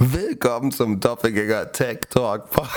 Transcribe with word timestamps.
Willkommen 0.00 0.70
zum 0.70 1.00
Doppelgänger 1.00 1.72
Tech 1.72 2.02
Talk 2.08 2.50
Podcast, 2.50 2.72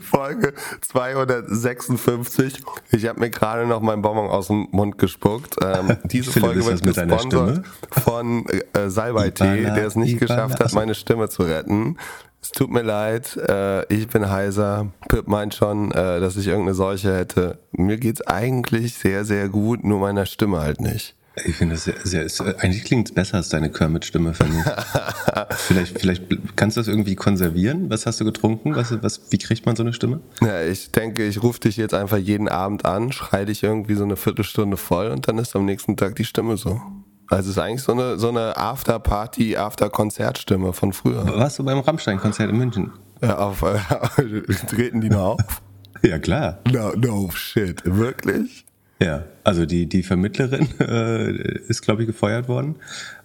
Folge 0.00 0.54
256. 0.80 2.64
Ich 2.90 3.06
habe 3.06 3.20
mir 3.20 3.30
gerade 3.30 3.64
noch 3.68 3.80
meinen 3.80 4.02
Bonbon 4.02 4.28
aus 4.28 4.48
dem 4.48 4.66
Mund 4.72 4.98
gespuckt. 4.98 5.54
Ähm, 5.62 5.96
diese 6.04 6.32
Philipp, 6.32 6.64
Folge 6.64 6.66
wird 6.66 6.82
gesponsert 6.82 7.64
von 7.90 8.44
äh, 8.48 8.90
Salbei-Tee, 8.90 9.66
der 9.66 9.86
es 9.86 9.94
nicht 9.94 10.20
Ibala. 10.20 10.46
geschafft 10.46 10.58
hat, 10.58 10.72
meine 10.72 10.96
Stimme 10.96 11.28
zu 11.28 11.44
retten. 11.44 11.96
Es 12.42 12.50
tut 12.50 12.72
mir 12.72 12.82
leid, 12.82 13.36
äh, 13.36 13.86
ich 13.94 14.08
bin 14.08 14.28
heiser. 14.28 14.88
Pip 15.08 15.28
meint 15.28 15.54
schon, 15.54 15.92
äh, 15.92 16.18
dass 16.18 16.36
ich 16.36 16.48
irgendeine 16.48 16.74
Seuche 16.74 17.16
hätte. 17.16 17.60
Mir 17.70 17.98
geht's 17.98 18.22
eigentlich 18.22 18.94
sehr, 18.94 19.24
sehr 19.24 19.48
gut, 19.48 19.84
nur 19.84 20.00
meiner 20.00 20.26
Stimme 20.26 20.58
halt 20.58 20.80
nicht. 20.80 21.14
Ich 21.44 21.56
finde 21.56 21.74
das 21.74 21.84
sehr, 21.84 22.28
sehr 22.28 22.46
äh, 22.46 22.54
eigentlich 22.58 22.84
klingt 22.84 23.08
es 23.08 23.14
besser 23.14 23.36
als 23.36 23.50
deine 23.50 23.70
Kermit-Stimme, 23.70 24.32
finde 24.32 24.58
ich. 24.58 25.56
vielleicht, 25.56 26.00
vielleicht 26.00 26.56
kannst 26.56 26.76
du 26.76 26.80
das 26.80 26.88
irgendwie 26.88 27.14
konservieren? 27.14 27.90
Was 27.90 28.06
hast 28.06 28.20
du 28.20 28.24
getrunken? 28.24 28.74
Was, 28.74 29.02
was, 29.02 29.20
wie 29.30 29.38
kriegt 29.38 29.66
man 29.66 29.76
so 29.76 29.82
eine 29.82 29.92
Stimme? 29.92 30.20
Ja, 30.40 30.62
ich 30.62 30.92
denke, 30.92 31.26
ich 31.26 31.42
rufe 31.42 31.60
dich 31.60 31.76
jetzt 31.76 31.92
einfach 31.92 32.16
jeden 32.16 32.48
Abend 32.48 32.86
an, 32.86 33.12
schrei 33.12 33.44
dich 33.44 33.62
irgendwie 33.62 33.94
so 33.94 34.04
eine 34.04 34.16
Viertelstunde 34.16 34.78
voll 34.78 35.10
und 35.10 35.28
dann 35.28 35.36
ist 35.38 35.54
am 35.54 35.66
nächsten 35.66 35.96
Tag 35.96 36.16
die 36.16 36.24
Stimme 36.24 36.56
so. 36.56 36.80
Also 37.28 37.50
es 37.50 37.56
ist 37.56 37.62
eigentlich 37.62 37.82
so 37.82 37.92
eine, 37.92 38.18
so 38.18 38.28
eine 38.28 38.56
After-Party, 38.56 39.56
After-Konzertstimme 39.56 40.72
von 40.72 40.92
früher. 40.92 41.26
Warst 41.26 41.58
du 41.58 41.64
beim 41.64 41.80
Rammstein-Konzert 41.80 42.50
in 42.50 42.56
München? 42.56 42.92
Ja, 43.20 43.38
auf, 43.38 43.62
äh, 43.62 43.78
treten 44.70 45.00
die 45.00 45.10
noch 45.10 45.34
auf? 45.34 45.62
Ja, 46.02 46.18
klar. 46.18 46.60
No, 46.70 46.92
no 46.92 47.30
shit. 47.32 47.82
Wirklich? 47.84 48.65
Ja, 49.00 49.24
also 49.44 49.66
die, 49.66 49.86
die 49.86 50.02
Vermittlerin 50.02 50.68
äh, 50.80 51.30
ist, 51.68 51.82
glaube 51.82 52.02
ich, 52.02 52.06
gefeuert 52.06 52.48
worden, 52.48 52.76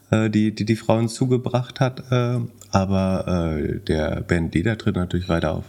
äh, 0.09 0.29
die, 0.29 0.53
die 0.53 0.65
die 0.65 0.75
Frauen 0.75 1.07
zugebracht 1.09 1.79
hat. 1.79 2.11
Äh, 2.11 2.39
aber 2.71 3.55
äh, 3.57 3.79
der 3.79 4.21
Bandleader 4.21 4.77
tritt 4.77 4.95
natürlich 4.95 5.29
weiter 5.29 5.51
auf. 5.53 5.65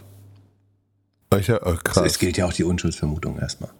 Ich, 1.38 1.50
oh, 1.50 1.56
Also 1.56 1.78
krass. 1.82 2.02
es 2.06 2.18
gilt 2.18 2.36
ja 2.36 2.46
auch 2.46 2.52
die 2.52 2.64
Unschuldsvermutung 2.64 3.38
erstmal, 3.38 3.70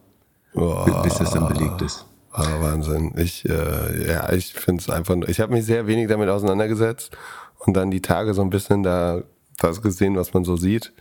Oh, 0.55 0.85
bis 1.03 1.15
das 1.19 1.33
dann 1.33 1.49
belegt 1.49 1.83
ist. 1.83 2.07
ah, 2.33 2.47
Wahnsinn. 2.61 3.13
Ich, 3.17 3.45
äh, 3.49 4.07
ja, 4.09 4.33
ich 4.33 4.55
finde 4.55 4.81
es 4.81 4.89
einfach, 4.91 5.17
ich 5.29 5.41
habe 5.41 5.53
mich 5.53 5.67
sehr 5.67 5.87
wenig 5.87 6.09
damit 6.09 6.29
auseinandergesetzt 6.31 7.11
und 7.59 7.75
dann 7.75 7.91
die 7.91 8.01
Tage 8.01 8.33
so 8.33 8.41
ein 8.43 8.49
bisschen 8.51 8.83
da 8.83 9.23
das 9.59 9.83
gesehen, 9.83 10.17
was 10.17 10.33
man 10.33 10.45
so 10.45 10.57
sieht. 10.57 10.93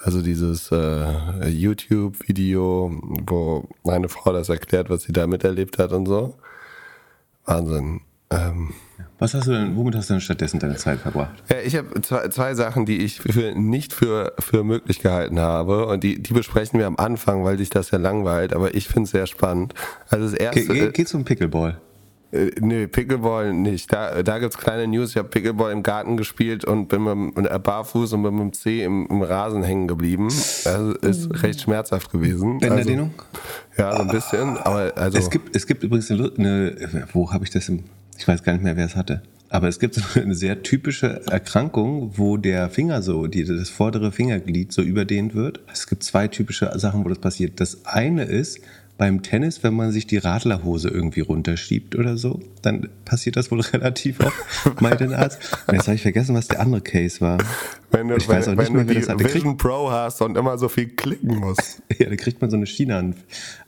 Also 0.00 0.22
dieses 0.22 0.70
äh, 0.70 1.48
YouTube-Video, 1.48 2.92
wo 3.26 3.68
eine 3.84 4.08
Frau 4.08 4.32
das 4.32 4.48
erklärt, 4.48 4.90
was 4.90 5.02
sie 5.02 5.12
da 5.12 5.26
miterlebt 5.26 5.78
hat 5.78 5.92
und 5.92 6.06
so. 6.06 6.36
Wahnsinn. 7.44 8.00
Ähm, 8.30 8.74
Was 9.18 9.34
hast 9.34 9.46
du 9.46 9.52
denn, 9.52 9.74
womit 9.74 9.96
hast 9.96 10.10
du 10.10 10.14
denn 10.14 10.20
stattdessen 10.20 10.60
deine 10.60 10.76
Zeit 10.76 11.00
verbracht? 11.00 11.42
ja, 11.48 11.56
ich 11.64 11.74
habe 11.76 12.00
zwei, 12.02 12.28
zwei 12.28 12.54
Sachen, 12.54 12.84
die 12.84 12.98
ich 12.98 13.20
für, 13.20 13.54
nicht 13.54 13.92
für, 13.92 14.34
für 14.38 14.64
möglich 14.64 15.00
gehalten 15.00 15.40
habe 15.40 15.86
und 15.86 16.04
die, 16.04 16.22
die 16.22 16.34
besprechen 16.34 16.78
wir 16.78 16.86
am 16.86 16.96
Anfang, 16.96 17.44
weil 17.44 17.56
dich 17.56 17.70
das 17.70 17.90
ja 17.90 17.98
langweilt, 17.98 18.52
aber 18.52 18.74
ich 18.74 18.86
finde 18.86 19.04
es 19.04 19.10
sehr 19.10 19.26
spannend. 19.26 19.74
Also 20.10 20.26
das 20.26 20.34
erste, 20.34 20.66
Ge 20.66 20.78
ge 20.78 20.92
geht's 20.92 21.14
um 21.14 21.24
Pickleball? 21.24 21.80
Äh, 22.32 22.50
nö, 22.60 22.86
Pickleball 22.88 23.52
nicht. 23.54 23.92
Da, 23.92 24.22
da 24.22 24.38
gibt's 24.38 24.58
kleine 24.58 24.86
News. 24.86 25.10
Ich 25.10 25.16
habe 25.16 25.28
Pickleball 25.28 25.72
im 25.72 25.82
Garten 25.82 26.16
gespielt 26.16 26.64
und 26.64 26.88
bin 26.88 27.02
mit, 27.04 27.12
dem- 27.12 27.32
mit 27.34 27.50
äh, 27.50 27.58
barfuß 27.58 28.12
und 28.14 28.22
mit 28.22 28.32
dem 28.32 28.52
C 28.52 28.82
im, 28.84 29.06
im 29.10 29.22
Rasen 29.22 29.62
hängen 29.62 29.88
geblieben. 29.88 30.28
Also 30.64 30.92
ist 31.00 31.42
recht 31.42 31.60
schmerzhaft 31.62 32.10
gewesen. 32.12 32.58
Bänderdehnung? 32.58 33.12
Also, 33.76 33.82
ja, 33.82 33.96
so 33.96 34.02
ein 34.02 34.08
bisschen, 34.08 34.56
aber 34.58 34.92
also 34.96 35.18
Es 35.18 35.30
gibt, 35.30 35.54
es 35.56 35.66
gibt 35.66 35.82
übrigens 35.84 36.10
eine, 36.10 36.30
eine 36.38 37.08
wo 37.12 37.32
habe 37.32 37.44
ich 37.44 37.50
das 37.50 37.68
im, 37.68 37.84
ich 38.18 38.26
weiß 38.26 38.42
gar 38.42 38.52
nicht 38.52 38.62
mehr, 38.64 38.76
wer 38.76 38.86
es 38.86 38.96
hatte. 38.96 39.22
Aber 39.50 39.66
es 39.68 39.78
gibt 39.78 39.94
so 39.94 40.02
eine 40.20 40.34
sehr 40.34 40.62
typische 40.62 41.22
Erkrankung, 41.30 42.12
wo 42.18 42.36
der 42.36 42.68
Finger 42.68 43.00
so, 43.00 43.26
die, 43.28 43.44
das 43.44 43.70
vordere 43.70 44.12
Fingerglied 44.12 44.72
so 44.72 44.82
überdehnt 44.82 45.34
wird. 45.34 45.60
Es 45.72 45.86
gibt 45.86 46.02
zwei 46.02 46.28
typische 46.28 46.70
Sachen, 46.78 47.02
wo 47.04 47.08
das 47.08 47.18
passiert. 47.18 47.58
Das 47.60 47.86
eine 47.86 48.24
ist 48.24 48.60
beim 48.98 49.22
Tennis, 49.22 49.62
wenn 49.62 49.74
man 49.74 49.92
sich 49.92 50.06
die 50.08 50.18
Radlerhose 50.18 50.88
irgendwie 50.88 51.20
runterschiebt 51.20 51.94
oder 51.96 52.16
so, 52.16 52.40
dann 52.62 52.88
passiert 53.04 53.36
das 53.36 53.50
wohl 53.50 53.60
relativ 53.72 54.20
oft, 54.20 54.82
meint 54.82 55.00
ein 55.00 55.14
Arzt. 55.14 55.38
Und 55.66 55.74
jetzt 55.74 55.86
habe 55.86 55.94
ich 55.94 56.02
vergessen, 56.02 56.34
was 56.34 56.48
der 56.48 56.60
andere 56.60 56.82
Case 56.82 57.20
war. 57.20 57.38
wenn 57.92 58.08
du, 58.08 58.16
ich 58.16 58.28
wenn, 58.28 58.36
weiß 58.36 58.48
auch 58.48 58.56
wenn 58.56 58.58
nicht 58.58 58.72
mehr, 58.72 58.82
du 58.82 58.88
wer 58.88 58.94
die 58.96 59.06
das. 59.06 59.16
Kriegt, 59.16 59.34
Vision 59.34 59.56
Pro 59.56 59.90
hast 59.90 60.20
und 60.20 60.36
immer 60.36 60.58
so 60.58 60.68
viel 60.68 60.88
klicken 60.88 61.36
musst. 61.36 61.80
ja, 61.98 62.10
da 62.10 62.16
kriegt 62.16 62.40
man 62.40 62.50
so 62.50 62.56
eine 62.56 62.66
Schiene 62.66 62.96
an, 62.96 63.14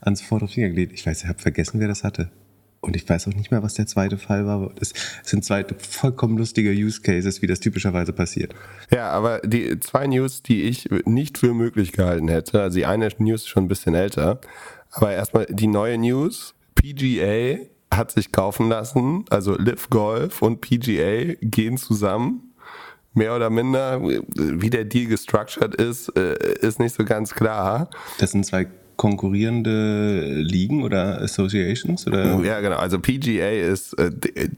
ans 0.01 0.21
vordere 0.21 0.49
Fingerglied. 0.49 0.91
Ich 0.91 1.05
weiß, 1.05 1.23
ich 1.23 1.29
habe 1.29 1.39
vergessen, 1.39 1.79
wer 1.79 1.87
das 1.87 2.03
hatte. 2.03 2.29
Und 2.81 2.95
ich 2.95 3.07
weiß 3.07 3.27
auch 3.27 3.33
nicht 3.33 3.51
mehr, 3.51 3.61
was 3.61 3.75
der 3.75 3.85
zweite 3.85 4.17
Fall 4.17 4.47
war. 4.47 4.71
Das 4.75 4.91
sind 5.23 5.45
zwei 5.45 5.63
vollkommen 5.77 6.37
lustige 6.37 6.71
Use 6.71 7.01
Cases, 7.01 7.41
wie 7.43 7.47
das 7.47 7.59
typischerweise 7.59 8.11
passiert. 8.11 8.55
Ja, 8.91 9.11
aber 9.11 9.39
die 9.45 9.79
zwei 9.79 10.07
News, 10.07 10.41
die 10.41 10.63
ich 10.63 10.89
nicht 11.05 11.37
für 11.37 11.53
möglich 11.53 11.91
gehalten 11.91 12.27
hätte, 12.27 12.59
also 12.59 12.79
die 12.79 12.87
eine 12.87 13.07
News 13.19 13.41
ist 13.41 13.49
schon 13.49 13.65
ein 13.65 13.67
bisschen 13.67 13.93
älter, 13.93 14.41
aber 14.91 15.11
erstmal 15.11 15.45
die 15.49 15.67
neue 15.67 15.97
News, 15.97 16.55
PGA 16.75 17.57
hat 17.93 18.11
sich 18.11 18.31
kaufen 18.31 18.69
lassen, 18.69 19.25
also 19.29 19.57
Live 19.57 19.89
Golf 19.89 20.41
und 20.41 20.61
PGA 20.61 21.33
gehen 21.41 21.75
zusammen. 21.77 22.53
Mehr 23.13 23.35
oder 23.35 23.49
minder, 23.49 24.01
wie 24.01 24.69
der 24.69 24.85
Deal 24.85 25.07
gestructured 25.07 25.75
ist, 25.75 26.07
äh, 26.17 26.33
ist 26.61 26.79
nicht 26.79 26.95
so 26.95 27.03
ganz 27.03 27.35
klar. 27.35 27.89
Das 28.19 28.31
sind 28.31 28.45
zwei 28.45 28.67
konkurrierende 28.95 30.35
Ligen 30.35 30.81
oder 30.83 31.19
Associations 31.21 32.07
oder 32.07 32.39
Ja, 32.41 32.61
genau. 32.61 32.77
Also 32.77 32.99
PGA 32.99 33.49
ist 33.49 33.91
äh, 33.99 34.11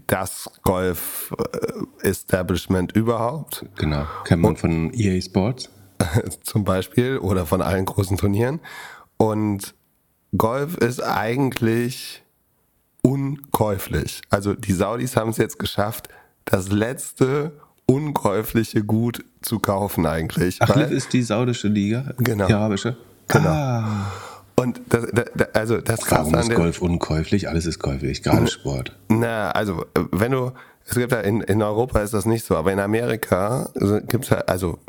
das 0.06 0.52
Golf-Establishment 0.64 2.92
überhaupt. 2.92 3.66
genau, 3.78 4.06
kennt 4.26 4.42
man 4.44 4.56
von 4.58 4.94
EA 4.94 5.20
Sports. 5.22 5.70
zum 6.44 6.66
Beispiel 6.66 7.18
oder 7.20 7.46
von 7.46 7.62
allen 7.62 7.86
großen 7.86 8.18
Turnieren. 8.18 8.60
Und 9.18 9.74
Golf 10.38 10.78
ist 10.78 11.02
eigentlich 11.04 12.24
unkäuflich. 13.02 14.22
Also 14.30 14.54
die 14.54 14.74
Saudis 14.74 15.16
haben 15.16 15.30
es 15.30 15.38
jetzt 15.38 15.60
geschafft, 15.60 16.08
das 16.46 16.70
letzte 16.70 17.52
unkäufliche 17.86 18.84
Gut 18.84 19.24
zu 19.42 19.60
kaufen 19.60 20.06
eigentlich. 20.06 20.58
Ach, 20.62 20.76
Liv 20.76 20.90
ist 20.92 21.12
die 21.14 21.22
saudische 21.22 21.68
Liga, 21.68 22.14
Genau. 22.18 22.48
die 22.48 22.54
arabische. 22.54 22.96
Genau. 23.28 23.50
Ah, 23.50 24.12
und 24.56 24.80
das, 24.90 25.08
da- 25.12 25.26
da- 25.36 25.48
also 25.54 25.82
das 25.82 26.00
warum 26.10 26.32
Krasse 26.32 26.46
an 26.46 26.52
ist 26.52 26.56
Golf 26.56 26.82
unkäuflich? 26.82 27.50
Alles 27.50 27.66
ist 27.66 27.80
käuflich, 27.80 28.24
gerade 28.24 28.48
Sport. 28.48 28.96
Na, 29.10 29.52
also 29.52 29.84
äh, 29.96 30.02
wenn 30.12 30.32
du, 30.32 30.52
es 30.86 30.96
gibt 30.96 31.12
ja 31.12 31.20
in, 31.20 31.42
in 31.42 31.62
Europa 31.62 32.00
ist 32.00 32.14
das 32.14 32.26
nicht 32.26 32.46
so, 32.46 32.56
aber 32.56 32.72
in 32.72 32.80
Amerika 32.80 33.70
gibt 34.08 34.26
es 34.26 34.32
halt, 34.32 34.48
also 34.48 34.80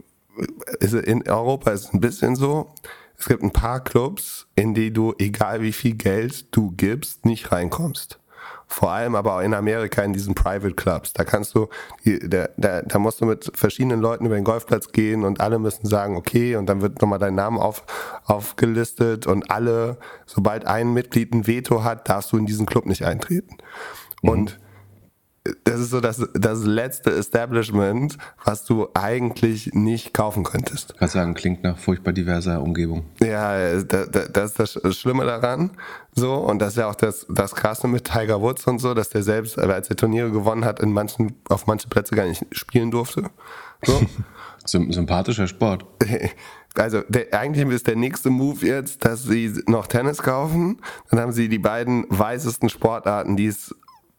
äh, 0.80 0.86
in 1.00 1.28
Europa 1.28 1.70
ist 1.72 1.86
es 1.86 1.92
ein 1.94 2.00
bisschen 2.00 2.36
so, 2.36 2.72
es 3.18 3.26
gibt 3.26 3.42
ein 3.42 3.52
paar 3.52 3.82
Clubs, 3.82 4.46
in 4.54 4.74
die 4.74 4.92
du, 4.92 5.14
egal 5.18 5.62
wie 5.62 5.72
viel 5.72 5.94
Geld 5.94 6.54
du 6.54 6.72
gibst, 6.72 7.24
nicht 7.24 7.52
reinkommst. 7.52 8.18
Vor 8.66 8.90
allem 8.90 9.14
aber 9.14 9.36
auch 9.36 9.40
in 9.40 9.54
Amerika 9.54 10.02
in 10.02 10.12
diesen 10.12 10.34
Private 10.34 10.74
Clubs. 10.74 11.12
Da 11.12 11.24
kannst 11.24 11.54
du, 11.54 11.68
da, 12.04 12.48
da, 12.56 12.82
da 12.82 12.98
musst 12.98 13.20
du 13.20 13.26
mit 13.26 13.52
verschiedenen 13.54 14.00
Leuten 14.00 14.26
über 14.26 14.34
den 14.34 14.44
Golfplatz 14.44 14.88
gehen 14.88 15.24
und 15.24 15.40
alle 15.40 15.58
müssen 15.58 15.86
sagen, 15.86 16.16
okay, 16.16 16.56
und 16.56 16.66
dann 16.66 16.80
wird 16.80 17.00
nochmal 17.00 17.18
dein 17.18 17.34
Name 17.34 17.60
auf, 17.60 17.84
aufgelistet 18.24 19.26
und 19.26 19.50
alle, 19.50 19.98
sobald 20.26 20.66
ein 20.66 20.92
Mitglied 20.92 21.32
ein 21.34 21.46
Veto 21.46 21.84
hat, 21.84 22.08
darfst 22.08 22.32
du 22.32 22.36
in 22.36 22.46
diesen 22.46 22.66
Club 22.66 22.86
nicht 22.86 23.04
eintreten. 23.04 23.58
Und 24.22 24.58
das 25.64 25.78
ist 25.78 25.90
so 25.90 26.00
das, 26.00 26.26
das 26.32 26.64
letzte 26.64 27.10
Establishment, 27.10 28.16
was 28.44 28.64
du 28.64 28.88
eigentlich 28.94 29.74
nicht 29.74 30.14
kaufen 30.14 30.42
könntest. 30.42 30.96
Kann 30.96 31.08
sagen, 31.08 31.34
klingt 31.34 31.62
nach 31.62 31.76
furchtbar 31.76 32.14
diverser 32.14 32.62
Umgebung. 32.62 33.04
Ja, 33.20 33.82
da, 33.82 34.06
da, 34.06 34.26
das 34.26 34.58
ist 34.58 34.80
das 34.82 34.96
Schlimme 34.96 35.26
daran. 35.26 35.70
So, 36.14 36.34
und 36.34 36.60
das 36.60 36.70
ist 36.70 36.78
ja 36.78 36.88
auch 36.88 36.94
das, 36.94 37.26
das 37.28 37.54
Krasse 37.54 37.88
mit 37.88 38.04
Tiger 38.04 38.40
Woods 38.40 38.66
und 38.66 38.78
so, 38.78 38.94
dass 38.94 39.10
der 39.10 39.22
selbst, 39.22 39.58
als 39.58 39.90
er 39.90 39.96
Turniere 39.96 40.30
gewonnen 40.30 40.64
hat, 40.64 40.80
in 40.80 40.92
manchen, 40.92 41.34
auf 41.50 41.66
manche 41.66 41.88
Plätze 41.88 42.14
gar 42.14 42.26
nicht 42.26 42.46
spielen 42.52 42.90
durfte. 42.90 43.24
So. 43.82 44.00
Sym 44.66 44.92
sympathischer 44.92 45.46
Sport. 45.46 45.84
Also 46.76 47.02
der, 47.08 47.32
eigentlich 47.32 47.68
ist 47.68 47.86
der 47.86 47.94
nächste 47.94 48.30
Move 48.30 48.66
jetzt, 48.66 49.04
dass 49.04 49.22
sie 49.22 49.62
noch 49.68 49.86
Tennis 49.86 50.24
kaufen. 50.24 50.80
Dann 51.08 51.20
haben 51.20 51.30
sie 51.30 51.48
die 51.48 51.60
beiden 51.60 52.04
weißesten 52.08 52.68
Sportarten, 52.68 53.36
die 53.36 53.46
es 53.46 53.72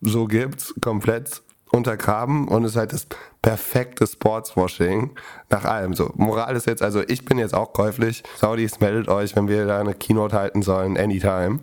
so 0.06 0.26
gibt, 0.26 0.76
komplett 0.82 1.42
untergraben 1.72 2.48
und 2.48 2.64
es 2.64 2.72
ist 2.72 2.78
halt 2.78 2.94
das 2.94 3.08
perfekte 3.42 4.08
Sportswashing 4.08 5.12
nach 5.50 5.66
allem. 5.66 5.94
So, 5.94 6.12
Moral 6.16 6.56
ist 6.56 6.68
jetzt, 6.68 6.82
also 6.82 7.04
ich 7.08 7.26
bin 7.26 7.38
jetzt 7.38 7.54
auch 7.54 7.74
käuflich. 7.74 8.24
Saudis, 8.38 8.80
meldet 8.80 9.08
euch, 9.08 9.36
wenn 9.36 9.48
wir 9.48 9.66
da 9.66 9.80
eine 9.80 9.94
Keynote 9.94 10.36
halten 10.36 10.62
sollen, 10.62 10.98
anytime. 10.98 11.60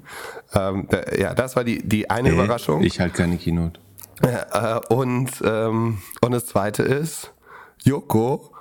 Ähm, 0.55 0.87
da, 0.91 1.03
ja, 1.19 1.35
das 1.35 1.57
war 1.57 1.65
die, 1.65 1.83
die 1.83 2.11
eine 2.11 2.31
Überraschung. 2.31 2.83
Ich 2.83 3.01
halt 3.01 3.15
keine 3.15 3.37
Keynote. 3.37 3.81
Äh, 4.21 4.79
und, 4.89 5.31
ähm, 5.45 5.99
und 6.21 6.33
das 6.33 6.47
zweite 6.47 6.83
ist, 6.83 7.33
Joko, 7.83 8.53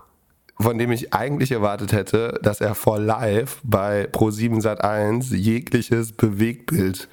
von 0.60 0.77
dem 0.77 0.92
ich 0.92 1.13
eigentlich 1.13 1.51
erwartet 1.51 1.92
hätte, 1.92 2.39
dass 2.42 2.62
er 2.62 2.75
vor 2.75 3.00
live 3.00 3.60
bei 3.63 4.06
Pro7 4.06 4.62
Sat1 4.62 5.36
jegliches 5.36 6.12
Bewegtbild 6.13 7.07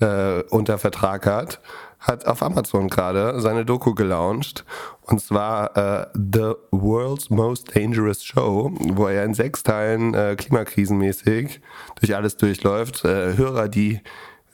äh, 0.00 0.42
unter 0.50 0.78
Vertrag 0.78 1.26
hat, 1.26 1.60
hat 1.98 2.26
auf 2.26 2.42
Amazon 2.42 2.88
gerade 2.88 3.40
seine 3.40 3.64
Doku 3.64 3.94
gelauncht. 3.94 4.64
Und 5.02 5.20
zwar 5.20 5.76
äh, 5.76 6.06
The 6.14 6.52
World's 6.70 7.30
Most 7.30 7.74
Dangerous 7.74 8.24
Show, 8.24 8.70
wo 8.78 9.06
er 9.08 9.24
in 9.24 9.34
sechs 9.34 9.62
Teilen 9.62 10.14
äh, 10.14 10.36
klimakrisenmäßig 10.36 11.60
durch 12.00 12.14
alles 12.14 12.36
durchläuft. 12.36 13.04
Äh, 13.04 13.36
Hörer, 13.36 13.68
die 13.68 14.00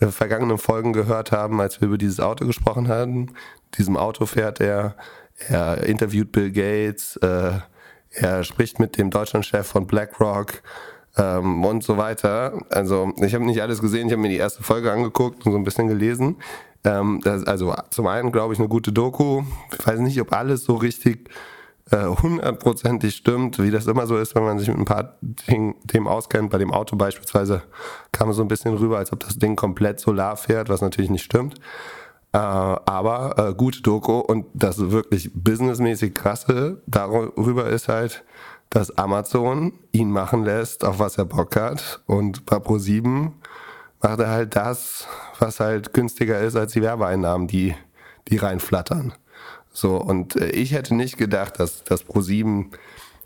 äh, 0.00 0.06
vergangenen 0.06 0.58
Folgen 0.58 0.92
gehört 0.92 1.32
haben, 1.32 1.60
als 1.60 1.80
wir 1.80 1.88
über 1.88 1.98
dieses 1.98 2.20
Auto 2.20 2.46
gesprochen 2.46 2.88
hatten. 2.88 3.32
Diesem 3.76 3.96
Auto 3.96 4.26
fährt 4.26 4.60
er, 4.60 4.96
er 5.48 5.82
interviewt 5.84 6.32
Bill 6.32 6.50
Gates, 6.50 7.16
äh, 7.16 7.52
er 8.16 8.44
spricht 8.44 8.78
mit 8.78 8.96
dem 8.96 9.10
Deutschlandchef 9.10 9.66
von 9.66 9.88
BlackRock 9.88 10.62
ähm, 11.16 11.64
und 11.64 11.82
so 11.84 11.96
weiter. 11.96 12.60
Also 12.70 13.12
ich 13.18 13.34
habe 13.34 13.44
nicht 13.44 13.62
alles 13.62 13.80
gesehen, 13.80 14.06
ich 14.06 14.12
habe 14.12 14.22
mir 14.22 14.28
die 14.28 14.36
erste 14.36 14.62
Folge 14.62 14.92
angeguckt 14.92 15.46
und 15.46 15.52
so 15.52 15.58
ein 15.58 15.64
bisschen 15.64 15.88
gelesen. 15.88 16.36
Ähm, 16.84 17.20
das, 17.22 17.44
also 17.44 17.74
zum 17.90 18.06
einen 18.06 18.32
glaube 18.32 18.54
ich 18.54 18.58
eine 18.58 18.68
gute 18.68 18.92
Doku. 18.92 19.42
Ich 19.78 19.86
weiß 19.86 20.00
nicht, 20.00 20.20
ob 20.20 20.32
alles 20.32 20.64
so 20.64 20.74
richtig 20.74 21.30
äh, 21.90 22.06
hundertprozentig 22.06 23.14
stimmt, 23.14 23.58
wie 23.58 23.70
das 23.70 23.86
immer 23.86 24.06
so 24.06 24.16
ist, 24.16 24.34
wenn 24.34 24.44
man 24.44 24.58
sich 24.58 24.68
mit 24.68 24.78
ein 24.78 24.84
paar 24.84 25.18
Themen 25.46 26.06
auskennt. 26.06 26.50
Bei 26.50 26.58
dem 26.58 26.72
Auto 26.72 26.96
beispielsweise 26.96 27.62
kam 28.12 28.30
es 28.30 28.36
so 28.36 28.42
ein 28.42 28.48
bisschen 28.48 28.74
rüber, 28.74 28.98
als 28.98 29.12
ob 29.12 29.20
das 29.20 29.38
Ding 29.38 29.56
komplett 29.56 30.00
solar 30.00 30.36
fährt, 30.36 30.68
was 30.68 30.80
natürlich 30.80 31.10
nicht 31.10 31.24
stimmt. 31.24 31.56
Äh, 32.32 32.38
aber 32.38 33.34
äh, 33.38 33.54
gute 33.54 33.80
Doku 33.82 34.18
und 34.18 34.46
das 34.54 34.90
wirklich 34.90 35.30
businessmäßig 35.34 36.14
krasse 36.14 36.82
darüber 36.86 37.66
ist 37.66 37.88
halt, 37.88 38.24
dass 38.74 38.98
Amazon 38.98 39.72
ihn 39.92 40.10
machen 40.10 40.44
lässt, 40.44 40.84
auf 40.84 40.98
was 40.98 41.16
er 41.16 41.24
Bock 41.24 41.54
hat. 41.54 42.00
Und 42.06 42.44
bei 42.44 42.56
Pro7 42.56 43.30
macht 44.02 44.18
er 44.18 44.28
halt 44.28 44.56
das, 44.56 45.06
was 45.38 45.60
halt 45.60 45.94
günstiger 45.94 46.40
ist 46.40 46.56
als 46.56 46.72
die 46.72 46.82
Werbeeinnahmen, 46.82 47.46
die, 47.46 47.74
die 48.28 48.36
reinflattern. 48.36 49.14
So, 49.72 49.96
und 49.96 50.34
äh, 50.36 50.50
ich 50.50 50.72
hätte 50.72 50.96
nicht 50.96 51.18
gedacht, 51.18 51.60
dass, 51.60 51.84
dass 51.84 52.04
Pro7 52.04 52.66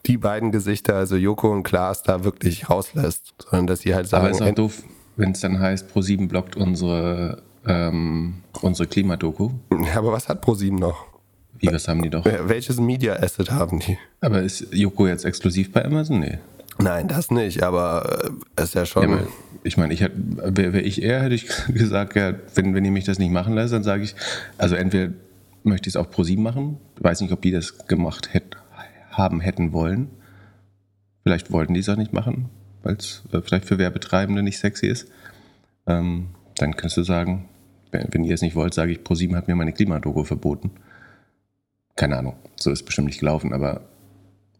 die 0.05 0.19
beiden 0.19 0.53
Gesichter, 0.53 0.97
also 0.97 1.17
Joko 1.17 1.51
und 1.51 1.63
Klaas, 1.63 2.03
da 2.03 2.25
wirklich 2.25 2.69
rauslässt, 2.69 3.35
sondern 3.39 3.69
dass 3.69 3.81
sie 3.81 3.95
halt 3.95 4.07
sagen. 4.07 4.27
Aber 4.27 4.31
ist 4.31 4.43
auch 4.43 4.55
doof, 4.55 4.83
wenn 5.17 5.33
es 5.33 5.41
dann 5.41 5.59
heißt, 5.59 5.91
Pro7 5.91 6.29
blockt 6.29 6.57
unsere, 6.57 7.43
ähm, 7.67 8.43
unsere 8.61 8.87
Klimadoku. 8.87 9.51
Ja, 9.71 9.97
aber 9.97 10.13
was 10.13 10.29
hat 10.29 10.45
Pro7 10.45 10.79
noch? 10.79 11.08
Wie, 11.61 11.67
was 11.73 11.89
haben 11.89 12.03
die 12.03 12.11
doch? 12.11 12.25
Welches 12.25 12.79
Media 12.79 13.15
Asset 13.15 13.51
haben 13.51 13.81
die? 13.81 13.99
Aber 14.21 14.43
ist 14.43 14.73
Joko 14.73 15.07
jetzt 15.07 15.25
exklusiv 15.25 15.73
bei 15.73 15.85
Amazon? 15.85 16.21
Nee. 16.21 16.39
Nein, 16.81 17.09
das 17.09 17.33
nicht, 17.33 17.65
aber 17.65 18.31
es 18.55 18.61
äh, 18.61 18.65
ist 18.65 18.75
ja 18.75 18.87
schon. 18.87 19.11
Ja, 19.11 19.19
ich 19.65 19.77
meine, 19.77 19.93
ich 19.93 20.01
wäre 20.01 20.73
wär 20.73 20.87
ich 20.87 21.03
eher, 21.03 21.23
hätte 21.23 21.35
ich 21.35 21.49
gesagt, 21.75 22.15
ja, 22.15 22.35
wenn, 22.55 22.75
wenn 22.75 22.85
ihr 22.85 22.93
mich 22.93 23.05
das 23.05 23.19
nicht 23.19 23.33
machen 23.33 23.55
lässt, 23.55 23.73
dann 23.73 23.83
sage 23.83 24.05
ich, 24.05 24.15
also 24.57 24.77
entweder 24.77 25.13
möchte 25.65 25.89
ich 25.89 25.93
es 25.93 25.97
auf 25.97 26.11
ProSieben 26.11 26.45
machen, 26.45 26.79
ich 26.97 27.03
weiß 27.03 27.21
nicht, 27.21 27.33
ob 27.33 27.43
die 27.43 27.51
das 27.51 27.87
gemacht 27.89 28.33
hätt, 28.33 28.57
haben 29.11 29.41
hätten 29.41 29.73
wollen. 29.73 30.09
Vielleicht 31.25 31.51
wollten 31.51 31.75
die 31.75 31.81
es 31.81 31.89
auch 31.89 31.97
nicht 31.97 32.13
machen, 32.13 32.49
weil 32.85 32.95
es 32.95 33.25
äh, 33.33 33.41
vielleicht 33.41 33.65
für 33.65 33.79
Werbetreibende 33.79 34.45
nicht 34.45 34.59
sexy 34.59 34.87
ist. 34.87 35.09
Ähm, 35.87 36.29
dann 36.57 36.77
kannst 36.77 36.97
du 36.97 37.03
sagen, 37.03 37.49
wenn, 37.91 38.07
wenn 38.13 38.25
ihr 38.25 38.35
es 38.35 38.43
nicht 38.43 38.55
wollt, 38.55 38.73
sage 38.73 38.93
ich, 38.93 39.03
ProSieben 39.03 39.37
hat 39.37 39.49
mir 39.49 39.57
meine 39.57 39.73
Klimadoku 39.73 40.23
verboten 40.23 40.71
keine 41.99 42.17
Ahnung, 42.17 42.37
so 42.57 42.71
ist 42.71 42.85
bestimmt 42.85 43.09
nicht 43.09 43.21
gelaufen, 43.21 43.53
aber 43.53 43.83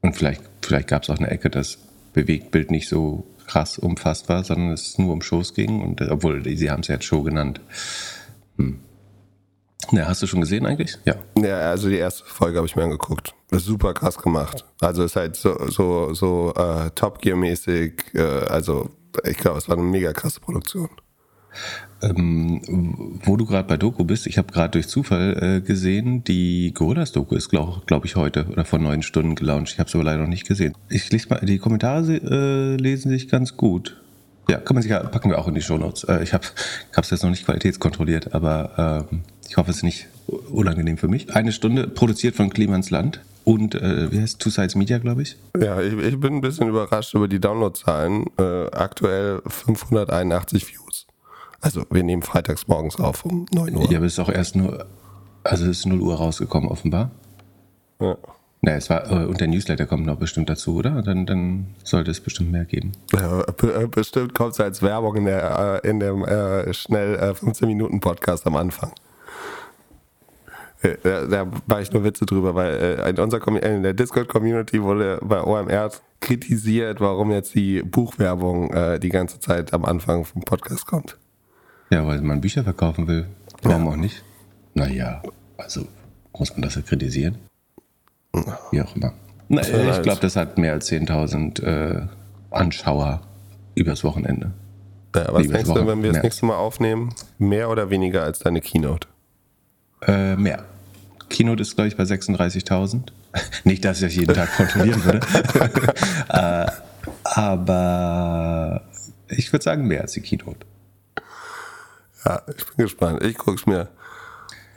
und 0.03 0.15
vielleicht, 0.15 0.43
vielleicht 0.61 0.89
gab 0.89 1.05
es 1.05 1.11
auch 1.11 1.19
eine 1.19 1.31
Ecke, 1.31 1.51
dass 1.51 1.79
Bewegtbild 2.13 2.71
nicht 2.71 2.89
so 2.89 3.25
krass 3.47 3.79
umfasst 3.79 4.29
war, 4.29 4.45
sondern 4.45 4.73
es 4.73 4.99
nur 4.99 5.13
um 5.13 5.23
Shows 5.23 5.55
ging 5.55 5.81
und 5.81 6.03
obwohl 6.03 6.45
sie 6.45 6.71
haben 6.71 6.81
es 6.81 6.89
ja 6.89 6.97
jetzt 6.97 7.05
Show 7.05 7.23
genannt. 7.23 7.61
Hm. 8.57 8.81
Ja, 9.93 10.07
hast 10.07 10.21
du 10.21 10.27
schon 10.27 10.41
gesehen 10.41 10.67
eigentlich? 10.67 10.99
Ja. 11.05 11.15
Ja, 11.41 11.71
also 11.71 11.89
die 11.89 11.97
erste 11.97 12.25
Folge 12.25 12.59
habe 12.59 12.67
ich 12.67 12.77
mir 12.77 12.83
angeguckt. 12.83 13.33
Super 13.51 13.95
krass 13.95 14.19
gemacht. 14.19 14.67
Also 14.81 15.05
ist 15.05 15.17
halt 15.17 15.37
so, 15.37 15.71
so, 15.71 16.13
so 16.13 16.53
äh, 16.55 16.91
Top 16.91 17.23
Gear-mäßig. 17.23 18.15
Äh, 18.15 18.21
also 18.21 18.91
ich 19.25 19.39
glaube, 19.39 19.59
es 19.59 19.69
war 19.69 19.79
eine 19.79 19.87
mega 19.87 20.13
krasse 20.13 20.41
Produktion. 20.41 20.91
Ähm, 22.01 23.19
wo 23.25 23.37
du 23.37 23.45
gerade 23.45 23.67
bei 23.67 23.77
Doku 23.77 24.05
bist, 24.05 24.29
ich 24.29 24.39
habe 24.39 24.53
gerade 24.53 24.71
durch 24.71 24.87
Zufall 24.87 25.37
äh, 25.43 25.61
gesehen, 25.61 26.23
die 26.23 26.73
Gorillas-Doku 26.73 27.35
ist, 27.35 27.49
glaube 27.49 27.83
glaub 27.87 28.05
ich, 28.05 28.15
heute 28.15 28.47
oder 28.47 28.65
vor 28.65 28.79
neun 28.79 29.03
Stunden 29.03 29.35
gelauncht. 29.35 29.73
Ich 29.73 29.79
habe 29.81 29.89
es 29.89 29.95
aber 29.95 30.05
leider 30.05 30.21
noch 30.21 30.29
nicht 30.29 30.47
gesehen. 30.47 30.75
Ich 30.89 31.11
lese 31.11 31.29
mal, 31.31 31.41
die 31.43 31.59
Kommentare 31.59 32.15
äh, 32.15 32.77
lesen 32.77 33.11
sich 33.11 33.29
ganz 33.29 33.57
gut. 33.57 34.01
Ja, 34.49 34.59
kann 34.59 34.75
man 34.75 34.83
sich, 34.83 34.93
packen 34.93 35.29
wir 35.29 35.39
auch 35.39 35.49
in 35.49 35.55
die 35.55 35.61
Shownotes. 35.61 36.05
Äh, 36.05 36.23
ich 36.23 36.33
habe 36.33 36.47
es 36.97 37.11
jetzt 37.11 37.23
noch 37.23 37.31
nicht 37.31 37.45
qualitätskontrolliert, 37.45 38.33
aber 38.33 39.07
ähm, 39.11 39.23
ich 39.49 39.57
hoffe, 39.57 39.71
es 39.71 39.79
ist 39.79 39.83
nicht 39.83 40.07
unangenehm 40.51 40.99
für 40.99 41.09
mich. 41.09 41.35
Eine 41.35 41.53
Stunde 41.53 41.89
produziert 41.89 42.37
von 42.37 42.51
Clemens 42.51 42.91
Land 42.91 43.21
und 43.45 43.75
äh, 43.75 44.13
wie 44.13 44.21
heißt 44.21 44.41
Two 44.41 44.51
Sides 44.51 44.75
Media, 44.75 44.99
glaube 44.99 45.23
ich. 45.23 45.37
Ja, 45.59 45.81
ich, 45.81 45.95
ich, 45.95 46.21
bin 46.21 46.35
ein 46.35 46.41
bisschen 46.41 46.69
überrascht 46.69 47.15
über 47.15 47.29
die 47.29 47.41
Downloadzahlen. 47.41 48.27
Äh, 48.39 48.67
aktuell 48.73 49.41
581 49.47 50.69
Views. 50.69 51.07
Also 51.61 51.85
wir 51.91 52.03
nehmen 52.03 52.23
freitags 52.23 52.69
morgens 52.69 52.97
auf 52.97 53.25
um 53.25 53.47
9 53.53 53.75
Uhr. 53.75 53.91
Ja, 53.91 53.99
aber 53.99 54.07
es 54.07 54.15
ist 54.15 54.19
auch 54.21 54.29
erst 54.29 54.57
nur, 54.57 54.87
also 55.45 55.65
es 55.65 55.79
ist 55.79 55.87
0 55.87 56.01
Uhr 56.01 56.15
rausgekommen 56.15 56.69
offenbar. 56.69 57.11
Ja. 58.01 58.17
Naja, 58.61 58.77
es 58.77 58.91
war, 58.91 59.11
äh, 59.11 59.25
und 59.25 59.41
der 59.41 59.47
Newsletter 59.49 59.87
kommt 59.87 60.07
noch 60.07 60.17
bestimmt 60.19 60.49
dazu, 60.49 60.77
oder? 60.77 61.03
Dann, 61.03 61.27
dann 61.27 61.75
sollte 61.85 62.11
es 62.11 62.21
bestimmt 62.21 62.51
mehr 62.51 62.65
geben. 62.65 62.93
Ja, 63.13 63.43
äh, 63.43 63.87
bestimmt 63.87 64.35
kommt 64.35 64.53
es 64.53 64.61
als 64.61 64.83
Werbung 64.83 65.17
in, 65.17 65.25
der, 65.27 65.81
äh, 65.85 65.89
in 65.89 66.01
dem 66.01 66.25
äh, 66.25 66.73
schnell 66.75 67.17
15-Minuten-Podcast 67.19 68.47
am 68.47 68.57
Anfang. 68.57 68.93
Da, 71.03 71.27
da 71.27 71.51
war 71.67 71.81
ich 71.81 71.91
nur 71.93 72.05
Witze 72.05 72.25
drüber, 72.25 72.55
weil 72.55 73.03
in, 73.09 73.19
unserer 73.19 73.49
in 73.65 73.83
der 73.83 73.95
Discord-Community 73.95 74.81
wurde 74.81 75.19
bei 75.23 75.43
OMR 75.43 75.91
kritisiert, 76.21 77.01
warum 77.01 77.33
jetzt 77.33 77.55
die 77.57 77.83
Buchwerbung 77.83 78.71
äh, 78.73 79.01
die 79.01 79.09
ganze 79.09 79.41
Zeit 79.41 79.73
am 79.73 79.85
Anfang 79.85 80.25
vom 80.25 80.43
Podcast 80.43 80.87
kommt. 80.87 81.17
Ja, 81.91 82.07
weil 82.07 82.21
man 82.23 82.41
Bücher 82.41 82.65
verkaufen 82.65 83.07
will. 83.07 83.27
Warum 83.63 83.85
ja. 83.85 83.91
auch 83.91 83.97
nicht? 83.97 84.23
Naja, 84.75 85.23
also 85.57 85.87
muss 86.39 86.53
man 86.53 86.63
das 86.63 86.75
ja 86.75 86.83
kritisieren? 86.83 87.39
Wie 88.71 88.83
auch 88.83 88.95
immer. 88.95 89.13
Na, 89.49 89.63
ich 89.63 90.03
glaube, 90.03 90.21
das 90.21 90.37
hat 90.37 90.59
mehr 90.59 90.73
als 90.73 90.91
10.000 90.91 91.63
äh, 91.63 92.07
Anschauer 92.51 93.23
übers 93.75 94.05
Wochenende. 94.05 94.53
Ja, 95.15 95.33
was 95.33 95.49
denkst 95.49 95.73
du, 95.73 95.87
wenn 95.87 96.03
wir 96.03 96.13
das 96.13 96.23
nächste 96.23 96.47
Mal 96.47 96.57
aufnehmen? 96.57 97.15
Mehr 97.39 97.71
oder 97.71 97.91
weniger 97.91 98.23
als 98.23 98.41
deine 98.41 98.61
Keynote? 98.61 99.09
Äh, 100.03 100.37
mehr. 100.37 100.65
Keynote 101.31 101.63
ist, 101.63 101.75
glaube 101.75 101.89
ich, 101.89 101.97
bei 101.97 102.05
36.000. 102.05 103.01
Nicht, 103.65 103.85
dass 103.85 103.99
ich 103.99 104.05
das 104.05 104.15
jeden 104.15 104.35
Tag 104.35 104.55
kontrollieren 104.57 105.05
würde. 105.05 105.21
äh, 106.29 106.67
aber 107.25 108.83
ich 109.29 109.53
würde 109.53 109.63
sagen, 109.63 109.87
mehr 109.87 110.03
als 110.03 110.13
die 110.13 110.21
Keynote. 110.21 110.67
Ja, 112.25 112.43
ich 112.49 112.67
bin 112.67 112.85
gespannt. 112.85 113.23
Ich 113.23 113.37
gucke 113.39 113.57
es 113.57 113.67
mir 113.67 113.89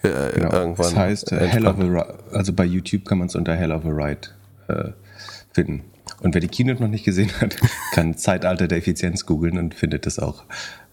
äh, 0.04 0.34
genau. 0.34 0.52
irgendwann. 0.52 0.76
Das 0.76 0.96
heißt, 0.96 1.32
äh, 1.32 1.48
Hell 1.48 1.68
of 1.68 1.80
a 1.80 1.84
Ride, 1.84 2.20
also 2.32 2.54
bei 2.54 2.66
YouTube 2.66 3.06
kann 3.06 3.18
man 3.18 3.28
es 3.28 3.36
unter 3.36 3.56
Hell 3.56 3.72
of 3.72 3.86
a 3.86 3.90
Ride 3.90 4.30
äh, 4.68 4.92
finden. 5.54 5.84
Und 6.22 6.34
wer 6.34 6.42
die 6.42 6.48
Keynote 6.48 6.82
noch 6.82 6.90
nicht 6.90 7.06
gesehen 7.06 7.32
hat, 7.40 7.56
kann 7.94 8.18
Zeitalter 8.18 8.68
der 8.68 8.78
Effizienz 8.78 9.26
googeln 9.26 9.58
und 9.58 9.76
findet 9.76 10.06
das 10.06 10.20
auch. 10.20 10.44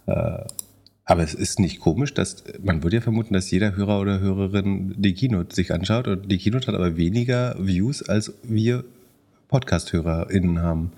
Äh, 0.06 0.44
aber 1.04 1.22
es 1.22 1.32
ist 1.32 1.58
nicht 1.58 1.80
komisch, 1.80 2.12
dass 2.12 2.44
man 2.62 2.82
würde 2.82 2.96
ja 2.96 3.02
vermuten, 3.02 3.32
dass 3.32 3.50
jeder 3.50 3.74
Hörer 3.76 4.00
oder 4.00 4.20
Hörerin 4.20 4.94
die 4.98 5.14
Keynote 5.14 5.54
sich 5.54 5.72
anschaut 5.72 6.06
und 6.06 6.30
die 6.30 6.36
Keynote 6.36 6.66
hat 6.66 6.74
aber 6.74 6.98
weniger 6.98 7.56
Views, 7.58 8.06
als 8.06 8.34
wir 8.42 8.84
Podcast-HörerInnen 9.48 10.60
haben. 10.60 10.92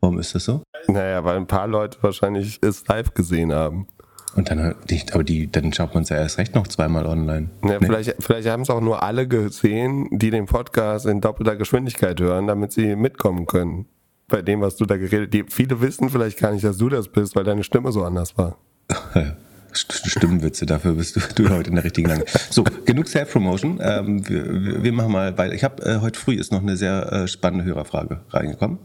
Warum 0.00 0.18
ist 0.18 0.34
das 0.34 0.46
so? 0.46 0.62
Naja, 0.88 1.22
weil 1.24 1.36
ein 1.36 1.46
paar 1.46 1.68
Leute 1.68 1.98
wahrscheinlich 2.00 2.58
es 2.62 2.86
live 2.88 3.12
gesehen 3.12 3.52
haben. 3.52 3.86
Und 4.34 4.50
dann, 4.50 4.74
aber 5.12 5.24
die, 5.24 5.50
dann 5.50 5.72
schaut 5.72 5.94
man 5.94 6.04
es 6.04 6.08
ja 6.08 6.16
erst 6.16 6.38
recht 6.38 6.54
noch 6.54 6.66
zweimal 6.66 7.06
online. 7.06 7.50
Ja, 7.62 7.78
nee. 7.78 7.86
Vielleicht, 7.86 8.16
vielleicht 8.20 8.48
haben 8.48 8.62
es 8.62 8.70
auch 8.70 8.80
nur 8.80 9.02
alle 9.02 9.28
gesehen, 9.28 10.08
die 10.10 10.30
den 10.30 10.46
Podcast 10.46 11.06
in 11.06 11.20
doppelter 11.20 11.56
Geschwindigkeit 11.56 12.18
hören, 12.20 12.46
damit 12.46 12.72
sie 12.72 12.96
mitkommen 12.96 13.46
können. 13.46 13.86
Bei 14.28 14.40
dem, 14.40 14.62
was 14.62 14.76
du 14.76 14.86
da 14.86 14.96
geredet 14.96 15.34
hast. 15.34 15.52
Viele 15.52 15.80
wissen 15.82 16.08
vielleicht 16.08 16.38
gar 16.38 16.52
nicht, 16.52 16.64
dass 16.64 16.78
du 16.78 16.88
das 16.88 17.08
bist, 17.08 17.36
weil 17.36 17.44
deine 17.44 17.64
Stimme 17.64 17.92
so 17.92 18.04
anders 18.04 18.38
war. 18.38 18.56
Stimmenwitze, 19.74 20.66
dafür 20.66 20.94
bist 20.94 21.16
du, 21.16 21.20
du 21.34 21.50
heute 21.50 21.70
in 21.70 21.76
der 21.76 21.84
richtigen 21.84 22.08
Lage. 22.08 22.24
So, 22.50 22.64
genug 22.84 23.08
Self-Promotion. 23.08 23.80
Ähm, 23.82 24.28
wir, 24.28 24.82
wir, 24.82 24.92
machen 24.92 25.12
mal 25.12 25.36
weiter. 25.38 25.54
Ich 25.54 25.64
habe 25.64 25.82
äh, 25.84 26.00
heute 26.00 26.18
früh 26.18 26.34
ist 26.34 26.52
noch 26.52 26.62
eine 26.62 26.76
sehr 26.76 27.12
äh, 27.12 27.28
spannende 27.28 27.64
Hörerfrage 27.64 28.20
reingekommen. 28.30 28.78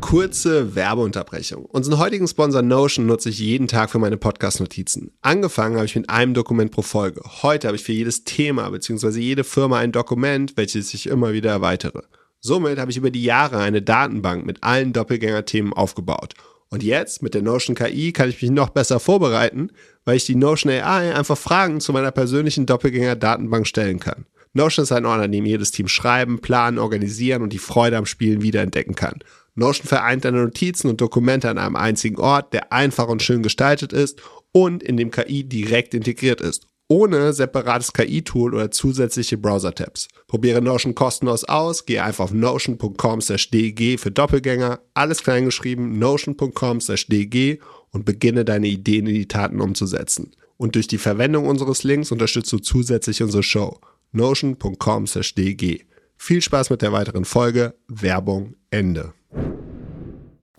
Kurze 0.00 0.74
Werbeunterbrechung. 0.74 1.66
Unseren 1.66 1.98
heutigen 1.98 2.26
Sponsor 2.26 2.62
Notion 2.62 3.06
nutze 3.06 3.28
ich 3.28 3.38
jeden 3.38 3.68
Tag 3.68 3.90
für 3.90 3.98
meine 3.98 4.16
Podcast-Notizen. 4.16 5.12
Angefangen 5.20 5.76
habe 5.76 5.86
ich 5.86 5.94
mit 5.94 6.08
einem 6.08 6.34
Dokument 6.34 6.70
pro 6.70 6.82
Folge. 6.82 7.20
Heute 7.42 7.68
habe 7.68 7.76
ich 7.76 7.84
für 7.84 7.92
jedes 7.92 8.24
Thema 8.24 8.70
bzw. 8.70 9.20
jede 9.20 9.44
Firma 9.44 9.78
ein 9.78 9.92
Dokument, 9.92 10.56
welches 10.56 10.94
ich 10.94 11.06
immer 11.06 11.32
wieder 11.32 11.50
erweitere. 11.50 12.02
Somit 12.40 12.78
habe 12.78 12.90
ich 12.90 12.96
über 12.96 13.10
die 13.10 13.22
Jahre 13.22 13.58
eine 13.58 13.82
Datenbank 13.82 14.46
mit 14.46 14.62
allen 14.62 14.94
Doppelgänger-Themen 14.94 15.74
aufgebaut 15.74 16.34
Und 16.72 16.84
jetzt 16.84 17.20
mit 17.20 17.34
der 17.34 17.42
Notion 17.42 17.74
KI 17.74 18.12
kann 18.12 18.28
ich 18.28 18.40
mich 18.40 18.50
noch 18.52 18.68
besser 18.68 19.00
vorbereiten, 19.00 19.70
weil 20.04 20.16
ich 20.16 20.24
die 20.24 20.36
Notion 20.36 20.72
AI 20.72 21.14
einfach 21.14 21.36
Fragen 21.36 21.80
zu 21.80 21.92
meiner 21.92 22.12
persönlichen 22.12 22.64
Doppelgänger-Datenbank 22.64 23.66
stellen 23.66 23.98
kann. 23.98 24.26
Notion 24.52 24.84
ist 24.84 24.92
ein 24.92 25.04
Ort, 25.04 25.20
an 25.20 25.32
dem 25.32 25.46
jedes 25.46 25.72
Team 25.72 25.88
schreiben, 25.88 26.40
planen, 26.40 26.78
organisieren 26.78 27.42
und 27.42 27.52
die 27.52 27.58
Freude 27.58 27.96
am 27.96 28.06
Spielen 28.06 28.42
wiederentdecken 28.42 28.94
kann. 28.94 29.18
Notion 29.56 29.86
vereint 29.86 30.24
deine 30.24 30.42
Notizen 30.42 30.88
und 30.88 31.00
Dokumente 31.00 31.50
an 31.50 31.58
einem 31.58 31.76
einzigen 31.76 32.18
Ort, 32.18 32.52
der 32.52 32.72
einfach 32.72 33.08
und 33.08 33.22
schön 33.22 33.42
gestaltet 33.42 33.92
ist 33.92 34.20
und 34.52 34.82
in 34.82 34.96
dem 34.96 35.10
KI 35.10 35.44
direkt 35.44 35.92
integriert 35.94 36.40
ist, 36.40 36.66
ohne 36.90 37.32
separates 37.32 37.92
KI-Tool 37.92 38.52
oder 38.52 38.70
zusätzliche 38.72 39.38
Browser-Tabs. 39.38 40.08
Probiere 40.26 40.60
Notion 40.60 40.96
kostenlos 40.96 41.44
aus, 41.44 41.86
gehe 41.86 42.02
einfach 42.02 42.24
auf 42.24 42.32
notion.com/dg 42.32 43.96
für 43.96 44.10
Doppelgänger, 44.10 44.80
alles 44.92 45.22
kleingeschrieben, 45.22 45.98
notion.com/dg 45.98 47.60
und 47.92 48.04
beginne 48.04 48.44
deine 48.44 48.66
Ideen 48.66 49.06
in 49.06 49.14
die 49.14 49.28
Taten 49.28 49.60
umzusetzen. 49.60 50.32
Und 50.56 50.74
durch 50.74 50.88
die 50.88 50.98
Verwendung 50.98 51.46
unseres 51.46 51.84
Links 51.84 52.10
unterstützt 52.10 52.52
du 52.52 52.58
zusätzlich 52.58 53.22
unsere 53.22 53.44
Show. 53.44 53.78
notion.com/dg. 54.12 55.86
Viel 56.16 56.42
Spaß 56.42 56.70
mit 56.70 56.82
der 56.82 56.92
weiteren 56.92 57.24
Folge. 57.24 57.74
Werbung 57.86 58.54
Ende. 58.70 59.14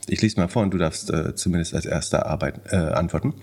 Ich 0.07 0.21
lese 0.21 0.39
mal 0.39 0.47
vor 0.47 0.63
und 0.63 0.73
du 0.73 0.77
darfst 0.77 1.11
äh, 1.11 1.35
zumindest 1.35 1.75
als 1.75 1.85
erster 1.85 2.25
Arbeit, 2.25 2.61
äh, 2.71 2.77
antworten. 2.77 3.33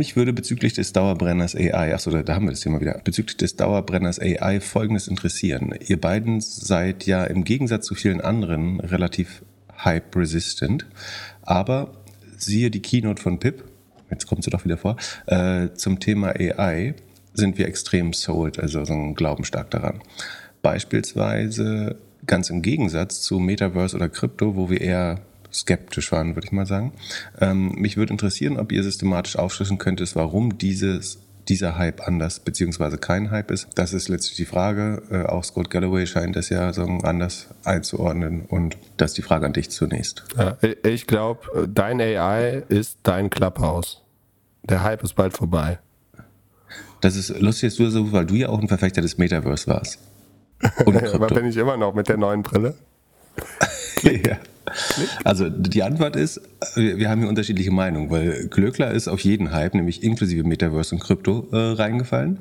Mich 0.00 0.16
würde 0.16 0.32
bezüglich 0.32 0.72
des 0.72 0.94
Dauerbrenners 0.94 1.54
AI, 1.54 1.92
achso, 1.92 2.10
da, 2.10 2.34
haben 2.34 2.46
wir 2.46 2.52
das 2.52 2.60
Thema 2.60 2.80
wieder, 2.80 2.98
bezüglich 3.04 3.36
des 3.36 3.56
Dauerbrenners 3.56 4.18
AI 4.18 4.58
Folgendes 4.58 5.08
interessieren. 5.08 5.74
Ihr 5.86 6.00
beiden 6.00 6.40
seid 6.40 7.04
ja 7.04 7.24
im 7.24 7.44
Gegensatz 7.44 7.84
zu 7.84 7.94
vielen 7.94 8.22
anderen 8.22 8.80
relativ 8.80 9.42
hype-resistant, 9.76 10.86
aber 11.42 11.92
siehe 12.38 12.70
die 12.70 12.80
Keynote 12.80 13.20
von 13.20 13.40
Pip, 13.40 13.62
jetzt 14.10 14.26
kommt 14.26 14.42
sie 14.42 14.48
doch 14.48 14.64
wieder 14.64 14.78
vor, 14.78 14.96
äh, 15.26 15.68
zum 15.74 16.00
Thema 16.00 16.28
AI 16.28 16.94
sind 17.34 17.58
wir 17.58 17.68
extrem 17.68 18.14
sold, 18.14 18.58
also 18.58 18.82
so 18.86 18.94
ein 18.94 19.14
Glauben 19.14 19.44
stark 19.44 19.70
daran. 19.70 20.00
Beispielsweise 20.62 21.96
ganz 22.26 22.48
im 22.48 22.62
Gegensatz 22.62 23.20
zu 23.20 23.38
Metaverse 23.38 23.96
oder 23.96 24.08
Krypto, 24.08 24.56
wo 24.56 24.70
wir 24.70 24.80
eher 24.80 25.20
skeptisch 25.52 26.12
waren, 26.12 26.34
würde 26.34 26.46
ich 26.46 26.52
mal 26.52 26.66
sagen. 26.66 26.92
Ähm, 27.40 27.74
mich 27.76 27.96
würde 27.96 28.12
interessieren, 28.12 28.58
ob 28.58 28.72
ihr 28.72 28.82
systematisch 28.82 29.36
aufschlüsseln 29.36 29.78
könntet, 29.78 30.14
warum 30.16 30.58
dieses 30.58 31.18
dieser 31.48 31.76
Hype 31.76 32.06
anders 32.06 32.38
beziehungsweise 32.40 32.96
kein 32.96 33.30
Hype 33.30 33.50
ist. 33.50 33.68
Das 33.74 33.92
ist 33.92 34.08
letztlich 34.08 34.36
die 34.36 34.44
Frage. 34.44 35.02
Äh, 35.10 35.26
auch 35.26 35.44
Scott 35.44 35.68
Galloway 35.68 36.06
scheint 36.06 36.36
es 36.36 36.48
ja 36.48 36.72
so 36.72 36.82
anders 36.82 37.48
einzuordnen 37.64 38.42
und 38.42 38.76
das 38.96 39.10
ist 39.10 39.18
die 39.18 39.22
Frage 39.22 39.46
an 39.46 39.52
dich 39.52 39.70
zunächst. 39.70 40.24
Ja, 40.38 40.56
ich 40.84 41.06
glaube, 41.06 41.68
dein 41.68 42.00
AI 42.00 42.62
ist 42.68 42.98
dein 43.02 43.30
Clubhouse. 43.30 44.02
Der 44.62 44.82
Hype 44.82 45.02
ist 45.02 45.14
bald 45.14 45.36
vorbei. 45.36 45.78
Das 47.00 47.16
ist 47.16 47.30
lustig, 47.40 47.70
dass 47.70 47.76
du 47.76 47.90
so, 47.90 48.12
weil 48.12 48.26
du 48.26 48.34
ja 48.34 48.48
auch 48.48 48.60
ein 48.60 48.68
Verfechter 48.68 49.00
des 49.00 49.18
Metaverse 49.18 49.66
warst. 49.66 49.98
Aber 50.76 51.26
bin 51.28 51.46
ich 51.46 51.56
immer 51.56 51.76
noch 51.76 51.94
mit 51.94 52.08
der 52.08 52.18
neuen 52.18 52.42
Brille? 52.42 52.74
ja. 54.02 54.36
Also 55.24 55.48
die 55.48 55.82
Antwort 55.82 56.16
ist, 56.16 56.40
wir 56.74 57.08
haben 57.08 57.20
hier 57.20 57.28
unterschiedliche 57.28 57.70
Meinungen, 57.70 58.10
weil 58.10 58.46
Glöckler 58.48 58.90
ist 58.92 59.08
auf 59.08 59.20
jeden 59.20 59.52
Hype, 59.52 59.74
nämlich 59.74 60.02
inklusive 60.02 60.44
Metaverse 60.44 60.94
und 60.94 61.00
Krypto, 61.00 61.48
äh, 61.52 61.56
reingefallen. 61.56 62.38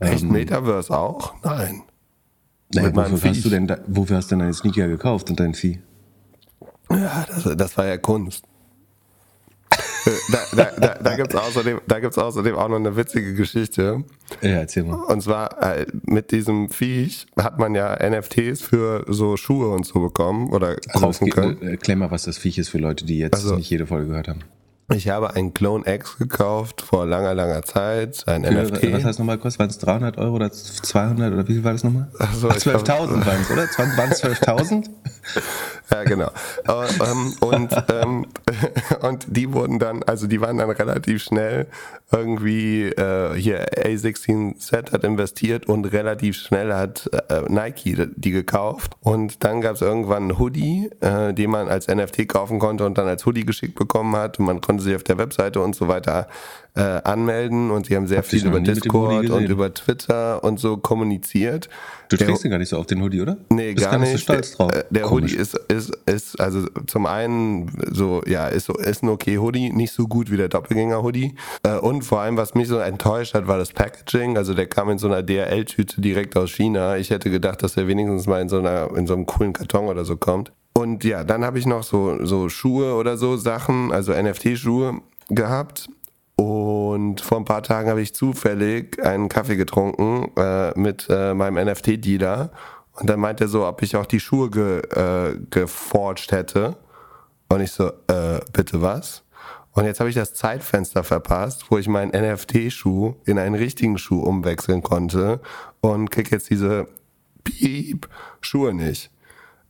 Echt 0.00 0.22
ähm, 0.22 0.32
Metaverse 0.32 0.96
auch? 0.96 1.34
Nein. 1.42 1.82
Naja, 2.74 3.10
wofür, 3.10 3.30
hast 3.30 3.44
du 3.44 3.50
denn 3.50 3.66
da, 3.66 3.78
wofür 3.86 4.16
hast 4.16 4.26
du 4.26 4.34
denn 4.34 4.40
deine 4.40 4.54
Sneaker 4.54 4.88
gekauft 4.88 5.30
und 5.30 5.38
dein 5.38 5.54
Vieh? 5.54 5.80
Ja, 6.90 7.26
das, 7.28 7.56
das 7.56 7.76
war 7.76 7.86
ja 7.86 7.96
Kunst 7.96 8.44
da 10.30 10.38
da, 10.54 10.70
da, 10.78 10.94
da 11.02 11.16
gibt 11.16 11.34
es 11.34 11.40
außerdem, 11.40 11.80
außerdem 12.16 12.54
auch 12.56 12.68
noch 12.68 12.76
eine 12.76 12.96
witzige 12.96 13.34
Geschichte. 13.34 14.04
Ja, 14.42 14.50
erzähl 14.50 14.84
mal. 14.84 14.96
Und 14.96 15.22
zwar 15.22 15.62
äh, 15.62 15.86
mit 16.02 16.30
diesem 16.30 16.68
Viech 16.68 17.26
hat 17.36 17.58
man 17.58 17.74
ja 17.74 17.96
NFTs 18.08 18.62
für 18.62 19.04
so 19.08 19.36
Schuhe 19.36 19.68
und 19.68 19.86
so 19.86 20.00
bekommen 20.00 20.50
oder 20.52 20.76
also 20.88 21.06
kaufen 21.06 21.30
können. 21.30 21.62
Erklär 21.62 21.96
mal, 21.96 22.10
was 22.10 22.24
das 22.24 22.38
Viech 22.38 22.58
ist 22.58 22.68
für 22.68 22.78
Leute, 22.78 23.04
die 23.04 23.18
jetzt 23.18 23.34
also, 23.34 23.56
nicht 23.56 23.70
jede 23.70 23.86
Folge 23.86 24.08
gehört 24.08 24.28
haben. 24.28 24.40
Ich 24.92 25.08
habe 25.08 25.34
einen 25.34 25.54
Clone 25.54 25.84
X 25.86 26.18
gekauft 26.18 26.82
vor 26.82 27.06
langer, 27.06 27.34
langer 27.34 27.62
Zeit, 27.62 28.24
ein 28.28 28.44
Für, 28.44 28.52
NFT. 28.52 28.92
Was 28.92 29.04
heißt 29.04 29.18
nochmal 29.18 29.38
kurz? 29.38 29.58
Waren 29.58 29.70
es 29.70 29.78
300 29.78 30.18
Euro 30.18 30.36
oder 30.36 30.52
200 30.52 31.32
oder 31.32 31.48
wie 31.48 31.54
viel 31.54 31.64
war 31.64 31.72
das 31.72 31.84
nochmal? 31.84 32.08
So, 32.34 32.48
12.000 32.48 33.24
waren 33.24 33.40
es, 33.40 33.50
oder? 33.50 33.62
Waren 33.96 34.10
es 34.10 34.22
12.000? 34.22 34.90
ja, 35.90 36.04
genau. 36.04 36.30
Ähm, 36.68 37.34
und, 37.40 37.74
ähm, 37.90 38.26
und 39.00 39.26
die 39.28 39.52
wurden 39.52 39.78
dann, 39.78 40.02
also 40.02 40.26
die 40.26 40.40
waren 40.40 40.58
dann 40.58 40.70
relativ 40.70 41.22
schnell 41.22 41.66
irgendwie, 42.12 42.84
äh, 42.84 43.34
hier 43.34 43.66
A16Z 43.72 44.92
hat 44.92 45.04
investiert 45.04 45.66
und 45.66 45.86
relativ 45.86 46.36
schnell 46.36 46.72
hat 46.72 47.10
äh, 47.28 47.42
Nike 47.48 48.08
die 48.16 48.30
gekauft. 48.30 48.92
Und 49.00 49.42
dann 49.44 49.60
gab 49.60 49.74
es 49.74 49.80
irgendwann 49.80 50.24
einen 50.24 50.38
Hoodie, 50.38 50.90
äh, 51.00 51.32
den 51.32 51.50
man 51.50 51.68
als 51.68 51.88
NFT 51.88 52.28
kaufen 52.28 52.58
konnte 52.58 52.86
und 52.86 52.98
dann 52.98 53.08
als 53.08 53.26
Hoodie 53.26 53.44
geschickt 53.44 53.74
bekommen 53.74 54.14
hat. 54.16 54.38
Und 54.38 54.46
man 54.46 54.60
konnte 54.60 54.82
sich 54.82 54.94
auf 54.94 55.02
der 55.02 55.18
Webseite 55.18 55.60
und 55.60 55.74
so 55.74 55.88
weiter 55.88 56.28
äh, 56.76 56.80
anmelden 56.80 57.70
und 57.70 57.86
sie 57.86 57.96
haben 57.96 58.06
sehr 58.06 58.18
Hab 58.18 58.26
viel 58.26 58.46
über 58.46 58.60
Discord 58.60 59.30
und 59.30 59.44
über 59.44 59.72
Twitter 59.72 60.42
und 60.42 60.58
so 60.58 60.76
kommuniziert. 60.76 61.68
Du 62.18 62.24
trägst 62.24 62.44
den 62.44 62.50
gar 62.50 62.58
nicht 62.58 62.68
so 62.68 62.78
auf 62.78 62.86
den 62.86 63.02
Hoodie, 63.02 63.20
oder? 63.20 63.36
Nee, 63.48 63.72
Bist 63.74 63.90
gar, 63.90 63.98
nicht. 63.98 64.12
So 64.12 64.18
stolz 64.18 64.52
drauf. 64.52 64.70
Der, 64.70 64.86
der 64.90 65.10
Hoodie 65.10 65.34
ist, 65.34 65.54
ist, 65.68 65.96
ist, 66.06 66.40
also 66.40 66.66
zum 66.86 67.06
einen 67.06 67.70
so, 67.90 68.22
ja, 68.26 68.48
ist, 68.48 68.66
so, 68.66 68.74
ist 68.74 69.02
ein 69.02 69.08
okay 69.08 69.38
Hoodie, 69.38 69.70
nicht 69.70 69.92
so 69.92 70.06
gut 70.06 70.30
wie 70.30 70.36
der 70.36 70.48
Doppelgänger-Hoodie. 70.48 71.34
Äh, 71.62 71.78
und 71.78 72.02
vor 72.02 72.20
allem, 72.20 72.36
was 72.36 72.54
mich 72.54 72.68
so 72.68 72.78
enttäuscht 72.78 73.34
hat, 73.34 73.46
war 73.46 73.58
das 73.58 73.72
Packaging. 73.72 74.36
Also 74.36 74.54
der 74.54 74.66
kam 74.66 74.90
in 74.90 74.98
so 74.98 75.06
einer 75.06 75.22
DRL-Tüte 75.22 76.00
direkt 76.00 76.36
aus 76.36 76.50
China. 76.50 76.96
Ich 76.96 77.10
hätte 77.10 77.30
gedacht, 77.30 77.62
dass 77.62 77.74
der 77.74 77.86
wenigstens 77.86 78.26
mal 78.26 78.40
in 78.40 78.48
so 78.48 78.58
einer, 78.58 78.90
in 78.96 79.06
so 79.06 79.14
einem 79.14 79.26
coolen 79.26 79.52
Karton 79.52 79.86
oder 79.86 80.04
so 80.04 80.16
kommt. 80.16 80.52
Und 80.76 81.04
ja, 81.04 81.22
dann 81.22 81.44
habe 81.44 81.58
ich 81.58 81.66
noch 81.66 81.84
so, 81.84 82.24
so 82.24 82.48
Schuhe 82.48 82.94
oder 82.94 83.16
so 83.16 83.36
Sachen, 83.36 83.92
also 83.92 84.12
NFT-Schuhe 84.12 85.00
gehabt. 85.28 85.88
Und 86.36 87.20
vor 87.20 87.38
ein 87.38 87.44
paar 87.44 87.62
Tagen 87.62 87.88
habe 87.88 88.02
ich 88.02 88.14
zufällig 88.14 89.02
einen 89.04 89.28
Kaffee 89.28 89.56
getrunken 89.56 90.32
äh, 90.36 90.78
mit 90.78 91.06
äh, 91.08 91.34
meinem 91.34 91.68
NFT-Dealer. 91.68 92.50
Und 92.92 93.10
dann 93.10 93.20
meinte 93.20 93.44
er 93.44 93.48
so, 93.48 93.66
ob 93.66 93.82
ich 93.82 93.96
auch 93.96 94.06
die 94.06 94.20
Schuhe 94.20 94.50
ge, 94.50 94.80
äh, 94.90 95.38
geforged 95.50 96.32
hätte. 96.32 96.76
Und 97.48 97.60
ich 97.60 97.72
so, 97.72 97.88
äh, 98.08 98.40
bitte 98.52 98.82
was? 98.82 99.22
Und 99.72 99.86
jetzt 99.86 99.98
habe 99.98 100.08
ich 100.08 100.16
das 100.16 100.34
Zeitfenster 100.34 101.02
verpasst, 101.02 101.64
wo 101.68 101.78
ich 101.78 101.88
meinen 101.88 102.12
NFT-Schuh 102.12 103.16
in 103.24 103.38
einen 103.38 103.56
richtigen 103.56 103.98
Schuh 103.98 104.20
umwechseln 104.20 104.82
konnte 104.82 105.40
und 105.80 106.10
krieg 106.10 106.30
jetzt 106.30 106.50
diese 106.50 106.86
Piep 107.42 108.08
Schuhe 108.40 108.72
nicht. 108.72 109.10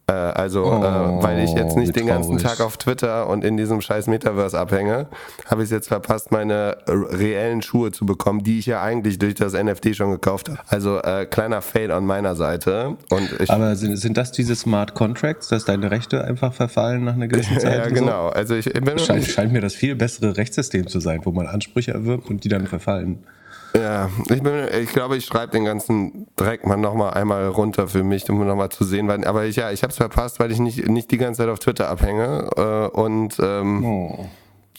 Äh, 0.07 0.13
also, 0.13 0.65
oh, 0.65 0.85
äh, 0.85 1.23
weil 1.23 1.43
ich 1.43 1.53
jetzt 1.53 1.77
nicht 1.77 1.97
den 1.97 2.07
ganzen 2.07 2.37
Tag 2.37 2.61
auf 2.61 2.77
Twitter 2.77 3.27
und 3.29 3.43
in 3.43 3.57
diesem 3.57 3.81
scheiß 3.81 4.07
Metaverse 4.07 4.59
abhänge, 4.59 5.07
habe 5.47 5.63
ich 5.63 5.67
es 5.67 5.71
jetzt 5.71 5.89
verpasst, 5.89 6.31
meine 6.31 6.77
reellen 6.87 7.63
Schuhe 7.63 7.91
zu 7.91 8.05
bekommen, 8.05 8.43
die 8.43 8.59
ich 8.59 8.67
ja 8.67 8.83
eigentlich 8.83 9.19
durch 9.19 9.35
das 9.35 9.55
NFT 9.55 9.97
schon 9.97 10.11
gekauft 10.11 10.51
habe. 10.51 10.59
Also 10.69 10.99
äh, 10.99 11.25
kleiner 11.25 11.63
Fail 11.63 11.91
an 11.91 12.05
meiner 12.05 12.37
Seite. 12.37 12.97
Und 13.11 13.41
ich, 13.41 13.51
Aber 13.51 13.77
sind, 13.77 13.97
sind 13.97 14.17
das 14.19 14.31
diese 14.31 14.55
Smart 14.57 14.95
Contracts, 14.95 15.49
dass 15.49 15.65
deine 15.65 15.91
Rechte 15.91 16.23
einfach 16.23 16.53
verfallen 16.53 17.05
nach 17.05 17.15
einer 17.15 17.29
gewissen 17.29 17.59
Zeit? 17.59 17.79
ja, 17.79 17.89
genau. 17.89 18.29
So? 18.29 18.35
Also 18.35 18.55
ich, 18.57 18.67
ich 18.67 19.05
scheint, 19.07 19.25
scheint 19.25 19.53
mir 19.53 19.63
das 19.63 19.75
viel 19.75 19.95
bessere 19.95 20.37
Rechtssystem 20.37 20.87
zu 20.87 21.01
sein, 21.01 21.21
wo 21.25 21.33
man 21.33 21.47
Ansprüche 21.47 21.93
erwirbt 21.93 22.29
und 22.29 22.45
die 22.45 22.49
dann 22.49 22.67
verfallen. 22.67 23.25
Ja, 23.77 24.09
ich, 24.31 24.41
bin, 24.41 24.69
ich 24.83 24.93
glaube, 24.93 25.17
ich 25.17 25.25
schreibe 25.25 25.51
den 25.51 25.65
ganzen 25.65 26.29
Dreck 26.37 26.65
mal 26.65 26.77
nochmal 26.77 27.15
einmal 27.15 27.49
runter 27.49 27.89
für 27.89 28.05
mich, 28.05 28.29
um 28.31 28.47
nochmal 28.47 28.69
zu 28.69 28.85
sehen. 28.85 29.09
Weil, 29.09 29.25
aber 29.25 29.47
ich, 29.47 29.57
ja, 29.57 29.73
ich 29.73 29.83
habe 29.83 29.91
es 29.91 29.97
verpasst, 29.97 30.39
weil 30.39 30.53
ich 30.53 30.61
nicht, 30.61 30.87
nicht 30.89 31.11
die 31.11 31.19
ganze 31.19 31.43
Zeit 31.43 31.49
auf 31.49 31.59
Twitter 31.59 31.89
abhänge. 31.89 32.49
Äh, 32.57 32.97
und 32.97 33.37
ähm, 33.41 33.85
oh. 33.85 34.27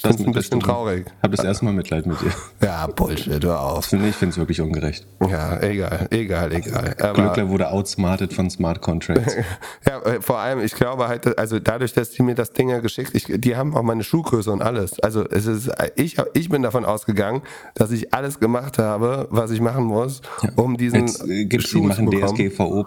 Das 0.05 0.19
ist 0.19 0.27
ein 0.27 0.33
bisschen 0.33 0.59
traurig. 0.59 1.05
Ich 1.07 1.23
habe 1.23 1.35
das 1.35 1.45
erste 1.45 1.65
Mal 1.65 1.73
Mitleid 1.73 2.05
mit 2.05 2.19
dir. 2.21 2.31
Ja, 2.61 2.87
Bullshit, 2.87 3.43
hör 3.43 3.61
auf. 3.61 3.91
Ich 3.91 4.15
finde 4.15 4.31
es 4.31 4.37
wirklich 4.37 4.61
ungerecht. 4.61 5.05
Ja, 5.21 5.61
egal, 5.61 6.07
egal, 6.09 6.51
egal. 6.53 6.95
Aber 6.99 7.13
Glückler 7.13 7.49
wurde 7.49 7.69
outsmarted 7.69 8.33
von 8.33 8.49
Smart 8.49 8.81
Contracts. 8.81 9.35
ja, 9.87 10.01
äh, 10.01 10.21
vor 10.21 10.39
allem, 10.39 10.59
ich 10.61 10.73
glaube 10.73 11.07
halt, 11.07 11.37
also 11.37 11.59
dadurch, 11.59 11.93
dass 11.93 12.11
die 12.11 12.23
mir 12.23 12.35
das 12.35 12.51
Ding 12.53 12.69
ja 12.69 12.79
geschickt, 12.79 13.11
ich, 13.13 13.25
die 13.29 13.55
haben 13.55 13.75
auch 13.75 13.83
meine 13.83 14.03
Schuhgröße 14.03 14.51
und 14.51 14.61
alles. 14.61 14.99
Also 14.99 15.25
es 15.29 15.45
ist, 15.45 15.71
ich, 15.95 16.17
ich 16.33 16.49
bin 16.49 16.63
davon 16.63 16.85
ausgegangen, 16.85 17.41
dass 17.75 17.91
ich 17.91 18.13
alles 18.13 18.39
gemacht 18.39 18.79
habe, 18.79 19.27
was 19.29 19.51
ich 19.51 19.61
machen 19.61 19.83
muss, 19.83 20.21
um 20.55 20.77
diesen 20.77 21.07
Jetzt, 21.07 21.27
äh, 21.27 21.45
gibt's 21.45 21.69
Schuh 21.69 21.83
machen 21.83 22.05
zu 22.05 22.11
bekommen. 22.11 22.35
DSGVO 22.35 22.85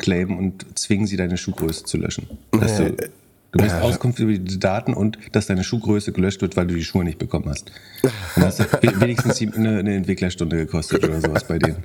Claim 0.00 0.38
und 0.38 0.78
zwingen 0.78 1.06
sie 1.06 1.16
deine 1.16 1.36
Schuhgröße 1.36 1.84
zu 1.84 1.98
löschen. 1.98 2.26
Dass 2.52 2.78
du 2.78 2.96
Du 3.52 3.58
möchtest 3.58 3.82
Auskunft 3.82 4.18
über 4.20 4.32
die 4.32 4.58
Daten 4.58 4.94
und 4.94 5.18
dass 5.32 5.46
deine 5.46 5.64
Schuhgröße 5.64 6.12
gelöscht 6.12 6.40
wird, 6.40 6.56
weil 6.56 6.66
du 6.66 6.74
die 6.74 6.84
Schuhe 6.84 7.04
nicht 7.04 7.18
bekommen 7.18 7.48
hast. 7.48 7.72
Dann 8.36 8.44
hast 8.44 8.60
du 8.60 8.64
wenigstens 9.00 9.40
eine, 9.40 9.78
eine 9.78 9.96
Entwicklerstunde 9.96 10.56
gekostet 10.56 11.04
oder 11.04 11.20
sowas 11.20 11.44
bei 11.44 11.58
denen. 11.58 11.84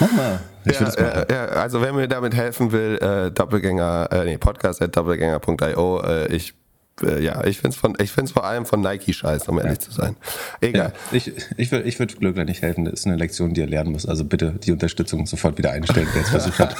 Mach 0.00 0.12
mal. 0.12 0.40
Ich 0.64 0.78
ja, 0.78 0.88
äh, 0.88 1.26
ja, 1.32 1.44
also 1.46 1.80
wer 1.80 1.92
mir 1.92 2.08
damit 2.08 2.34
helfen 2.34 2.72
will, 2.72 2.98
äh, 3.00 3.30
Doppelgänger, 3.30 4.08
äh, 4.10 4.24
nee, 4.24 4.38
podcast 4.38 4.82
at 4.82 4.96
doppelgänger.io, 4.96 6.02
äh, 6.02 6.34
ich 6.34 6.54
äh, 7.02 7.22
ja, 7.22 7.44
ich 7.44 7.58
finde 7.58 7.74
es 7.74 7.76
von, 7.76 7.96
ich 8.00 8.10
find's 8.12 8.32
vor 8.32 8.44
allem 8.44 8.66
von 8.66 8.80
Nike 8.80 9.12
scheiße, 9.12 9.50
um 9.50 9.58
ehrlich 9.58 9.74
ja. 9.74 9.80
zu 9.80 9.92
sein. 9.92 10.16
Egal. 10.60 10.92
Ja, 10.92 11.16
ich 11.16 11.32
ich 11.56 11.70
würde 11.70 11.88
ich 11.88 11.98
würd 11.98 12.18
Glückler 12.18 12.44
nicht 12.44 12.62
helfen. 12.62 12.84
Das 12.84 12.94
ist 12.94 13.06
eine 13.06 13.16
Lektion, 13.16 13.54
die 13.54 13.60
er 13.60 13.66
lernen 13.66 13.92
muss. 13.92 14.06
Also 14.06 14.24
bitte 14.24 14.52
die 14.52 14.72
Unterstützung 14.72 15.26
sofort 15.26 15.58
wieder 15.58 15.72
einstellen, 15.72 16.08
wer 16.12 16.20
jetzt 16.20 16.30
versucht 16.30 16.58
hat. 16.58 16.76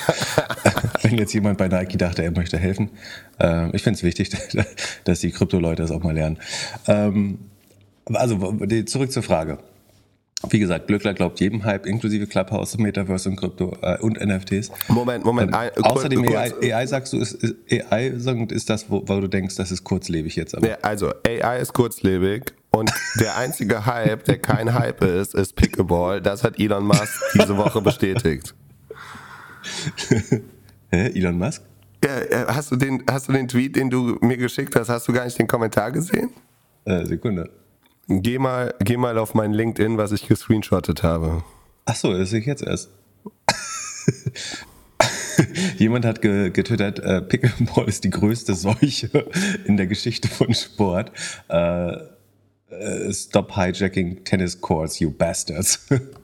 Wenn 1.02 1.18
jetzt 1.18 1.32
jemand 1.32 1.58
bei 1.58 1.68
Nike 1.68 1.96
dachte, 1.96 2.22
er 2.22 2.30
möchte 2.30 2.58
helfen. 2.58 2.90
Äh, 3.40 3.74
ich 3.74 3.82
finde 3.82 3.98
es 3.98 4.02
wichtig, 4.02 4.30
dass 5.04 5.20
die 5.20 5.30
Krypto-Leute 5.30 5.82
das 5.82 5.90
auch 5.90 6.02
mal 6.02 6.14
lernen. 6.14 6.38
Ähm, 6.86 7.38
also 8.06 8.56
zurück 8.86 9.12
zur 9.12 9.22
Frage. 9.22 9.58
Wie 10.50 10.60
gesagt, 10.60 10.86
Glückler 10.86 11.14
glaubt 11.14 11.40
jedem 11.40 11.64
Hype, 11.64 11.84
inklusive 11.84 12.28
Clubhouse, 12.28 12.78
Metaverse 12.78 13.28
und 13.28 13.36
Krypto 13.36 13.76
äh, 13.82 13.98
und 13.98 14.24
NFTs. 14.24 14.70
Moment, 14.86 15.24
Moment. 15.24 15.52
Ähm, 15.52 15.84
außerdem 15.84 16.24
AI, 16.28 16.74
AI, 16.74 16.86
sagst 16.86 17.12
du, 17.12 17.18
ist, 17.18 17.34
ist 17.34 17.56
AI 17.92 18.06
ist 18.06 18.70
das, 18.70 18.88
wo, 18.88 19.02
wo, 19.06 19.20
du 19.20 19.26
denkst, 19.26 19.56
das 19.56 19.72
ist 19.72 19.82
kurzlebig 19.82 20.36
jetzt. 20.36 20.56
Aber. 20.56 20.78
also 20.82 21.12
AI 21.26 21.58
ist 21.58 21.72
kurzlebig 21.72 22.52
und 22.70 22.92
der 23.18 23.36
einzige 23.36 23.84
Hype, 23.84 24.24
der 24.24 24.38
kein 24.38 24.74
Hype 24.74 25.02
ist, 25.02 25.34
ist 25.34 25.56
Pickleball. 25.56 26.20
Das 26.20 26.44
hat 26.44 26.60
Elon 26.60 26.86
Musk 26.86 27.20
diese 27.34 27.56
Woche 27.56 27.82
bestätigt. 27.82 28.54
Hä, 30.90 31.10
Elon 31.14 31.36
Musk? 31.36 31.62
Ja, 32.04 32.54
hast 32.54 32.70
du 32.70 32.76
den, 32.76 33.02
hast 33.10 33.28
du 33.28 33.32
den 33.32 33.48
Tweet, 33.48 33.74
den 33.74 33.90
du 33.90 34.18
mir 34.20 34.36
geschickt 34.36 34.76
hast, 34.76 34.88
hast 34.88 35.08
du 35.08 35.12
gar 35.12 35.24
nicht 35.24 35.36
den 35.36 35.48
Kommentar 35.48 35.90
gesehen? 35.90 36.30
Äh, 36.84 37.04
Sekunde. 37.06 37.50
Geh 38.08 38.38
mal, 38.38 38.74
geh 38.80 38.96
mal 38.96 39.18
auf 39.18 39.34
mein 39.34 39.52
LinkedIn, 39.52 39.98
was 39.98 40.12
ich 40.12 40.26
gescreenshottet 40.26 41.02
habe. 41.02 41.44
Ach 41.84 41.94
so, 41.94 42.12
das 42.12 42.30
sehe 42.30 42.40
ich 42.40 42.46
jetzt 42.46 42.62
erst. 42.62 42.88
Jemand 45.76 46.06
hat 46.06 46.22
ge 46.22 46.50
getwittert, 46.50 47.00
äh, 47.00 47.20
Pickleball 47.20 47.86
ist 47.86 48.04
die 48.04 48.10
größte 48.10 48.54
Seuche 48.54 49.26
in 49.66 49.76
der 49.76 49.86
Geschichte 49.86 50.26
von 50.26 50.54
Sport. 50.54 51.12
Äh, 51.48 51.96
äh, 52.70 53.12
stop 53.12 53.54
hijacking 53.54 54.24
tennis 54.24 54.58
courts, 54.58 55.00
you 55.00 55.10
bastards. 55.10 55.86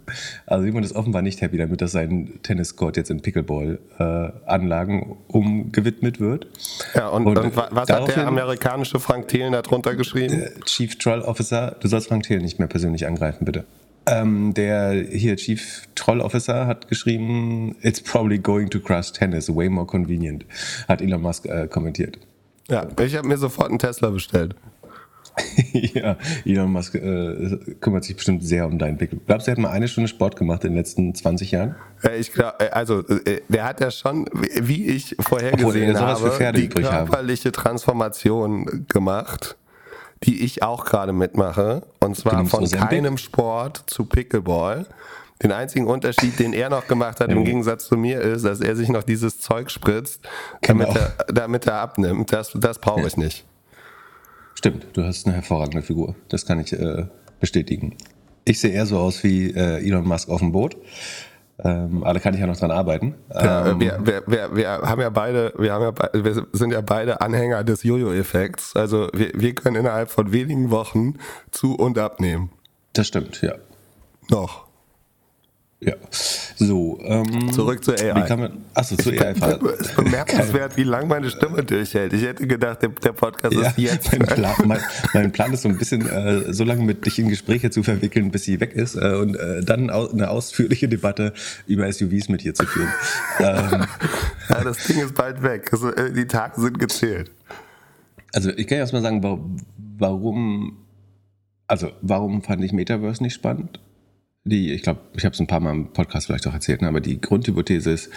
also 0.47 0.65
jemand 0.65 0.87
ist 0.87 0.95
offenbar 0.95 1.23
nicht 1.23 1.41
happy 1.41 1.57
damit, 1.57 1.81
dass 1.81 1.93
sein 1.93 2.41
Tenniscourt 2.43 2.97
jetzt 2.97 3.11
in 3.11 3.21
Pickleball-Anlagen 3.23 5.03
äh, 5.03 5.33
umgewidmet 5.33 6.21
wird. 6.21 6.47
Ja, 6.95 7.09
und, 7.09 7.27
und, 7.27 7.39
und 7.39 7.57
was 7.57 7.89
hat 7.89 8.17
der 8.17 8.27
amerikanische 8.27 9.01
Frank 9.01 9.29
Thelen 9.29 9.53
darunter 9.53 9.95
geschrieben? 9.95 10.43
Äh, 10.43 10.61
Chief 10.65 10.97
Troll 10.99 11.23
Officer, 11.23 11.77
du 11.81 11.89
sollst 11.89 12.09
Frank 12.09 12.25
Thelen 12.25 12.43
nicht 12.43 12.59
mehr 12.59 12.69
persönlich 12.69 13.07
angreifen, 13.07 13.45
bitte. 13.45 13.65
Ähm, 14.07 14.53
der 14.53 14.93
hier 14.93 15.37
Chief 15.37 15.89
Troll 15.95 16.21
Officer 16.21 16.67
hat 16.67 16.89
geschrieben, 16.89 17.77
it's 17.81 18.01
probably 18.01 18.39
going 18.39 18.69
to 18.69 18.79
crush 18.79 19.13
tennis, 19.13 19.49
way 19.49 19.69
more 19.69 19.87
convenient, 19.87 20.45
hat 20.89 21.01
Elon 21.01 21.23
Musk 21.23 21.47
äh, 21.47 21.69
kommentiert. 21.69 22.19
Ja, 22.69 22.87
ich 23.03 23.17
habe 23.17 23.29
mir 23.29 23.39
sofort 23.39 23.71
einen 23.71 23.79
Tesla 23.79 24.11
bestellt. 24.11 24.57
ja, 25.73 26.17
Elon 26.45 26.71
Musk 26.71 26.95
äh, 26.95 27.59
kümmert 27.81 28.05
sich 28.05 28.17
bestimmt 28.17 28.45
sehr 28.45 28.67
um 28.67 28.79
deinen 28.79 28.99
Pickel. 28.99 29.21
Glaubst 29.27 29.47
du, 29.47 29.51
er 29.51 29.57
hat 29.57 29.63
mal 29.63 29.71
eine 29.71 29.89
Stunde 29.89 30.09
Sport 30.09 30.37
gemacht 30.37 30.65
in 30.65 30.71
den 30.71 30.77
letzten 30.77 31.15
20 31.15 31.51
Jahren? 31.51 31.75
Äh, 32.03 32.19
ich 32.19 32.33
glaube, 32.33 32.55
äh, 32.61 32.71
also 32.71 33.01
äh, 33.01 33.41
der 33.49 33.65
hat 33.65 33.81
ja 33.81 33.91
schon, 33.91 34.27
wie 34.33 34.87
ich 34.87 35.17
vorhergesehen 35.19 35.99
habe, 35.99 36.53
die 36.53 36.69
körperliche 36.69 37.49
haben. 37.49 37.53
Transformation 37.53 38.87
gemacht, 38.89 39.57
die 40.23 40.45
ich 40.45 40.63
auch 40.63 40.85
gerade 40.85 41.13
mitmache. 41.13 41.83
Und 42.01 42.17
zwar 42.17 42.45
von 42.47 42.69
keinem 42.71 43.19
Sport 43.19 43.85
zu 43.87 44.05
Pickleball. 44.05 44.87
Den 45.43 45.51
einzigen 45.51 45.89
Unterschied, 45.89 46.39
den 46.39 46.53
er 46.53 46.71
noch 46.71 46.87
gemacht 46.87 47.19
hat, 47.19 47.29
im 47.31 47.45
Gegensatz 47.45 47.87
zu 47.87 47.97
mir, 47.97 48.21
ist, 48.21 48.45
dass 48.45 48.61
er 48.61 48.77
sich 48.77 48.89
noch 48.89 49.03
dieses 49.03 49.41
Zeug 49.41 49.71
spritzt, 49.71 50.21
damit, 50.63 50.89
genau. 50.89 51.01
er, 51.01 51.33
damit 51.33 51.67
er 51.67 51.81
abnimmt. 51.81 52.33
Das, 52.33 52.53
das 52.55 52.79
brauche 52.79 53.07
ich 53.07 53.17
nicht. 53.17 53.45
Stimmt, 54.65 54.87
du 54.95 55.05
hast 55.05 55.27
eine 55.27 55.35
hervorragende 55.35 55.83
Figur. 55.83 56.15
Das 56.31 56.47
kann 56.47 56.59
ich 56.59 56.73
äh, 56.73 57.05
bestätigen. 57.39 57.99
Ich 58.47 58.61
sehe 58.61 58.71
eher 58.71 58.87
so 58.87 58.97
aus 58.97 59.23
wie 59.23 59.51
äh, 59.51 59.87
Elon 59.87 60.09
Musk 60.09 60.31
auf 60.31 60.41
dem 60.41 60.53
Boot. 60.53 60.79
Ähm, 61.59 62.03
aber 62.03 62.15
da 62.15 62.21
kann 62.21 62.33
ich 62.33 62.41
ja 62.41 62.47
noch 62.47 62.57
dran 62.57 62.71
arbeiten. 62.71 63.15
Ja, 63.31 63.73
ähm, 63.73 63.81
wir, 63.81 63.99
wir, 64.07 64.23
wir, 64.27 64.57
wir, 64.57 64.69
haben 64.71 65.03
ja 65.03 65.11
beide, 65.11 65.53
wir, 65.59 65.71
haben 65.71 65.95
ja, 65.95 66.11
wir 66.15 66.47
sind 66.53 66.73
ja 66.73 66.81
beide 66.81 67.21
Anhänger 67.21 67.63
des 67.63 67.83
Jojo-Effekts. 67.83 68.75
Also 68.75 69.11
wir, 69.13 69.33
wir 69.35 69.55
können 69.55 69.77
innerhalb 69.77 70.09
von 70.09 70.33
wenigen 70.33 70.71
Wochen 70.71 71.19
zu 71.51 71.75
und 71.75 71.99
abnehmen. 71.99 72.51
Das 72.95 73.07
stimmt, 73.07 73.43
ja. 73.43 73.57
Noch. 74.31 74.67
Ja. 75.81 75.93
So, 76.57 77.01
ähm, 77.03 77.53
Zurück 77.53 77.83
zur 77.83 77.95
AI. 77.95 78.23
Kann 78.23 78.39
man, 78.39 78.59
achso, 78.75 78.97
zur 78.97 79.13
AI. 79.13 79.35
Es 79.75 79.89
ist 79.89 79.97
bemerkenswert, 79.97 80.77
wie 80.77 80.85
lang 80.85 81.09
meine 81.09 81.31
Stimme 81.31 81.65
durchhält. 81.65 82.13
Ich 82.13 82.23
hätte 82.23 82.47
gedacht, 82.47 82.83
der, 82.83 82.91
der 82.91 83.13
Podcast 83.13 83.55
ja, 83.55 83.69
ist 83.69 83.79
jetzt. 83.79 84.13
Mein 84.13 84.27
Plan, 84.27 84.55
mein, 84.65 84.81
mein 85.13 85.33
Plan, 85.33 85.53
ist 85.53 85.63
so 85.63 85.69
ein 85.69 85.77
bisschen, 85.77 86.09
äh, 86.09 86.53
so 86.53 86.65
lange 86.65 86.83
mit 86.85 87.05
dich 87.05 87.19
in 87.19 87.29
Gespräche 87.29 87.71
zu 87.71 87.83
verwickeln, 87.83 88.31
bis 88.31 88.45
sie 88.45 88.61
weg 88.61 88.73
ist 88.75 88.95
äh, 88.95 89.15
und 89.15 89.35
äh, 89.37 89.63
dann 89.63 89.91
au 89.91 90.09
eine 90.09 90.31
ausführliche 90.31 90.89
Debatte 90.89 91.33
über 91.67 91.91
SUVs 91.91 92.29
mit 92.29 92.45
ihr 92.45 92.55
zu 92.55 92.67
führen. 92.67 92.93
ähm, 93.41 93.87
ja, 94.49 94.65
das 94.65 94.87
Ding 94.87 95.01
ist 95.01 95.15
bald 95.15 95.43
weg. 95.43 95.71
Also, 95.73 95.93
äh, 95.93 96.13
die 96.13 96.27
Tage 96.27 96.61
sind 96.61 96.79
gezählt. 96.79 97.31
Also 98.33 98.51
ich 98.51 98.67
kann 98.67 98.79
erst 98.79 98.93
mal 98.93 99.03
sagen, 99.03 99.23
warum, 99.99 100.79
also 101.67 101.91
warum 102.03 102.43
fand 102.43 102.65
ich 102.65 102.73
Metaverse 102.73 103.23
nicht 103.23 103.35
spannend? 103.35 103.81
Die, 104.45 104.73
ich 104.73 104.83
glaube, 104.83 105.01
ich 105.17 105.25
habe 105.25 105.33
es 105.33 105.41
ein 105.41 105.47
paar 105.47 105.61
Mal 105.61 105.73
im 105.73 105.93
Podcast 105.93 106.27
vielleicht 106.27 106.47
auch 106.47 106.53
erzählt, 106.53 106.83
ne, 106.83 106.89
aber 106.89 107.01
die 107.01 107.21
Grundhypothese 107.21 107.91
ist, 107.91 108.11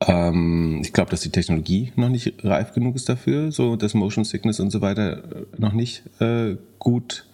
ähm, 0.00 0.80
ich 0.82 0.92
glaube, 0.92 1.10
dass 1.10 1.20
die 1.20 1.30
Technologie 1.30 1.92
noch 1.96 2.08
nicht 2.08 2.44
reif 2.44 2.72
genug 2.72 2.96
ist 2.96 3.08
dafür, 3.08 3.52
so 3.52 3.76
dass 3.76 3.94
Motion 3.94 4.24
Sickness 4.24 4.60
und 4.60 4.70
so 4.70 4.80
weiter 4.80 5.24
äh, 5.24 5.46
noch 5.56 5.72
nicht 5.72 6.02
äh, 6.20 6.56
gut 6.78 7.26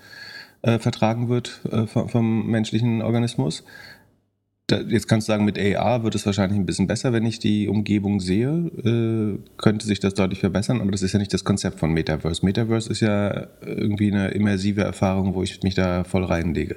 äh, 0.62 0.79
vertragen 0.79 1.29
wird 1.29 1.61
äh, 1.70 1.87
vom, 1.87 2.09
vom, 2.09 2.46
menschlichen 2.46 3.03
Organismus. 3.03 3.64
Da, 4.68 4.81
jetzt 4.81 5.09
kannst 5.09 5.27
du 5.27 5.33
sagen, 5.33 5.44
mit 5.44 5.59
AR 5.59 6.05
wird 6.05 6.14
es 6.14 6.25
wahrscheinlich 6.25 6.57
ein 6.57 6.66
bisschen 6.66 6.87
besser, 6.87 7.12
wenn 7.12 7.27
ich 7.27 7.40
die 7.40 7.66
Umgebung 7.66 8.20
sehe. 8.20 8.48
Äh, 8.48 9.38
könnte 9.57 9.87
sich 9.87 9.98
das 9.98 10.14
deutlich 10.14 10.38
verbessern, 10.38 10.81
aber 10.81 10.92
das 10.92 11.03
ist 11.03 11.14
ja 11.14 11.18
nicht 11.18 11.35
das 11.35 11.44
Konzept 11.44 11.81
von 11.81 11.92
Metaverse. 11.92 12.44
Metaverse 12.44 12.90
ist 12.90 13.01
ja 13.01 13.48
irgendwie 13.61 14.12
eine 14.12 14.29
immersive 14.29 14.83
Erfahrung, 14.83 15.35
wo 15.35 15.42
ich 15.42 15.62
mich 15.64 15.75
da 15.75 16.05
voll 16.05 16.25
reinlege. 16.25 16.77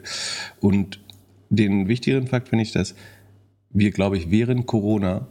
Und 0.59 0.99
den 1.49 1.87
wichtigeren 1.87 2.27
Fakt 2.27 2.49
finde 2.49 2.63
ich, 2.63 2.71
dass 2.71 2.95
wir, 3.71 3.91
glaube 3.91 4.17
ich, 4.17 4.31
während 4.31 4.65
Corona 4.65 5.27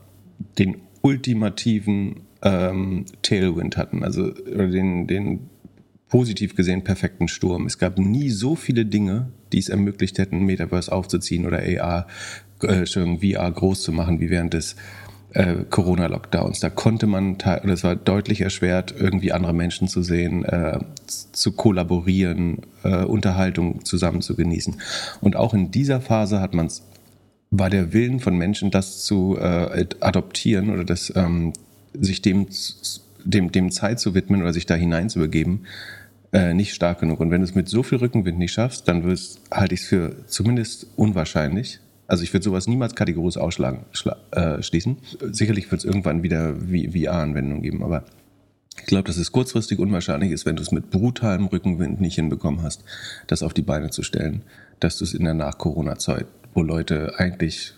den 0.59 0.77
ultimativen 1.03 2.23
ähm, 2.43 3.07
Tailwind 3.23 3.77
hatten, 3.77 4.05
also 4.05 4.31
den, 4.31 5.07
den 5.07 5.51
positiv 6.09 6.55
gesehen 6.55 6.85
perfekten 6.85 7.29
Sturm. 7.29 7.67
Es 7.67 7.79
gab 7.79 7.99
nie 7.99 8.31
so 8.31 8.55
viele 8.55 8.87
Dinge, 8.87 9.33
die 9.53 9.59
es 9.59 9.69
ermöglicht 9.69 10.19
hätten, 10.19 10.45
Metaverse 10.45 10.93
aufzuziehen 10.93 11.47
oder 11.47 11.59
AR, 11.59 12.07
äh, 12.63 12.87
VR 12.87 13.51
groß 13.51 13.83
zu 13.83 13.93
machen, 13.93 14.21
wie 14.21 14.31
während 14.31 14.55
des 14.55 14.77
äh, 15.35 15.65
Corona-Lockdowns. 15.69 16.61
Da 16.61 16.71
konnte 16.71 17.07
man, 17.07 17.35
oder 17.35 17.73
es 17.73 17.85
war 17.85 17.97
deutlich 17.97 18.41
erschwert, 18.41 18.95
irgendwie 18.97 19.33
andere 19.33 19.53
Menschen 19.53 19.89
zu 19.89 20.03
sehen, 20.03 20.45
äh, 20.45 20.79
zu 21.07 21.53
kollaborieren, 21.53 22.63
äh, 22.83 23.05
Unterhaltung 23.05 23.85
zusammen 23.85 24.23
zu 24.23 24.37
genießen. 24.37 24.81
Und 25.21 25.37
auch 25.37 25.53
in 25.53 25.71
dieser 25.71 26.01
Phase 26.01 26.41
hat 26.41 26.55
man 26.55 26.71
war 27.51 27.71
der 27.71 27.93
Willen 27.93 28.21
von 28.21 28.37
Menschen, 28.37 28.71
das 28.71 29.05
zu 29.05 29.39
äh, 29.39 29.87
adoptieren 30.01 30.71
oder 30.71 30.85
das, 30.85 31.13
ähm, 31.15 31.53
sich 31.93 32.21
dem, 32.21 32.49
dem, 33.25 33.53
dem 33.53 33.71
Zeit 33.71 34.01
zu 34.01 34.15
widmen 34.15 34.43
oder 34.43 34.53
sich 34.53 34.67
da 34.67 34.75
hineinzubegeben, 34.75 35.67
äh, 36.33 36.53
nicht 36.53 36.75
stark 36.75 37.01
genug. 37.01 37.21
Und 37.21 37.31
wenn 37.31 37.43
du 37.43 37.45
es 37.45 37.55
mit 37.55 37.69
so 37.69 37.83
viel 37.83 37.99
Rückenwind 37.99 38.39
nicht 38.39 38.53
schaffst, 38.53 38.89
dann 38.89 39.05
halte 39.53 39.75
ich 39.75 39.83
es 39.83 39.87
für 39.87 40.17
zumindest 40.27 40.89
unwahrscheinlich, 40.97 41.79
also 42.07 42.23
ich 42.23 42.33
würde 42.33 42.45
sowas 42.45 42.67
niemals 42.67 42.95
kategorisch 42.95 43.37
ausschlagen, 43.37 43.87
äh, 44.33 44.63
schließen. 44.63 44.99
Sicherlich 45.31 45.71
wird 45.71 45.81
es 45.81 45.85
irgendwann 45.85 46.23
wieder 46.23 46.55
VR-Anwendungen 46.55 47.63
geben, 47.63 47.83
aber 47.83 48.05
ich 48.77 48.87
glaube, 48.87 49.07
dass 49.07 49.17
es 49.17 49.33
kurzfristig 49.33 49.79
unwahrscheinlich 49.79 50.33
ist, 50.33 50.47
wenn 50.47 50.57
du 50.57 50.63
es 50.63 50.73
mit 50.73 50.91
brutalem 50.91 51.47
Rückenwind 51.47 52.01
nicht 52.01 52.17
hinbekommen 52.17 52.63
hast, 52.63 52.85
das 53.27 53.43
auf 53.43 53.55
die 53.55 53.63
Beine 53.63 53.91
zu 53.91 54.03
stellen, 54.03 54.43
dass 54.81 54.99
du 54.99 55.05
es 55.05 55.15
in 55.15 55.25
der 55.25 55.35
Nach-Corona-Zeit, 55.35 56.27
wo 56.53 56.63
Leute 56.63 57.15
eigentlich 57.19 57.75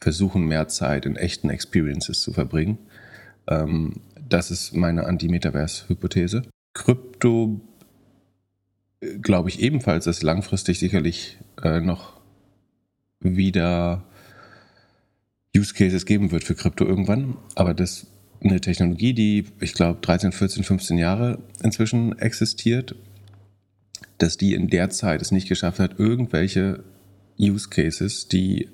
versuchen, 0.00 0.46
mehr 0.46 0.68
Zeit 0.68 1.06
in 1.06 1.16
echten 1.16 1.50
Experiences 1.50 2.20
zu 2.20 2.32
verbringen. 2.32 2.78
Ähm, 3.46 4.00
das 4.28 4.50
ist 4.50 4.74
meine 4.74 5.06
Anti-Metaverse-Hypothese. 5.06 6.42
Krypto 6.72 7.60
äh, 9.00 9.18
glaube 9.18 9.50
ich 9.50 9.60
ebenfalls, 9.60 10.06
dass 10.06 10.22
langfristig 10.22 10.78
sicherlich 10.78 11.38
äh, 11.62 11.80
noch 11.80 12.14
wieder 13.20 14.04
Use 15.56 15.74
Cases 15.74 16.04
geben 16.04 16.32
wird 16.32 16.44
für 16.44 16.54
Krypto 16.54 16.84
irgendwann. 16.84 17.36
Aber 17.54 17.74
das 17.74 17.90
ist 17.90 18.06
eine 18.42 18.60
Technologie, 18.60 19.14
die, 19.14 19.46
ich 19.60 19.74
glaube, 19.74 20.00
13, 20.00 20.32
14, 20.32 20.64
15 20.64 20.98
Jahre 20.98 21.38
inzwischen 21.62 22.18
existiert, 22.18 22.94
dass 24.18 24.36
die 24.36 24.54
in 24.54 24.68
der 24.68 24.90
Zeit 24.90 25.22
es 25.22 25.32
nicht 25.32 25.48
geschafft 25.48 25.78
hat, 25.78 25.98
irgendwelche 25.98 26.84
Use 27.38 27.68
Cases, 27.68 28.28
die 28.28 28.68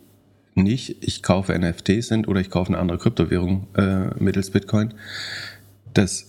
nicht, 0.55 1.05
ich 1.05 1.23
kaufe 1.23 1.57
NFTs 1.59 2.09
sind 2.09 2.29
oder 2.29 2.41
ich 2.41 2.51
kaufe 2.51 2.71
eine 2.71 2.79
andere 2.79 2.99
Kryptowährung 2.99 3.69
äh, 3.77 4.09
mittels 4.23 4.51
Bitcoin, 4.51 4.95
dass 5.95 6.27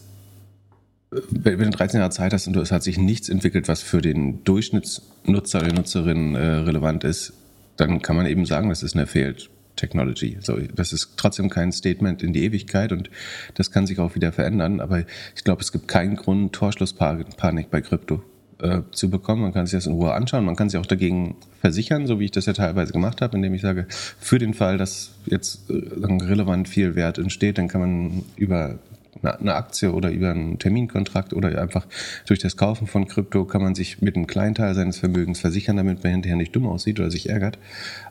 wenn 1.30 1.60
du 1.60 1.70
13 1.72 2.00
Jahre 2.00 2.12
Zeit 2.12 2.32
hast 2.32 2.48
und 2.48 2.56
es 2.56 2.72
hat 2.72 2.84
sich 2.84 2.98
nichts 2.98 3.28
entwickelt, 3.28 3.68
was 3.68 3.82
für 3.82 4.02
den 4.02 4.44
Durchschnittsnutzer 4.46 5.60
oder 5.60 5.74
Nutzerin 5.74 6.36
äh, 6.36 6.40
relevant 6.40 7.04
ist, 7.04 7.34
dann 7.82 8.02
kann 8.02 8.16
man 8.16 8.28
eben 8.28 8.46
sagen, 8.46 8.70
das 8.70 8.84
ist 8.84 8.96
eine 8.96 9.08
Failed 9.08 9.50
Technology. 9.76 10.38
So, 10.42 10.58
das 10.76 10.94
ist 10.94 11.14
trotzdem 11.18 11.50
kein 11.50 11.72
Statement 11.72 12.22
in 12.22 12.34
die 12.34 12.44
Ewigkeit 12.44 12.92
und 12.92 13.10
das 13.56 13.72
kann 13.72 13.88
sich 13.88 14.00
auch 14.00 14.14
wieder 14.14 14.32
verändern. 14.32 14.80
Aber 14.80 15.00
ich 15.36 15.44
glaube, 15.44 15.62
es 15.62 15.72
gibt 15.72 15.88
keinen 15.88 16.16
Grund, 16.16 16.54
Torschlusspanik 16.54 17.72
bei 17.72 17.82
Krypto 17.82 18.22
äh, 18.62 18.82
zu 18.92 19.10
bekommen. 19.10 19.42
Man 19.42 19.54
kann 19.54 19.66
sich 19.66 19.78
das 19.78 19.88
in 19.88 19.94
Ruhe 19.94 20.14
anschauen. 20.14 20.46
Man 20.46 20.56
kann 20.56 20.70
sich 20.70 20.80
auch 20.80 20.86
dagegen 20.86 21.36
versichern, 21.60 22.06
so 22.06 22.20
wie 22.20 22.26
ich 22.26 22.32
das 22.32 22.46
ja 22.46 22.54
teilweise 22.54 22.94
gemacht 22.94 23.22
habe, 23.22 23.36
indem 23.36 23.56
ich 23.56 23.62
sage, 23.62 23.88
für 23.90 24.38
den 24.38 24.54
Fall, 24.54 24.78
dass 24.78 25.16
jetzt 25.26 25.70
äh, 25.70 25.74
relevant 25.74 26.70
viel 26.70 26.96
Wert 26.96 27.18
entsteht, 27.18 27.58
dann 27.58 27.68
kann 27.68 27.82
man 27.82 28.24
über 28.36 28.78
eine 29.24 29.56
Aktie 29.56 29.92
oder 29.92 30.12
über 30.12 30.32
einen 30.32 30.58
Terminkontrakt 30.58 31.34
oder 31.34 31.62
einfach 31.62 31.86
durch 32.26 32.40
das 32.40 32.58
Kaufen 32.58 32.88
von 32.88 33.08
Krypto 33.08 33.46
kann 33.46 33.62
man 33.62 33.76
sich 33.76 34.02
mit 34.02 34.16
einem 34.16 34.28
kleinen 34.28 34.56
Teil 34.56 34.74
seines 34.74 34.98
Vermögens 34.98 35.40
versichern, 35.40 35.78
damit 35.78 36.04
man 36.04 36.14
hinterher 36.14 36.38
nicht 36.38 36.56
dumm 36.56 36.66
aussieht 36.66 37.00
oder 37.00 37.12
sich 37.12 37.30
ärgert. 37.30 37.58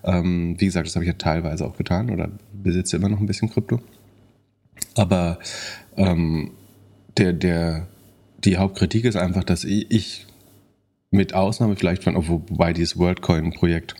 Ähm, 0.05 0.57
wie 0.59 0.67
gesagt, 0.67 0.87
das 0.87 0.95
habe 0.95 1.05
ich 1.05 1.11
ja 1.11 1.17
teilweise 1.17 1.65
auch 1.65 1.77
getan 1.77 2.11
oder 2.11 2.31
besitze 2.53 2.97
immer 2.97 3.09
noch 3.09 3.21
ein 3.21 3.27
bisschen 3.27 3.51
Krypto. 3.51 3.81
Aber 4.95 5.39
ähm, 5.97 6.53
der, 7.17 7.33
der, 7.33 7.87
die 8.45 8.57
Hauptkritik 8.57 9.05
ist 9.05 9.17
einfach, 9.17 9.45
dass 9.45 9.65
ich 9.65 10.27
mit 11.11 11.35
Ausnahme 11.35 11.77
vielleicht 11.77 12.05
von, 12.05 12.17
wobei 12.29 12.73
dieses 12.73 12.99
WorldCoin-Projekt, 12.99 13.95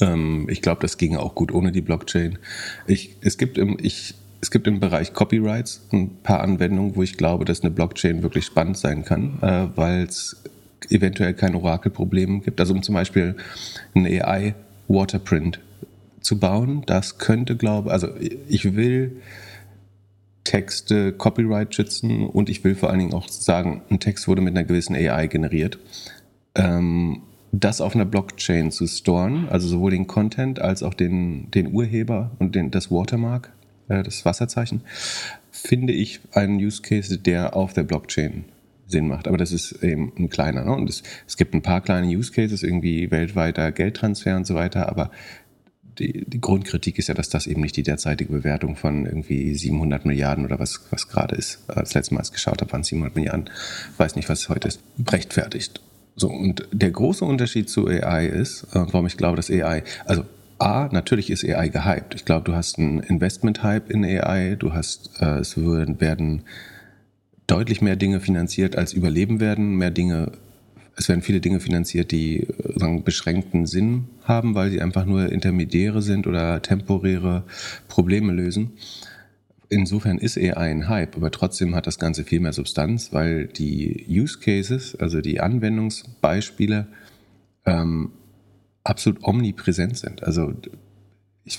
ähm, 0.00 0.46
ich 0.48 0.62
glaube, 0.62 0.80
das 0.80 0.98
ging 0.98 1.16
auch 1.16 1.34
gut 1.34 1.52
ohne 1.52 1.72
die 1.72 1.82
Blockchain. 1.82 2.38
Ich, 2.86 3.16
es 3.20 3.38
gibt 3.38 3.58
im, 3.58 3.76
ich, 3.80 4.14
es 4.40 4.50
gibt 4.50 4.66
im 4.66 4.80
Bereich 4.80 5.12
Copyrights 5.12 5.86
ein 5.92 6.22
paar 6.22 6.40
Anwendungen, 6.40 6.96
wo 6.96 7.02
ich 7.02 7.16
glaube, 7.16 7.44
dass 7.44 7.62
eine 7.62 7.70
Blockchain 7.70 8.22
wirklich 8.22 8.44
spannend 8.44 8.76
sein 8.76 9.04
kann, 9.04 9.38
äh, 9.42 9.68
weil 9.74 10.02
es 10.02 10.42
eventuell 10.90 11.34
kein 11.34 11.54
Orakelproblem 11.54 12.42
gibt. 12.42 12.60
Also 12.60 12.74
um 12.74 12.82
zum 12.82 12.94
Beispiel 12.94 13.36
ein 13.94 14.06
AI 14.06 14.54
Waterprint 14.88 15.60
zu 16.20 16.38
bauen, 16.38 16.82
das 16.86 17.18
könnte, 17.18 17.56
glaube 17.56 17.90
also 17.90 18.08
ich 18.48 18.76
will 18.76 19.20
Texte 20.44 21.12
Copyright 21.12 21.74
schützen 21.74 22.26
und 22.26 22.48
ich 22.48 22.62
will 22.62 22.76
vor 22.76 22.90
allen 22.90 23.00
Dingen 23.00 23.14
auch 23.14 23.28
sagen, 23.28 23.82
ein 23.90 23.98
Text 23.98 24.28
wurde 24.28 24.42
mit 24.42 24.56
einer 24.56 24.64
gewissen 24.64 24.94
AI 24.94 25.26
generiert. 25.26 25.78
Ähm, 26.54 27.22
das 27.52 27.80
auf 27.80 27.94
einer 27.94 28.04
Blockchain 28.04 28.70
zu 28.70 28.86
storen, 28.86 29.48
also 29.48 29.66
sowohl 29.66 29.90
den 29.90 30.06
Content 30.06 30.60
als 30.60 30.82
auch 30.82 30.94
den, 30.94 31.50
den 31.50 31.72
Urheber 31.72 32.32
und 32.38 32.54
den, 32.54 32.70
das 32.70 32.90
Watermark, 32.90 33.52
äh, 33.88 34.02
das 34.02 34.24
Wasserzeichen, 34.24 34.82
finde 35.50 35.92
ich 35.92 36.20
einen 36.32 36.56
Use 36.56 36.82
Case, 36.82 37.18
der 37.18 37.56
auf 37.56 37.72
der 37.72 37.84
Blockchain 37.84 38.44
Sinn 38.86 39.08
macht. 39.08 39.26
Aber 39.26 39.36
das 39.36 39.52
ist 39.52 39.82
eben 39.82 40.12
ein 40.18 40.30
kleiner. 40.30 40.64
Ne? 40.64 40.72
Und 40.72 40.88
es, 40.88 41.02
es 41.26 41.36
gibt 41.36 41.54
ein 41.54 41.62
paar 41.62 41.80
kleine 41.80 42.06
Use 42.06 42.32
Cases, 42.32 42.62
irgendwie 42.62 43.10
weltweiter 43.10 43.72
Geldtransfer 43.72 44.36
und 44.36 44.46
so 44.46 44.54
weiter, 44.54 44.88
aber 44.88 45.10
die, 45.98 46.24
die, 46.26 46.40
Grundkritik 46.40 46.98
ist 46.98 47.08
ja, 47.08 47.14
dass 47.14 47.30
das 47.30 47.46
eben 47.46 47.62
nicht 47.62 47.76
die 47.76 47.82
derzeitige 47.82 48.30
Bewertung 48.30 48.76
von 48.76 49.06
irgendwie 49.06 49.54
700 49.54 50.04
Milliarden 50.04 50.44
oder 50.44 50.58
was, 50.58 50.82
was 50.90 51.08
gerade 51.08 51.34
ist. 51.36 51.60
Als 51.68 51.94
letztes 51.94 52.10
Mal 52.10 52.18
als 52.18 52.32
geschaut 52.32 52.60
habe, 52.60 52.70
waren 52.72 52.82
es 52.82 52.88
700 52.88 53.16
Milliarden. 53.16 53.48
Ich 53.92 53.98
weiß 53.98 54.14
nicht, 54.14 54.28
was 54.28 54.40
es 54.40 54.48
heute 54.50 54.68
ist. 54.68 54.80
Rechtfertigt. 55.10 55.80
So, 56.14 56.28
und 56.28 56.68
der 56.72 56.90
große 56.90 57.24
Unterschied 57.24 57.68
zu 57.68 57.88
AI 57.88 58.26
ist, 58.26 58.64
äh, 58.74 58.84
warum 58.90 59.06
ich 59.06 59.16
glaube, 59.16 59.36
dass 59.36 59.50
AI, 59.50 59.84
also 60.04 60.24
A, 60.58 60.88
natürlich 60.90 61.30
ist 61.30 61.44
AI 61.44 61.68
gehypt. 61.68 62.14
Ich 62.14 62.24
glaube, 62.24 62.44
du 62.44 62.54
hast 62.54 62.78
einen 62.78 63.00
Investment-Hype 63.00 63.90
in 63.90 64.04
AI, 64.04 64.56
du 64.58 64.72
hast, 64.72 65.20
äh, 65.20 65.38
es 65.38 65.56
werden 65.56 66.44
deutlich 67.46 67.82
mehr 67.82 67.96
Dinge 67.96 68.20
finanziert, 68.20 68.76
als 68.76 68.92
überleben 68.92 69.38
werden, 69.40 69.76
mehr 69.76 69.90
Dinge, 69.90 70.32
es 70.96 71.08
werden 71.08 71.20
viele 71.20 71.40
Dinge 71.40 71.60
finanziert, 71.60 72.10
die 72.10 72.40
äh, 72.40 72.78
sagen, 72.78 73.04
beschränkten 73.04 73.66
Sinn 73.66 74.08
haben, 74.24 74.54
weil 74.54 74.70
sie 74.70 74.80
einfach 74.80 75.04
nur 75.04 75.30
Intermediäre 75.30 76.00
sind 76.00 76.26
oder 76.26 76.62
temporäre 76.62 77.44
Probleme 77.88 78.32
lösen. 78.32 78.72
Insofern 79.68 80.18
ist 80.18 80.38
AI 80.38 80.54
ein 80.56 80.88
Hype, 80.88 81.16
aber 81.16 81.30
trotzdem 81.30 81.74
hat 81.74 81.86
das 81.86 81.98
Ganze 81.98 82.24
viel 82.24 82.40
mehr 82.40 82.52
Substanz, 82.52 83.12
weil 83.12 83.46
die 83.46 84.06
Use 84.08 84.38
Cases, 84.38 84.96
also 84.96 85.20
die 85.20 85.40
Anwendungsbeispiele, 85.40 86.86
ähm, 87.66 88.12
absolut 88.88 89.24
omnipräsent 89.24 89.98
sind. 89.98 90.22
Also 90.22 90.54
ich, 91.44 91.58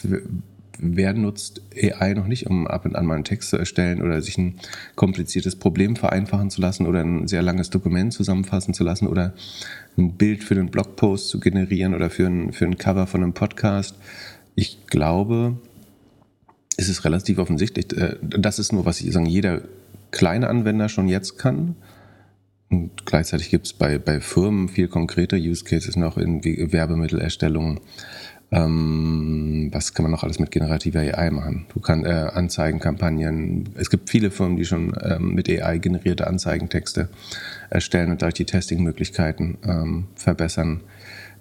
wer 0.79 1.13
nutzt 1.13 1.61
AI 1.75 2.13
noch 2.13 2.27
nicht, 2.27 2.47
um 2.47 2.67
ab 2.67 2.85
und 2.85 2.95
an 2.95 3.05
mal 3.05 3.15
einen 3.15 3.23
Text 3.23 3.49
zu 3.49 3.57
erstellen 3.57 4.01
oder 4.01 4.21
sich 4.21 4.37
ein 4.37 4.59
kompliziertes 4.95 5.55
Problem 5.55 5.95
vereinfachen 5.95 6.49
zu 6.49 6.61
lassen 6.61 6.87
oder 6.87 7.01
ein 7.01 7.27
sehr 7.27 7.41
langes 7.41 7.69
Dokument 7.69 8.13
zusammenfassen 8.13 8.73
zu 8.73 8.83
lassen 8.83 9.07
oder 9.07 9.33
ein 9.97 10.13
Bild 10.13 10.43
für 10.43 10.55
einen 10.55 10.69
Blogpost 10.69 11.29
zu 11.29 11.39
generieren 11.39 11.93
oder 11.93 12.09
für 12.09 12.27
ein, 12.27 12.53
für 12.53 12.65
ein 12.65 12.77
Cover 12.77 13.07
von 13.07 13.23
einem 13.23 13.33
Podcast. 13.33 13.95
Ich 14.55 14.85
glaube, 14.87 15.57
es 16.77 16.89
ist 16.89 17.03
relativ 17.05 17.39
offensichtlich. 17.39 17.91
Äh, 17.97 18.17
das 18.21 18.59
ist 18.59 18.71
nur, 18.71 18.85
was 18.85 19.01
ich 19.01 19.11
sagen, 19.11 19.25
jeder 19.25 19.61
kleine 20.11 20.47
Anwender 20.47 20.89
schon 20.89 21.07
jetzt 21.07 21.37
kann. 21.37 21.75
Und 22.69 23.05
gleichzeitig 23.05 23.49
gibt 23.49 23.67
es 23.67 23.73
bei, 23.73 23.97
bei 23.97 24.19
Firmen 24.19 24.67
viel 24.67 24.87
konkreter 24.87 25.37
Use 25.37 25.63
Cases 25.63 25.95
noch 25.95 26.17
in 26.17 26.43
Werbemittelerstellung. 26.43 27.79
Ähm, 28.49 29.69
was 29.73 29.93
kann 29.93 30.03
man 30.03 30.11
noch 30.11 30.23
alles 30.23 30.39
mit 30.39 30.51
generativer 30.51 30.99
AI 30.99 31.31
machen? 31.31 31.65
Du 31.73 31.81
kannst 31.81 32.07
äh, 32.07 32.11
Anzeigenkampagnen. 32.11 33.69
Es 33.75 33.89
gibt 33.89 34.09
viele 34.09 34.31
Firmen, 34.31 34.55
die 34.55 34.65
schon 34.65 34.93
ähm, 35.01 35.33
mit 35.33 35.49
AI 35.49 35.79
generierte 35.79 36.27
Anzeigentexte 36.27 37.09
erstellen 37.69 38.11
und 38.11 38.21
dadurch 38.21 38.35
die 38.35 38.45
Testingmöglichkeiten 38.45 39.57
ähm, 39.65 40.07
verbessern. 40.15 40.81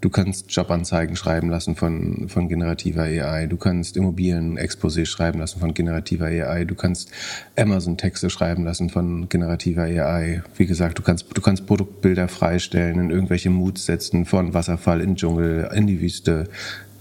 Du 0.07 0.11
kannst 0.11 0.53
Jobanzeigen 0.53 1.17
schreiben 1.17 1.51
lassen 1.51 1.75
von, 1.75 2.29
von 2.29 2.49
generativer 2.49 3.03
AI. 3.03 3.49
Du 3.49 3.57
kannst 3.57 3.97
Immobilien-Exposé 3.97 5.05
schreiben 5.05 5.41
lassen 5.41 5.59
von 5.59 5.75
generativer 5.75 6.27
AI. 6.27 6.65
Du 6.65 6.77
kannst 6.77 7.11
Amazon-Texte 7.59 8.31
schreiben 8.31 8.63
lassen 8.63 8.89
von 8.89 9.29
generativer 9.29 9.83
AI. 9.83 10.45
Wie 10.57 10.67
gesagt, 10.67 11.01
du 11.01 11.03
kannst, 11.03 11.37
du 11.37 11.41
kannst 11.41 11.67
Produktbilder 11.67 12.29
freistellen, 12.29 13.01
in 13.01 13.11
irgendwelche 13.11 13.51
Moods 13.51 13.85
setzen, 13.85 14.27
von 14.27 14.55
Wasserfall 14.55 15.01
in 15.01 15.17
Dschungel, 15.17 15.73
in 15.75 15.89
die 15.89 16.01
Wüste, 16.01 16.51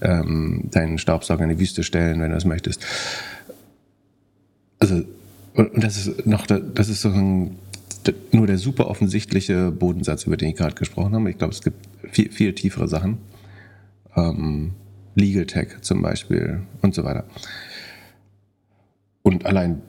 ähm, 0.00 0.64
deinen 0.72 0.98
Staubsauger 0.98 1.44
in 1.44 1.50
die 1.50 1.60
Wüste 1.60 1.84
stellen, 1.84 2.20
wenn 2.20 2.30
du 2.30 2.34
das 2.34 2.44
möchtest. 2.44 2.84
Also, 4.80 5.04
und 5.54 5.70
das 5.76 5.96
ist 5.96 6.26
noch, 6.26 6.44
das 6.46 6.88
ist 6.88 7.02
so 7.02 7.10
ein 7.10 7.56
nur 8.32 8.46
der 8.46 8.58
super 8.58 8.88
offensichtliche 8.88 9.70
Bodensatz, 9.70 10.24
über 10.24 10.36
den 10.36 10.50
ich 10.50 10.56
gerade 10.56 10.74
gesprochen 10.74 11.14
habe. 11.14 11.30
Ich 11.30 11.38
glaube, 11.38 11.52
es 11.52 11.62
gibt 11.62 11.86
viel, 12.10 12.30
viel 12.30 12.54
tiefere 12.54 12.88
Sachen. 12.88 13.18
Ähm, 14.16 14.72
Legal 15.14 15.46
Tech 15.46 15.80
zum 15.80 16.02
Beispiel 16.02 16.62
und 16.82 16.94
so 16.94 17.04
weiter. 17.04 17.24
Und 19.22 19.46
allein 19.46 19.80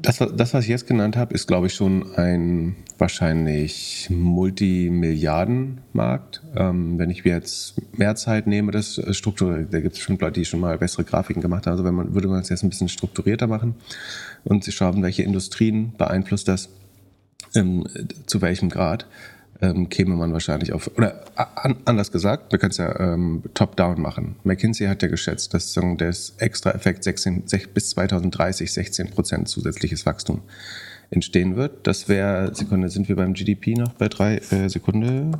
das, 0.00 0.18
das, 0.18 0.54
was 0.54 0.62
ich 0.64 0.70
jetzt 0.70 0.86
genannt 0.86 1.16
habe, 1.16 1.34
ist, 1.34 1.48
glaube 1.48 1.66
ich, 1.66 1.74
schon 1.74 2.14
ein 2.16 2.76
wahrscheinlich 2.96 4.06
Multimilliardenmarkt. 4.08 6.42
Ähm, 6.56 6.96
wenn 6.98 7.10
ich 7.10 7.24
mir 7.24 7.32
jetzt 7.32 7.74
mehr 7.96 8.14
Zeit 8.14 8.46
nehme, 8.46 8.70
das 8.70 9.02
strukturiert, 9.10 9.74
da 9.74 9.80
gibt 9.80 9.96
es 9.96 10.00
schon 10.00 10.16
Leute, 10.18 10.38
die 10.40 10.44
schon 10.44 10.60
mal 10.60 10.78
bessere 10.78 11.02
Grafiken 11.04 11.42
gemacht 11.42 11.66
haben. 11.66 11.72
Also 11.72 11.82
wenn 11.84 11.94
man, 11.94 12.14
würde 12.14 12.28
man 12.28 12.40
es 12.40 12.50
jetzt 12.50 12.62
ein 12.62 12.68
bisschen 12.68 12.88
strukturierter 12.88 13.48
machen 13.48 13.74
und 14.44 14.62
sie 14.62 14.70
schauen, 14.70 15.02
welche 15.02 15.24
Industrien 15.24 15.92
beeinflusst 15.98 16.46
das, 16.46 16.68
ähm, 17.54 17.86
zu 18.26 18.40
welchem 18.40 18.68
Grad 18.68 19.06
ähm, 19.60 19.88
käme 19.88 20.14
man 20.14 20.32
wahrscheinlich 20.32 20.72
auf, 20.72 20.90
oder 20.96 21.24
an, 21.34 21.76
anders 21.84 22.12
gesagt, 22.12 22.52
wir 22.52 22.58
können 22.58 22.70
es 22.70 22.76
ja 22.78 22.98
ähm, 23.00 23.42
top-down 23.54 24.00
machen. 24.00 24.36
McKinsey 24.44 24.86
hat 24.86 25.02
ja 25.02 25.08
geschätzt, 25.08 25.54
dass 25.54 25.72
der 25.74 26.14
Extra-Effekt 26.38 27.04
16, 27.04 27.44
bis 27.74 27.90
2030 27.90 28.72
16 28.72 29.10
Prozent 29.10 29.48
zusätzliches 29.48 30.06
Wachstum 30.06 30.42
entstehen 31.10 31.56
wird. 31.56 31.86
Das 31.86 32.08
wäre, 32.08 32.54
Sekunde, 32.54 32.88
sind 32.90 33.08
wir 33.08 33.16
beim 33.16 33.32
GDP 33.32 33.74
noch 33.74 33.94
bei 33.94 34.08
drei 34.08 34.36
äh, 34.36 34.68
Sekunde? 34.68 35.32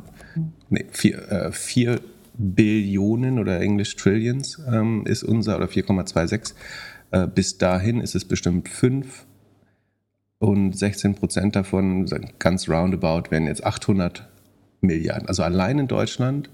Nee, 0.69 0.85
vier, 0.91 1.31
äh, 1.31 1.51
vier 1.51 2.01
Billionen 2.33 3.39
oder 3.39 3.59
Englisch 3.59 3.95
Trillions 3.95 4.59
ähm, 4.71 5.05
ist 5.05 5.23
unser, 5.23 5.57
oder 5.57 5.67
4,26. 5.67 6.53
Äh, 7.11 7.27
bis 7.27 7.57
dahin 7.57 8.01
ist 8.01 8.15
es 8.15 8.25
bestimmt 8.25 8.69
fünf 8.69 9.25
und 10.39 10.77
16 10.77 11.15
Prozent 11.15 11.55
davon, 11.55 12.05
ganz 12.39 12.67
roundabout, 12.69 13.29
wären 13.29 13.45
jetzt 13.45 13.65
800 13.65 14.27
Milliarden. 14.81 15.27
Also 15.27 15.43
allein 15.43 15.79
in 15.79 15.87
Deutschland 15.87 16.49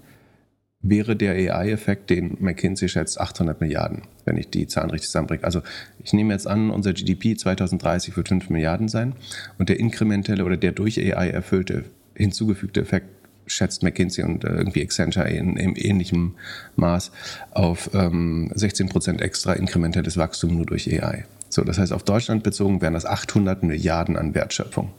wäre 0.80 1.16
der 1.16 1.32
AI-Effekt, 1.32 2.10
den 2.10 2.36
McKinsey 2.40 2.88
schätzt, 2.88 3.20
800 3.20 3.60
Milliarden, 3.60 4.02
wenn 4.24 4.36
ich 4.36 4.50
die 4.50 4.66
Zahlen 4.66 4.90
richtig 4.90 5.08
zusammenbringe. 5.08 5.44
Also 5.44 5.62
ich 6.02 6.12
nehme 6.12 6.32
jetzt 6.32 6.46
an, 6.46 6.70
unser 6.70 6.92
GDP 6.92 7.36
2030 7.36 8.16
wird 8.16 8.28
5 8.28 8.50
Milliarden 8.50 8.88
sein 8.88 9.14
und 9.58 9.68
der 9.68 9.80
inkrementelle 9.80 10.44
oder 10.44 10.56
der 10.56 10.72
durch 10.72 10.98
AI 10.98 11.30
erfüllte, 11.30 11.84
hinzugefügte 12.14 12.80
Effekt 12.80 13.08
schätzt 13.48 13.84
McKinsey 13.84 14.24
und 14.24 14.44
äh, 14.44 14.48
irgendwie 14.48 14.82
Accenture 14.82 15.28
in, 15.28 15.56
in 15.56 15.76
ähnlichem 15.76 16.34
Maß 16.74 17.12
auf 17.52 17.90
ähm, 17.94 18.50
16 18.54 18.88
Prozent 18.88 19.20
extra 19.20 19.52
inkrementelles 19.52 20.16
Wachstum 20.16 20.56
nur 20.56 20.66
durch 20.66 20.88
AI. 20.92 21.24
So, 21.56 21.64
das 21.64 21.78
heißt, 21.78 21.94
auf 21.94 22.02
Deutschland 22.02 22.42
bezogen 22.42 22.82
wären 22.82 22.92
das 22.92 23.06
800 23.06 23.62
Milliarden 23.62 24.18
an 24.18 24.34
Wertschöpfung. 24.34 24.90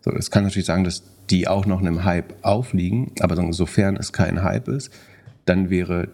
So, 0.00 0.10
es 0.10 0.32
kann 0.32 0.42
natürlich 0.42 0.66
sagen, 0.66 0.82
dass 0.82 1.04
die 1.30 1.46
auch 1.46 1.64
noch 1.64 1.78
einem 1.78 2.02
Hype 2.02 2.34
aufliegen, 2.42 3.12
aber 3.20 3.52
sofern 3.52 3.96
es 3.96 4.12
kein 4.12 4.42
Hype 4.42 4.66
ist, 4.66 4.90
dann 5.44 5.70
wäre 5.70 6.08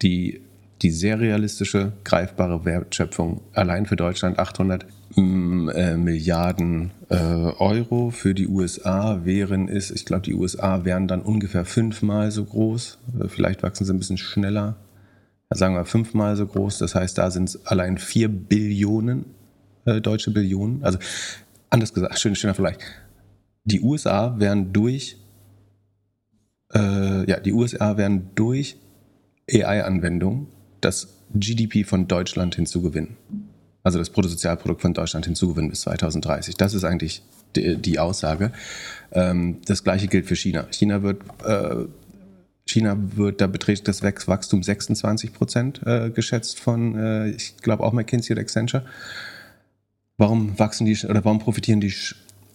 die, 0.00 0.40
die 0.80 0.90
sehr 0.90 1.20
realistische, 1.20 1.92
greifbare 2.04 2.64
Wertschöpfung 2.64 3.42
allein 3.52 3.84
für 3.84 3.96
Deutschland 3.96 4.38
800 4.38 4.86
mm, 5.16 5.68
äh, 5.68 5.96
Milliarden 5.98 6.92
äh, 7.10 7.16
Euro. 7.16 8.08
Für 8.08 8.32
die 8.32 8.48
USA 8.48 9.20
wären 9.24 9.68
es, 9.68 9.90
ich 9.90 10.06
glaube, 10.06 10.22
die 10.22 10.34
USA 10.34 10.86
wären 10.86 11.08
dann 11.08 11.20
ungefähr 11.20 11.66
fünfmal 11.66 12.30
so 12.30 12.42
groß. 12.42 12.96
Vielleicht 13.28 13.62
wachsen 13.62 13.84
sie 13.84 13.92
ein 13.92 13.98
bisschen 13.98 14.16
schneller. 14.16 14.76
Sagen 15.50 15.74
wir 15.74 15.84
fünfmal 15.84 16.36
so 16.36 16.46
groß. 16.46 16.78
Das 16.78 16.94
heißt, 16.94 17.16
da 17.18 17.30
sind 17.30 17.48
es 17.48 17.66
allein 17.66 17.98
vier 17.98 18.28
Billionen 18.28 19.26
äh, 19.84 20.00
deutsche 20.00 20.30
Billionen. 20.32 20.82
Also 20.82 20.98
anders 21.70 21.94
gesagt, 21.94 22.18
schön, 22.18 22.34
schöner 22.34 22.54
Vergleich 22.54 22.78
die 23.66 23.80
USA 23.80 24.38
werden 24.38 24.72
durch, 24.72 25.18
äh, 26.72 27.28
ja, 27.28 27.40
die 27.40 27.52
USA 27.52 27.96
werden 27.96 28.30
durch 28.34 28.76
AI-Anwendungen 29.50 30.46
das 30.80 31.08
GDP 31.34 31.84
von 31.84 32.06
Deutschland 32.06 32.54
hinzugewinnen. 32.54 33.16
Also 33.82 33.98
das 33.98 34.10
Bruttosozialprodukt 34.10 34.82
von 34.82 34.94
Deutschland 34.94 35.26
hinzugewinnen 35.26 35.70
bis 35.70 35.82
2030. 35.82 36.56
Das 36.56 36.74
ist 36.74 36.84
eigentlich 36.84 37.22
die, 37.56 37.76
die 37.76 37.98
Aussage. 37.98 38.52
Ähm, 39.12 39.58
das 39.66 39.82
gleiche 39.82 40.06
gilt 40.06 40.26
für 40.26 40.36
China. 40.36 40.66
China 40.70 41.02
wird, 41.02 41.22
äh, 41.44 41.86
China 42.68 42.96
wird, 42.98 43.40
da 43.40 43.46
beträgt 43.46 43.86
das 43.88 44.02
Wachstum 44.02 44.62
26 44.62 45.32
Prozent 45.32 45.80
äh, 45.86 46.10
geschätzt 46.10 46.58
von, 46.58 46.96
äh, 46.96 47.30
ich 47.30 47.56
glaube 47.58 47.84
auch 47.84 47.92
McKinsey 47.92 48.32
oder 48.32 48.42
Accenture. 48.42 48.84
Warum 50.18 50.58
wachsen 50.58 50.86
die 50.86 50.98
oder 51.06 51.24
warum 51.24 51.38
profitieren 51.38 51.80
die 51.80 51.94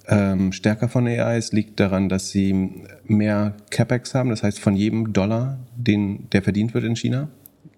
ähm, 0.07 0.51
stärker 0.51 0.89
von 0.89 1.07
AIs 1.07 1.51
liegt 1.53 1.79
daran, 1.79 2.09
dass 2.09 2.29
sie 2.29 2.71
mehr 3.05 3.55
CapEx 3.69 4.13
haben. 4.13 4.29
Das 4.29 4.43
heißt, 4.43 4.59
von 4.59 4.75
jedem 4.75 5.13
Dollar, 5.13 5.59
den, 5.75 6.29
der 6.31 6.41
verdient 6.41 6.73
wird 6.73 6.83
in 6.83 6.95
China, 6.95 7.29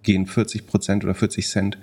gehen 0.01 0.25
40 0.25 0.65
Prozent 0.65 1.03
oder 1.03 1.13
40 1.13 1.47
Cent 1.47 1.77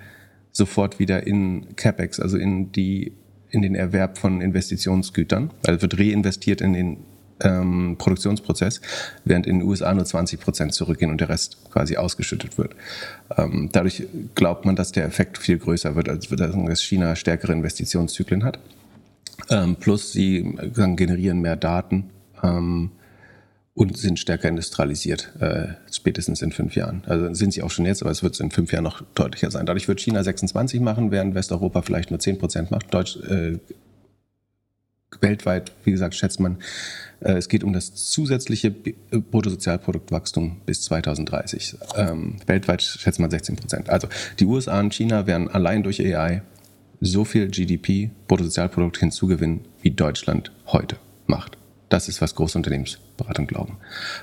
sofort 0.51 0.99
wieder 0.99 1.25
in 1.25 1.75
CapEx, 1.75 2.19
also 2.19 2.37
in, 2.37 2.71
die, 2.71 3.13
in 3.49 3.61
den 3.61 3.75
Erwerb 3.75 4.17
von 4.17 4.41
Investitionsgütern. 4.41 5.51
Also 5.65 5.81
wird 5.81 5.97
reinvestiert 5.97 6.59
in 6.59 6.73
den 6.73 6.97
ähm, 7.41 7.95
Produktionsprozess, 7.97 8.81
während 9.25 9.47
in 9.47 9.59
den 9.59 9.67
USA 9.67 9.93
nur 9.93 10.05
20 10.05 10.39
Prozent 10.39 10.73
zurückgehen 10.73 11.11
und 11.11 11.19
der 11.19 11.29
Rest 11.29 11.57
quasi 11.71 11.97
ausgeschüttet 11.97 12.57
wird. 12.57 12.75
Ähm, 13.37 13.69
dadurch 13.71 14.03
glaubt 14.35 14.65
man, 14.65 14.75
dass 14.75 14.91
der 14.91 15.05
Effekt 15.05 15.37
viel 15.37 15.57
größer 15.57 15.95
wird, 15.95 16.09
als 16.09 16.27
dass 16.29 16.81
China 16.81 17.15
stärkere 17.15 17.53
Investitionszyklen 17.53 18.43
hat. 18.43 18.59
Ähm, 19.49 19.75
plus 19.75 20.11
sie 20.11 20.37
äh, 20.37 20.69
generieren 20.95 21.41
mehr 21.41 21.55
Daten 21.55 22.09
ähm, 22.43 22.91
und 23.73 23.97
sind 23.97 24.19
stärker 24.19 24.49
industrialisiert, 24.49 25.31
äh, 25.39 25.69
spätestens 25.91 26.41
in 26.41 26.51
fünf 26.51 26.75
Jahren. 26.75 27.03
Also 27.07 27.33
sind 27.33 27.53
sie 27.53 27.63
auch 27.63 27.71
schon 27.71 27.85
jetzt, 27.85 28.01
aber 28.01 28.11
es 28.11 28.21
wird 28.21 28.39
in 28.39 28.51
fünf 28.51 28.71
Jahren 28.71 28.83
noch 28.83 29.01
deutlicher 29.15 29.49
sein. 29.49 29.65
Dadurch 29.65 29.87
wird 29.87 29.99
China 29.99 30.23
26 30.23 30.81
machen, 30.81 31.11
während 31.11 31.35
Westeuropa 31.35 31.81
vielleicht 31.81 32.11
nur 32.11 32.19
10 32.19 32.37
Prozent 32.37 32.71
macht. 32.71 32.93
Deutsch, 32.93 33.17
äh, 33.17 33.57
weltweit, 35.19 35.71
wie 35.83 35.91
gesagt, 35.91 36.15
schätzt 36.15 36.39
man, 36.39 36.57
äh, 37.19 37.33
es 37.33 37.49
geht 37.49 37.63
um 37.63 37.73
das 37.73 37.93
zusätzliche 37.93 38.69
äh, 38.69 39.17
Bruttosozialproduktwachstum 39.17 40.61
bis 40.65 40.81
2030. 40.83 41.77
Ähm, 41.95 42.37
weltweit 42.45 42.81
schätzt 42.81 43.19
man 43.19 43.29
16 43.29 43.55
Prozent. 43.57 43.89
Also 43.89 44.07
die 44.39 44.45
USA 44.45 44.79
und 44.79 44.93
China 44.93 45.27
werden 45.27 45.49
allein 45.49 45.83
durch 45.83 45.99
AI 45.99 46.41
so 47.01 47.25
viel 47.25 47.47
GDP, 47.49 48.11
Bruttosozialprodukt 48.27 48.97
hinzugewinnen, 48.97 49.61
wie 49.81 49.91
Deutschland 49.91 50.51
heute 50.67 50.97
macht. 51.25 51.57
Das 51.89 52.07
ist, 52.07 52.21
was 52.21 52.35
Großunternehmensberatung 52.35 53.47
glauben. 53.47 53.77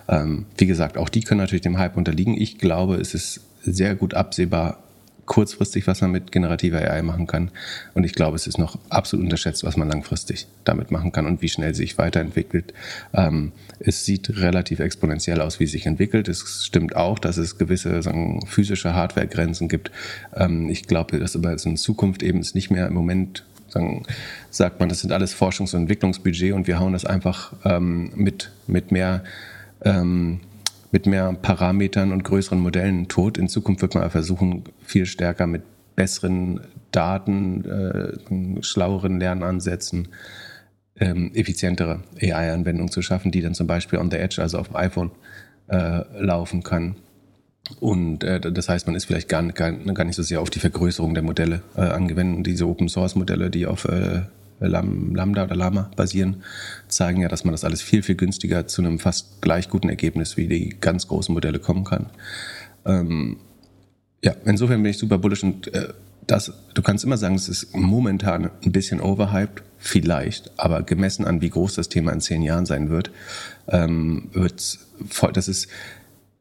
Ähm, 0.09 0.47
wie 0.57 0.67
gesagt, 0.67 0.97
auch 0.97 1.09
die 1.09 1.21
können 1.21 1.41
natürlich 1.41 1.63
dem 1.63 1.77
Hype 1.77 1.97
unterliegen. 1.97 2.41
Ich 2.41 2.59
glaube, 2.59 2.95
es 2.97 3.15
ist 3.15 3.41
sehr 3.63 3.95
gut 3.95 4.15
absehbar, 4.15 4.83
kurzfristig, 5.29 5.87
was 5.87 6.01
man 6.01 6.11
mit 6.11 6.33
generativer 6.33 6.79
AI 6.79 7.03
machen 7.03 7.29
kann. 7.29 7.51
Und 7.95 8.05
ich 8.05 8.15
glaube, 8.15 8.35
es 8.35 8.49
ist 8.49 8.59
noch 8.59 8.79
absolut 8.89 9.25
unterschätzt, 9.25 9.63
was 9.63 9.77
man 9.77 9.89
langfristig 9.89 10.49
damit 10.65 10.91
machen 10.91 11.13
kann 11.13 11.27
und 11.27 11.41
wie 11.43 11.49
schnell 11.49 11.75
sich 11.75 11.99
weiterentwickelt. 11.99 12.75
Ähm, 13.13 13.53
es 13.79 14.05
sieht 14.05 14.39
relativ 14.39 14.81
exponentiell 14.81 15.41
aus, 15.41 15.61
wie 15.61 15.65
es 15.65 15.73
sich 15.73 15.87
entwickelt. 15.87 16.29
Es 16.29 16.65
stimmt 16.65 16.97
auch, 16.97 17.19
dass 17.19 17.37
es 17.37 17.59
gewisse 17.59 18.03
sagen, 18.03 18.45
physische 18.47 18.95
Hardware-Grenzen 18.95 19.69
gibt. 19.69 19.93
Ähm, 20.35 20.69
ich 20.69 20.87
glaube, 20.87 21.19
dass 21.21 21.37
aber 21.37 21.53
in 21.53 21.77
Zukunft 21.77 22.23
eben 22.23 22.41
es 22.41 22.55
nicht 22.55 22.71
mehr 22.71 22.89
im 22.89 22.95
Moment 22.95 23.45
sagen, 23.69 24.05
sagt 24.51 24.81
man, 24.81 24.89
das 24.89 25.01
sind 25.01 25.13
alles 25.13 25.35
Forschungs- 25.35 25.75
und 25.75 25.83
Entwicklungsbudget 25.83 26.55
und 26.55 26.67
wir 26.67 26.81
hauen 26.81 26.95
das 26.95 27.05
einfach 27.05 27.53
ähm, 27.65 28.11
mit, 28.17 28.51
mit 28.67 28.93
mehr 28.93 29.23
ähm, 29.85 30.41
mit 30.91 31.07
mehr 31.07 31.33
Parametern 31.35 32.13
und 32.13 32.25
größeren 32.25 32.59
Modellen 32.59 33.09
tot. 33.09 33.39
In 33.39 33.49
Zukunft 33.49 33.83
wird 33.83 33.95
man 33.95 34.11
versuchen, 34.11 34.65
viel 34.81 35.07
stärker 35.07 35.47
mit 35.47 35.63
besseren 35.97 36.61
Daten, 36.93 37.65
äh, 37.65 38.63
schlaueren 38.63 39.21
Lernansätzen, 39.21 40.09
ähm, 41.01 41.33
effizientere 41.35 42.03
AI-Anwendungen 42.21 42.91
zu 42.91 43.03
schaffen, 43.03 43.31
die 43.31 43.43
dann 43.43 43.55
zum 43.55 43.67
Beispiel 43.67 43.99
on 43.99 44.11
the 44.11 44.17
edge, 44.17 44.41
also 44.41 44.59
auf 44.59 44.75
iPhone, 44.75 45.11
äh, 45.69 46.03
laufen 46.19 46.63
kann. 46.63 46.97
Und 47.81 48.25
äh, 48.25 48.41
das 48.41 48.69
heißt, 48.69 48.87
man 48.87 48.97
ist 48.97 49.05
vielleicht 49.05 49.29
gar, 49.29 49.43
gar, 49.53 49.73
gar, 49.73 50.05
nicht 50.05 50.17
so 50.17 50.23
sehr 50.23 50.41
auf 50.41 50.51
die 50.51 50.61
Vergrößerung 50.61 51.15
der 51.15 51.23
Modelle 51.23 51.63
äh, 51.77 51.83
angewendet. 51.83 52.47
Diese 52.47 52.67
Open-Source-Modelle, 52.67 53.51
die 53.51 53.67
auf 53.67 53.85
äh, 53.85 54.23
Lambda 54.61 55.45
oder 55.45 55.57
Lama 55.57 55.91
basieren, 55.97 56.43
zeigen 56.89 57.23
ja, 57.23 57.29
dass 57.29 57.45
man 57.45 57.53
das 57.53 57.65
alles 57.65 57.83
viel, 57.83 58.03
viel 58.03 58.17
günstiger 58.17 58.67
zu 58.67 58.83
einem 58.83 58.99
fast 58.99 59.41
gleich 59.41 59.69
guten 59.69 59.89
Ergebnis 59.89 60.37
wie 60.37 60.49
die 60.49 60.77
ganz 60.81 61.09
großen 61.09 61.33
Modelle 61.33 61.59
kommen 61.59 61.85
kann. 61.85 62.07
Ähm, 62.85 63.39
ja, 64.23 64.35
insofern 64.45 64.83
bin 64.83 64.91
ich 64.91 64.99
super 64.99 65.19
bullish 65.19 65.45
und 65.45 65.73
äh, 65.75 65.89
das, 66.27 66.53
du 66.75 66.83
kannst 66.83 67.05
immer 67.05 67.17
sagen, 67.17 67.37
es 67.37 67.49
ist 67.49 67.75
momentan 67.75 68.51
ein 68.65 68.73
bisschen 68.73 69.01
overhyped, 69.01 69.63
vielleicht, 69.79 70.51
aber 70.59 70.83
gemessen 70.83 71.25
an, 71.25 71.41
wie 71.41 71.51
groß 71.51 71.75
das 71.75 71.89
Thema 71.89 72.13
in 72.13 72.21
zehn 72.21 72.43
Jahren 72.43 72.67
sein 72.67 72.91
wird, 72.91 73.11
ähm, 73.69 74.29
wird 74.33 74.79
voll, 75.09 75.33
das 75.33 75.49
ist 75.49 75.69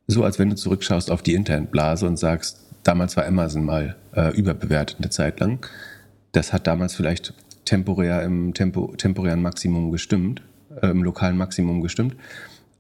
so, 0.08 0.24
als 0.24 0.40
wenn 0.40 0.50
du 0.50 0.56
zurückschaust 0.56 1.12
auf 1.12 1.22
die 1.22 1.36
Internetblase 1.36 2.08
und 2.08 2.18
sagst, 2.18 2.62
damals 2.84 3.16
war 3.18 3.26
Amazon 3.26 3.64
mal 3.64 3.96
äh, 4.16 4.36
überbewertet 4.36 4.98
eine 5.00 5.10
Zeit 5.10 5.40
lang. 5.40 5.66
Das 6.32 6.54
hat 6.54 6.68
damals 6.68 6.96
vielleicht 6.96 7.34
temporär 7.68 8.24
im 8.24 8.54
Tempo, 8.54 8.94
temporären 8.98 9.42
Maximum 9.42 9.92
gestimmt, 9.92 10.42
äh, 10.82 10.88
im 10.88 11.04
lokalen 11.04 11.38
Maximum 11.38 11.82
gestimmt. 11.82 12.16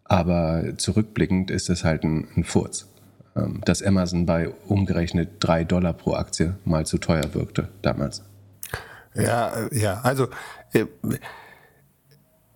Aber 0.05 0.63
zurückblickend 0.77 1.51
ist 1.51 1.69
es 1.69 1.83
halt 1.83 2.03
ein, 2.03 2.27
ein 2.35 2.43
Furz, 2.45 2.87
ähm, 3.35 3.61
dass 3.65 3.83
Amazon 3.83 4.25
bei 4.25 4.49
umgerechnet 4.67 5.29
drei 5.39 5.63
Dollar 5.63 5.93
pro 5.93 6.13
Aktie 6.13 6.55
mal 6.63 6.85
zu 6.85 6.97
teuer 6.97 7.33
wirkte 7.33 7.67
damals. 7.81 8.23
Ja, 9.13 9.67
ja, 9.71 9.99
also 10.03 10.27
äh, 10.73 10.85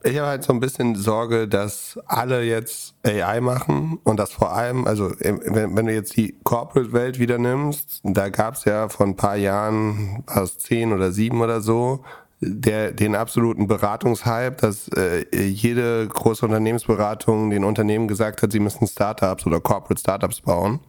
ich 0.03 0.17
habe 0.17 0.27
halt 0.27 0.43
so 0.43 0.53
ein 0.53 0.59
bisschen 0.59 0.95
Sorge, 0.95 1.47
dass 1.47 1.99
alle 2.05 2.43
jetzt 2.43 2.95
AI 3.03 3.39
machen 3.41 3.99
und 4.03 4.19
das 4.19 4.31
vor 4.31 4.53
allem, 4.53 4.87
also 4.87 5.09
äh, 5.19 5.37
wenn, 5.45 5.75
wenn 5.75 5.85
du 5.85 5.93
jetzt 5.93 6.15
die 6.17 6.35
Corporate-Welt 6.43 7.19
wieder 7.19 7.37
nimmst, 7.37 7.99
da 8.03 8.29
gab 8.29 8.55
es 8.55 8.65
ja 8.65 8.89
vor 8.89 9.05
ein 9.05 9.15
paar 9.15 9.35
Jahren, 9.35 10.23
es 10.27 10.57
zehn 10.57 10.93
oder 10.93 11.11
sieben 11.11 11.41
oder 11.41 11.61
so, 11.61 12.03
der, 12.41 12.91
den 12.91 13.15
absoluten 13.15 13.67
Beratungshype, 13.67 14.58
dass 14.60 14.88
äh, 14.89 15.25
jede 15.45 16.08
große 16.08 16.45
Unternehmensberatung 16.45 17.51
den 17.51 17.63
Unternehmen 17.63 18.08
gesagt 18.08 18.41
hat, 18.41 18.51
sie 18.51 18.60
müssen 18.60 18.88
Startups 18.88 19.45
oder 19.45 19.62
Corporate 19.62 19.99
Startups 19.99 20.41
bauen. 20.41 20.80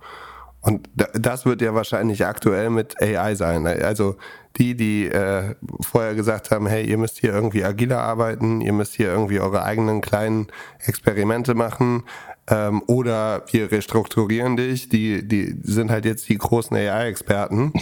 Und 0.62 0.88
das 0.94 1.44
wird 1.44 1.60
ja 1.60 1.74
wahrscheinlich 1.74 2.24
aktuell 2.24 2.70
mit 2.70 3.02
AI 3.02 3.34
sein. 3.34 3.66
Also 3.66 4.16
die, 4.56 4.76
die 4.76 5.06
äh, 5.08 5.56
vorher 5.80 6.14
gesagt 6.14 6.52
haben, 6.52 6.68
hey, 6.68 6.88
ihr 6.88 6.98
müsst 6.98 7.18
hier 7.18 7.32
irgendwie 7.32 7.64
agiler 7.64 8.00
arbeiten, 8.00 8.60
ihr 8.60 8.72
müsst 8.72 8.94
hier 8.94 9.08
irgendwie 9.08 9.40
eure 9.40 9.64
eigenen 9.64 10.00
kleinen 10.00 10.46
Experimente 10.78 11.54
machen, 11.54 12.04
ähm, 12.48 12.82
oder 12.88 13.44
wir 13.52 13.70
restrukturieren 13.70 14.56
dich, 14.56 14.88
die, 14.88 15.26
die 15.26 15.54
sind 15.62 15.92
halt 15.92 16.04
jetzt 16.04 16.28
die 16.28 16.36
großen 16.36 16.76
AI-Experten. 16.76 17.72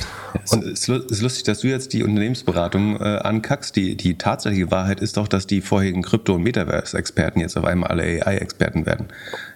Und 0.50 0.64
es 0.64 0.86
ist 0.86 1.22
lustig, 1.22 1.44
dass 1.44 1.60
du 1.60 1.68
jetzt 1.68 1.94
die 1.94 2.02
Unternehmensberatung 2.02 2.96
äh, 2.96 3.04
ankackst. 3.04 3.74
Die, 3.74 3.96
die 3.96 4.18
tatsächliche 4.18 4.70
Wahrheit 4.70 5.00
ist 5.00 5.16
doch, 5.16 5.28
dass 5.28 5.46
die 5.46 5.62
vorherigen 5.62 6.02
Krypto- 6.02 6.34
und 6.34 6.42
Metaverse-Experten 6.42 7.40
jetzt 7.40 7.56
auf 7.56 7.64
einmal 7.64 7.90
alle 7.90 8.02
AI-Experten 8.02 8.84
werden. 8.84 9.08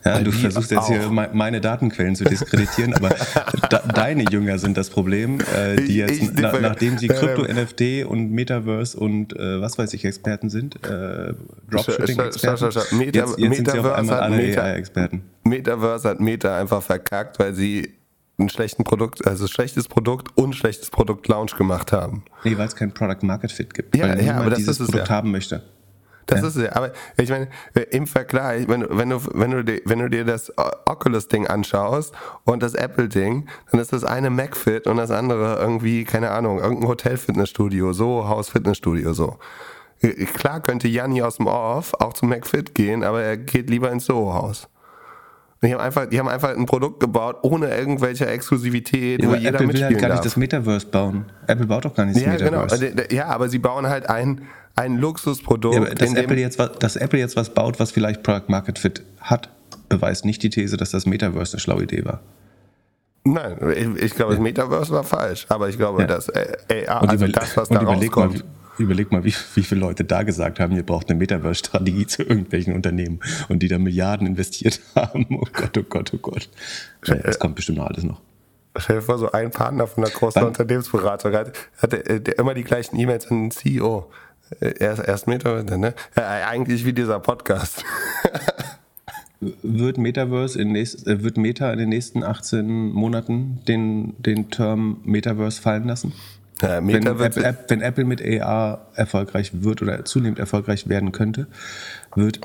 Ja, 0.06 0.20
du 0.20 0.32
versuchst 0.32 0.70
jetzt 0.70 0.80
auch. 0.80 0.88
hier 0.88 1.10
meine 1.10 1.60
Datenquellen 1.60 2.16
zu 2.16 2.24
diskreditieren, 2.24 2.94
aber 2.94 3.10
da, 3.70 3.80
deine 3.80 4.24
Jünger 4.30 4.58
sind 4.58 4.78
das 4.78 4.88
Problem, 4.88 5.38
äh, 5.40 5.76
die 5.76 5.96
jetzt, 5.96 6.12
ich, 6.12 6.22
ich, 6.22 6.30
na, 6.34 6.58
nachdem 6.60 6.96
sie 6.96 7.08
Krypto, 7.08 7.42
NFT 7.42 8.06
und 8.06 8.32
Metaverse 8.32 8.98
und 8.98 9.36
äh, 9.36 9.60
was 9.60 9.76
weiß 9.76 9.92
ich 9.92 10.04
Experten 10.06 10.48
sind, 10.48 10.76
äh, 10.76 11.34
Dropshipping-Experten, 11.70 12.70
jetzt, 13.12 13.38
jetzt 13.38 13.56
sind 13.56 13.70
sie 13.70 13.78
auf 13.78 13.92
einmal 13.92 14.20
alle 14.20 14.36
AI-Experten. 14.36 14.93
Experten. 14.94 15.30
Metaverse 15.44 16.08
hat 16.08 16.20
Meta 16.20 16.56
einfach 16.56 16.82
verkackt, 16.82 17.38
weil 17.38 17.54
sie 17.54 17.94
ein 18.38 18.48
schlechtes 18.48 18.84
Produkt, 18.84 19.26
also 19.26 19.46
schlechtes 19.46 19.88
Produkt 19.88 20.36
und 20.36 20.54
schlechtes 20.54 20.90
Produkt 20.90 21.28
Launch 21.28 21.56
gemacht 21.56 21.92
haben. 21.92 22.24
Nee, 22.44 22.56
weil 22.58 22.66
es 22.66 22.74
kein 22.74 22.92
Product 22.92 23.22
Market 23.22 23.52
Fit 23.52 23.72
gibt. 23.74 23.96
Ja, 23.96 24.08
weil 24.08 24.24
ja 24.24 24.36
aber 24.36 24.50
das 24.50 24.58
dieses 24.58 24.80
ist 24.80 24.86
Produkt 24.86 25.08
ja. 25.08 25.14
haben 25.14 25.30
möchte. 25.30 25.62
Das 26.26 26.40
ja. 26.40 26.46
ist 26.48 26.56
es. 26.56 26.68
Aber 26.72 26.92
ich 27.18 27.28
meine, 27.28 27.48
im 27.90 28.06
Vergleich, 28.06 28.66
wenn, 28.66 28.86
wenn, 28.88 29.10
du, 29.10 29.20
wenn, 29.34 29.50
du, 29.50 29.62
dir, 29.62 29.80
wenn 29.84 29.98
du 29.98 30.08
dir 30.08 30.24
das 30.24 30.52
Oculus-Ding 30.56 31.46
anschaust 31.46 32.14
und 32.44 32.62
das 32.62 32.74
Apple-Ding, 32.74 33.46
dann 33.70 33.80
ist 33.80 33.92
das 33.92 34.04
eine 34.04 34.30
MacFit 34.30 34.86
und 34.86 34.96
das 34.96 35.10
andere 35.10 35.58
irgendwie, 35.60 36.04
keine 36.04 36.30
Ahnung, 36.30 36.60
irgendein 36.60 36.88
Hotel-Fitnessstudio, 36.88 37.92
so, 37.92 38.26
Haus-Fitnessstudio, 38.26 39.12
so. 39.12 39.38
Klar 40.34 40.60
könnte 40.60 40.88
Janni 40.88 41.22
aus 41.22 41.36
dem 41.36 41.46
Off 41.46 41.94
auch 42.00 42.14
zum 42.14 42.30
MacFit 42.30 42.74
gehen, 42.74 43.04
aber 43.04 43.22
er 43.22 43.36
geht 43.36 43.70
lieber 43.70 43.92
ins 43.92 44.06
Soho-Haus. 44.06 44.68
Die 45.64 45.72
haben, 45.72 45.80
einfach, 45.80 46.06
die 46.06 46.18
haben 46.18 46.28
einfach 46.28 46.56
ein 46.56 46.66
Produkt 46.66 47.00
gebaut 47.00 47.38
ohne 47.42 47.68
irgendwelche 47.74 48.26
Exklusivität, 48.26 49.22
ja, 49.22 49.28
wo 49.28 49.34
jeder 49.34 49.54
Apple 49.54 49.72
will 49.72 49.82
halt 49.82 49.98
gar 49.98 50.08
darf. 50.08 50.18
nicht 50.18 50.26
das 50.26 50.36
Metaverse 50.36 50.86
bauen. 50.86 51.24
Apple 51.46 51.66
baut 51.66 51.84
doch 51.84 51.94
gar 51.94 52.04
nicht 52.06 52.16
das 52.16 52.24
ja, 52.24 52.32
Metaverse. 52.32 52.90
Genau. 52.90 53.02
Ja, 53.10 53.26
aber 53.26 53.48
sie 53.48 53.58
bauen 53.58 53.86
halt 53.86 54.08
ein, 54.08 54.42
ein 54.76 54.98
Luxusprodukt. 54.98 55.76
Ja, 55.76 55.94
dass, 55.94 56.14
Apple 56.14 56.36
jetzt 56.36 56.58
was, 56.58 56.72
dass 56.78 56.96
Apple 56.96 57.18
jetzt 57.18 57.36
was 57.36 57.50
baut, 57.50 57.80
was 57.80 57.92
vielleicht 57.92 58.22
Product 58.22 58.48
Market 58.48 58.78
Fit 58.78 59.02
hat, 59.20 59.48
beweist 59.88 60.24
nicht 60.24 60.42
die 60.42 60.50
These, 60.50 60.76
dass 60.76 60.90
das 60.90 61.06
Metaverse 61.06 61.54
eine 61.54 61.60
schlaue 61.60 61.84
Idee 61.84 62.04
war. 62.04 62.20
Nein, 63.24 63.56
ich, 63.74 64.04
ich 64.04 64.14
glaube, 64.14 64.32
das 64.32 64.42
Metaverse 64.42 64.92
war 64.92 65.02
falsch, 65.02 65.46
aber 65.48 65.70
ich 65.70 65.78
glaube, 65.78 66.02
ja. 66.02 66.06
dass 66.06 66.28
AR, 66.28 67.08
also 67.08 67.26
das, 67.26 67.56
was 67.56 67.70
da 67.70 67.78
rauskommt. 67.80 68.34
Mal, 68.34 68.44
Überleg 68.78 69.12
mal, 69.12 69.24
wie, 69.24 69.34
wie 69.54 69.62
viele 69.62 69.80
Leute 69.80 70.04
da 70.04 70.22
gesagt 70.22 70.60
haben, 70.60 70.74
ihr 70.74 70.84
braucht 70.84 71.08
eine 71.08 71.18
Metaverse-Strategie 71.18 72.06
zu 72.06 72.22
irgendwelchen 72.22 72.74
Unternehmen 72.74 73.20
und 73.48 73.60
die 73.60 73.68
da 73.68 73.78
Milliarden 73.78 74.26
investiert 74.26 74.80
haben. 74.94 75.26
Oh 75.30 75.46
Gott, 75.52 75.78
oh 75.78 75.82
Gott, 75.82 76.12
oh 76.14 76.18
Gott. 76.18 76.48
Das 77.02 77.38
kommt 77.38 77.54
bestimmt 77.54 77.78
noch 77.78 77.86
alles 77.86 78.04
noch. 78.04 78.20
Stell 78.76 78.96
dir 78.96 79.02
vor, 79.02 79.18
so 79.18 79.30
ein 79.30 79.50
Partner 79.50 79.86
von 79.86 80.04
einer 80.04 80.12
großen 80.12 80.42
Wann? 80.42 80.48
Unternehmensberatung 80.48 81.32
hat, 81.32 81.52
hat 81.80 81.94
immer 81.94 82.54
die 82.54 82.64
gleichen 82.64 82.98
E-Mails 82.98 83.30
an 83.30 83.44
den 83.44 83.50
CEO. 83.52 84.10
Erst, 84.60 85.06
erst 85.06 85.26
Metaverse, 85.26 85.78
ne? 85.78 85.94
Ja, 86.16 86.48
eigentlich 86.48 86.84
wie 86.84 86.92
dieser 86.92 87.20
Podcast. 87.20 87.84
wird 89.62 89.98
Metaverse 89.98 90.60
in 90.60 90.72
nächst, 90.72 91.06
äh, 91.06 91.22
wird 91.22 91.36
Meta 91.36 91.72
in 91.72 91.78
den 91.78 91.88
nächsten 91.88 92.22
18 92.22 92.92
Monaten 92.92 93.60
den, 93.68 94.14
den 94.22 94.50
Term 94.50 95.00
Metaverse 95.04 95.60
fallen 95.60 95.86
lassen? 95.86 96.12
Ja, 96.64 96.86
wenn, 96.86 97.06
Apple, 97.06 97.56
wenn, 97.68 97.80
Apple, 97.80 98.04
mit 98.04 98.22
AR 98.42 98.86
erfolgreich 98.94 99.50
wird 99.62 99.82
oder 99.82 100.04
zunehmend 100.04 100.38
erfolgreich 100.38 100.88
werden 100.88 101.12
könnte, 101.12 101.46
wird 102.14 102.40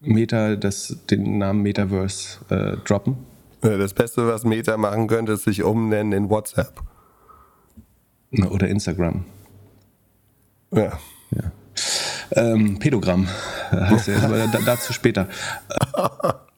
Meta 0.00 0.56
das, 0.56 0.96
den 1.10 1.38
Namen 1.38 1.62
Metaverse 1.62 2.38
äh, 2.48 2.76
droppen. 2.84 3.16
Das 3.60 3.94
Beste, 3.94 4.26
was 4.26 4.44
Meta 4.44 4.76
machen 4.76 5.06
könnte, 5.06 5.32
ist 5.32 5.44
sich 5.44 5.62
umnennen 5.62 6.12
in 6.12 6.30
WhatsApp. 6.30 6.82
Oder 8.50 8.68
Instagram. 8.68 9.24
Ja. 10.72 10.98
ja. 11.30 11.52
Ähm, 12.32 12.78
Pedogramm 12.78 13.28
heißt 13.70 14.08
er, 14.08 14.22
aber 14.22 14.46
dazu 14.46 14.92
später. 14.92 15.28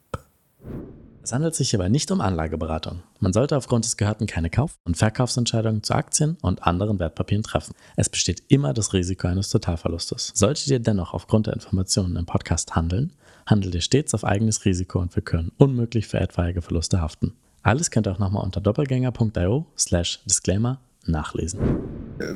Es 1.27 1.33
handelt 1.33 1.57
sich 1.57 1.71
hierbei 1.71 1.89
nicht 1.89 2.13
um 2.13 2.21
Anlageberatung. 2.21 3.03
Man 3.19 3.33
sollte 3.33 3.57
aufgrund 3.57 3.85
des 3.85 3.97
Gehörten 3.97 4.29
keine 4.29 4.49
Kauf- 4.49 4.79
und 4.85 4.97
Verkaufsentscheidungen 4.97 5.83
zu 5.83 5.93
Aktien 5.93 6.39
und 6.41 6.63
anderen 6.63 7.01
Wertpapieren 7.01 7.43
treffen. 7.43 7.75
Es 7.97 8.09
besteht 8.09 8.45
immer 8.47 8.73
das 8.73 8.93
Risiko 8.93 9.27
eines 9.27 9.51
Totalverlustes. 9.51 10.31
Solltet 10.37 10.69
ihr 10.69 10.79
dennoch 10.79 11.15
aufgrund 11.15 11.49
der 11.49 11.55
Informationen 11.55 12.15
im 12.15 12.27
Podcast 12.27 12.77
handeln, 12.77 13.13
handelt 13.45 13.75
ihr 13.75 13.81
stets 13.81 14.15
auf 14.15 14.23
eigenes 14.23 14.65
Risiko 14.65 15.01
und 15.01 15.17
wir 15.17 15.23
können 15.25 15.51
unmöglich 15.59 16.07
für 16.07 16.21
etwaige 16.21 16.63
Verluste 16.63 17.01
haften. 17.01 17.33
Alles 17.65 17.91
könnt 17.91 18.07
ihr 18.07 18.13
auch 18.13 18.21
nochmal 18.21 18.45
unter 18.45 18.61
doppelgänger.io 18.61 19.67
slash 19.77 20.21
disclaimer 20.27 20.81
nachlesen. 21.07 21.59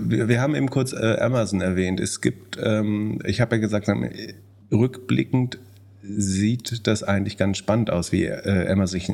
Wir, 0.01 0.27
wir, 0.27 0.41
haben 0.41 0.57
eben 0.57 0.69
kurz 0.69 0.93
äh, 0.93 1.17
Amazon 1.21 1.61
erwähnt. 1.61 2.01
Es 2.01 2.21
gibt, 2.21 2.59
ähm, 2.61 3.21
ich 3.25 3.41
habe 3.41 3.55
ja 3.55 3.61
gesagt, 3.61 3.89
rückblickend 4.73 5.61
sieht 6.17 6.87
das 6.87 7.03
eigentlich 7.03 7.37
ganz 7.37 7.59
spannend 7.59 7.91
aus, 7.91 8.13
wie 8.13 8.25
äh, 8.25 8.71
Amazon, 8.71 9.01
sich 9.01 9.11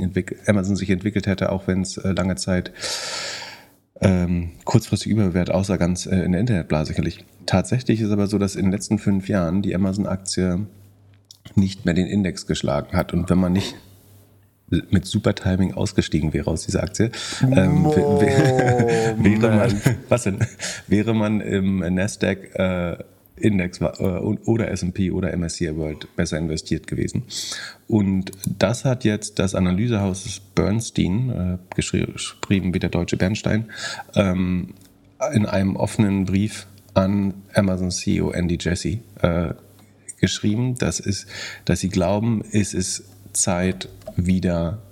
Amazon, 0.46 0.76
sich 0.76 0.90
entwickelt 0.90 1.26
hätte, 1.26 1.50
auch 1.50 1.66
wenn 1.66 1.82
es 1.82 1.96
äh, 1.96 2.12
lange 2.12 2.36
Zeit 2.36 2.72
ähm, 4.00 4.50
kurzfristig 4.64 5.12
überwert, 5.12 5.50
außer 5.50 5.78
ganz 5.78 6.06
äh, 6.06 6.16
in 6.20 6.32
der 6.32 6.40
Internetblase 6.40 6.88
sicherlich. 6.88 7.24
Tatsächlich 7.46 8.00
ist 8.00 8.10
aber 8.10 8.26
so, 8.26 8.38
dass 8.38 8.56
in 8.56 8.66
den 8.66 8.72
letzten 8.72 8.98
fünf 8.98 9.28
Jahren 9.28 9.62
die 9.62 9.74
Amazon-Aktie 9.74 10.66
nicht 11.54 11.84
mehr 11.84 11.94
den 11.94 12.06
Index 12.06 12.46
geschlagen 12.46 12.96
hat. 12.96 13.12
Und 13.12 13.30
wenn 13.30 13.38
man 13.38 13.52
nicht 13.52 13.76
mit 14.90 15.06
super 15.06 15.34
Timing 15.34 15.74
ausgestiegen 15.74 16.32
wäre 16.32 16.50
aus 16.50 16.66
dieser 16.66 16.82
Aktie, 16.82 17.10
ähm, 17.42 17.84
wäre 17.84 19.56
man, 19.56 19.80
was 20.08 20.24
denn, 20.24 20.38
wäre 20.88 21.14
man 21.14 21.40
im 21.40 21.78
Nasdaq 21.78 22.54
äh, 22.54 22.96
Index 23.36 23.80
äh, 23.80 23.84
oder 23.84 24.70
S&P 24.70 25.10
oder 25.10 25.36
MSCI 25.36 25.76
World 25.76 26.14
besser 26.16 26.38
investiert 26.38 26.86
gewesen. 26.86 27.24
Und 27.86 28.32
das 28.46 28.84
hat 28.84 29.04
jetzt 29.04 29.38
das 29.38 29.54
Analysehaus 29.54 30.40
Bernstein, 30.54 31.30
äh, 31.30 31.74
geschrieben 31.74 32.74
wie 32.74 32.78
der 32.78 32.90
deutsche 32.90 33.16
Bernstein, 33.16 33.66
ähm, 34.14 34.74
in 35.32 35.46
einem 35.46 35.76
offenen 35.76 36.24
Brief 36.24 36.66
an 36.94 37.34
Amazon 37.54 37.90
CEO 37.90 38.30
Andy 38.30 38.58
Jassy 38.60 39.00
äh, 39.22 39.54
geschrieben, 40.20 40.76
dass, 40.76 41.00
ist, 41.00 41.26
dass 41.64 41.80
sie 41.80 41.88
glauben, 41.90 42.42
es 42.52 42.74
ist 42.74 43.04
Zeit, 43.32 43.88
wieder 44.16 44.82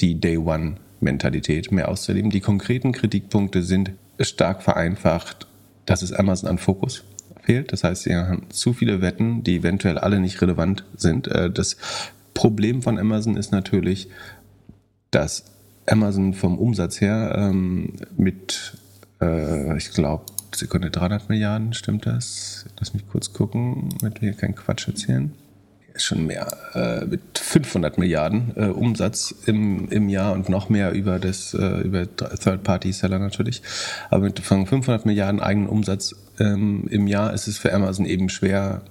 die 0.00 0.20
Day 0.20 0.38
One 0.38 0.76
Mentalität 1.00 1.70
mehr 1.70 1.88
auszuleben. 1.88 2.30
Die 2.30 2.40
konkreten 2.40 2.92
Kritikpunkte 2.92 3.62
sind 3.62 3.92
stark 4.20 4.62
vereinfacht, 4.62 5.46
das 5.86 6.02
ist 6.02 6.12
Amazon 6.12 6.50
an 6.50 6.58
Fokus 6.58 7.04
fehlt. 7.42 7.72
Das 7.72 7.84
heißt, 7.84 8.04
sie 8.04 8.14
haben 8.14 8.46
zu 8.50 8.72
viele 8.72 9.00
Wetten, 9.00 9.42
die 9.42 9.56
eventuell 9.56 9.98
alle 9.98 10.20
nicht 10.20 10.40
relevant 10.40 10.84
sind. 10.96 11.28
Äh, 11.28 11.50
das 11.50 11.76
Problem 12.34 12.82
von 12.82 12.98
Amazon 12.98 13.36
ist 13.36 13.52
natürlich, 13.52 14.08
dass 15.10 15.44
Amazon 15.86 16.32
vom 16.32 16.58
Umsatz 16.58 17.00
her 17.00 17.34
ähm, 17.36 17.94
mit, 18.16 18.74
äh, 19.20 19.76
ich 19.76 19.90
glaube, 19.90 20.26
Sekunde 20.54 20.90
300 20.90 21.28
Milliarden, 21.28 21.72
stimmt 21.72 22.06
das? 22.06 22.66
Lass 22.78 22.94
mich 22.94 23.08
kurz 23.08 23.32
gucken, 23.32 23.88
damit 24.00 24.20
wir 24.20 24.30
hier 24.30 24.38
keinen 24.38 24.54
Quatsch 24.54 24.86
erzählen 24.86 25.32
schon 25.96 26.26
mehr, 26.26 26.48
äh, 26.74 27.04
mit 27.04 27.38
500 27.38 27.98
Milliarden 27.98 28.52
äh, 28.56 28.66
Umsatz 28.66 29.34
im, 29.46 29.88
im 29.88 30.08
Jahr 30.08 30.32
und 30.32 30.48
noch 30.48 30.68
mehr 30.68 30.92
über, 30.92 31.20
äh, 31.22 31.80
über 31.82 32.16
Third-Party-Seller 32.16 33.18
natürlich. 33.18 33.62
Aber 34.10 34.24
mit 34.24 34.40
500 34.40 35.06
Milliarden 35.06 35.40
eigenen 35.40 35.68
Umsatz 35.68 36.14
ähm, 36.38 36.86
im 36.90 37.06
Jahr 37.06 37.32
ist 37.32 37.48
es 37.48 37.58
für 37.58 37.72
Amazon 37.72 38.06
eben 38.06 38.28
schwer. 38.28 38.82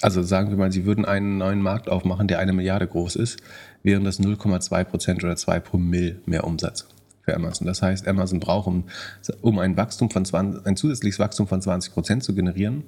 Also 0.00 0.22
sagen 0.22 0.50
wir 0.50 0.56
mal, 0.56 0.72
sie 0.72 0.84
würden 0.84 1.04
einen 1.04 1.38
neuen 1.38 1.60
Markt 1.60 1.88
aufmachen, 1.88 2.28
der 2.28 2.38
eine 2.38 2.52
Milliarde 2.52 2.86
groß 2.86 3.16
ist, 3.16 3.38
wären 3.82 4.04
das 4.04 4.20
0,2 4.20 4.84
Prozent 4.84 5.24
oder 5.24 5.36
2 5.36 5.60
Promille 5.60 6.16
mehr 6.26 6.44
Umsatz 6.44 6.86
für 7.22 7.34
Amazon. 7.34 7.66
Das 7.66 7.82
heißt, 7.82 8.06
Amazon 8.06 8.40
braucht, 8.40 8.68
um, 8.68 8.84
um 9.42 9.58
ein 9.58 9.76
Wachstum 9.76 10.10
von 10.10 10.24
20, 10.24 10.66
ein 10.66 10.76
zusätzliches 10.76 11.18
Wachstum 11.18 11.46
von 11.46 11.60
20 11.60 11.92
Prozent 11.92 12.24
zu 12.24 12.34
generieren, 12.34 12.84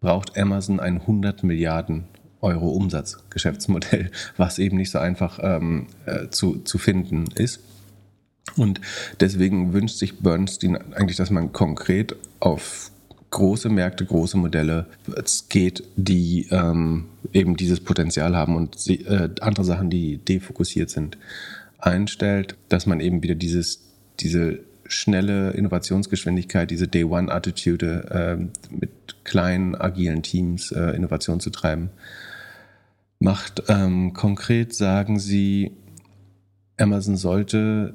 braucht 0.00 0.36
Amazon 0.36 0.78
ein 0.78 1.00
100 1.00 1.42
Milliarden 1.42 2.04
Euro 2.42 2.68
Umsatzgeschäftsmodell, 2.70 4.10
was 4.36 4.58
eben 4.58 4.76
nicht 4.76 4.90
so 4.90 4.98
einfach 4.98 5.38
ähm, 5.42 5.86
äh, 6.06 6.28
zu, 6.28 6.58
zu 6.58 6.78
finden 6.78 7.26
ist. 7.34 7.60
Und 8.56 8.80
deswegen 9.20 9.72
wünscht 9.72 9.96
sich 9.96 10.18
Bernstein 10.18 10.76
eigentlich, 10.92 11.16
dass 11.16 11.30
man 11.30 11.52
konkret 11.52 12.16
auf 12.40 12.90
große 13.30 13.70
Märkte, 13.70 14.04
große 14.04 14.36
Modelle 14.36 14.86
geht, 15.48 15.84
die 15.96 16.48
ähm, 16.50 17.06
eben 17.32 17.56
dieses 17.56 17.80
Potenzial 17.80 18.36
haben 18.36 18.56
und 18.56 18.78
sie, 18.78 19.00
äh, 19.06 19.30
andere 19.40 19.64
Sachen, 19.64 19.88
die 19.88 20.18
defokussiert 20.18 20.90
sind, 20.90 21.16
einstellt, 21.78 22.56
dass 22.68 22.86
man 22.86 23.00
eben 23.00 23.22
wieder 23.22 23.34
dieses, 23.34 23.80
diese 24.20 24.60
schnelle 24.86 25.52
Innovationsgeschwindigkeit, 25.52 26.70
diese 26.70 26.88
Day-One-Attitude 26.88 28.38
äh, 28.38 28.74
mit 28.74 28.90
kleinen, 29.24 29.74
agilen 29.74 30.22
Teams 30.22 30.70
äh, 30.72 30.90
Innovation 30.94 31.40
zu 31.40 31.50
treiben, 31.50 31.90
macht. 33.22 33.64
Ähm, 33.68 34.12
konkret 34.12 34.74
sagen 34.74 35.18
sie, 35.18 35.72
Amazon 36.76 37.16
sollte 37.16 37.94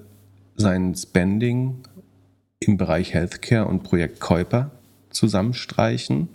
sein 0.55 0.95
Spending 0.95 1.83
im 2.59 2.77
Bereich 2.77 3.13
Healthcare 3.13 3.65
und 3.65 3.83
Projekt 3.83 4.19
Kuiper 4.19 4.71
zusammenstreichen. 5.11 6.29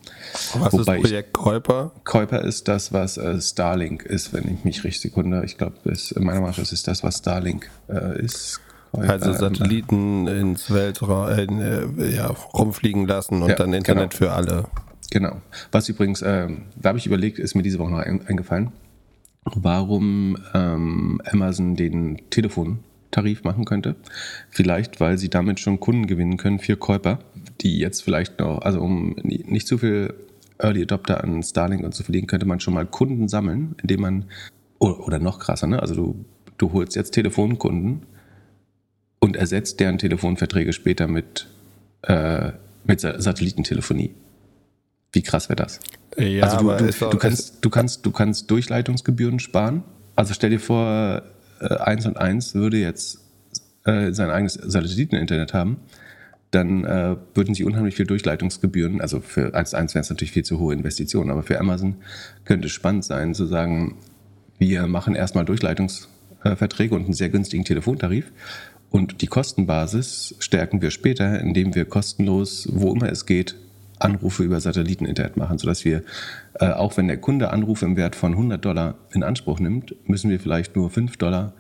Was 0.55 0.73
Wobei 0.73 0.97
ist 0.97 1.03
Projekt 1.03 1.33
Kuiper? 1.33 1.93
Kuiper 2.05 2.43
ist 2.43 2.69
das, 2.69 2.93
was 2.93 3.17
äh, 3.17 3.41
Starlink 3.41 4.03
ist, 4.05 4.33
wenn 4.33 4.53
ich 4.53 4.65
mich 4.65 4.85
richtig 4.85 5.17
wundere. 5.17 5.45
Ich 5.45 5.59
glaube, 5.59 5.77
meiner 6.17 6.41
Meinung 6.41 6.51
nach 6.51 6.59
ist 6.59 6.73
es 6.73 6.83
das, 6.83 7.03
was 7.03 7.19
Starlink 7.19 7.71
äh, 7.89 8.21
ist. 8.23 8.61
Also 8.93 9.33
Satelliten 9.33 10.27
ins 10.27 10.71
Weltraum 10.71 11.59
äh, 11.59 12.15
ja, 12.15 12.27
rumfliegen 12.27 13.07
lassen 13.07 13.43
und 13.43 13.49
ja, 13.49 13.55
dann 13.55 13.73
Internet 13.73 14.11
genau. 14.11 14.19
für 14.19 14.33
alle. 14.33 14.65
Genau. 15.11 15.41
Was 15.71 15.89
übrigens, 15.89 16.21
äh, 16.21 16.49
da 16.77 16.91
habe 16.91 16.99
ich 16.99 17.07
überlegt, 17.07 17.39
ist 17.39 17.55
mir 17.55 17.63
diese 17.63 17.79
Woche 17.79 17.91
noch 17.91 18.01
eingefallen 18.01 18.71
warum 19.45 20.37
ähm, 20.55 21.21
Amazon 21.31 21.77
den 21.77 22.23
Telefontarif 22.31 23.45
machen 23.45 23.65
könnte. 23.65 23.97
Vielleicht, 24.51 25.01
weil 25.01 25.19
sie 25.19 25.31
damit 25.31 25.61
schon 25.61 25.81
Kunden 25.81 26.07
gewinnen 26.07 26.37
können 26.37 26.59
für 26.59 26.77
Käuper, 26.77 27.19
die 27.61 27.79
jetzt 27.79 28.03
vielleicht 28.03 28.39
noch, 28.39 28.63
also 28.63 28.81
um 28.81 29.17
nicht 29.23 29.67
zu 29.67 29.79
viel 29.79 30.15
Early 30.59 30.83
Adopter 30.83 31.23
an 31.25 31.43
Starlink 31.43 31.85
und 31.85 31.95
zu 31.95 32.05
verlieren, 32.05 32.27
könnte 32.27 32.47
man 32.47 32.61
schon 32.61 32.75
mal 32.75 32.87
Kunden 32.87 33.29
sammeln, 33.29 33.75
indem 33.83 34.01
man, 34.01 34.25
oder, 34.79 35.01
oder 35.07 35.19
noch 35.19 35.39
krasser, 35.39 35.67
ne? 35.67 35.81
Also 35.81 35.95
du, 35.95 36.25
du 36.59 36.73
holst 36.73 36.95
jetzt 36.95 37.11
Telefonkunden 37.11 38.03
und 39.19 39.37
ersetzt 39.37 39.81
deren 39.81 39.99
Telefonverträge 39.99 40.73
später 40.73 41.09
mit, 41.09 41.49
äh, 42.03 42.53
mit 42.85 43.01
Satellitentelefonie. 43.01 44.15
Wie 45.13 45.23
krass 45.23 45.49
wäre 45.49 45.57
das? 45.57 45.81
Ja, 46.17 46.45
also 46.45 46.59
du, 46.59 46.87
du, 46.87 47.11
du, 47.11 47.19
kannst, 47.19 47.65
du, 47.65 47.71
kannst, 47.71 48.07
du 48.07 48.11
kannst 48.11 48.51
Durchleitungsgebühren 48.51 49.39
sparen. 49.39 49.83
Also 50.17 50.35
stell 50.35 50.51
dir 50.51 50.61
vor, 50.61 51.23
äh, 51.61 51.75
1 51.77 52.07
und 52.07 52.17
1 52.17 52.55
würde 52.55 52.79
jetzt 52.79 53.19
äh, 53.85 54.13
sein 54.13 54.31
eigenes 54.31 54.55
Satelliteninternet 54.55 55.55
haben, 55.55 55.79
dann 56.51 56.85
äh, 56.85 57.17
würden 57.35 57.55
sie 57.55 57.65
unheimlich 57.65 57.97
viel 57.97 58.07
Durchleitungsgebühren, 58.07 59.01
also 59.01 59.21
für 59.21 59.55
1 59.55 59.73
und 59.73 59.79
1 59.79 59.95
wäre 59.95 60.03
es 60.03 60.11
natürlich 60.11 60.33
viel 60.33 60.45
zu 60.45 60.59
hohe 60.59 60.75
Investitionen, 60.75 61.31
aber 61.31 61.43
für 61.43 61.59
Amazon 61.59 61.97
könnte 62.45 62.67
es 62.67 62.73
spannend 62.73 63.05
sein, 63.05 63.35
zu 63.35 63.47
sagen, 63.47 63.97
wir 64.59 64.87
machen 64.87 65.15
erstmal 65.15 65.45
Durchleitungsverträge 65.45 66.95
und 66.95 67.05
einen 67.05 67.15
sehr 67.15 67.31
günstigen 67.31 67.65
Telefontarif 67.65 68.31
und 68.91 69.23
die 69.23 69.27
Kostenbasis 69.27 70.35
stärken 70.39 70.83
wir 70.83 70.91
später, 70.91 71.41
indem 71.41 71.75
wir 71.75 71.87
kostenlos, 71.87 72.69
wo 72.71 72.93
immer 72.93 73.11
es 73.11 73.25
geht, 73.25 73.57
Anrufe 74.05 74.43
über 74.43 74.61
Satelliteninternet 74.61 75.37
machen, 75.37 75.59
sodass 75.59 75.85
wir, 75.85 76.03
äh, 76.55 76.71
auch 76.71 76.97
wenn 76.97 77.09
der 77.09 77.19
Kunde 77.19 77.51
Anrufe 77.51 77.85
im 77.85 77.97
Wert 77.97 78.17
von 78.17 78.33
100 78.33 78.65
Dollar 78.65 78.95
in 79.13 79.23
Anspruch 79.23 79.61
nimmt, 79.61 79.95
müssen 80.09 80.31
wir 80.31 80.41
vielleicht 80.41 80.77
nur 80.77 80.91
5 80.91 81.17
Dollar 81.17 81.53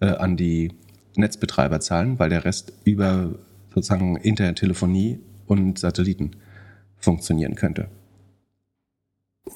äh, 0.00 0.06
an 0.06 0.36
die 0.36 0.72
Netzbetreiber 1.16 1.80
zahlen, 1.80 2.18
weil 2.18 2.30
der 2.30 2.44
Rest 2.44 2.72
über 2.84 3.34
sozusagen 3.74 4.16
Internettelefonie 4.16 5.20
und 5.46 5.78
Satelliten 5.78 6.32
funktionieren 6.98 7.54
könnte. 7.54 7.88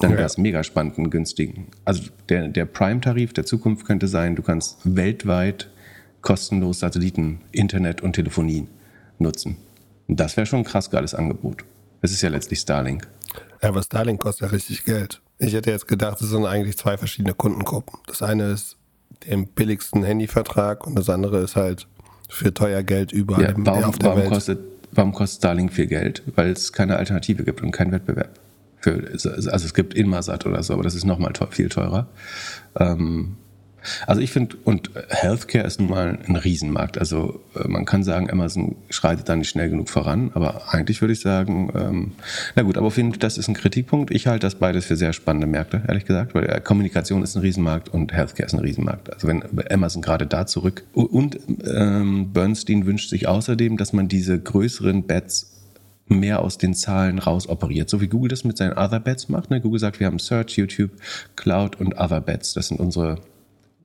Dann 0.00 0.10
Ja. 0.12 0.16
wäre 0.16 0.26
es 0.26 0.38
mega 0.38 0.64
spannend, 0.64 0.98
einen 0.98 1.10
günstigen. 1.10 1.68
Also 1.84 2.04
der, 2.28 2.48
der 2.48 2.64
Prime-Tarif 2.64 3.32
der 3.32 3.44
Zukunft 3.44 3.86
könnte 3.86 4.08
sein, 4.08 4.34
du 4.34 4.42
kannst 4.42 4.78
weltweit 4.84 5.70
kostenlos 6.20 6.80
Satelliten, 6.80 7.40
Internet 7.52 8.00
und 8.00 8.14
Telefonie 8.14 8.66
nutzen. 9.18 9.56
Und 10.08 10.18
das 10.18 10.36
wäre 10.36 10.46
schon 10.46 10.60
ein 10.60 10.64
krass 10.64 10.90
geiles 10.90 11.14
Angebot. 11.14 11.64
Es 12.04 12.12
ist 12.12 12.20
ja 12.20 12.28
letztlich 12.28 12.58
Starlink. 12.60 13.08
Ja, 13.62 13.70
aber 13.70 13.82
Starlink 13.82 14.20
kostet 14.20 14.48
ja 14.48 14.52
richtig 14.52 14.84
Geld. 14.84 15.22
Ich 15.38 15.54
hätte 15.54 15.70
jetzt 15.70 15.88
gedacht, 15.88 16.20
es 16.20 16.28
sind 16.28 16.44
eigentlich 16.44 16.76
zwei 16.76 16.98
verschiedene 16.98 17.32
Kundengruppen. 17.32 17.98
Das 18.06 18.20
eine 18.20 18.50
ist 18.50 18.76
den 19.26 19.46
billigsten 19.46 20.04
Handyvertrag 20.04 20.86
und 20.86 20.96
das 20.98 21.08
andere 21.08 21.38
ist 21.38 21.56
halt 21.56 21.86
für 22.28 22.52
teuer 22.52 22.82
Geld 22.82 23.10
überall 23.10 23.42
Ja, 23.42 23.54
warum, 23.56 23.84
auf 23.84 23.98
der 23.98 24.10
warum, 24.10 24.20
Welt. 24.20 24.32
kostet, 24.32 24.58
warum 24.92 25.12
kostet 25.14 25.38
Starlink 25.38 25.72
viel 25.72 25.86
Geld? 25.86 26.22
Weil 26.34 26.50
es 26.50 26.74
keine 26.74 26.98
Alternative 26.98 27.42
gibt 27.42 27.62
und 27.62 27.70
keinen 27.70 27.92
Wettbewerb. 27.92 28.38
Für, 28.80 29.08
also 29.10 29.30
es 29.50 29.72
gibt 29.72 29.94
Inmarsat 29.94 30.44
oder 30.44 30.62
so, 30.62 30.74
aber 30.74 30.82
das 30.82 30.94
ist 30.94 31.06
nochmal 31.06 31.32
teuer, 31.32 31.48
viel 31.52 31.70
teurer. 31.70 32.06
Ähm, 32.78 33.38
also 34.06 34.20
ich 34.20 34.30
finde, 34.30 34.56
und 34.64 34.90
Healthcare 35.08 35.66
ist 35.66 35.80
nun 35.80 35.90
mal 35.90 36.18
ein 36.26 36.36
Riesenmarkt. 36.36 36.98
Also 36.98 37.40
äh, 37.54 37.68
man 37.68 37.84
kann 37.84 38.02
sagen, 38.02 38.30
Amazon 38.30 38.76
schreitet 38.90 39.28
da 39.28 39.36
nicht 39.36 39.48
schnell 39.48 39.70
genug 39.70 39.88
voran, 39.88 40.30
aber 40.34 40.72
eigentlich 40.72 41.00
würde 41.00 41.12
ich 41.12 41.20
sagen, 41.20 41.70
ähm, 41.74 42.12
na 42.54 42.62
gut, 42.62 42.76
aber 42.76 42.86
auf 42.86 42.96
jeden 42.96 43.10
Fall, 43.10 43.18
das 43.18 43.38
ist 43.38 43.48
ein 43.48 43.54
Kritikpunkt. 43.54 44.10
Ich 44.10 44.26
halte 44.26 44.46
das 44.46 44.56
beides 44.56 44.84
für 44.86 44.96
sehr 44.96 45.12
spannende 45.12 45.46
Märkte, 45.46 45.82
ehrlich 45.86 46.04
gesagt, 46.04 46.34
weil 46.34 46.46
äh, 46.46 46.60
Kommunikation 46.60 47.22
ist 47.22 47.36
ein 47.36 47.40
Riesenmarkt 47.40 47.88
und 47.88 48.12
Healthcare 48.12 48.46
ist 48.46 48.54
ein 48.54 48.60
Riesenmarkt. 48.60 49.12
Also 49.12 49.28
wenn 49.28 49.42
Amazon 49.70 50.02
gerade 50.02 50.26
da 50.26 50.46
zurück 50.46 50.84
und 50.92 51.38
ähm, 51.64 52.32
Bernstein 52.32 52.86
wünscht 52.86 53.10
sich 53.10 53.28
außerdem, 53.28 53.76
dass 53.76 53.92
man 53.92 54.08
diese 54.08 54.38
größeren 54.38 55.04
Bets 55.04 55.54
mehr 56.06 56.42
aus 56.42 56.58
den 56.58 56.74
Zahlen 56.74 57.18
raus 57.18 57.48
operiert, 57.48 57.88
so 57.88 58.00
wie 58.00 58.08
Google 58.08 58.28
das 58.28 58.44
mit 58.44 58.56
seinen 58.56 58.76
Other 58.76 59.00
Bets 59.00 59.28
macht. 59.28 59.50
Ne? 59.50 59.60
Google 59.60 59.80
sagt, 59.80 60.00
wir 60.00 60.06
haben 60.06 60.18
Search, 60.18 60.56
YouTube, 60.56 60.90
Cloud 61.36 61.80
und 61.80 61.98
Other 61.98 62.20
Bets. 62.20 62.54
Das 62.54 62.68
sind 62.68 62.78
unsere 62.78 63.18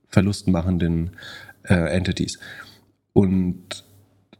verlustmachenden 0.10 1.12
äh, 1.64 1.96
Entities. 1.96 2.40
Und 3.14 3.84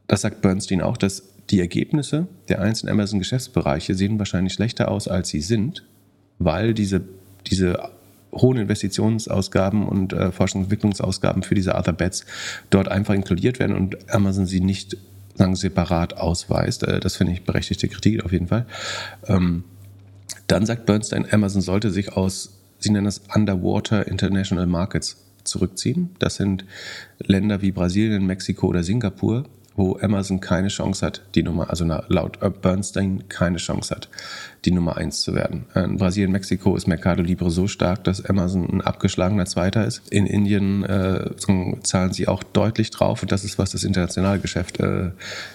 das 0.08 0.22
sagt 0.22 0.42
Bernstein 0.42 0.82
auch, 0.82 0.98
dass 0.98 1.24
die 1.50 1.60
Ergebnisse 1.60 2.28
der 2.48 2.62
einzelnen 2.62 2.94
Amazon-Geschäftsbereiche 2.94 3.96
sehen 3.96 4.20
wahrscheinlich 4.20 4.54
schlechter 4.54 4.90
aus, 4.90 5.08
als 5.08 5.30
sie 5.30 5.42
sind, 5.42 5.84
weil 6.38 6.74
diese, 6.74 7.02
diese 7.48 7.80
hohen 8.32 8.58
Investitionsausgaben 8.58 9.88
und 9.88 10.14
äh, 10.14 10.30
Forschungs- 10.30 10.56
und 10.56 10.64
Entwicklungsausgaben 10.64 11.44
für 11.44 11.56
diese 11.56 11.76
Other 11.76 11.94
Bets 11.94 12.26
dort 12.70 12.88
einfach 12.88 13.16
inkludiert 13.16 13.60
werden 13.60 13.76
und 13.76 14.14
Amazon 14.14 14.46
sie 14.46 14.60
nicht 14.60 14.98
sagen, 15.36 15.56
separat 15.56 16.18
ausweist. 16.18 16.84
Äh, 16.84 17.00
das 17.00 17.16
finde 17.16 17.34
ich 17.34 17.44
berechtigte 17.44 17.88
Kritik 17.88 18.24
auf 18.24 18.32
jeden 18.32 18.48
Fall. 18.48 18.66
Ähm, 19.28 19.64
dann 20.48 20.66
sagt 20.66 20.86
Bernstein, 20.86 21.26
Amazon 21.32 21.62
sollte 21.62 21.90
sich 21.92 22.14
aus, 22.14 22.60
sie 22.78 22.92
nennen 22.92 23.06
das 23.06 23.22
Underwater 23.34 24.08
International 24.08 24.68
Markets 24.68 25.18
zurückziehen. 25.44 26.12
Das 26.20 26.36
sind 26.36 26.66
Länder 27.20 27.62
wie 27.62 27.72
Brasilien, 27.72 28.26
Mexiko 28.26 28.68
oder 28.68 28.84
Singapur, 28.84 29.46
wo 29.80 29.98
Amazon 30.02 30.42
keine 30.42 30.68
Chance 30.68 31.06
hat, 31.06 31.22
die 31.36 31.42
Nummer, 31.42 31.70
also 31.70 31.86
laut 31.86 32.38
Bernstein 32.62 33.30
keine 33.30 33.58
Chance 33.58 33.96
hat, 33.96 34.10
die 34.66 34.72
Nummer 34.72 34.98
eins 34.98 35.22
zu 35.22 35.34
werden. 35.34 35.68
In 35.74 35.96
Brasilien, 35.96 36.34
Mexiko 36.34 36.76
ist 36.76 36.86
Mercado 36.86 37.24
Libre 37.24 37.50
so 37.50 37.70
stark, 37.70 38.04
dass 38.04 38.26
Amazon 38.26 38.70
ein 38.70 38.82
abgeschlagener 38.82 39.46
Zweiter 39.46 39.86
ist. 39.86 40.02
In 40.12 40.26
Indien 40.26 40.84
äh, 40.84 41.30
zahlen 41.84 42.12
sie 42.12 42.28
auch 42.28 42.44
deutlich 42.44 42.92
drauf 42.92 43.22
und 43.22 43.32
das 43.32 43.46
ist, 43.46 43.58
was 43.58 43.72
das 43.72 43.86
internationale 43.86 44.40
Geschäft 44.40 44.82
äh, 44.82 45.12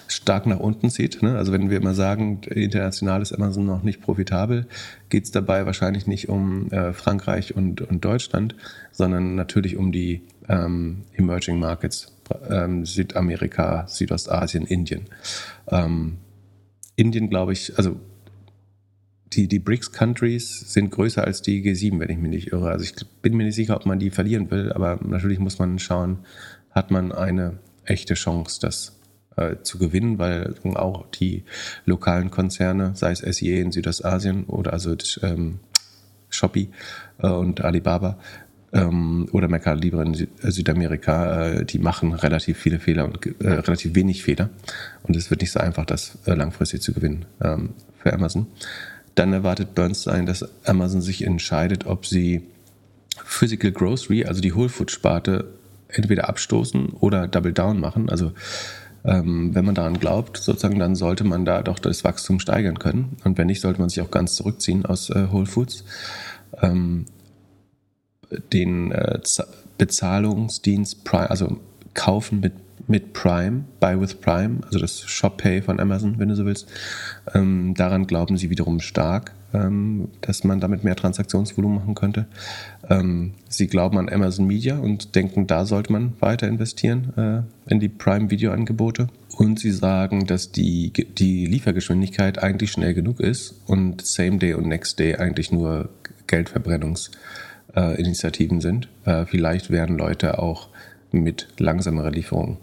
stark 0.07 0.47
nach 0.47 0.59
unten 0.59 0.89
zieht. 0.89 1.21
Ne? 1.21 1.37
Also 1.37 1.51
wenn 1.51 1.69
wir 1.69 1.77
immer 1.77 1.93
sagen, 1.93 2.41
international 2.45 3.21
ist 3.21 3.31
Amazon 3.31 3.65
noch 3.65 3.83
nicht 3.83 4.01
profitabel, 4.01 4.65
geht 5.09 5.25
es 5.25 5.31
dabei 5.31 5.67
wahrscheinlich 5.67 6.07
nicht 6.07 6.29
um 6.29 6.71
äh, 6.71 6.93
Frankreich 6.93 7.55
und, 7.55 7.81
und 7.81 8.03
Deutschland, 8.03 8.55
sondern 8.91 9.35
natürlich 9.35 9.77
um 9.77 9.91
die 9.91 10.23
ähm, 10.49 11.03
Emerging 11.15 11.59
Markets, 11.59 12.14
ähm, 12.49 12.85
Südamerika, 12.85 13.87
Südostasien, 13.87 14.65
Indien. 14.65 15.05
Ähm, 15.69 16.17
Indien, 16.95 17.29
glaube 17.29 17.53
ich, 17.53 17.77
also 17.77 17.97
die, 19.33 19.47
die 19.47 19.59
BRICS-Countries 19.59 20.71
sind 20.73 20.91
größer 20.91 21.23
als 21.23 21.41
die 21.41 21.61
G7, 21.61 21.99
wenn 21.99 22.09
ich 22.09 22.17
mich 22.17 22.31
nicht 22.31 22.51
irre. 22.51 22.69
Also 22.69 22.85
ich 22.85 22.93
bin 23.21 23.35
mir 23.35 23.43
nicht 23.43 23.55
sicher, 23.55 23.75
ob 23.75 23.85
man 23.85 23.99
die 23.99 24.09
verlieren 24.09 24.49
will, 24.49 24.71
aber 24.71 24.99
natürlich 25.03 25.39
muss 25.39 25.59
man 25.59 25.79
schauen, 25.79 26.19
hat 26.71 26.91
man 26.91 27.11
eine 27.11 27.59
echte 27.83 28.13
Chance, 28.13 28.59
das 28.61 28.99
äh, 29.35 29.57
zu 29.63 29.77
gewinnen, 29.77 30.19
weil 30.19 30.55
auch 30.75 31.07
die 31.11 31.43
lokalen 31.85 32.31
Konzerne, 32.31 32.91
sei 32.95 33.11
es 33.11 33.19
SIE 33.19 33.59
in 33.59 33.71
Südostasien 33.71 34.45
oder 34.45 34.73
also 34.73 34.95
ähm, 35.21 35.59
Shopee 36.29 36.69
äh, 37.19 37.27
und 37.27 37.61
Alibaba, 37.61 38.17
ähm, 38.75 39.27
oder 39.31 39.47
Mercado 39.47 39.79
Libre 39.79 40.03
in 40.03 40.13
Sü 40.13 40.27
Südamerika, 40.41 41.47
äh, 41.47 41.65
die 41.65 41.79
machen 41.79 42.13
relativ 42.13 42.57
viele 42.57 42.79
Fehler 42.79 43.05
und 43.05 43.25
äh, 43.41 43.47
relativ 43.47 43.95
wenig 43.95 44.23
Fehler. 44.23 44.49
Und 45.03 45.15
es 45.15 45.29
wird 45.29 45.41
nicht 45.41 45.51
so 45.51 45.59
einfach, 45.59 45.85
das 45.85 46.17
äh, 46.25 46.33
langfristig 46.33 46.81
zu 46.81 46.93
gewinnen 46.93 47.25
ähm, 47.41 47.69
für 47.97 48.13
Amazon. 48.13 48.47
Dann 49.15 49.31
erwartet 49.31 49.75
Bernstein, 49.75 50.25
dass 50.25 50.45
Amazon 50.65 51.01
sich 51.01 51.23
entscheidet, 51.23 51.85
ob 51.85 52.05
sie 52.05 52.43
Physical 53.23 53.71
Grocery, 53.71 54.25
also 54.25 54.41
die 54.41 54.53
Whole 54.53 54.69
Food 54.69 54.91
Sparte, 54.91 55.45
entweder 55.87 56.27
abstoßen 56.27 56.89
oder 56.99 57.29
Double 57.29 57.53
Down 57.53 57.79
machen. 57.79 58.09
Also 58.09 58.33
ähm, 59.05 59.55
wenn 59.55 59.63
man 59.63 59.75
daran 59.75 59.99
glaubt, 59.99 60.35
sozusagen, 60.37 60.79
dann 60.79 60.95
sollte 60.95 61.23
man 61.23 61.45
da 61.45 61.61
doch 61.61 61.79
das 61.79 62.03
Wachstum 62.03 62.41
steigern 62.41 62.79
können. 62.79 63.15
Und 63.23 63.37
wenn 63.37 63.47
nicht, 63.47 63.61
sollte 63.61 63.79
man 63.79 63.87
sich 63.87 64.01
auch 64.01 64.11
ganz 64.11 64.35
zurückziehen 64.35 64.85
aus 64.85 65.09
äh, 65.09 65.31
Whole 65.31 65.45
Foods. 65.45 65.85
Ähm, 66.61 67.05
den 68.51 68.91
äh, 68.91 69.19
Bezahlungsdienst 69.77 71.03
Prime, 71.03 71.29
also 71.29 71.59
kaufen 71.93 72.39
mit, 72.39 72.53
mit 72.87 73.13
Prime, 73.13 73.65
Buy 73.79 73.99
with 73.99 74.15
Prime, 74.15 74.59
also 74.65 74.79
das 74.79 75.01
Shop 75.01 75.37
Pay 75.37 75.61
von 75.61 75.79
Amazon, 75.79 76.19
wenn 76.19 76.29
du 76.29 76.35
so 76.35 76.45
willst. 76.45 76.67
Ähm, 77.33 77.73
daran 77.75 78.07
glauben 78.07 78.37
sie 78.37 78.49
wiederum 78.49 78.79
stark, 78.79 79.33
ähm, 79.53 80.09
dass 80.21 80.43
man 80.43 80.59
damit 80.59 80.83
mehr 80.83 80.95
Transaktionsvolumen 80.95 81.79
machen 81.79 81.95
könnte. 81.95 82.27
Ähm, 82.89 83.33
sie 83.49 83.67
glauben 83.67 83.97
an 83.97 84.09
Amazon 84.09 84.45
Media 84.45 84.77
und 84.77 85.15
denken, 85.15 85.47
da 85.47 85.65
sollte 85.65 85.91
man 85.91 86.13
weiter 86.19 86.47
investieren 86.47 87.13
äh, 87.17 87.71
in 87.71 87.79
die 87.79 87.89
Prime 87.89 88.29
Video 88.29 88.51
Angebote. 88.51 89.07
Und 89.37 89.59
sie 89.59 89.71
sagen, 89.71 90.27
dass 90.27 90.51
die, 90.51 90.93
die 90.93 91.45
Liefergeschwindigkeit 91.45 92.41
eigentlich 92.41 92.71
schnell 92.71 92.93
genug 92.93 93.19
ist 93.19 93.55
und 93.65 94.05
Same 94.05 94.37
Day 94.37 94.53
und 94.53 94.67
Next 94.67 94.99
Day 94.99 95.15
eigentlich 95.15 95.51
nur 95.51 95.89
Geldverbrennungs- 96.27 97.11
äh, 97.75 97.99
Initiativen 97.99 98.61
sind. 98.61 98.87
Äh, 99.05 99.25
vielleicht 99.25 99.69
werden 99.69 99.97
Leute 99.97 100.39
auch 100.39 100.69
mit 101.11 101.47
langsamerer 101.57 102.11
Lieferung 102.11 102.57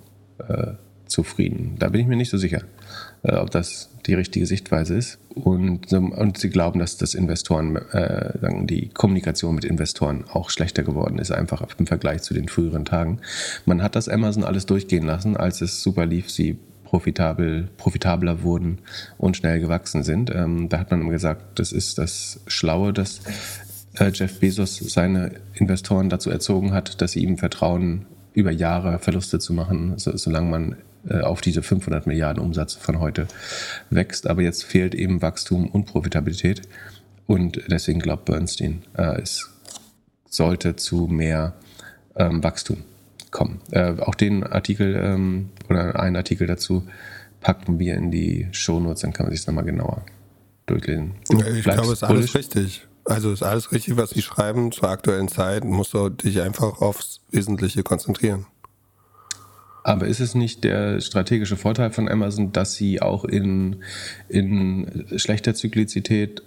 äh, 0.48 0.72
zufrieden. 1.06 1.76
Da 1.78 1.88
bin 1.88 2.00
ich 2.00 2.06
mir 2.06 2.16
nicht 2.16 2.30
so 2.30 2.38
sicher, 2.38 2.62
äh, 3.22 3.36
ob 3.36 3.50
das 3.50 3.90
die 4.06 4.14
richtige 4.14 4.46
Sichtweise 4.46 4.94
ist. 4.94 5.18
Und, 5.28 5.92
und 5.92 6.38
sie 6.38 6.50
glauben, 6.50 6.80
dass 6.80 6.96
das 6.96 7.14
Investoren, 7.14 7.76
äh, 7.76 8.38
sagen, 8.40 8.66
die 8.66 8.88
Kommunikation 8.88 9.54
mit 9.54 9.64
Investoren 9.64 10.24
auch 10.30 10.50
schlechter 10.50 10.82
geworden 10.82 11.18
ist, 11.18 11.30
einfach 11.30 11.66
im 11.78 11.86
Vergleich 11.86 12.22
zu 12.22 12.34
den 12.34 12.48
früheren 12.48 12.84
Tagen. 12.84 13.20
Man 13.64 13.82
hat 13.82 13.94
das 13.94 14.08
Amazon 14.08 14.44
alles 14.44 14.66
durchgehen 14.66 15.06
lassen, 15.06 15.36
als 15.36 15.60
es 15.60 15.82
super 15.82 16.06
lief, 16.06 16.30
sie 16.30 16.58
profitabel, 16.92 17.68
profitabler 17.78 18.42
wurden 18.42 18.78
und 19.16 19.38
schnell 19.38 19.60
gewachsen 19.60 20.02
sind. 20.02 20.30
Ähm, 20.30 20.68
da 20.68 20.78
hat 20.78 20.90
man 20.90 21.00
immer 21.00 21.12
gesagt, 21.12 21.58
das 21.58 21.72
ist 21.72 21.96
das 21.96 22.40
Schlaue, 22.46 22.92
dass 22.92 23.20
äh, 23.20 23.22
Jeff 23.94 24.40
Bezos 24.40 24.78
seine 24.78 25.32
Investoren 25.54 26.08
dazu 26.08 26.30
erzogen 26.30 26.72
hat, 26.72 27.00
dass 27.00 27.12
sie 27.12 27.22
ihm 27.22 27.38
vertrauen, 27.38 28.06
über 28.34 28.50
Jahre 28.50 28.98
Verluste 28.98 29.38
zu 29.38 29.52
machen, 29.52 29.98
so, 29.98 30.16
solange 30.16 30.50
man 30.50 30.76
äh, 31.08 31.20
auf 31.20 31.40
diese 31.40 31.62
500 31.62 32.06
Milliarden 32.06 32.42
Umsatz 32.42 32.74
von 32.74 33.00
heute 33.00 33.26
wächst. 33.90 34.26
Aber 34.26 34.42
jetzt 34.42 34.64
fehlt 34.64 34.94
eben 34.94 35.20
Wachstum 35.20 35.68
und 35.68 35.86
Profitabilität. 35.86 36.62
Und 37.26 37.60
deswegen 37.68 38.00
glaubt 38.00 38.24
Bernstein, 38.24 38.82
äh, 38.96 39.20
es 39.20 39.50
sollte 40.28 40.76
zu 40.76 41.06
mehr 41.06 41.54
ähm, 42.16 42.42
Wachstum 42.42 42.78
kommen. 43.30 43.60
Äh, 43.70 43.94
auch 44.00 44.14
den 44.14 44.44
Artikel 44.44 44.94
ähm, 44.96 45.50
oder 45.68 45.98
einen 45.98 46.16
Artikel 46.16 46.46
dazu 46.46 46.86
packen 47.40 47.78
wir 47.78 47.94
in 47.96 48.10
die 48.10 48.48
Shownotes, 48.52 49.02
dann 49.02 49.12
kann 49.12 49.26
man 49.26 49.32
sich 49.32 49.40
das 49.40 49.48
nochmal 49.48 49.64
genauer 49.64 50.04
durchlesen. 50.66 51.12
Ich 51.28 51.64
glaube, 51.64 51.82
es 51.82 51.92
ist 51.94 52.04
alles 52.04 52.34
richtig. 52.34 52.86
Also 53.04 53.32
ist 53.32 53.42
alles 53.42 53.72
richtig, 53.72 53.96
was 53.96 54.10
Sie 54.10 54.22
schreiben 54.22 54.70
zur 54.70 54.88
aktuellen 54.88 55.28
Zeit. 55.28 55.64
Musst 55.64 55.94
du 55.94 56.08
dich 56.08 56.40
einfach 56.40 56.80
aufs 56.80 57.20
Wesentliche 57.30 57.82
konzentrieren. 57.82 58.46
Aber 59.84 60.06
ist 60.06 60.20
es 60.20 60.34
nicht 60.34 60.62
der 60.64 61.00
strategische 61.00 61.56
Vorteil 61.56 61.90
von 61.90 62.08
Amazon, 62.08 62.52
dass 62.52 62.74
sie 62.74 63.02
auch 63.02 63.24
in, 63.24 63.82
in 64.28 65.06
schlechter 65.16 65.54
Zyklizität 65.54 66.42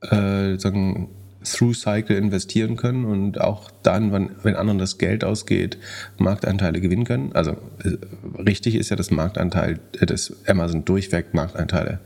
äh, 0.00 0.58
sagen, 0.58 1.08
through 1.44 1.74
Cycle 1.74 2.16
investieren 2.16 2.76
können 2.76 3.04
und 3.04 3.40
auch 3.40 3.70
dann, 3.82 4.12
wenn, 4.12 4.30
wenn 4.42 4.56
anderen 4.56 4.78
das 4.78 4.98
Geld 4.98 5.24
ausgeht, 5.24 5.78
Marktanteile 6.18 6.80
gewinnen 6.80 7.04
können? 7.04 7.32
Also 7.34 7.52
äh, 7.84 7.96
richtig 8.42 8.74
ist 8.74 8.88
ja 8.88 8.96
das 8.96 9.10
Marktanteil, 9.10 9.78
äh, 10.00 10.06
das 10.06 10.32
Amazon 10.46 10.84
durchweg 10.84 11.32
Marktanteile 11.32 12.00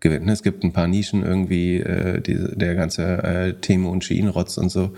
gewinnt. 0.00 0.28
Es 0.28 0.42
gibt 0.42 0.64
ein 0.64 0.72
paar 0.72 0.86
Nischen 0.86 1.22
irgendwie, 1.22 1.76
äh, 1.76 2.20
diese, 2.20 2.56
der 2.56 2.74
ganze 2.74 3.22
äh, 3.22 3.52
Temo 3.54 3.90
und 3.90 4.04
Shein-Rotz 4.04 4.58
und 4.58 4.70
so, 4.70 4.92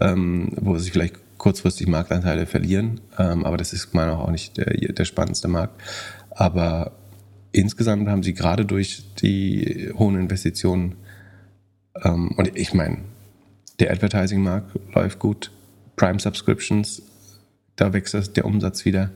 ähm, 0.00 0.52
wo 0.56 0.76
sich 0.78 0.92
vielleicht 0.92 1.16
kurzfristig 1.38 1.86
Marktanteile 1.86 2.46
verlieren. 2.46 3.00
Ähm, 3.18 3.44
aber 3.44 3.56
das 3.56 3.72
ist 3.72 3.94
meiner 3.94 4.18
auch 4.18 4.30
nicht 4.30 4.56
der, 4.56 4.74
der 4.74 5.04
spannendste 5.04 5.48
Markt. 5.48 5.80
Aber 6.30 6.92
insgesamt 7.52 8.08
haben 8.08 8.22
sie 8.22 8.34
gerade 8.34 8.64
durch 8.64 9.04
die 9.22 9.92
hohen 9.96 10.18
Investitionen, 10.18 10.96
ähm, 12.02 12.32
und 12.36 12.56
ich 12.56 12.74
meine, 12.74 12.98
der 13.80 13.90
Advertising-Markt 13.90 14.78
läuft 14.94 15.18
gut, 15.18 15.50
Prime 15.96 16.18
Subscriptions, 16.18 17.02
da 17.76 17.92
wächst 17.92 18.36
der 18.36 18.44
Umsatz 18.44 18.84
wieder. 18.84 19.10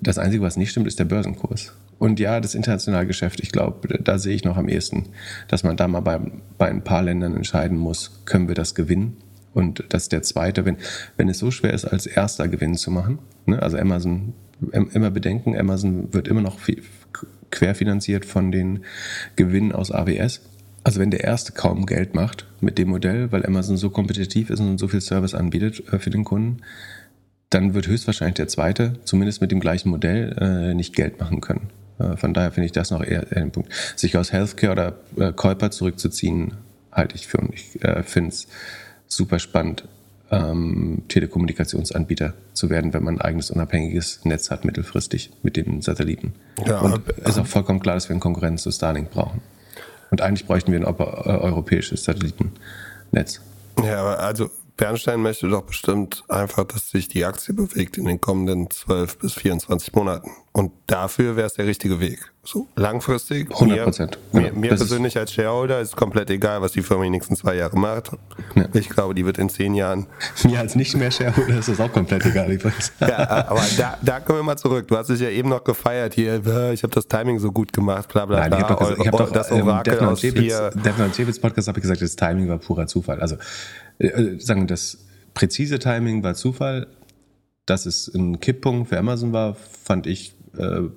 Das 0.00 0.18
Einzige, 0.18 0.42
was 0.42 0.56
nicht 0.56 0.70
stimmt, 0.70 0.86
ist 0.86 0.98
der 0.98 1.04
Börsenkurs. 1.04 1.72
Und 1.98 2.20
ja, 2.20 2.40
das 2.40 2.54
internationale 2.54 3.06
Geschäft, 3.06 3.40
ich 3.40 3.52
glaube, 3.52 3.88
da 4.02 4.18
sehe 4.18 4.34
ich 4.34 4.44
noch 4.44 4.56
am 4.56 4.68
ehesten, 4.68 5.06
dass 5.48 5.64
man 5.64 5.76
da 5.76 5.88
mal 5.88 6.00
bei, 6.00 6.20
bei 6.58 6.68
ein 6.68 6.84
paar 6.84 7.02
Ländern 7.02 7.34
entscheiden 7.34 7.78
muss, 7.78 8.22
können 8.26 8.48
wir 8.48 8.54
das 8.54 8.74
gewinnen? 8.74 9.16
Und 9.54 9.84
das 9.88 10.04
ist 10.04 10.12
der 10.12 10.22
zweite, 10.22 10.66
wenn, 10.66 10.76
wenn 11.16 11.30
es 11.30 11.38
so 11.38 11.50
schwer 11.50 11.72
ist, 11.72 11.86
als 11.86 12.06
erster 12.06 12.46
Gewinn 12.48 12.74
zu 12.74 12.90
machen, 12.90 13.18
ne? 13.46 13.62
also 13.62 13.78
Amazon, 13.78 14.34
immer 14.70 15.10
bedenken, 15.10 15.56
Amazon 15.56 16.12
wird 16.12 16.28
immer 16.28 16.42
noch 16.42 16.58
querfinanziert 17.50 18.26
von 18.26 18.52
den 18.52 18.80
Gewinnen 19.36 19.72
aus 19.72 19.90
AWS. 19.90 20.42
Also 20.84 21.00
wenn 21.00 21.10
der 21.10 21.24
erste 21.24 21.52
kaum 21.52 21.86
Geld 21.86 22.14
macht 22.14 22.46
mit 22.60 22.76
dem 22.76 22.90
Modell, 22.90 23.32
weil 23.32 23.46
Amazon 23.46 23.78
so 23.78 23.88
kompetitiv 23.90 24.50
ist 24.50 24.60
und 24.60 24.78
so 24.78 24.88
viel 24.88 25.00
Service 25.00 25.34
anbietet 25.34 25.82
äh, 25.92 25.98
für 25.98 26.10
den 26.10 26.24
Kunden, 26.24 26.58
dann 27.50 27.74
wird 27.74 27.86
höchstwahrscheinlich 27.86 28.34
der 28.34 28.48
zweite, 28.48 28.94
zumindest 29.04 29.40
mit 29.40 29.50
dem 29.50 29.60
gleichen 29.60 29.88
Modell, 29.88 30.36
äh, 30.38 30.74
nicht 30.74 30.94
Geld 30.94 31.18
machen 31.18 31.40
können. 31.40 31.70
Äh, 31.98 32.16
von 32.16 32.34
daher 32.34 32.52
finde 32.52 32.66
ich 32.66 32.72
das 32.72 32.90
noch 32.90 33.02
eher, 33.02 33.24
den 33.24 33.50
Punkt. 33.50 33.72
Sich 33.96 34.16
aus 34.16 34.32
Healthcare 34.32 34.72
oder 34.72 34.94
äh, 35.18 35.32
Käuper 35.32 35.70
zurückzuziehen, 35.70 36.54
halte 36.92 37.14
ich 37.14 37.26
für 37.26 37.38
und 37.38 37.54
ich 37.54 37.82
äh, 37.82 38.02
finde 38.02 38.30
es 38.30 38.46
super 39.08 39.38
spannend, 39.38 39.84
ähm, 40.30 41.02
Telekommunikationsanbieter 41.08 42.34
zu 42.52 42.68
werden, 42.68 42.92
wenn 42.92 43.04
man 43.04 43.16
ein 43.16 43.20
eigenes 43.20 43.50
unabhängiges 43.50 44.24
Netz 44.24 44.50
hat, 44.50 44.64
mittelfristig 44.64 45.30
mit 45.42 45.56
den 45.56 45.82
Satelliten. 45.82 46.34
Ja, 46.66 46.80
und 46.80 47.02
es 47.22 47.30
ist 47.30 47.38
auch 47.38 47.46
vollkommen 47.46 47.80
klar, 47.80 47.94
dass 47.94 48.08
wir 48.08 48.14
eine 48.14 48.20
Konkurrenz 48.20 48.62
zu 48.62 48.72
Starlink 48.72 49.10
brauchen. 49.10 49.40
Und 50.10 50.20
eigentlich 50.20 50.46
bräuchten 50.46 50.72
wir 50.72 50.78
ein 50.78 50.84
europäisches 50.84 52.04
Satellitennetz. 52.04 53.40
Ja, 53.84 54.14
also 54.14 54.50
Bernstein 54.76 55.20
möchte 55.20 55.48
doch 55.48 55.62
bestimmt 55.62 56.24
einfach, 56.28 56.64
dass 56.64 56.90
sich 56.90 57.08
die 57.08 57.24
Aktie 57.24 57.54
bewegt 57.54 57.96
in 57.96 58.04
den 58.04 58.20
kommenden 58.20 58.70
12 58.70 59.18
bis 59.18 59.32
24 59.34 59.94
Monaten. 59.94 60.30
Und 60.56 60.72
dafür 60.86 61.36
wäre 61.36 61.46
es 61.46 61.52
der 61.52 61.66
richtige 61.66 62.00
Weg. 62.00 62.32
So 62.42 62.66
langfristig. 62.76 63.50
100 63.50 63.84
Prozent. 63.84 64.18
Mir, 64.32 64.40
mir, 64.40 64.52
mir 64.54 64.68
persönlich 64.70 65.18
als 65.18 65.30
Shareholder 65.30 65.82
ist 65.82 65.96
komplett 65.96 66.30
egal, 66.30 66.62
was 66.62 66.72
die 66.72 66.80
Firma 66.80 67.04
die 67.04 67.10
nächsten 67.10 67.36
zwei 67.36 67.56
Jahre 67.56 67.78
macht. 67.78 68.12
Ja. 68.54 68.64
Ich 68.72 68.88
glaube, 68.88 69.14
die 69.14 69.26
wird 69.26 69.36
in 69.36 69.50
zehn 69.50 69.74
Jahren. 69.74 70.06
Mir 70.44 70.60
als 70.60 70.74
nicht 70.74 70.96
mehr 70.96 71.10
Shareholder 71.10 71.58
ist 71.58 71.68
das 71.68 71.78
auch 71.78 71.92
komplett 71.92 72.24
egal. 72.24 72.58
ja, 73.00 73.48
aber 73.48 73.60
da, 73.76 73.98
da 74.00 74.20
kommen 74.20 74.38
wir 74.38 74.44
mal 74.44 74.56
zurück. 74.56 74.88
Du 74.88 74.96
hast 74.96 75.10
dich 75.10 75.20
ja 75.20 75.28
eben 75.28 75.50
noch 75.50 75.62
gefeiert 75.62 76.14
hier. 76.14 76.36
Ich 76.72 76.82
habe 76.82 76.94
das 76.94 77.06
Timing 77.06 77.38
so 77.38 77.52
gut 77.52 77.70
gemacht, 77.74 78.08
bla 78.10 78.24
bla 78.24 78.48
bla. 78.48 78.48
Nein, 78.48 78.58
ich 78.58 78.66
habe 78.66 78.82
doch, 78.82 78.98
ich 78.98 79.06
hab 79.06 79.18
doch 79.18 79.30
das 79.30 79.52
Orakel 79.52 79.98
ähm, 80.00 80.08
aus 80.08 80.22
hier. 80.22 80.70
Devon 80.70 81.12
Jebitz 81.14 81.38
Podcast 81.38 81.68
habe 81.68 81.80
ich 81.80 81.82
gesagt, 81.82 82.00
das 82.00 82.16
Timing 82.16 82.48
war 82.48 82.56
purer 82.56 82.86
Zufall. 82.86 83.20
Also 83.20 83.36
äh, 83.98 84.06
äh, 84.06 84.40
sagen 84.40 84.66
das 84.66 85.04
präzise 85.34 85.78
Timing 85.78 86.22
war 86.22 86.34
Zufall. 86.34 86.86
Dass 87.66 87.84
es 87.84 88.08
ein 88.14 88.38
Kipppunkt 88.38 88.88
für 88.88 88.98
Amazon 88.98 89.32
war, 89.32 89.56
fand 89.84 90.06
ich 90.06 90.36
äh, 90.58 90.88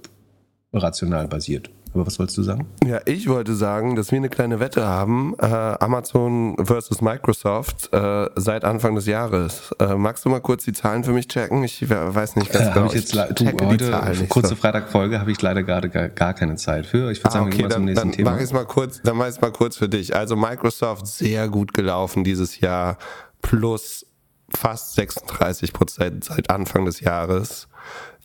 rational 0.73 1.27
basiert. 1.27 1.69
Aber 1.93 2.05
was 2.05 2.19
wolltest 2.19 2.37
du 2.37 2.43
sagen? 2.43 2.67
Ja, 2.85 3.01
ich 3.05 3.27
wollte 3.27 3.55
sagen, 3.55 3.95
dass 3.95 4.11
wir 4.11 4.17
eine 4.17 4.29
kleine 4.29 4.59
Wette 4.59 4.85
haben, 4.85 5.33
äh, 5.39 5.45
Amazon 5.45 6.55
versus 6.63 7.01
Microsoft 7.01 7.91
äh, 7.91 8.29
seit 8.35 8.63
Anfang 8.63 8.93
des 8.93 9.07
Jahres. 9.07 9.71
Äh, 9.79 9.95
magst 9.95 10.23
du 10.23 10.29
mal 10.29 10.39
kurz 10.39 10.65
die 10.65 10.73
Zahlen 10.73 11.03
für 11.03 11.13
mich 11.13 11.27
checken? 11.27 11.63
Ich 11.63 11.89
weiß 11.89 12.35
nicht 12.35 12.51
ganz 12.51 12.67
äh, 12.67 12.73
genau. 12.73 12.85
Ich 12.87 12.93
jetzt 12.93 13.15
ich 13.15 13.33
du, 13.33 13.65
heute, 13.65 14.27
kurze 14.27 14.49
so. 14.49 14.55
Freitagfolge, 14.55 15.19
habe 15.19 15.31
ich 15.31 15.41
leider 15.41 15.63
gerade 15.63 15.89
gar, 15.89 16.09
gar, 16.09 16.35
keine 16.35 16.57
Zeit 16.57 16.85
für. 16.85 17.11
Ich 17.11 17.19
würde 17.19 17.29
ah, 17.29 17.31
sagen, 17.31 17.47
okay, 17.47 17.57
wir 17.57 17.69
dann, 17.69 17.71
zum 17.77 17.85
nächsten 17.85 18.07
dann 18.09 18.15
Thema. 18.15 18.31
Mach 18.31 18.39
ich's 18.39 18.53
mal 18.53 18.65
kurz, 18.65 19.01
dann 19.01 19.17
mache 19.17 19.29
ich 19.29 19.35
es 19.35 19.41
mal 19.41 19.51
kurz 19.51 19.77
für 19.77 19.89
dich. 19.89 20.15
Also 20.15 20.35
Microsoft 20.35 21.07
sehr 21.07 21.49
gut 21.49 21.73
gelaufen 21.73 22.23
dieses 22.23 22.59
Jahr, 22.59 22.97
plus 23.41 24.05
fast 24.53 24.93
36 24.95 25.73
Prozent 25.73 26.23
seit 26.23 26.51
Anfang 26.51 26.85
des 26.85 26.99
Jahres. 26.99 27.67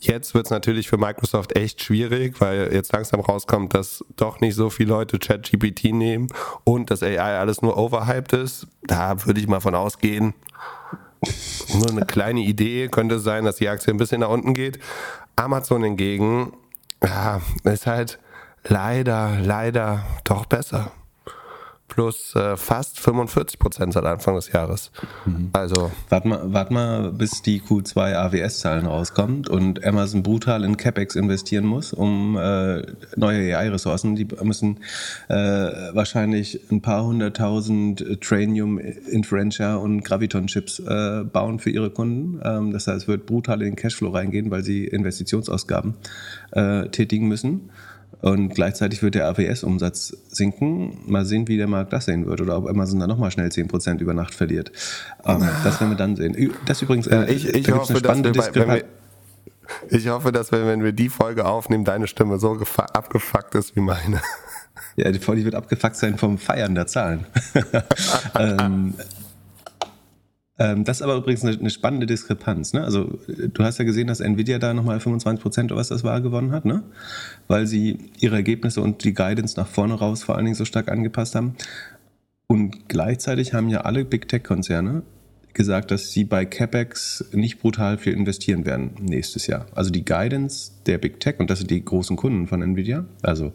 Jetzt 0.07 0.35
wird 0.35 0.47
es 0.47 0.51
natürlich 0.51 0.89
für 0.89 0.99
Microsoft 0.99 1.57
echt 1.57 1.83
schwierig, 1.83 2.39
weil 2.41 2.73
jetzt 2.75 2.93
langsam 2.93 3.21
rauskommt, 3.21 3.73
dass 3.73 4.05
doch 4.17 4.41
nicht 4.41 4.55
so 4.55 4.69
viele 4.69 4.91
Leute 4.91 5.19
ChatGPT 5.19 5.95
nehmen 5.95 6.29
und 6.65 6.91
dass 6.91 7.03
AI 7.03 7.39
alles 7.39 7.63
nur 7.63 7.79
overhyped 7.79 8.35
ist. 8.35 8.67
Da 8.83 9.25
würde 9.25 9.41
ich 9.41 9.49
mal 9.49 9.61
von 9.61 9.75
ausgehen. 9.75 10.35
Nur 11.73 11.91
eine 11.91 12.05
kleine 12.05 12.41
Idee 12.41 12.89
könnte 12.89 13.19
sein, 13.19 13.47
dass 13.47 13.57
die 13.57 13.69
Aktie 13.69 13.95
ein 13.95 13.97
bisschen 13.97 14.21
nach 14.21 14.29
unten 14.29 14.53
geht. 14.53 14.79
Amazon 15.37 15.83
hingegen, 15.83 16.53
ja, 17.03 17.41
ist 17.65 17.87
halt 17.87 18.19
leider, 18.63 19.39
leider 19.41 20.05
doch 20.25 20.45
besser 20.45 20.93
plus 21.89 22.35
äh, 22.35 22.57
fast 22.57 22.99
45 22.99 23.59
Prozent 23.59 23.93
seit 23.93 24.05
Anfang 24.05 24.35
des 24.35 24.51
Jahres. 24.51 24.91
Mhm. 25.27 25.51
Also. 25.53 25.91
Warte 26.09 26.29
mal, 26.29 26.53
wart 26.53 26.71
mal, 26.71 27.13
bis 27.13 27.43
die 27.43 27.61
Q2 27.61 28.15
AWS-Zahlen 28.15 28.87
rauskommt 28.87 29.49
und 29.49 29.85
Amazon 29.85 30.23
brutal 30.23 30.65
in 30.65 30.77
CapEx 30.77 31.15
investieren 31.15 31.67
muss, 31.67 31.93
um 31.93 32.37
äh, 32.37 32.83
neue 33.17 33.57
AI-Ressourcen. 33.57 34.17
Die 34.17 34.27
müssen 34.43 34.79
äh, 35.29 35.35
wahrscheinlich 35.35 36.61
ein 36.71 36.81
paar 36.81 37.05
hunderttausend 37.05 38.21
Trainium, 38.21 38.79
Inferentia 38.79 39.77
und 39.77 40.03
Graviton-Chips 40.03 40.81
äh, 40.81 41.25
bauen 41.25 41.59
für 41.59 41.71
ihre 41.71 41.91
Kunden. 41.91 42.41
Ähm, 42.45 42.73
das 42.73 42.87
heißt, 42.87 43.03
es 43.03 43.09
wird 43.09 43.27
brutal 43.27 43.61
in 43.63 43.71
den 43.71 43.77
Cashflow 43.77 44.11
reingehen, 44.11 44.51
weil 44.51 44.63
sie 44.63 44.85
Investitionsausgaben 44.85 45.95
äh, 46.53 46.89
tätigen 46.89 47.29
müssen. 47.29 47.71
Und 48.21 48.55
gleichzeitig 48.55 49.03
wird 49.03 49.15
der 49.15 49.29
AWS-Umsatz 49.29 50.17
sinken. 50.29 50.99
Mal 51.07 51.25
sehen, 51.25 51.49
wie 51.49 51.57
der 51.57 51.67
Markt 51.67 51.93
das 51.93 52.07
sehen 52.07 52.27
wird 52.27 52.41
oder 52.41 52.57
ob 52.57 52.69
Amazon 52.69 53.01
dann 53.01 53.09
nochmal 53.09 53.31
schnell 53.31 53.49
10% 53.49 53.99
über 54.01 54.15
Nacht 54.15 54.35
verliert. 54.35 54.73
Ähm, 55.25 55.47
das 55.63 55.81
werden 55.81 55.91
wir 55.91 55.97
dann 55.97 56.17
sehen. 56.17 56.53
Das 56.67 56.81
übrigens, 56.83 57.07
äh, 57.07 57.27
ich, 57.33 57.49
ich 57.49 57.67
da 57.67 57.77
hoffe, 57.77 58.01
dass 58.01 58.23
wir, 58.23 58.33
bei, 58.33 58.55
wenn 58.55 58.69
wir, 58.69 58.85
ich 59.91 60.09
hoffe, 60.09 60.33
dass 60.33 60.53
wir, 60.53 60.67
wenn 60.67 60.83
wir 60.83 60.93
die 60.93 61.09
Folge 61.09 61.45
aufnehmen, 61.45 61.85
deine 61.85 62.07
Stimme 62.07 62.39
so 62.39 62.59
abgefuckt 62.77 63.55
ist 63.55 63.77
wie 63.77 63.81
meine. 63.81 64.21
Ja, 64.97 65.11
die 65.11 65.19
Folge 65.19 65.45
wird 65.45 65.55
abgefuckt 65.55 65.97
sein 65.97 66.19
vom 66.19 66.39
Feiern 66.39 66.75
der 66.75 66.87
Zahlen. 66.87 67.27
ähm, 68.39 68.95
das 70.57 70.99
ist 70.99 71.03
aber 71.03 71.17
übrigens 71.17 71.45
eine, 71.45 71.71
spannende 71.71 72.07
Diskrepanz. 72.07 72.75
Ne? 72.75 72.85
Also 72.85 73.19
du 73.27 73.65
hast 73.65 73.79
ja 73.79 73.85
gesehen, 73.85 74.07
dass 74.07 74.21
Nvidia 74.21 74.61
da 74.61 74.73
nochmal 74.73 75.01
25 75.01 75.43
Prozent 75.43 75.73
oder 75.73 75.81
was 75.81 75.89
das 75.89 76.05
war 76.05 76.21
gewonnen 76.21 76.53
hat, 76.53 76.65
ne? 76.65 76.85
weil 77.49 77.67
sie 77.67 77.99
ihre 78.21 78.37
Ergebnisse 78.37 78.81
und 78.81 79.03
die 79.03 79.15
Guidance 79.15 79.59
nach 79.59 79.67
vorne 79.67 79.95
raus 79.95 80.23
vor 80.23 80.37
allen 80.37 80.45
Dingen 80.45 80.55
so 80.55 80.65
stark 80.65 80.89
angepasst 80.89 81.35
haben. 81.35 81.57
Und 82.47 82.89
gleichzeitig 82.89 83.53
haben 83.53 83.69
ja 83.69 83.81
alle 83.81 84.05
Big 84.05 84.29
Tech-Konzerne 84.29 85.03
gesagt, 85.55 85.91
dass 85.91 86.13
sie 86.13 86.25
bei 86.25 86.45
CapEx 86.45 87.31
nicht 87.33 87.61
brutal 87.61 87.99
viel 87.99 88.13
investieren 88.13 88.65
werden 88.67 88.91
nächstes 89.01 89.47
Jahr. 89.47 89.67
Also 89.75 89.91
die 89.91 90.05
Guidance 90.05 90.73
der 90.87 90.99
Big 90.99 91.21
Tech, 91.21 91.37
und 91.39 91.51
das 91.51 91.61
sind 91.61 91.71
die 91.71 91.85
großen 91.85 92.17
Kunden 92.17 92.47
von 92.47 92.63
Nvidia, 92.63 93.07
also 93.23 93.53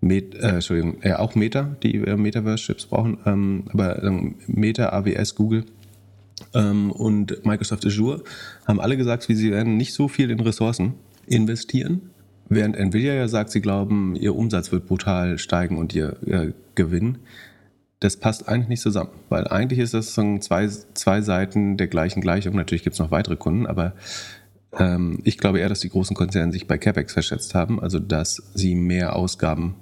Met, 0.00 0.34
äh, 0.34 0.48
Entschuldigung, 0.48 0.98
äh, 1.02 1.14
auch 1.14 1.34
Meta, 1.34 1.76
die 1.82 1.96
äh, 1.96 2.16
Metaverse-Chips 2.16 2.86
brauchen, 2.86 3.18
ähm, 3.24 3.64
aber 3.72 4.02
äh, 4.02 4.34
Meta, 4.46 4.90
AWS, 4.90 5.34
Google 5.34 5.64
ähm, 5.64 5.75
und 6.52 7.44
Microsoft 7.44 7.86
Azure 7.86 8.22
haben 8.66 8.80
alle 8.80 8.96
gesagt, 8.96 9.28
wie 9.28 9.34
sie 9.34 9.50
werden 9.50 9.76
nicht 9.76 9.94
so 9.94 10.08
viel 10.08 10.30
in 10.30 10.40
Ressourcen 10.40 10.94
investieren, 11.26 12.10
während 12.48 12.76
Nvidia 12.76 13.14
ja 13.14 13.28
sagt, 13.28 13.50
sie 13.50 13.60
glauben, 13.60 14.16
ihr 14.16 14.34
Umsatz 14.34 14.70
wird 14.70 14.86
brutal 14.86 15.38
steigen 15.38 15.78
und 15.78 15.94
ihr, 15.94 16.16
ihr 16.26 16.52
Gewinn 16.74 17.18
das 18.00 18.16
passt 18.16 18.48
eigentlich 18.48 18.68
nicht 18.68 18.82
zusammen, 18.82 19.10
weil 19.28 19.48
eigentlich 19.48 19.78
ist 19.78 19.94
das 19.94 20.14
so 20.14 20.38
zwei, 20.38 20.68
zwei 20.68 21.22
Seiten 21.22 21.76
der 21.76 21.86
gleichen 21.86 22.20
Gleichung. 22.20 22.54
Natürlich 22.54 22.84
gibt 22.84 22.94
es 22.94 23.00
noch 23.00 23.10
weitere 23.10 23.36
Kunden, 23.36 23.66
aber 23.66 23.94
ähm, 24.78 25.20
ich 25.24 25.38
glaube 25.38 25.60
eher, 25.60 25.68
dass 25.68 25.80
die 25.80 25.88
großen 25.88 26.14
Konzerne 26.14 26.52
sich 26.52 26.66
bei 26.66 26.76
CapEx 26.76 27.14
verschätzt 27.14 27.54
haben, 27.54 27.80
also 27.80 27.98
dass 27.98 28.50
sie 28.54 28.74
mehr 28.74 29.16
Ausgaben, 29.16 29.76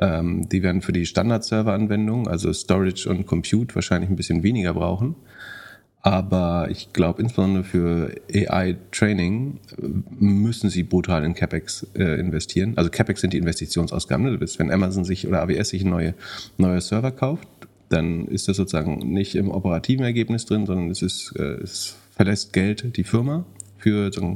ähm, 0.00 0.48
die 0.48 0.62
werden 0.62 0.80
für 0.80 0.92
die 0.92 1.04
Standard-Server-Anwendungen, 1.04 2.26
also 2.26 2.52
Storage 2.52 3.08
und 3.10 3.26
Compute, 3.26 3.74
wahrscheinlich 3.74 4.08
ein 4.08 4.16
bisschen 4.16 4.42
weniger 4.42 4.72
brauchen. 4.72 5.16
Aber 6.02 6.68
ich 6.70 6.92
glaube, 6.92 7.20
insbesondere 7.22 7.64
für 7.64 8.14
AI-Training 8.32 9.58
äh, 9.76 9.86
müssen 10.20 10.70
sie 10.70 10.84
brutal 10.84 11.24
in 11.24 11.34
CapEx 11.34 11.86
äh, 11.94 12.20
investieren. 12.20 12.74
Also 12.76 12.90
CapEx 12.90 13.20
sind 13.20 13.32
die 13.32 13.38
Investitionsausgaben. 13.38 14.24
Ne? 14.24 14.40
Wenn 14.58 14.70
Amazon 14.70 15.04
sich 15.04 15.26
oder 15.26 15.42
AWS 15.42 15.70
sich 15.70 15.84
neue, 15.84 16.14
neue 16.56 16.80
Server 16.80 17.10
kauft, 17.10 17.48
dann 17.88 18.26
ist 18.28 18.48
das 18.48 18.56
sozusagen 18.58 18.98
nicht 19.12 19.34
im 19.34 19.50
operativen 19.50 20.04
Ergebnis 20.04 20.46
drin, 20.46 20.66
sondern 20.66 20.90
es, 20.90 21.02
ist, 21.02 21.34
äh, 21.36 21.62
es 21.62 21.96
verlässt 22.14 22.52
Geld 22.52 22.96
die 22.96 23.04
Firma 23.04 23.44
für 23.78 24.12
so 24.12 24.20
ein 24.22 24.34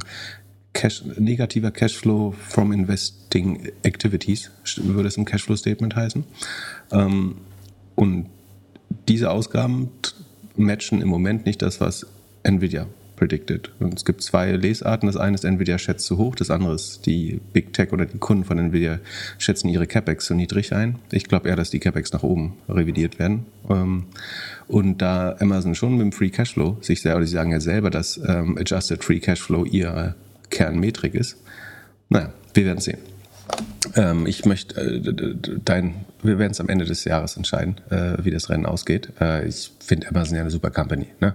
Cash, 0.72 1.04
negativer 1.18 1.70
Cashflow 1.70 2.32
from 2.32 2.72
Investing 2.72 3.70
Activities, 3.82 4.50
würde 4.76 5.08
es 5.08 5.16
im 5.16 5.24
Cashflow-Statement 5.24 5.94
heißen. 5.94 6.24
Ähm, 6.92 7.36
und 7.94 8.26
diese 9.08 9.30
Ausgaben 9.30 9.90
matchen 10.56 11.00
im 11.00 11.08
Moment 11.08 11.46
nicht 11.46 11.62
das, 11.62 11.80
was 11.80 12.06
Nvidia 12.42 12.86
predicted. 13.16 13.70
Und 13.78 13.94
es 13.94 14.04
gibt 14.04 14.22
zwei 14.22 14.50
Lesarten. 14.52 15.06
Das 15.06 15.16
eine 15.16 15.34
ist, 15.34 15.44
Nvidia 15.44 15.78
schätzt 15.78 16.06
zu 16.06 16.18
hoch, 16.18 16.34
das 16.34 16.50
andere 16.50 16.74
ist, 16.74 17.06
die 17.06 17.40
Big 17.52 17.72
Tech 17.72 17.92
oder 17.92 18.04
die 18.04 18.18
Kunden 18.18 18.44
von 18.44 18.58
Nvidia 18.58 18.98
schätzen 19.38 19.68
ihre 19.68 19.86
CapEx 19.86 20.26
zu 20.26 20.34
niedrig 20.34 20.72
ein. 20.72 20.98
Ich 21.12 21.24
glaube 21.24 21.48
eher, 21.48 21.56
dass 21.56 21.70
die 21.70 21.78
CapEx 21.78 22.12
nach 22.12 22.24
oben 22.24 22.54
revidiert 22.68 23.20
werden. 23.20 23.46
Ähm, 23.70 24.06
und 24.66 24.98
da 25.02 25.36
Amazon 25.38 25.74
schon 25.74 25.92
mit 25.92 26.00
dem 26.00 26.12
Free 26.12 26.30
Cashflow 26.30 26.78
sich 26.80 27.00
selber, 27.00 27.20
die 27.20 27.26
sagen 27.26 27.52
ja 27.52 27.60
selber, 27.60 27.90
dass 27.90 28.20
ähm, 28.26 28.58
Adjusted 28.58 29.04
Free 29.04 29.20
Cashflow 29.20 29.64
ihre 29.66 30.16
Kernmetrik 30.50 31.14
ist. 31.14 31.36
Naja, 32.08 32.32
wir 32.54 32.64
werden 32.64 32.80
sehen. 32.80 33.11
Ähm, 33.94 34.26
ich 34.26 34.44
möchte 34.44 34.80
äh, 34.80 35.34
dein, 35.64 36.04
wir 36.22 36.38
werden 36.38 36.52
es 36.52 36.60
am 36.60 36.68
Ende 36.68 36.84
des 36.84 37.04
Jahres 37.04 37.36
entscheiden, 37.36 37.76
äh, 37.90 38.24
wie 38.24 38.30
das 38.30 38.48
Rennen 38.50 38.66
ausgeht. 38.66 39.12
Äh, 39.20 39.46
ich 39.48 39.72
finde 39.80 40.08
Amazon 40.08 40.36
ja 40.36 40.42
eine 40.42 40.50
super 40.50 40.70
Company. 40.70 41.06
Ne? 41.20 41.34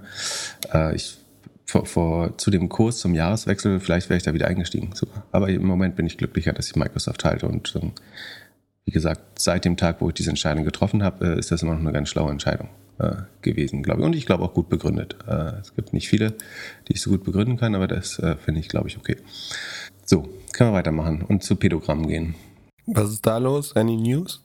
Äh, 0.73 0.95
ich 0.95 1.17
vor, 1.65 1.85
vor, 1.85 2.37
zu 2.37 2.49
dem 2.49 2.69
Kurs 2.69 2.99
zum 2.99 3.13
Jahreswechsel, 3.13 3.81
vielleicht 3.81 4.09
wäre 4.09 4.17
ich 4.17 4.23
da 4.23 4.33
wieder 4.33 4.47
eingestiegen. 4.47 4.91
Super. 4.93 5.23
Aber 5.31 5.49
im 5.49 5.65
Moment 5.65 5.97
bin 5.97 6.05
ich 6.05 6.17
glücklicher, 6.17 6.53
dass 6.53 6.67
ich 6.67 6.75
Microsoft 6.77 7.25
halte. 7.25 7.47
Und 7.47 7.75
ähm, 7.75 7.91
wie 8.85 8.91
gesagt, 8.91 9.39
seit 9.39 9.65
dem 9.65 9.75
Tag, 9.75 9.99
wo 9.99 10.07
ich 10.07 10.13
diese 10.13 10.29
Entscheidung 10.29 10.63
getroffen 10.63 11.03
habe, 11.03 11.25
äh, 11.25 11.39
ist 11.39 11.51
das 11.51 11.61
immer 11.61 11.73
noch 11.73 11.81
eine 11.81 11.91
ganz 11.91 12.07
schlaue 12.07 12.31
Entscheidung 12.31 12.69
äh, 12.99 13.15
gewesen, 13.41 13.83
glaube 13.83 14.01
ich. 14.01 14.05
Und 14.05 14.15
ich 14.15 14.25
glaube 14.25 14.45
auch 14.45 14.53
gut 14.53 14.69
begründet. 14.69 15.17
Es 15.61 15.75
gibt 15.75 15.91
nicht 15.91 16.07
viele, 16.07 16.33
die 16.87 16.93
ich 16.93 17.01
so 17.01 17.09
gut 17.09 17.25
begründen 17.25 17.57
kann, 17.57 17.75
aber 17.75 17.87
das 17.87 18.21
finde 18.43 18.59
ich, 18.61 18.69
glaube 18.69 18.87
ich, 18.87 18.97
okay. 18.97 19.17
So, 20.05 20.29
können 20.57 20.71
wir 20.71 20.77
weitermachen 20.77 21.21
und 21.21 21.43
zu 21.43 21.55
Pädogrammen 21.55 22.07
gehen. 22.07 22.35
Was 22.87 23.11
ist 23.11 23.25
da 23.25 23.37
los? 23.37 23.75
Any 23.75 23.95
News? 23.95 24.43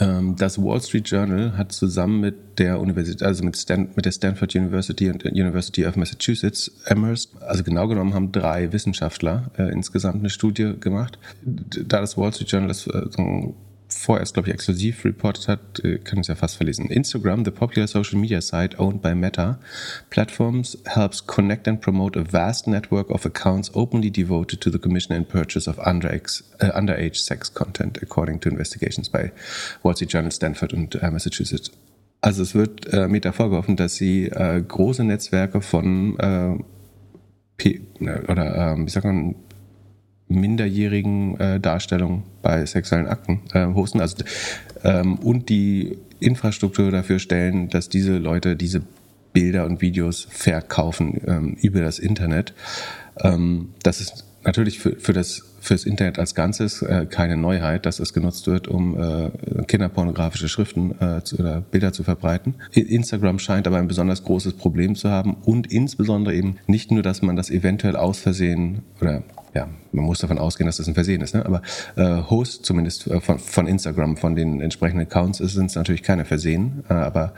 Ähm, 0.00 0.36
das 0.36 0.60
Wall 0.60 0.80
Street 0.80 1.08
Journal 1.08 1.56
hat 1.56 1.70
zusammen 1.72 2.20
mit 2.20 2.58
der 2.58 2.80
Universität, 2.80 3.22
also 3.22 3.44
mit, 3.44 3.56
Stan 3.56 3.90
mit 3.94 4.04
der 4.04 4.12
Stanford 4.12 4.54
University 4.56 5.10
und 5.10 5.22
der 5.22 5.32
University 5.32 5.86
of 5.86 5.96
Massachusetts, 5.96 6.72
Amherst, 6.88 7.40
also 7.42 7.62
genau 7.62 7.86
genommen 7.86 8.14
haben 8.14 8.32
drei 8.32 8.72
Wissenschaftler 8.72 9.50
äh, 9.56 9.70
insgesamt 9.70 10.20
eine 10.20 10.30
Studie 10.30 10.74
gemacht. 10.80 11.18
Da 11.44 12.00
das 12.00 12.16
Wall 12.16 12.32
Street 12.32 12.50
Journal 12.50 12.68
das 12.68 12.86
äh, 12.86 13.06
so 13.10 13.54
vorerst, 13.98 14.34
glaube 14.34 14.48
ich, 14.48 14.54
exklusiv 14.54 15.04
reported 15.04 15.48
hat, 15.48 15.84
äh, 15.84 15.98
kann 15.98 16.18
ich 16.18 16.24
es 16.24 16.28
ja 16.28 16.34
fast 16.34 16.56
verlesen. 16.56 16.86
Instagram, 16.90 17.44
the 17.44 17.50
popular 17.50 17.86
social 17.86 18.18
media 18.18 18.40
site 18.40 18.78
owned 18.78 19.02
by 19.02 19.14
Meta, 19.14 19.58
platforms 20.10 20.78
helps 20.86 21.26
connect 21.26 21.68
and 21.68 21.80
promote 21.80 22.18
a 22.18 22.24
vast 22.24 22.66
network 22.66 23.10
of 23.10 23.24
accounts 23.26 23.70
openly 23.74 24.10
devoted 24.10 24.60
to 24.60 24.70
the 24.70 24.78
commission 24.78 25.14
and 25.14 25.28
purchase 25.28 25.68
of 25.68 25.78
underage, 25.78 26.42
uh, 26.60 26.72
underage 26.76 27.16
sex 27.16 27.52
content, 27.52 27.98
according 28.02 28.40
to 28.40 28.48
investigations 28.48 29.08
by 29.08 29.30
Wall 29.82 29.94
Street 29.94 30.12
Journal, 30.12 30.30
Stanford 30.30 30.72
und 30.72 30.96
uh, 30.96 31.10
Massachusetts. 31.10 31.70
Also 32.20 32.42
es 32.42 32.54
wird 32.54 32.92
äh, 32.92 33.08
Meta 33.08 33.32
vorgeworfen, 33.32 33.74
dass 33.74 33.96
sie 33.96 34.26
äh, 34.26 34.62
große 34.62 35.02
Netzwerke 35.02 35.60
von 35.60 36.16
äh, 36.20 36.56
P 37.56 37.80
oder 38.28 38.74
äh, 38.74 38.86
wie 38.86 38.90
sagt 38.90 39.04
man 39.04 39.34
minderjährigen 40.32 41.38
äh, 41.38 41.60
Darstellung 41.60 42.24
bei 42.42 42.64
sexuellen 42.66 43.06
Akten 43.06 43.40
äh, 43.52 43.66
hosten 43.66 44.00
also, 44.00 44.16
ähm, 44.84 45.18
und 45.18 45.48
die 45.48 45.98
Infrastruktur 46.20 46.90
dafür 46.90 47.18
stellen, 47.18 47.68
dass 47.68 47.88
diese 47.88 48.18
Leute 48.18 48.56
diese 48.56 48.82
Bilder 49.32 49.64
und 49.64 49.80
Videos 49.80 50.26
verkaufen 50.30 51.20
ähm, 51.26 51.56
über 51.60 51.80
das 51.80 51.98
Internet. 51.98 52.54
Ähm, 53.20 53.70
das 53.82 54.00
ist 54.00 54.24
natürlich 54.44 54.78
für, 54.78 54.96
für 54.96 55.12
das 55.12 55.42
fürs 55.60 55.84
Internet 55.84 56.18
als 56.18 56.34
Ganzes 56.34 56.82
äh, 56.82 57.06
keine 57.08 57.36
Neuheit, 57.36 57.86
dass 57.86 58.00
es 58.00 58.12
genutzt 58.12 58.48
wird, 58.48 58.66
um 58.66 58.98
äh, 58.98 59.30
kinderpornografische 59.68 60.48
Schriften 60.48 61.00
äh, 61.00 61.22
zu, 61.22 61.38
oder 61.38 61.60
Bilder 61.60 61.92
zu 61.92 62.02
verbreiten. 62.02 62.56
Instagram 62.72 63.38
scheint 63.38 63.68
aber 63.68 63.78
ein 63.78 63.86
besonders 63.86 64.24
großes 64.24 64.54
Problem 64.54 64.96
zu 64.96 65.08
haben 65.08 65.36
und 65.44 65.72
insbesondere 65.72 66.34
eben 66.34 66.56
nicht 66.66 66.90
nur, 66.90 67.02
dass 67.02 67.22
man 67.22 67.36
das 67.36 67.48
eventuell 67.48 67.94
aus 67.94 68.18
Versehen 68.18 68.82
oder 69.00 69.22
ja, 69.54 69.68
man 69.92 70.04
muss 70.04 70.20
davon 70.20 70.38
ausgehen, 70.38 70.66
dass 70.66 70.78
das 70.78 70.88
ein 70.88 70.94
Versehen 70.94 71.20
ist, 71.20 71.34
ne? 71.34 71.44
aber 71.44 71.62
äh, 71.96 72.22
Host 72.30 72.64
zumindest 72.64 73.06
äh, 73.06 73.20
von, 73.20 73.38
von 73.38 73.66
Instagram, 73.66 74.16
von 74.16 74.34
den 74.34 74.60
entsprechenden 74.60 75.06
Accounts, 75.06 75.38
sind 75.38 75.66
es 75.66 75.74
natürlich 75.74 76.02
keine 76.02 76.24
Versehen, 76.24 76.84
äh, 76.88 76.94
aber 76.94 77.34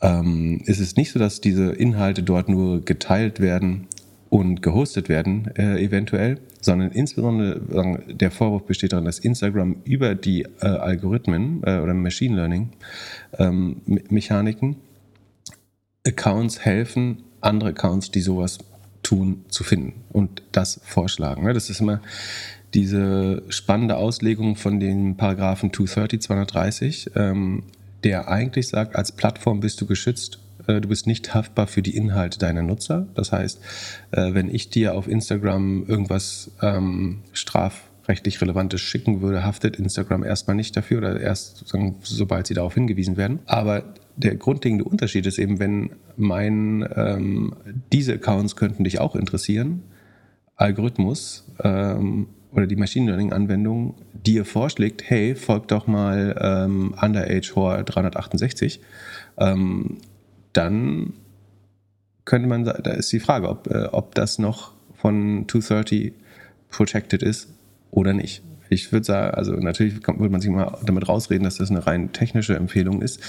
ähm, 0.00 0.60
ist 0.66 0.80
es 0.80 0.96
nicht 0.96 1.12
so, 1.12 1.18
dass 1.18 1.40
diese 1.40 1.72
Inhalte 1.72 2.22
dort 2.22 2.48
nur 2.48 2.84
geteilt 2.84 3.40
werden 3.40 3.88
und 4.30 4.62
gehostet 4.62 5.08
werden, 5.08 5.50
äh, 5.56 5.82
eventuell, 5.82 6.38
sondern 6.60 6.90
insbesondere 6.90 7.60
der 8.06 8.30
Vorwurf 8.30 8.64
besteht 8.66 8.92
darin, 8.92 9.06
dass 9.06 9.18
Instagram 9.18 9.76
über 9.84 10.14
die 10.14 10.42
äh, 10.60 10.66
Algorithmen 10.66 11.62
äh, 11.64 11.78
oder 11.78 11.94
Machine 11.94 12.36
Learning 12.36 12.70
ähm, 13.38 13.80
Mechaniken 14.10 14.76
Accounts 16.06 16.60
helfen, 16.60 17.22
andere 17.40 17.70
Accounts, 17.70 18.10
die 18.10 18.20
sowas 18.20 18.58
tun, 19.02 19.44
zu 19.48 19.64
finden 19.64 20.04
und 20.10 20.42
das 20.52 20.80
vorschlagen. 20.84 21.44
Ne? 21.44 21.52
Das 21.52 21.70
ist 21.70 21.80
immer 21.80 22.00
diese 22.74 23.42
spannende 23.48 23.96
Auslegung 23.96 24.56
von 24.56 24.78
den 24.80 25.16
Paragraphen 25.16 25.72
230, 25.72 26.20
230, 26.20 27.10
ähm, 27.16 27.62
der 28.04 28.28
eigentlich 28.28 28.68
sagt, 28.68 28.94
als 28.96 29.12
Plattform 29.12 29.60
bist 29.60 29.80
du 29.80 29.86
geschützt, 29.86 30.38
äh, 30.66 30.80
du 30.80 30.88
bist 30.88 31.06
nicht 31.06 31.34
haftbar 31.34 31.66
für 31.66 31.82
die 31.82 31.96
Inhalte 31.96 32.38
deiner 32.38 32.62
Nutzer. 32.62 33.06
Das 33.14 33.32
heißt, 33.32 33.60
äh, 34.12 34.34
wenn 34.34 34.54
ich 34.54 34.70
dir 34.70 34.94
auf 34.94 35.08
Instagram 35.08 35.84
irgendwas 35.86 36.50
ähm, 36.62 37.20
strafrechtlich 37.32 38.40
Relevantes 38.40 38.80
schicken 38.80 39.22
würde, 39.22 39.44
haftet 39.44 39.76
Instagram 39.76 40.22
erstmal 40.22 40.56
nicht 40.56 40.76
dafür 40.76 40.98
oder 40.98 41.20
erst 41.20 41.64
sobald 42.02 42.46
sie 42.46 42.54
darauf 42.54 42.74
hingewiesen 42.74 43.16
werden. 43.16 43.40
Aber 43.46 43.82
der 44.18 44.36
grundlegende 44.36 44.84
Unterschied 44.84 45.26
ist 45.26 45.38
eben, 45.38 45.58
wenn 45.60 45.90
mein, 46.16 46.86
ähm, 46.94 47.54
diese 47.92 48.14
Accounts 48.14 48.56
könnten 48.56 48.84
dich 48.84 49.00
auch 49.00 49.14
interessieren, 49.14 49.82
Algorithmus 50.56 51.46
ähm, 51.62 52.26
oder 52.50 52.66
die 52.66 52.76
Machine 52.76 53.06
Learning 53.06 53.32
Anwendung 53.32 53.94
dir 54.12 54.44
vorschlägt, 54.44 55.08
hey, 55.08 55.36
folg 55.36 55.68
doch 55.68 55.86
mal 55.86 56.36
ähm, 56.40 56.94
Underage 57.00 57.52
Whore 57.54 57.84
368, 57.84 58.80
ähm, 59.38 59.98
dann 60.52 61.12
könnte 62.24 62.48
man, 62.48 62.64
da 62.64 62.72
ist 62.72 63.12
die 63.12 63.20
Frage, 63.20 63.48
ob, 63.48 63.68
äh, 63.68 63.84
ob 63.92 64.14
das 64.16 64.38
noch 64.38 64.72
von 64.94 65.46
230 65.46 66.12
protected 66.68 67.22
ist 67.22 67.48
oder 67.90 68.12
nicht. 68.12 68.42
Ich 68.70 68.92
würde 68.92 69.04
sagen, 69.04 69.34
also 69.34 69.52
natürlich 69.52 70.06
würde 70.06 70.28
man 70.28 70.40
sich 70.40 70.50
mal 70.50 70.76
damit 70.84 71.08
rausreden, 71.08 71.44
dass 71.44 71.56
das 71.56 71.70
eine 71.70 71.86
rein 71.86 72.12
technische 72.12 72.54
Empfehlung 72.56 73.00
ist. 73.00 73.20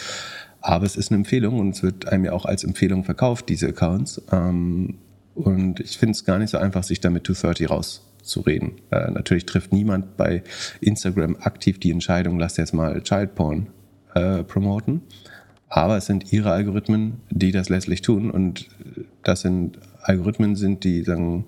Aber 0.61 0.85
es 0.85 0.95
ist 0.95 1.11
eine 1.11 1.17
Empfehlung 1.17 1.59
und 1.59 1.75
es 1.75 1.83
wird 1.83 2.07
einem 2.07 2.25
ja 2.25 2.33
auch 2.33 2.45
als 2.45 2.63
Empfehlung 2.63 3.03
verkauft, 3.03 3.49
diese 3.49 3.67
Accounts. 3.69 4.21
Ähm, 4.31 4.95
und 5.35 5.79
ich 5.79 5.97
finde 5.97 6.11
es 6.11 6.25
gar 6.25 6.37
nicht 6.37 6.49
so 6.49 6.57
einfach, 6.57 6.83
sich 6.83 6.99
damit 6.99 7.25
230 7.25 7.69
rauszureden. 7.69 8.73
Äh, 8.91 9.11
natürlich 9.11 9.45
trifft 9.45 9.71
niemand 9.71 10.17
bei 10.17 10.43
Instagram 10.81 11.37
aktiv 11.39 11.79
die 11.79 11.91
Entscheidung, 11.91 12.39
lass 12.39 12.57
jetzt 12.57 12.73
mal 12.73 13.01
Child 13.01 13.35
Porn 13.35 13.67
äh, 14.15 14.43
promoten. 14.43 15.01
aber 15.69 15.97
es 15.97 16.07
sind 16.07 16.33
ihre 16.33 16.51
Algorithmen, 16.51 17.21
die 17.29 17.51
das 17.51 17.69
letztlich 17.69 18.01
tun. 18.01 18.31
Und 18.31 18.67
das 19.23 19.41
sind 19.41 19.77
Algorithmen, 20.01 20.55
sind 20.55 20.83
die 20.83 21.03
sagen, 21.03 21.45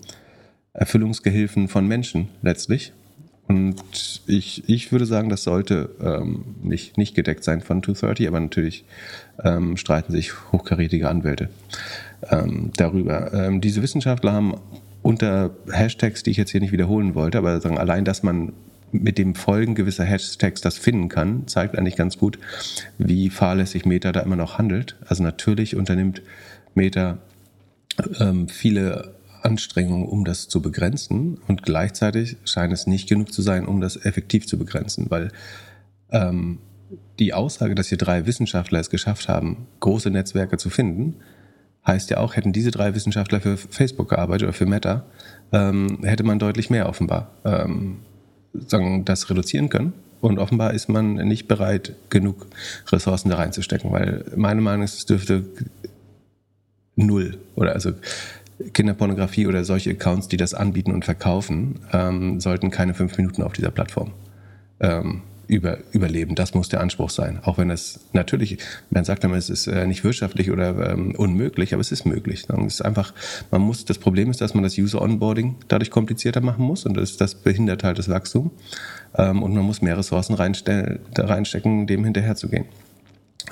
Erfüllungsgehilfen 0.74 1.68
von 1.68 1.88
Menschen 1.88 2.30
letztlich. 2.42 2.94
Und 3.52 4.22
ich, 4.28 4.64
ich 4.70 4.94
würde 4.94 5.06
sagen, 5.06 5.28
das 5.28 5.44
sollte 5.44 5.90
ähm, 6.02 6.46
nicht, 6.64 6.98
nicht 6.98 7.16
gedeckt 7.16 7.44
sein 7.44 7.60
von 7.60 7.84
230, 7.84 8.30
aber 8.30 8.40
natürlich 8.40 8.86
ähm, 9.44 9.76
streiten 9.76 10.14
sich 10.14 10.54
hochkarätige 10.54 11.10
Anwälte 11.10 11.50
ähm, 12.30 12.72
darüber. 12.78 13.34
Ähm, 13.34 13.60
diese 13.60 13.82
Wissenschaftler 13.82 14.32
haben 14.32 14.54
unter 15.02 15.52
Hashtags, 15.70 16.24
die 16.24 16.32
ich 16.32 16.38
jetzt 16.38 16.52
hier 16.52 16.62
nicht 16.62 16.72
wiederholen 16.72 17.14
wollte, 17.14 17.40
aber 17.40 17.60
sagen, 17.60 17.78
allein, 17.78 18.06
dass 18.06 18.24
man 18.24 18.54
mit 18.94 19.18
dem 19.18 19.36
Folgen 19.36 19.76
gewisser 19.76 20.06
Hashtags 20.06 20.62
das 20.62 20.78
finden 20.78 21.10
kann, 21.10 21.46
zeigt 21.48 21.78
eigentlich 21.78 21.98
ganz 21.98 22.18
gut, 22.18 22.40
wie 23.00 23.30
fahrlässig 23.30 23.86
Meta 23.86 24.14
da 24.14 24.22
immer 24.22 24.38
noch 24.38 24.60
handelt. 24.60 24.96
Also 25.06 25.24
natürlich 25.24 25.76
unternimmt 25.76 26.22
Meta 26.74 27.18
ähm, 28.18 28.48
viele 28.48 29.14
Anstrengungen, 29.44 30.08
um 30.08 30.26
das 30.26 30.48
zu 30.48 30.62
begrenzen 30.62 31.40
und 31.48 31.64
gleichzeitig 31.64 32.38
scheint 32.46 32.74
es 32.74 32.88
nicht 32.88 33.10
genug 33.10 33.34
zu 33.34 33.42
sein, 33.42 33.68
um 33.68 33.82
das 33.82 33.98
effektiv 34.06 34.48
zu 34.48 34.58
begrenzen, 34.58 35.08
weil 35.10 35.32
ähm, 36.12 36.60
die 37.20 37.34
Aussage, 37.34 37.76
dass 37.76 37.88
hier 37.88 37.98
drei 37.98 38.26
Wissenschaftler 38.26 38.80
es 38.80 38.90
geschafft 38.90 39.30
haben, 39.30 39.68
große 39.80 40.10
Netzwerke 40.10 40.58
zu 40.58 40.70
finden, 40.70 41.16
heißt 41.86 42.10
ja 42.10 42.18
auch, 42.18 42.36
hätten 42.36 42.54
diese 42.54 42.72
drei 42.72 42.94
Wissenschaftler 42.96 43.42
für 43.42 43.58
Facebook 43.58 44.10
gearbeitet 44.10 44.44
oder 44.44 44.54
für 44.54 44.66
Meta, 44.66 45.06
ähm, 45.52 46.00
hätte 46.04 46.24
man 46.24 46.40
deutlich 46.40 46.70
mehr 46.70 46.88
offenbar 46.88 47.32
ähm, 47.44 48.00
sagen, 48.54 49.06
das 49.06 49.30
reduzieren 49.30 49.70
können. 49.70 49.94
Und 50.20 50.38
offenbar 50.38 50.74
ist 50.74 50.88
man 50.88 51.16
nicht 51.16 51.48
bereit, 51.48 51.96
genug 52.10 52.46
Ressourcen 52.92 53.30
da 53.30 53.38
reinzustecken, 53.38 53.92
weil 53.92 54.24
meine 54.36 54.62
Meinung 54.62 54.84
ist, 54.84 55.00
es 55.00 55.06
dürfte 55.06 55.46
null 56.96 57.40
oder 57.56 57.74
also 57.74 57.94
Kinderpornografie 58.70 59.48
oder 59.48 59.64
solche 59.64 59.92
Accounts, 59.92 60.28
die 60.28 60.38
das 60.38 60.54
anbieten 60.54 60.92
und 60.92 61.06
verkaufen, 61.06 61.80
ähm, 61.94 62.40
sollten 62.40 62.72
keine 62.72 62.94
fünf 62.94 63.18
Minuten 63.18 63.44
auf 63.44 63.54
dieser 63.54 63.72
Plattform 63.72 64.12
ähm, 64.80 65.22
über, 65.48 65.80
überleben. 65.92 66.36
Das 66.36 66.54
muss 66.54 66.70
der 66.70 66.80
Anspruch 66.80 67.10
sein. 67.10 67.40
Auch 67.44 67.58
wenn 67.58 67.70
es 67.70 68.00
natürlich, 68.14 68.58
man 68.90 69.04
sagt 69.04 69.24
immer, 69.24 69.36
es 69.36 69.50
ist 69.50 69.68
äh, 69.68 69.86
nicht 69.86 70.04
wirtschaftlich 70.04 70.50
oder 70.50 70.92
ähm, 70.92 71.14
unmöglich, 71.16 71.74
aber 71.74 71.82
es 71.82 71.92
ist 71.92 72.06
möglich. 72.06 72.46
Es 72.48 72.74
ist 72.76 72.82
einfach, 72.82 73.14
man 73.52 73.62
muss, 73.62 73.84
das 73.84 73.98
Problem 73.98 74.32
ist, 74.32 74.40
dass 74.40 74.54
man 74.54 74.64
das 74.64 74.78
User 74.78 75.02
Onboarding 75.02 75.56
dadurch 75.68 75.92
komplizierter 75.92 76.42
machen 76.42 76.64
muss 76.66 76.86
und 76.86 76.96
das, 76.96 77.18
das 77.18 77.36
behindert 77.36 77.84
halt 77.84 78.00
das 78.00 78.08
Wachstum. 78.08 78.52
Ähm, 79.18 79.44
und 79.44 79.54
man 79.54 79.66
muss 79.66 79.82
mehr 79.82 79.98
Ressourcen 79.98 80.36
reinstecken, 80.36 81.86
dem 81.86 82.06
hinterherzugehen. 82.06 82.66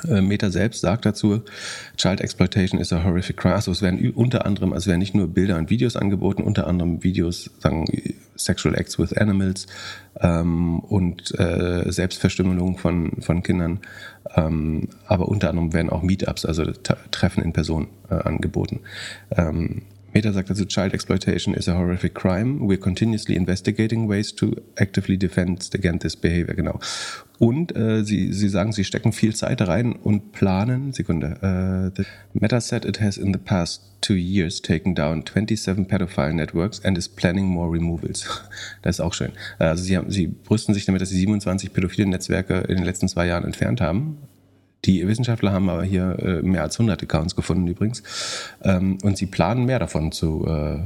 Äh, 0.08 0.22
Meta 0.22 0.50
selbst 0.50 0.82
sagt 0.82 1.06
dazu, 1.06 1.42
Child 1.98 2.22
Exploitation 2.22 2.80
is 2.80 2.94
a 2.94 3.04
horrific 3.04 3.38
crime. 3.38 3.56
Also 3.56 3.72
es 3.72 3.82
werden 3.82 4.12
unter 4.12 4.46
anderem, 4.46 4.74
also 4.74 4.90
werden 4.90 5.00
nicht 5.00 5.16
nur 5.16 5.28
Bilder 5.28 5.58
und 5.58 5.70
Videos 5.70 5.96
angeboten, 5.96 6.44
unter 6.44 6.68
anderem 6.68 7.04
Videos, 7.04 7.52
sagen 7.60 7.86
Sexual 8.36 8.76
Acts 8.76 8.98
with 8.98 9.14
Animals 9.14 9.68
ähm, 10.20 10.80
und 10.80 11.38
äh, 11.38 11.92
Selbstverstümmelung 11.92 12.78
von, 12.78 13.12
von 13.22 13.44
Kindern. 13.44 13.80
Ähm, 14.36 14.90
aber 15.06 15.28
unter 15.28 15.50
anderem 15.50 15.74
werden 15.74 15.90
auch 15.90 16.04
Meetups, 16.04 16.46
also 16.46 16.64
Treffen 17.12 17.44
in 17.44 17.54
Person 17.54 17.88
äh, 18.10 18.16
angeboten. 18.16 18.82
Ähm, 19.32 19.84
Meta 20.14 20.34
sagt 20.34 20.50
also, 20.50 20.66
Child 20.66 20.94
Exploitation 20.94 21.54
is 21.54 21.68
a 21.68 21.78
horrific 21.78 22.14
crime. 22.14 22.68
We're 22.68 22.80
continuously 22.80 23.36
investigating 23.36 24.10
ways 24.10 24.34
to 24.36 24.56
actively 24.76 25.18
defend 25.18 25.70
against 25.74 26.02
this 26.02 26.16
behavior. 26.16 26.56
Genau. 26.56 26.80
Und 27.38 27.76
äh, 27.76 28.04
sie, 28.04 28.34
sie 28.34 28.50
sagen, 28.50 28.74
sie 28.74 28.84
stecken 28.84 29.14
viel 29.14 29.34
Zeit 29.36 29.62
rein 29.62 29.94
und 29.94 30.34
planen. 30.34 30.92
Sekunde. 30.92 31.94
Uh, 31.98 32.04
Meta 32.34 32.60
said 32.60 32.86
it 32.86 33.00
has 33.00 33.18
in 33.18 33.34
the 33.34 33.40
past 33.40 33.84
two 34.02 34.16
years 34.16 34.62
taken 34.62 34.94
down 34.94 35.24
27 35.26 35.86
pedophile 35.86 36.34
networks 36.34 36.84
and 36.84 36.98
is 36.98 37.08
planning 37.08 37.46
more 37.46 37.72
removals. 37.72 38.28
Das 38.82 38.98
ist 38.98 39.00
auch 39.02 39.14
schön. 39.14 39.32
Also 39.58 39.84
sie, 39.84 39.98
haben, 39.98 40.10
sie 40.10 40.28
brüsten 40.28 40.74
sich 40.74 40.86
damit, 40.86 41.02
dass 41.02 41.10
sie 41.10 41.20
27 41.20 41.74
pädophile 41.74 42.08
Netzwerke 42.08 42.60
in 42.68 42.76
den 42.76 42.86
letzten 42.86 43.08
zwei 43.08 43.28
Jahren 43.28 43.44
entfernt 43.44 43.82
haben. 43.82 44.18
Die 44.86 45.06
Wissenschaftler 45.08 45.52
haben 45.52 45.70
aber 45.70 45.84
hier 45.84 46.18
äh, 46.20 46.42
mehr 46.42 46.64
als 46.64 46.80
100 46.80 47.04
Accounts 47.04 47.36
gefunden 47.36 47.68
übrigens. 47.68 48.02
Ähm, 48.64 48.98
und 49.04 49.18
sie 49.18 49.26
planen 49.26 49.66
mehr 49.66 49.80
davon 49.80 50.12
zu 50.12 50.46
äh, 50.48 50.80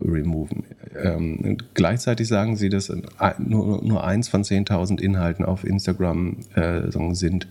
removen. 0.00 0.64
Ähm, 0.96 1.58
gleichzeitig 1.74 2.28
sagen 2.28 2.56
sie, 2.56 2.68
dass 2.68 2.92
nur, 3.38 3.82
nur 3.82 4.04
eins 4.04 4.28
von 4.28 4.42
10.000 4.42 5.00
Inhalten 5.00 5.44
auf 5.44 5.64
Instagram 5.64 6.36
äh, 6.54 6.82
sind, 7.12 7.48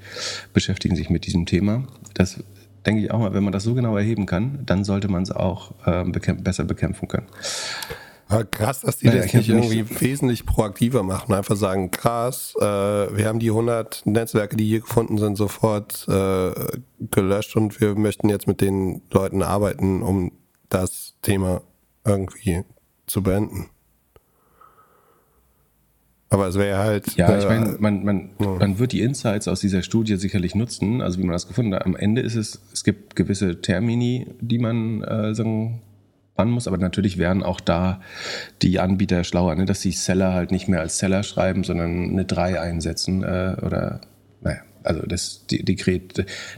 beschäftigen 0.54 0.96
sich 0.96 1.10
mit 1.10 1.26
diesem 1.26 1.46
Thema. 1.46 1.84
Das 2.14 2.44
denke 2.86 3.02
ich 3.02 3.12
auch 3.12 3.20
mal, 3.20 3.34
wenn 3.34 3.44
man 3.44 3.54
das 3.54 3.64
so 3.64 3.74
genau 3.74 3.98
erheben 3.98 4.26
kann, 4.26 4.60
dann 4.66 4.84
sollte 4.84 5.10
man 5.10 5.24
es 5.24 5.32
auch 5.32 5.72
ähm, 5.86 6.12
bekämp 6.12 6.44
besser 6.44 6.64
bekämpfen 6.64 7.08
können. 7.08 7.28
Aber 8.30 8.46
krass, 8.46 8.82
dass 8.82 8.98
die 8.98 9.08
ja, 9.08 9.16
das 9.16 9.34
nicht 9.34 9.50
irgendwie 9.50 9.82
nicht. 9.82 10.02
wesentlich 10.02 10.46
proaktiver 10.46 11.02
machen. 11.02 11.34
Einfach 11.34 11.56
sagen, 11.56 11.90
krass, 11.90 12.54
äh, 12.58 12.64
wir 12.64 13.26
haben 13.26 13.40
die 13.40 13.50
100 13.50 14.04
Netzwerke, 14.06 14.56
die 14.56 14.68
hier 14.68 14.82
gefunden 14.82 15.18
sind, 15.18 15.36
sofort 15.36 16.08
äh, 16.08 16.52
gelöscht 17.00 17.56
und 17.56 17.82
wir 17.82 17.96
möchten 17.96 18.30
jetzt 18.30 18.48
mit 18.48 18.62
den 18.62 19.02
Leuten 19.12 19.42
arbeiten, 19.42 20.04
um 20.04 20.32
das 20.70 21.16
Thema 21.24 21.64
irgendwie 22.06 22.64
zu 23.08 23.24
beenden. 23.24 23.72
Aber 26.30 26.48
es 26.48 26.56
wäre 26.56 26.78
halt. 26.78 27.16
Ja, 27.16 27.30
äh, 27.30 27.40
ich 27.40 27.46
meine, 27.46 27.78
man, 27.80 28.04
man, 28.04 28.30
ja. 28.40 28.48
man 28.60 28.78
wird 28.78 28.92
die 28.92 29.02
Insights 29.02 29.48
aus 29.48 29.60
dieser 29.60 29.82
Studie 29.82 30.18
sicherlich 30.18 30.54
nutzen, 30.54 31.02
also 31.02 31.18
wie 31.18 31.24
man 31.24 31.34
das 31.34 31.48
gefunden 31.48 31.74
hat. 31.74 31.84
Am 31.88 31.96
Ende 31.96 32.22
ist 32.22 32.36
es, 32.36 32.62
es 32.72 32.84
gibt 32.84 33.16
gewisse 33.16 33.60
Termini, 33.62 34.28
die 34.40 34.60
man 34.60 35.02
äh, 35.02 35.34
sagen, 35.34 35.82
ran 36.40 36.50
muss, 36.50 36.68
aber 36.68 36.78
natürlich 36.78 37.18
werden 37.18 37.44
auch 37.44 37.60
da 37.60 38.02
die 38.62 38.80
Anbieter 38.80 39.24
schlauer, 39.24 39.56
ne? 39.56 39.66
dass 39.66 39.82
die 39.82 39.92
Seller 39.92 40.34
halt 40.34 40.52
nicht 40.52 40.68
mehr 40.68 40.80
als 40.80 40.98
Seller 40.98 41.24
schreiben, 41.24 41.64
sondern 41.64 42.10
eine 42.10 42.26
3 42.26 42.60
einsetzen 42.60 43.24
äh, 43.24 43.58
oder 43.62 44.02
naja. 44.42 44.60
Also 44.82 45.02
das, 45.02 45.46
die, 45.46 45.64
die, 45.64 45.78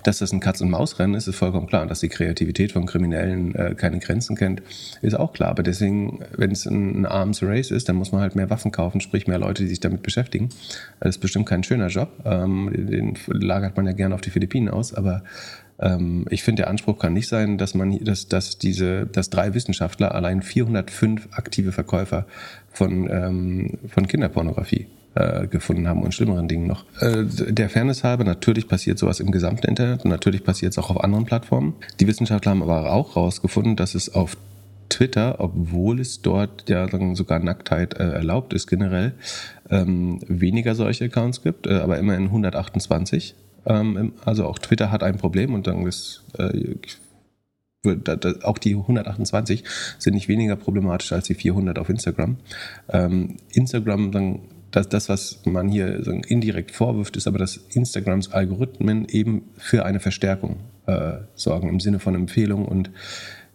dass 0.04 0.20
das 0.20 0.32
ein 0.32 0.40
Katz-und-Maus-Rennen 0.40 1.16
ist, 1.16 1.28
ist 1.28 1.36
vollkommen 1.36 1.68
klar. 1.68 1.82
Und 1.82 1.90
dass 1.90 2.02
die 2.02 2.10
Kreativität 2.10 2.72
von 2.72 2.86
Kriminellen 2.86 3.56
äh, 3.56 3.74
keine 3.76 4.00
Grenzen 4.00 4.36
kennt, 4.36 4.62
ist 5.02 5.16
auch 5.16 5.34
klar. 5.34 5.50
Aber 5.50 5.64
deswegen, 5.64 6.20
wenn 6.38 6.52
es 6.52 6.66
ein, 6.66 7.02
ein 7.02 7.06
Arms 7.06 7.42
Race 7.42 7.72
ist, 7.72 7.90
dann 7.90 7.96
muss 7.96 8.12
man 8.12 8.22
halt 8.22 8.36
mehr 8.36 8.50
Waffen 8.50 8.72
kaufen, 8.72 9.02
sprich 9.02 9.28
mehr 9.28 9.40
Leute, 9.40 9.64
die 9.64 9.70
sich 9.70 9.80
damit 9.80 10.04
beschäftigen. 10.04 10.50
Das 11.00 11.16
ist 11.16 11.22
bestimmt 11.22 11.48
kein 11.48 11.64
schöner 11.64 11.88
Job. 11.88 12.10
Ähm, 12.24 12.70
den 12.74 13.18
lagert 13.26 13.76
man 13.76 13.88
ja 13.88 13.94
gerne 13.94 14.14
auf 14.14 14.22
die 14.22 14.30
Philippinen 14.30 14.70
aus, 14.70 14.94
aber 14.94 15.24
ich 16.30 16.44
finde, 16.44 16.64
der 16.64 16.70
Anspruch 16.70 17.00
kann 17.00 17.14
nicht 17.14 17.28
sein, 17.28 17.58
dass 17.58 17.74
man, 17.74 18.04
dass, 18.04 18.28
dass 18.28 18.58
diese, 18.58 19.08
dass 19.08 19.30
drei 19.30 19.54
Wissenschaftler 19.54 20.14
allein 20.14 20.42
405 20.42 21.30
aktive 21.32 21.72
Verkäufer 21.72 22.28
von, 22.72 23.10
ähm, 23.10 23.80
von 23.88 24.08
Kinderpornografie 24.08 24.88
äh, 25.16 25.48
gefunden 25.48 25.88
haben 25.88 26.04
und 26.04 26.14
schlimmeren 26.14 26.48
Dingen 26.48 26.68
noch. 26.68 26.86
Äh, 27.02 27.26
der 27.26 27.70
Fairness 27.70 28.04
halber, 28.04 28.24
natürlich 28.24 28.68
passiert 28.68 28.98
sowas 29.00 29.20
im 29.20 29.32
gesamten 29.32 29.68
Internet 29.68 30.06
und 30.06 30.12
natürlich 30.12 30.44
passiert 30.44 30.72
es 30.72 30.78
auch 30.78 30.90
auf 30.90 31.04
anderen 31.04 31.26
Plattformen. 31.26 31.74
Die 32.00 32.08
Wissenschaftler 32.08 32.52
haben 32.52 32.64
aber 32.64 32.94
auch 32.94 33.16
herausgefunden, 33.16 33.76
dass 33.76 33.96
es 33.96 34.14
auf 34.14 34.38
Twitter, 34.88 35.36
obwohl 35.40 36.00
es 36.00 36.22
dort 36.22 36.70
ja 36.70 36.88
sogar 37.16 37.40
Nacktheit 37.40 37.96
äh, 37.96 38.12
erlaubt 38.12 38.54
ist 38.54 38.68
generell, 38.68 39.14
ähm, 39.70 40.22
weniger 40.28 40.76
solche 40.76 41.06
Accounts 41.06 41.42
gibt, 41.42 41.68
aber 41.68 41.98
immerhin 41.98 42.26
128. 42.26 43.36
Ähm, 43.66 44.14
also 44.26 44.46
auch 44.48 44.60
Twitter 44.60 44.92
hat 44.92 45.04
ein 45.04 45.18
Problem 45.18 45.54
und 45.54 45.68
dann 45.68 45.86
ist 45.86 46.24
äh, 46.38 46.76
auch 48.44 48.58
die 48.60 48.76
128 48.76 49.64
sind 49.98 50.14
nicht 50.14 50.28
weniger 50.28 50.56
problematisch 50.56 51.12
als 51.14 51.26
die 51.26 51.34
400 51.34 51.80
auf 51.80 51.90
Instagram. 51.90 52.38
Ähm, 52.90 53.38
Instagram, 53.54 54.12
dann, 54.12 54.40
das, 54.70 54.88
das, 54.88 55.10
was 55.10 55.42
man 55.46 55.68
hier 55.68 56.06
indirekt 56.28 56.72
vorwirft, 56.72 57.18
ist 57.18 57.28
aber, 57.28 57.40
dass 57.40 57.58
Instagrams 57.58 58.32
Algorithmen 58.32 59.06
eben 59.10 59.50
für 59.58 59.84
eine 59.84 60.00
Verstärkung 60.00 60.58
äh, 60.86 61.14
sorgen, 61.34 61.70
im 61.70 61.80
Sinne 61.80 62.00
von 62.00 62.16
Empfehlungen 62.16 62.68
und 62.68 62.92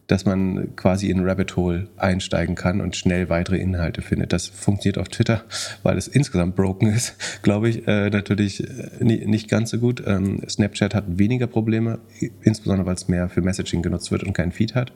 dass 0.06 0.24
man 0.24 0.76
quasi 0.76 1.10
in 1.10 1.24
Rabbit 1.24 1.56
Hole 1.56 1.88
einsteigen 1.96 2.54
kann 2.54 2.80
und 2.80 2.96
schnell 2.96 3.28
weitere 3.28 3.56
Inhalte 3.56 4.02
findet. 4.02 4.32
Das 4.32 4.46
funktioniert 4.46 4.98
auf 4.98 5.08
Twitter, 5.08 5.42
weil 5.82 5.98
es 5.98 6.06
insgesamt 6.06 6.54
broken 6.54 6.88
ist, 6.88 7.16
glaube 7.42 7.68
ich, 7.68 7.86
äh, 7.88 8.10
natürlich 8.10 8.62
äh, 8.62 9.04
nicht 9.04 9.48
ganz 9.48 9.70
so 9.70 9.78
gut. 9.78 10.02
Ähm, 10.06 10.42
Snapchat 10.48 10.94
hat 10.94 11.04
weniger 11.18 11.46
Probleme, 11.46 11.98
insbesondere 12.42 12.86
weil 12.86 12.94
es 12.94 13.08
mehr 13.08 13.28
für 13.28 13.42
Messaging 13.42 13.82
genutzt 13.82 14.10
wird 14.10 14.22
und 14.22 14.32
kein 14.32 14.52
Feed 14.52 14.74
hat. 14.74 14.92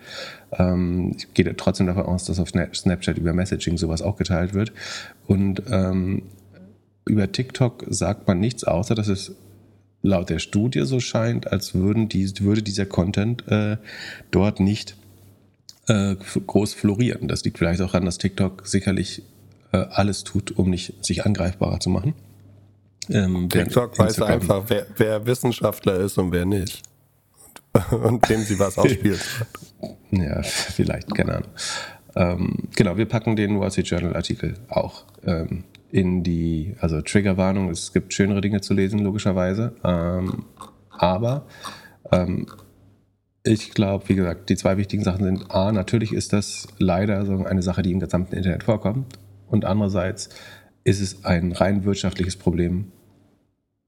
Ähm, 0.52 1.14
ich 1.16 1.34
gehe 1.34 1.56
trotzdem 1.56 1.86
davon 1.86 2.06
aus, 2.06 2.24
dass 2.24 2.38
auf 2.38 2.50
Snapchat 2.50 3.18
über 3.18 3.32
Messaging 3.32 3.78
sowas 3.78 4.02
auch 4.02 4.16
geteilt 4.16 4.54
wird. 4.54 4.72
Und 5.26 5.62
ähm, 5.70 6.22
über 7.04 7.32
TikTok 7.32 7.86
sagt 7.88 8.28
man 8.28 8.38
nichts, 8.38 8.62
außer 8.62 8.94
dass 8.94 9.08
es 9.08 9.34
laut 10.02 10.30
der 10.30 10.38
Studie 10.38 10.82
so 10.84 11.00
scheint, 11.00 11.52
als 11.52 11.74
würden 11.74 12.08
die, 12.08 12.30
würde 12.40 12.62
dieser 12.62 12.86
Content 12.86 13.46
äh, 13.48 13.76
dort 14.30 14.61
nicht 14.61 14.96
äh, 15.91 16.16
groß 16.47 16.74
florieren. 16.74 17.26
Das 17.26 17.45
liegt 17.45 17.59
vielleicht 17.59 17.82
auch 17.82 17.88
daran, 17.88 18.05
dass 18.05 18.18
TikTok 18.18 18.66
sicherlich 18.66 19.22
äh, 19.72 19.78
alles 19.78 20.24
tut, 20.24 20.53
um 20.53 20.70
nicht 20.70 21.05
sich 21.05 21.26
angreifbarer 21.26 21.80
zu 21.80 21.91
machen. 21.91 22.14
Ähm, 23.09 23.49
TikTok 23.49 23.99
weiß 23.99 24.22
einfach, 24.22 24.64
wer, 24.68 24.86
wer 24.97 25.26
Wissenschaftler 25.26 25.97
ist 25.97 26.16
und 26.18 26.30
wer 26.30 26.45
nicht. 26.45 26.82
Und, 27.91 27.93
und 28.05 28.28
dem 28.28 28.43
sie 28.43 28.59
was 28.59 28.78
ausspielt. 28.78 29.20
Ja, 30.11 30.43
vielleicht, 30.43 31.14
keine 31.14 31.36
Ahnung. 31.36 31.51
Ähm, 32.16 32.68
genau, 32.74 32.97
wir 32.97 33.07
packen 33.07 33.36
den 33.36 33.61
Wall 33.61 33.70
Street 33.70 33.86
Journal 33.86 34.16
Artikel 34.16 34.55
auch 34.68 35.05
ähm, 35.24 35.64
in 35.91 36.22
die, 36.24 36.74
also 36.80 37.01
Triggerwarnung, 37.01 37.70
es 37.70 37.93
gibt 37.93 38.12
schönere 38.12 38.41
Dinge 38.41 38.61
zu 38.61 38.74
lesen, 38.74 38.99
logischerweise. 38.99 39.72
Ähm, 39.84 40.45
aber 40.91 41.47
ähm, 42.11 42.47
ich 43.43 43.72
glaube, 43.72 44.09
wie 44.09 44.16
gesagt, 44.16 44.51
die 44.51 44.57
zwei 44.57 44.76
wichtigen 44.76 45.03
Sachen 45.03 45.24
sind, 45.24 45.51
A, 45.51 45.72
natürlich 45.72 46.12
ist 46.12 46.32
das 46.32 46.68
leider 46.78 47.24
so 47.24 47.45
eine 47.45 47.62
Sache, 47.62 47.82
die 47.82 47.93
im 47.93 48.01
gesamten 48.01 48.34
Internet 48.36 48.64
vorkommt. 48.64 49.18
Und 49.49 49.64
andererseits 49.64 50.28
ist 50.84 51.01
es 51.01 51.24
ein 51.24 51.53
rein 51.53 51.84
wirtschaftliches 51.84 52.36
Problem, 52.36 52.93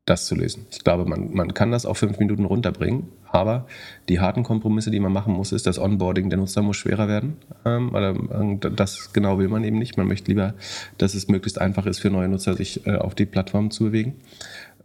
das 0.05 0.27
zu 0.27 0.35
lösen. 0.35 0.67
Ich 0.71 0.83
glaube, 0.83 1.05
man, 1.05 1.33
man 1.33 1.55
kann 1.55 1.71
das 1.71 1.87
auf 1.87 1.99
fünf 1.99 2.19
Minuten 2.19 2.45
runterbringen, 2.45 3.09
aber 3.31 3.67
die 4.09 4.19
harten 4.19 4.43
Kompromisse, 4.43 4.91
die 4.91 4.99
man 4.99 5.13
machen 5.13 5.33
muss, 5.33 5.53
ist, 5.53 5.67
das 5.67 5.79
Onboarding 5.79 6.29
der 6.29 6.39
Nutzer 6.39 6.63
muss 6.63 6.77
schwerer 6.77 7.07
werden. 7.07 7.37
Ähm, 7.65 7.91
oder, 7.91 8.11
ähm, 8.11 8.59
das 8.61 9.13
genau 9.13 9.39
will 9.39 9.49
man 9.49 9.63
eben 9.63 9.79
nicht. 9.79 9.97
Man 9.97 10.09
möchte 10.09 10.31
lieber, 10.31 10.55
dass 10.99 11.15
es 11.15 11.29
möglichst 11.29 11.61
einfach 11.61 11.87
ist 11.87 12.01
für 12.01 12.11
neue 12.11 12.29
Nutzer, 12.29 12.55
sich 12.55 12.85
äh, 12.87 12.97
auf 12.97 13.15
die 13.15 13.27
Plattform 13.27 13.71
zu 13.71 13.85
bewegen. 13.85 14.15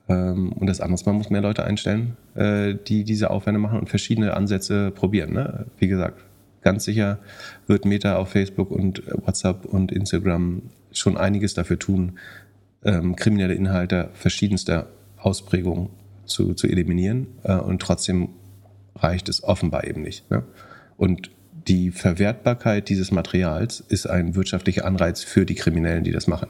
Ähm, 0.10 0.52
und 0.54 0.68
das 0.68 0.82
andere 0.82 0.96
ist, 0.96 1.06
man 1.06 1.16
muss 1.16 1.30
mehr 1.30 1.42
Leute 1.42 1.64
einstellen, 1.64 2.18
äh, 2.36 2.76
die 2.76 3.04
diese 3.04 3.30
Aufwände 3.30 3.60
machen 3.60 3.80
und 3.80 3.90
verschiedene 3.90 4.34
Ansätze 4.36 4.92
probieren. 4.92 5.34
Ne? 5.34 5.66
Wie 5.78 5.88
gesagt, 5.88 6.24
ganz 6.62 6.86
sicher 6.86 7.20
wird 7.68 7.86
Meta 7.86 8.18
auf 8.18 8.30
Facebook 8.30 8.72
und 8.72 9.04
WhatsApp 9.08 9.66
und 9.66 9.92
Instagram 9.92 10.64
schon 10.92 11.18
einiges 11.18 11.54
dafür 11.54 11.80
tun, 11.80 12.20
ähm, 12.84 13.16
kriminelle 13.16 13.54
Inhalte 13.54 14.10
verschiedenster 14.14 14.88
Ausprägungen 15.18 15.90
zu, 16.26 16.54
zu 16.54 16.68
eliminieren. 16.68 17.28
Äh, 17.44 17.56
und 17.56 17.82
trotzdem 17.82 18.30
reicht 18.96 19.30
es 19.30 19.44
offenbar 19.44 19.86
eben 19.86 20.02
nicht. 20.02 20.30
Ne? 20.32 20.44
Und 20.98 21.32
die 21.68 21.92
Verwertbarkeit 21.92 22.88
dieses 22.90 23.12
Materials 23.12 23.82
ist 23.82 24.08
ein 24.08 24.36
wirtschaftlicher 24.36 24.86
Anreiz 24.86 25.22
für 25.22 25.46
die 25.46 25.56
Kriminellen, 25.56 26.04
die 26.04 26.12
das 26.12 26.28
machen. 26.28 26.48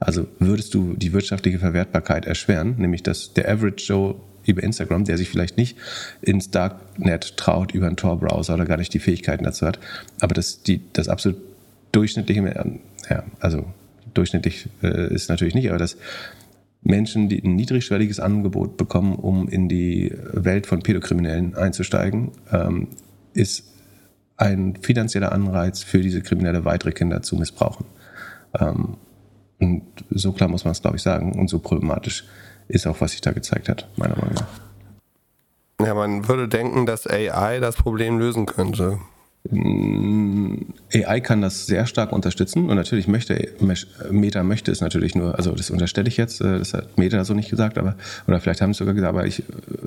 Also 0.00 0.26
würdest 0.38 0.74
du 0.74 0.94
die 0.94 1.12
wirtschaftliche 1.12 1.58
Verwertbarkeit 1.58 2.26
erschweren, 2.26 2.76
nämlich 2.78 3.02
dass 3.02 3.32
der 3.32 3.48
Average 3.50 3.84
Joe 3.86 4.14
über 4.46 4.62
Instagram, 4.62 5.04
der 5.04 5.16
sich 5.16 5.28
vielleicht 5.28 5.56
nicht 5.56 5.76
ins 6.20 6.50
Darknet 6.50 7.36
traut 7.36 7.72
über 7.72 7.86
einen 7.86 7.96
Tor-Browser 7.96 8.54
oder 8.54 8.66
gar 8.66 8.76
nicht 8.76 8.92
die 8.92 8.98
Fähigkeiten 8.98 9.44
dazu 9.44 9.66
hat, 9.66 9.78
aber 10.20 10.34
das, 10.34 10.62
die, 10.62 10.80
das 10.92 11.08
absolut 11.08 11.38
durchschnittliche, 11.92 12.78
ja, 13.08 13.24
also 13.40 13.64
durchschnittlich 14.12 14.68
äh, 14.82 15.12
ist 15.12 15.28
natürlich 15.28 15.54
nicht, 15.54 15.70
aber 15.70 15.78
das 15.78 15.96
Menschen, 16.82 17.30
die 17.30 17.42
ein 17.42 17.56
niedrigschwelliges 17.56 18.20
Angebot 18.20 18.76
bekommen, 18.76 19.14
um 19.14 19.48
in 19.48 19.68
die 19.68 20.12
Welt 20.32 20.66
von 20.66 20.82
Pädokriminellen 20.82 21.54
einzusteigen, 21.54 22.32
ähm, 22.52 22.88
ist 23.32 23.72
ein 24.36 24.76
finanzieller 24.82 25.32
Anreiz 25.32 25.82
für 25.82 26.00
diese 26.00 26.20
Kriminelle 26.20 26.64
weitere 26.64 26.92
Kinder 26.92 27.22
zu 27.22 27.36
missbrauchen. 27.36 27.86
Ähm, 28.58 28.96
und 29.60 29.82
so 30.10 30.32
klar 30.32 30.48
muss 30.48 30.64
man 30.64 30.72
es, 30.72 30.82
glaube 30.82 30.96
ich, 30.96 31.02
sagen. 31.02 31.38
Und 31.38 31.48
so 31.48 31.58
problematisch 31.58 32.24
ist 32.68 32.86
auch, 32.86 33.00
was 33.00 33.12
sich 33.12 33.20
da 33.20 33.32
gezeigt 33.32 33.68
hat, 33.68 33.88
meiner 33.96 34.16
Meinung 34.16 34.34
nach. 34.34 35.86
Ja, 35.86 35.94
man 35.94 36.28
würde 36.28 36.48
denken, 36.48 36.86
dass 36.86 37.06
AI 37.06 37.60
das 37.60 37.76
Problem 37.76 38.18
lösen 38.18 38.46
könnte. 38.46 38.98
AI 39.50 41.20
kann 41.20 41.42
das 41.42 41.66
sehr 41.66 41.86
stark 41.86 42.12
unterstützen 42.12 42.70
und 42.70 42.76
natürlich 42.76 43.06
möchte 43.08 43.52
Meta 44.10 44.42
möchte 44.42 44.72
es 44.72 44.80
natürlich 44.80 45.14
nur, 45.14 45.36
also 45.36 45.52
das 45.52 45.70
unterstelle 45.70 46.08
ich 46.08 46.16
jetzt, 46.16 46.40
äh, 46.40 46.58
das 46.58 46.72
hat 46.72 46.96
Meta 46.96 47.22
so 47.24 47.34
nicht 47.34 47.50
gesagt, 47.50 47.76
aber 47.76 47.94
oder 48.26 48.40
vielleicht 48.40 48.62
haben 48.62 48.70
sie 48.70 48.76
es 48.76 48.78
sogar 48.78 48.94
gesagt, 48.94 49.14
aber 49.14 49.26
ich 49.26 49.42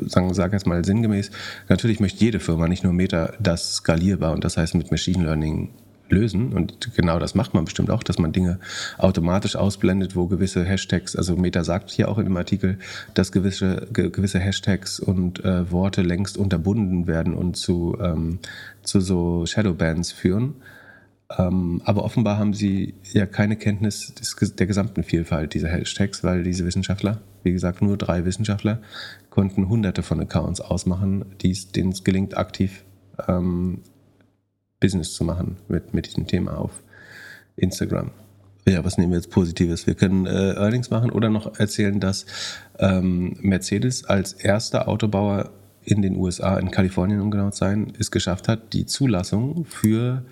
sage 0.06 0.32
sag 0.36 0.54
jetzt 0.54 0.68
mal 0.68 0.86
sinngemäß, 0.86 1.32
natürlich 1.70 2.00
möchte 2.00 2.24
jede 2.24 2.40
Firma, 2.40 2.68
nicht 2.68 2.84
nur 2.84 2.94
Meta, 2.94 3.34
das 3.40 3.78
skalierbar 3.78 4.34
und 4.34 4.44
das 4.44 4.58
heißt 4.58 4.76
mit 4.76 4.92
Machine 4.92 5.24
Learning 5.24 5.70
lösen. 6.10 6.54
Und 6.54 6.96
genau 6.96 7.20
das 7.20 7.36
macht 7.36 7.54
man 7.54 7.66
bestimmt 7.66 7.90
auch, 7.90 8.04
dass 8.04 8.18
man 8.18 8.32
Dinge 8.32 8.60
automatisch 8.98 9.56
ausblendet, 9.56 10.16
wo 10.16 10.28
gewisse 10.28 10.64
Hashtags, 10.64 11.16
also 11.16 11.36
Meta 11.36 11.64
sagt 11.64 11.92
hier 11.92 12.10
auch 12.10 12.18
in 12.18 12.26
dem 12.26 12.38
Artikel, 12.38 12.78
dass 13.14 13.32
gewisse, 13.32 13.88
ge, 13.92 14.10
gewisse 14.10 14.40
Hashtags 14.40 15.00
und 15.00 15.44
äh, 15.44 15.72
Worte 15.72 16.02
längst 16.02 16.38
unterbunden 16.38 17.08
werden 17.08 17.34
und 17.34 17.58
zu, 17.58 17.98
ähm, 18.02 18.40
zu 18.84 19.00
so 19.00 19.46
Shadowbans 19.46 20.12
führen. 20.12 20.56
Ähm, 21.38 21.82
aber 21.84 22.06
offenbar 22.06 22.38
haben 22.38 22.54
sie 22.54 22.96
ja 23.04 23.26
keine 23.26 23.58
Kenntnis 23.58 24.14
des, 24.14 24.56
der 24.56 24.66
gesamten 24.68 25.04
Vielfalt 25.04 25.54
dieser 25.54 25.68
Hashtags, 25.70 26.24
weil 26.24 26.44
diese 26.44 26.66
Wissenschaftler, 26.66 27.20
wie 27.44 27.52
gesagt, 27.52 27.82
nur 27.82 27.98
drei 27.98 28.24
Wissenschaftler, 28.24 28.82
konnten 29.30 29.68
hunderte 29.68 30.04
von 30.04 30.22
Accounts 30.22 30.62
ausmachen, 30.62 31.26
denen 31.42 31.92
es 31.92 32.04
gelingt, 32.04 32.38
aktiv 32.38 32.86
ähm, 33.28 33.82
Business 34.80 35.14
zu 35.14 35.24
machen 35.24 35.58
mit, 35.68 35.94
mit 35.94 36.08
diesem 36.08 36.28
Thema 36.28 36.58
auf 36.58 36.72
Instagram. 37.56 38.12
Ja, 38.68 38.84
was 38.84 38.98
nehmen 38.98 39.12
wir 39.12 39.18
jetzt 39.18 39.32
Positives? 39.32 39.88
Wir 39.88 39.96
können 39.96 40.26
äh, 40.26 40.54
Earnings 40.56 40.90
machen 40.90 41.10
oder 41.10 41.30
noch 41.30 41.58
erzählen, 41.58 42.00
dass 42.00 42.26
ähm, 42.80 43.38
Mercedes 43.40 44.04
als 44.04 44.34
erster 44.34 44.90
Autobauer 44.90 45.52
in 45.86 46.02
den 46.02 46.18
USA, 46.18 46.58
in 46.58 46.70
Kalifornien 46.70 47.22
um 47.22 47.32
genau 47.32 47.50
zu 47.50 47.60
sein, 47.60 47.94
es 47.98 48.12
geschafft 48.12 48.50
hat, 48.50 48.74
die 48.74 48.86
Zulassung 48.86 49.64
für, 49.64 50.26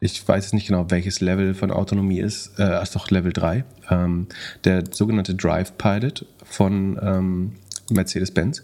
ich 0.00 0.28
weiß 0.28 0.44
jetzt 0.44 0.52
nicht 0.52 0.66
genau, 0.66 0.90
welches 0.90 1.22
Level 1.22 1.54
von 1.54 1.70
Autonomie 1.70 2.20
ist, 2.20 2.58
äh, 2.58 2.82
ist 2.82 2.94
doch 2.94 3.10
Level 3.10 3.32
3, 3.32 3.64
ähm, 3.88 4.26
der 4.64 4.84
sogenannte 4.90 5.34
Drive 5.34 5.78
Pilot 5.78 6.26
von 6.44 7.00
ähm, 7.02 7.52
Mercedes-Benz 7.90 8.62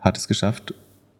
hat 0.00 0.16
es 0.16 0.28
geschafft, 0.28 0.72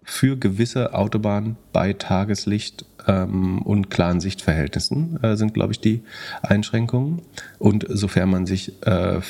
für 0.09 0.37
gewisse 0.37 0.95
Autobahnen 0.95 1.57
bei 1.73 1.93
Tageslicht 1.93 2.87
ähm, 3.09 3.61
und 3.63 3.91
klaren 3.91 4.21
Sichtverhältnissen 4.21 5.23
äh, 5.23 5.37
sind, 5.37 5.53
glaube 5.53 5.73
ich, 5.73 5.81
die 5.81 6.03
Einschränkungen. 6.43 7.23
Und 7.59 7.85
sofern 7.89 8.31
man 8.31 8.47
sich 8.47 8.81
äh, 8.87 9.21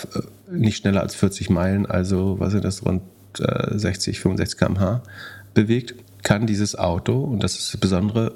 nicht 0.51 0.77
schneller 0.77 1.01
als 1.01 1.14
40 1.14 1.49
Meilen, 1.49 1.87
also 1.87 2.39
was 2.39 2.53
sind 2.53 2.64
das, 2.64 2.85
rund 2.85 3.03
äh, 3.41 3.79
60, 3.79 4.20
65 4.20 4.59
km/h 4.59 5.03
bewegt, 5.55 5.95
kann 6.22 6.47
dieses 6.47 6.79
Auto, 6.79 7.24
und 7.24 7.43
das 7.43 7.59
ist 7.59 7.72
das 7.72 7.81
Besondere, 7.81 8.35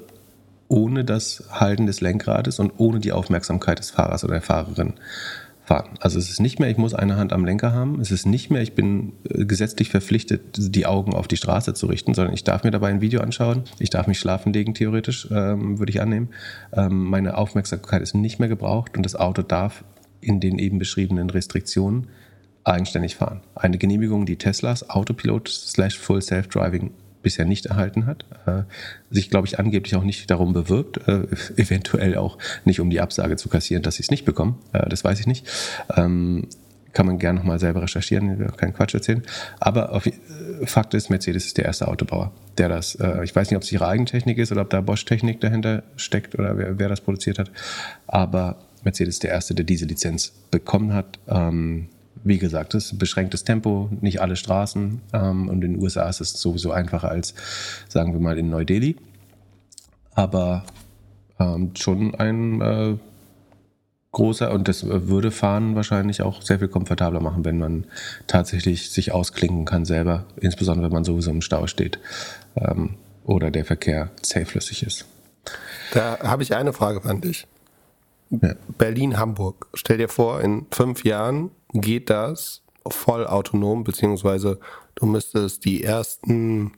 ohne 0.67 1.05
das 1.05 1.43
Halten 1.51 1.85
des 1.85 2.01
Lenkrades 2.01 2.57
und 2.57 2.71
ohne 2.77 2.99
die 2.99 3.11
Aufmerksamkeit 3.11 3.77
des 3.77 3.91
Fahrers 3.91 4.23
oder 4.23 4.33
der 4.33 4.41
Fahrerin 4.41 4.93
fahren. 5.71 5.97
Also 6.01 6.19
es 6.19 6.29
ist 6.29 6.41
nicht 6.41 6.59
mehr, 6.59 6.69
ich 6.69 6.77
muss 6.77 6.93
eine 6.93 7.15
Hand 7.15 7.31
am 7.31 7.45
Lenker 7.45 7.71
haben, 7.71 8.01
es 8.01 8.11
ist 8.11 8.25
nicht 8.25 8.51
mehr, 8.51 8.61
ich 8.61 8.73
bin 8.73 9.13
äh, 9.23 9.45
gesetzlich 9.45 9.89
verpflichtet, 9.89 10.41
die 10.57 10.85
Augen 10.85 11.13
auf 11.13 11.29
die 11.29 11.37
Straße 11.37 11.73
zu 11.73 11.85
richten, 11.85 12.13
sondern 12.13 12.33
ich 12.33 12.43
darf 12.43 12.65
mir 12.65 12.71
dabei 12.71 12.89
ein 12.89 12.99
Video 12.99 13.21
anschauen, 13.21 13.63
ich 13.79 13.89
darf 13.89 14.05
mich 14.07 14.19
schlafen 14.19 14.51
legen, 14.51 14.73
theoretisch, 14.73 15.29
ähm, 15.31 15.79
würde 15.79 15.91
ich 15.91 16.01
annehmen. 16.01 16.29
Ähm, 16.73 17.05
meine 17.05 17.37
Aufmerksamkeit 17.37 18.01
ist 18.01 18.15
nicht 18.15 18.37
mehr 18.37 18.49
gebraucht 18.49 18.97
und 18.97 19.03
das 19.03 19.15
Auto 19.15 19.43
darf 19.43 19.85
in 20.19 20.41
den 20.41 20.59
eben 20.59 20.77
beschriebenen 20.77 21.29
Restriktionen 21.29 22.07
eigenständig 22.65 23.15
fahren. 23.15 23.39
Eine 23.55 23.77
Genehmigung, 23.77 24.25
die 24.25 24.35
Teslas 24.35 24.89
Autopilot 24.89 25.47
slash 25.47 25.97
Full 25.97 26.21
Self-Driving 26.21 26.91
bisher 27.21 27.45
nicht 27.45 27.67
erhalten 27.67 28.05
hat, 28.05 28.25
äh, 28.45 28.63
sich, 29.09 29.29
glaube 29.29 29.47
ich, 29.47 29.59
angeblich 29.59 29.95
auch 29.95 30.03
nicht 30.03 30.29
darum 30.29 30.53
bewirbt, 30.53 31.07
äh, 31.07 31.27
eventuell 31.55 32.15
auch 32.15 32.37
nicht 32.65 32.79
um 32.79 32.89
die 32.89 33.01
Absage 33.01 33.35
zu 33.35 33.49
kassieren, 33.49 33.83
dass 33.83 33.95
sie 33.95 34.03
es 34.03 34.11
nicht 34.11 34.25
bekommen, 34.25 34.59
äh, 34.73 34.87
das 34.89 35.03
weiß 35.03 35.19
ich 35.19 35.27
nicht. 35.27 35.47
Ähm, 35.95 36.47
kann 36.93 37.05
man 37.05 37.19
gerne 37.19 37.39
nochmal 37.39 37.57
selber 37.57 37.81
recherchieren, 37.81 38.33
ich 38.33 38.39
will 38.39 38.47
keinen 38.47 38.73
Quatsch 38.73 38.93
erzählen. 38.93 39.23
Aber 39.61 39.93
auf, 39.93 40.09
Fakt 40.65 40.93
ist, 40.93 41.09
Mercedes 41.09 41.45
ist 41.45 41.57
der 41.57 41.63
erste 41.63 41.87
Autobauer, 41.87 42.33
der 42.57 42.67
das, 42.67 42.97
ich 43.23 43.33
weiß 43.33 43.49
nicht, 43.49 43.55
ob 43.55 43.63
es 43.63 43.71
ihre 43.71 43.87
Eigentechnik 43.87 44.37
ist 44.37 44.51
oder 44.51 44.63
ob 44.63 44.69
da 44.71 44.81
Bosch-Technik 44.81 45.39
dahinter 45.39 45.83
steckt 45.95 46.37
oder 46.37 46.57
wer, 46.57 46.77
wer, 46.79 46.89
das 46.89 46.99
produziert 46.99 47.39
hat, 47.39 47.49
aber 48.07 48.57
Mercedes 48.83 49.15
ist 49.15 49.23
der 49.23 49.31
erste, 49.31 49.55
der 49.55 49.63
diese 49.63 49.85
Lizenz 49.85 50.33
bekommen 50.51 50.93
hat. 50.93 51.17
Ähm, 51.29 51.87
wie 52.23 52.37
gesagt, 52.37 52.73
das 52.73 52.85
ist 52.85 52.93
ein 52.93 52.97
beschränktes 52.97 53.43
Tempo, 53.43 53.89
nicht 54.01 54.21
alle 54.21 54.35
Straßen. 54.35 55.01
Ähm, 55.13 55.49
und 55.49 55.63
in 55.63 55.73
den 55.73 55.81
USA 55.81 56.07
ist 56.07 56.21
es 56.21 56.33
sowieso 56.33 56.71
einfacher 56.71 57.09
als, 57.09 57.33
sagen 57.87 58.13
wir 58.13 58.19
mal, 58.19 58.37
in 58.37 58.49
Neu-Delhi. 58.49 58.97
Aber 60.13 60.63
ähm, 61.39 61.71
schon 61.75 62.15
ein 62.15 62.61
äh, 62.61 62.97
großer, 64.11 64.51
und 64.51 64.67
das 64.67 64.85
würde 64.85 65.31
Fahren 65.31 65.75
wahrscheinlich 65.75 66.21
auch 66.21 66.41
sehr 66.41 66.59
viel 66.59 66.67
komfortabler 66.67 67.21
machen, 67.21 67.45
wenn 67.45 67.57
man 67.57 67.85
tatsächlich 68.27 68.91
sich 68.91 69.11
ausklinken 69.11 69.65
kann 69.65 69.85
selber, 69.85 70.25
insbesondere 70.39 70.87
wenn 70.87 70.93
man 70.93 71.03
sowieso 71.03 71.31
im 71.31 71.41
Stau 71.41 71.67
steht 71.67 71.99
ähm, 72.55 72.95
oder 73.23 73.51
der 73.51 73.65
Verkehr 73.65 74.11
zähflüssig 74.21 74.83
ist. 74.83 75.05
Da 75.93 76.19
habe 76.19 76.43
ich 76.43 76.55
eine 76.55 76.73
Frage 76.73 77.07
an 77.09 77.21
dich. 77.21 77.47
Ja. 78.29 78.53
Berlin-Hamburg. 78.77 79.67
Stell 79.73 79.97
dir 79.97 80.07
vor, 80.07 80.41
in 80.41 80.65
fünf 80.71 81.03
Jahren 81.03 81.51
geht 81.73 82.09
das 82.09 82.63
voll 82.87 83.27
autonom, 83.27 83.83
beziehungsweise 83.83 84.59
du 84.95 85.05
müsstest 85.05 85.65
die 85.65 85.83
ersten, 85.83 86.73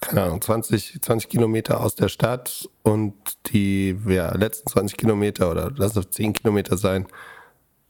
keine 0.00 0.24
Ahnung, 0.24 0.40
20, 0.40 1.00
20 1.00 1.30
Kilometer 1.30 1.80
aus 1.80 1.94
der 1.94 2.08
Stadt 2.08 2.68
und 2.82 3.14
die 3.52 3.98
ja, 4.06 4.34
letzten 4.34 4.68
20 4.68 4.96
Kilometer 4.96 5.50
oder 5.50 5.70
lass 5.76 5.96
es 5.96 6.10
10 6.10 6.34
Kilometer 6.34 6.76
sein, 6.76 7.06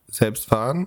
selbst 0.06 0.46
fahren. 0.46 0.86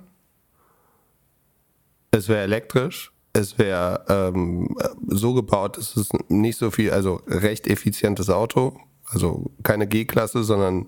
es 2.11 2.27
wäre 2.27 2.41
elektrisch, 2.41 3.11
es 3.33 3.57
wäre 3.57 4.05
ähm, 4.09 4.75
so 5.07 5.33
gebaut, 5.33 5.77
dass 5.77 5.95
es 5.95 6.09
nicht 6.27 6.57
so 6.57 6.71
viel, 6.71 6.91
also 6.91 7.21
recht 7.27 7.67
effizientes 7.67 8.29
Auto, 8.29 8.77
also 9.05 9.51
keine 9.63 9.87
G-Klasse, 9.87 10.43
sondern 10.43 10.87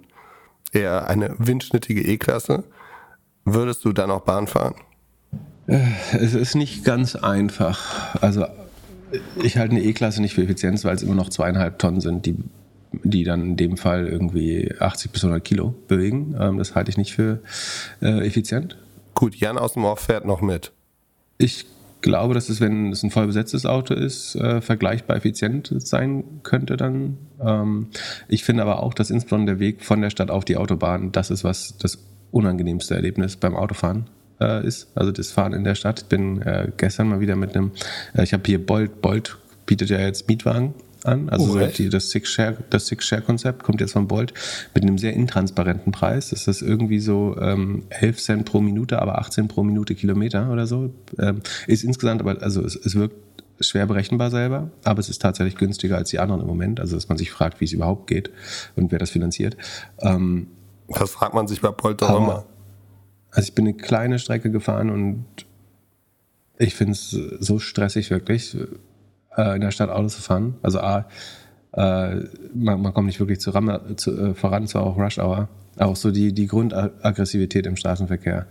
eher 0.72 1.08
eine 1.08 1.36
windschnittige 1.38 2.02
E-Klasse. 2.02 2.64
Würdest 3.46 3.84
du 3.86 3.94
dann 3.94 4.12
auch 4.12 4.22
Bahn 4.22 4.48
fahren? 4.48 4.76
Es 5.68 6.34
ist 6.34 6.56
nicht 6.56 6.84
ganz 6.84 7.16
einfach. 7.16 8.22
Also 8.22 8.46
ich 9.42 9.58
halte 9.58 9.76
eine 9.76 9.84
E-Klasse 9.84 10.22
nicht 10.22 10.34
für 10.34 10.44
Effizienz, 10.44 10.84
weil 10.86 10.96
es 10.96 11.04
immer 11.04 11.16
noch 11.16 11.30
zweieinhalb 11.30 11.80
Tonnen 11.80 12.02
sind, 12.02 12.26
die, 12.26 12.36
die 13.04 13.24
dann 13.24 13.42
in 13.42 13.58
dem 13.58 13.78
Fall 13.78 14.08
irgendwie 14.08 14.74
80 14.80 15.12
bis 15.12 15.24
100 15.24 15.44
Kilo 15.44 15.76
bewegen. 15.88 16.36
Ähm, 16.40 16.58
das 16.58 16.76
halte 16.76 16.90
ich 16.90 16.98
nicht 16.98 17.14
für 17.14 17.40
äh, 18.02 18.26
effizient. 18.26 18.78
Gut, 19.14 19.36
Jan 19.36 19.58
aus 19.58 19.74
dem 19.74 19.86
Off 19.86 20.00
fährt 20.00 20.26
noch 20.26 20.42
mit. 20.42 20.72
Ich 21.38 21.66
glaube, 22.02 22.34
dass 22.34 22.50
es, 22.50 22.60
wenn 22.60 22.92
es 22.92 23.04
ein 23.04 23.12
voll 23.12 23.28
besetztes 23.28 23.66
Auto 23.66 23.94
ist, 23.94 24.36
äh, 24.36 24.62
vergleichbar 24.62 25.16
effizient 25.18 25.74
sein 25.78 26.24
könnte 26.44 26.76
dann. 26.76 27.18
Ähm, 27.42 27.88
ich 28.28 28.44
finde 28.44 28.64
aber 28.64 28.84
auch, 28.84 28.94
dass 28.94 29.10
insbesondere 29.10 29.56
der 29.56 29.60
Weg 29.60 29.84
von 29.84 30.02
der 30.02 30.10
Stadt 30.10 30.30
auf 30.30 30.44
die 30.44 30.58
Autobahn, 30.58 31.12
das 31.12 31.32
ist 31.32 31.44
was 31.44 31.78
das 31.78 32.00
unangenehmste 32.34 32.96
Erlebnis 32.96 33.38
beim 33.38 33.56
Autofahren 33.56 34.10
äh, 34.42 34.66
ist. 34.66 34.88
Also 34.96 35.12
das 35.12 35.32
Fahren 35.32 35.54
in 35.54 35.64
der 35.64 35.76
Stadt. 35.76 36.02
Ich 36.02 36.08
bin 36.08 36.42
äh, 36.42 36.72
gestern 36.76 37.08
mal 37.08 37.20
wieder 37.20 37.36
mit 37.36 37.56
einem, 37.56 37.72
äh, 38.16 38.24
ich 38.24 38.34
habe 38.34 38.44
hier 38.46 38.64
Bolt, 38.64 39.02
Bolt 39.02 39.38
bietet 39.66 39.90
ja 39.90 40.00
jetzt 40.00 40.28
Mietwagen 40.28 40.74
an. 41.04 41.30
Also 41.30 41.46
Oh, 41.46 41.60
so 41.60 41.66
die, 41.66 41.90
das 41.90 42.10
Six-Share 42.10 42.58
das 42.70 42.88
Six 42.88 43.06
-Share 43.06 43.22
konzept 43.22 43.64
kommt 43.64 43.82
jetzt 43.82 43.94
von 43.94 44.08
Bolt 44.08 44.34
mit 44.74 44.84
einem 44.84 44.98
sehr 44.98 45.14
intransparenten 45.14 45.92
Preis. 45.92 46.30
Das 46.30 46.48
ist 46.48 46.62
irgendwie 46.62 47.00
so 47.00 47.38
ähm, 47.40 47.84
11 47.90 48.22
Cent 48.22 48.46
pro 48.46 48.62
Minute, 48.62 49.02
aber 49.02 49.20
18 49.20 49.48
pro 49.48 49.64
Minute 49.64 49.96
Kilometer 49.96 50.52
oder 50.52 50.66
so. 50.66 50.94
Ähm, 51.20 51.42
ist 51.68 51.84
insgesamt, 51.84 52.22
aber 52.22 52.42
also 52.42 52.64
es, 52.64 52.76
es 52.76 52.96
wirkt 52.96 53.16
schwer 53.60 53.86
berechenbar 53.86 54.32
selber, 54.32 54.72
aber 54.84 55.00
es 55.00 55.10
ist 55.10 55.22
tatsächlich 55.22 55.56
günstiger 55.56 55.98
als 55.98 56.10
die 56.10 56.20
anderen 56.20 56.42
im 56.42 56.48
Moment. 56.48 56.80
Also 56.80 56.96
dass 56.96 57.10
man 57.10 57.18
sich 57.18 57.32
fragt, 57.32 57.62
wie 57.62 57.66
es 57.66 57.74
überhaupt 57.74 58.08
geht 58.08 58.32
und 58.76 58.92
wer 58.92 59.00
das 59.00 59.12
finanziert. 59.12 59.56
Ähm, 60.02 60.48
Das 61.00 61.12
fragt 61.12 61.34
man 61.34 61.48
sich 61.48 61.62
bei 61.62 61.70
Aber- 61.70 62.18
immer. 62.18 62.46
also 63.32 63.48
ich 63.48 63.56
bin 63.56 63.66
eine 63.66 63.76
kleine 63.76 64.20
Strecke 64.20 64.52
gefahren 64.52 64.90
und 64.90 65.26
ich 66.58 66.76
finde 66.76 66.94
es 66.94 67.10
so 67.12 67.60
stressig 67.60 68.10
wirklich, 68.12 68.56
äh, 69.36 69.56
in 69.56 69.62
der 69.62 69.72
Stadt 69.72 69.90
Auto 69.90 70.08
zu 70.08 70.22
fahren. 70.22 70.56
Also 70.62 70.80
A, 70.80 71.06
äh, 71.74 72.16
man, 72.54 72.82
man 72.82 72.94
kommt 72.94 73.08
nicht 73.08 73.20
wirklich 73.20 73.40
zu, 73.40 73.52
zu, 73.96 74.18
äh, 74.18 74.34
voran, 74.36 74.68
zwar 74.68 74.84
auch 74.84 74.98
Rush 74.98 75.18
Hour. 75.20 75.50
Auch 75.80 75.96
so 75.96 76.12
die, 76.12 76.34
die 76.34 76.46
Grundaggressivität 76.46 77.66
im 77.66 77.76
Straßenverkehr. 77.76 78.46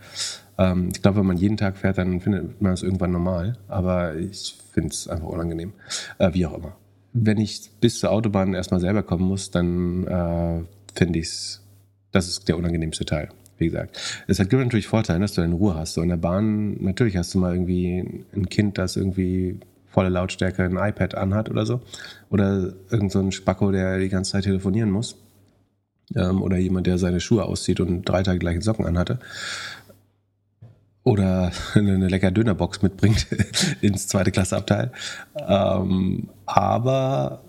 Ähm, 0.59 0.89
ich 0.93 1.01
glaube, 1.01 1.19
wenn 1.21 1.27
man 1.27 1.37
jeden 1.37 1.57
Tag 1.57 1.77
fährt, 1.77 1.99
dann 1.99 2.21
findet 2.21 2.61
man 2.61 2.73
es 2.73 2.83
irgendwann 2.83 3.13
normal. 3.13 3.57
Aber 3.69 4.17
ich 4.17 4.59
finde 4.73 4.89
es 4.91 5.07
einfach 5.07 5.29
unangenehm. 5.29 5.73
Wie 6.33 6.45
auch 6.47 6.55
immer. 6.59 6.77
Wenn 7.13 7.39
ich 7.39 7.71
bis 7.81 8.01
zur 8.01 8.11
Autobahn 8.11 8.55
erstmal 8.55 8.81
selber 8.81 9.05
kommen 9.05 9.25
muss, 9.29 9.51
dann 9.53 10.05
äh, 10.09 10.65
finde 10.95 11.19
ich 11.21 11.27
es, 11.27 11.62
das 12.13 12.29
ist 12.29 12.49
der 12.49 12.57
unangenehmste 12.57 13.05
Teil 13.05 13.29
wie 13.63 13.67
gesagt. 13.67 14.25
Es 14.27 14.39
hat 14.39 14.53
natürlich 14.53 14.89
Vorteile, 14.89 15.21
dass 15.21 15.35
du 15.35 15.41
deine 15.41 15.55
Ruhe 15.55 15.75
hast. 15.75 15.95
So 15.95 16.03
in 16.03 16.09
der 16.11 16.17
Bahn, 16.17 16.83
natürlich 16.83 17.17
hast 17.17 17.35
du 17.35 17.39
mal 17.39 17.55
irgendwie 17.55 18.25
ein 18.35 18.49
Kind, 18.49 18.77
das 18.77 18.97
irgendwie 18.97 19.61
volle 19.89 20.09
Lautstärke 20.09 20.65
ein 20.65 20.77
iPad 20.77 21.15
anhat 21.15 21.49
oder 21.49 21.65
so. 21.65 21.81
Oder 22.31 22.73
irgend 22.91 23.13
so 23.13 23.31
Spacko, 23.31 23.71
der 23.71 23.99
die 23.99 24.09
ganze 24.09 24.33
Zeit 24.33 24.45
telefonieren 24.45 24.91
muss. 24.91 25.17
Ähm, 26.15 26.43
oder 26.43 26.59
jemand, 26.59 26.87
der 26.87 26.99
seine 26.99 27.21
Schuhe 27.21 27.45
auszieht 27.45 27.81
und 27.81 28.05
drei 28.05 28.23
Tage 28.23 28.39
gleiche 28.39 28.63
Socken 28.63 28.85
anhatte. 28.85 29.19
Oder 31.05 31.53
eine 31.75 32.09
lecker 32.09 32.31
Dönerbox 32.31 32.83
mitbringt 32.83 33.27
ins 33.81 34.09
zweite 34.09 34.33
Klasseabteil. 34.33 34.93
Ähm, 35.37 36.29
aber 36.47 37.43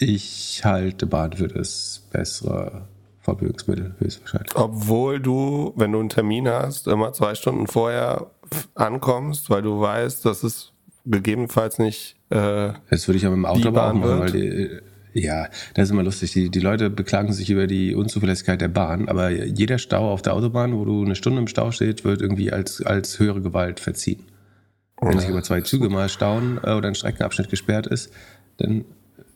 ich 0.00 0.62
halte 0.64 1.06
Bahn 1.06 1.32
für 1.32 1.48
das 1.48 2.02
bessere 2.10 2.88
Fortbewegungsmittel, 3.20 3.94
höchstwahrscheinlich. 3.98 4.56
Obwohl 4.56 5.20
du, 5.20 5.72
wenn 5.76 5.92
du 5.92 6.00
einen 6.00 6.08
Termin 6.08 6.48
hast, 6.48 6.86
immer 6.88 7.12
zwei 7.12 7.34
Stunden 7.34 7.66
vorher 7.66 8.30
ankommst, 8.74 9.50
weil 9.50 9.62
du 9.62 9.80
weißt, 9.80 10.24
dass 10.24 10.42
es 10.42 10.72
gegebenenfalls 11.04 11.78
nicht. 11.78 12.16
Äh, 12.30 12.72
Das 12.90 13.06
würde 13.08 13.18
ich 13.18 13.26
aber 13.26 13.34
im 13.34 13.44
Auto 13.44 13.68
aber 13.68 13.82
auch 13.82 13.92
Bahn 13.92 14.00
machen, 14.00 14.20
weil 14.20 14.32
die, 14.32 14.70
ja, 15.12 15.48
das 15.74 15.84
ist 15.84 15.90
immer 15.90 16.02
lustig. 16.02 16.32
Die, 16.32 16.50
die 16.50 16.60
Leute 16.60 16.88
beklagen 16.88 17.32
sich 17.32 17.50
über 17.50 17.66
die 17.66 17.94
Unzuverlässigkeit 17.94 18.60
der 18.60 18.68
Bahn, 18.68 19.08
aber 19.08 19.30
jeder 19.30 19.78
Stau 19.78 20.10
auf 20.10 20.22
der 20.22 20.34
Autobahn, 20.34 20.74
wo 20.74 20.84
du 20.84 21.04
eine 21.04 21.14
Stunde 21.14 21.40
im 21.40 21.46
Stau 21.48 21.72
stehst, 21.72 22.04
wird 22.04 22.22
irgendwie 22.22 22.52
als, 22.52 22.82
als 22.82 23.18
höhere 23.18 23.40
Gewalt 23.42 23.80
verziehen. 23.80 24.24
Wenn 25.02 25.18
sich 25.18 25.30
über 25.30 25.42
zwei 25.42 25.62
Züge 25.62 25.88
mal 25.88 26.08
stauen 26.08 26.58
äh, 26.62 26.72
oder 26.72 26.88
ein 26.88 26.94
Streckenabschnitt 26.94 27.48
gesperrt 27.48 27.86
ist, 27.86 28.12
dann 28.58 28.84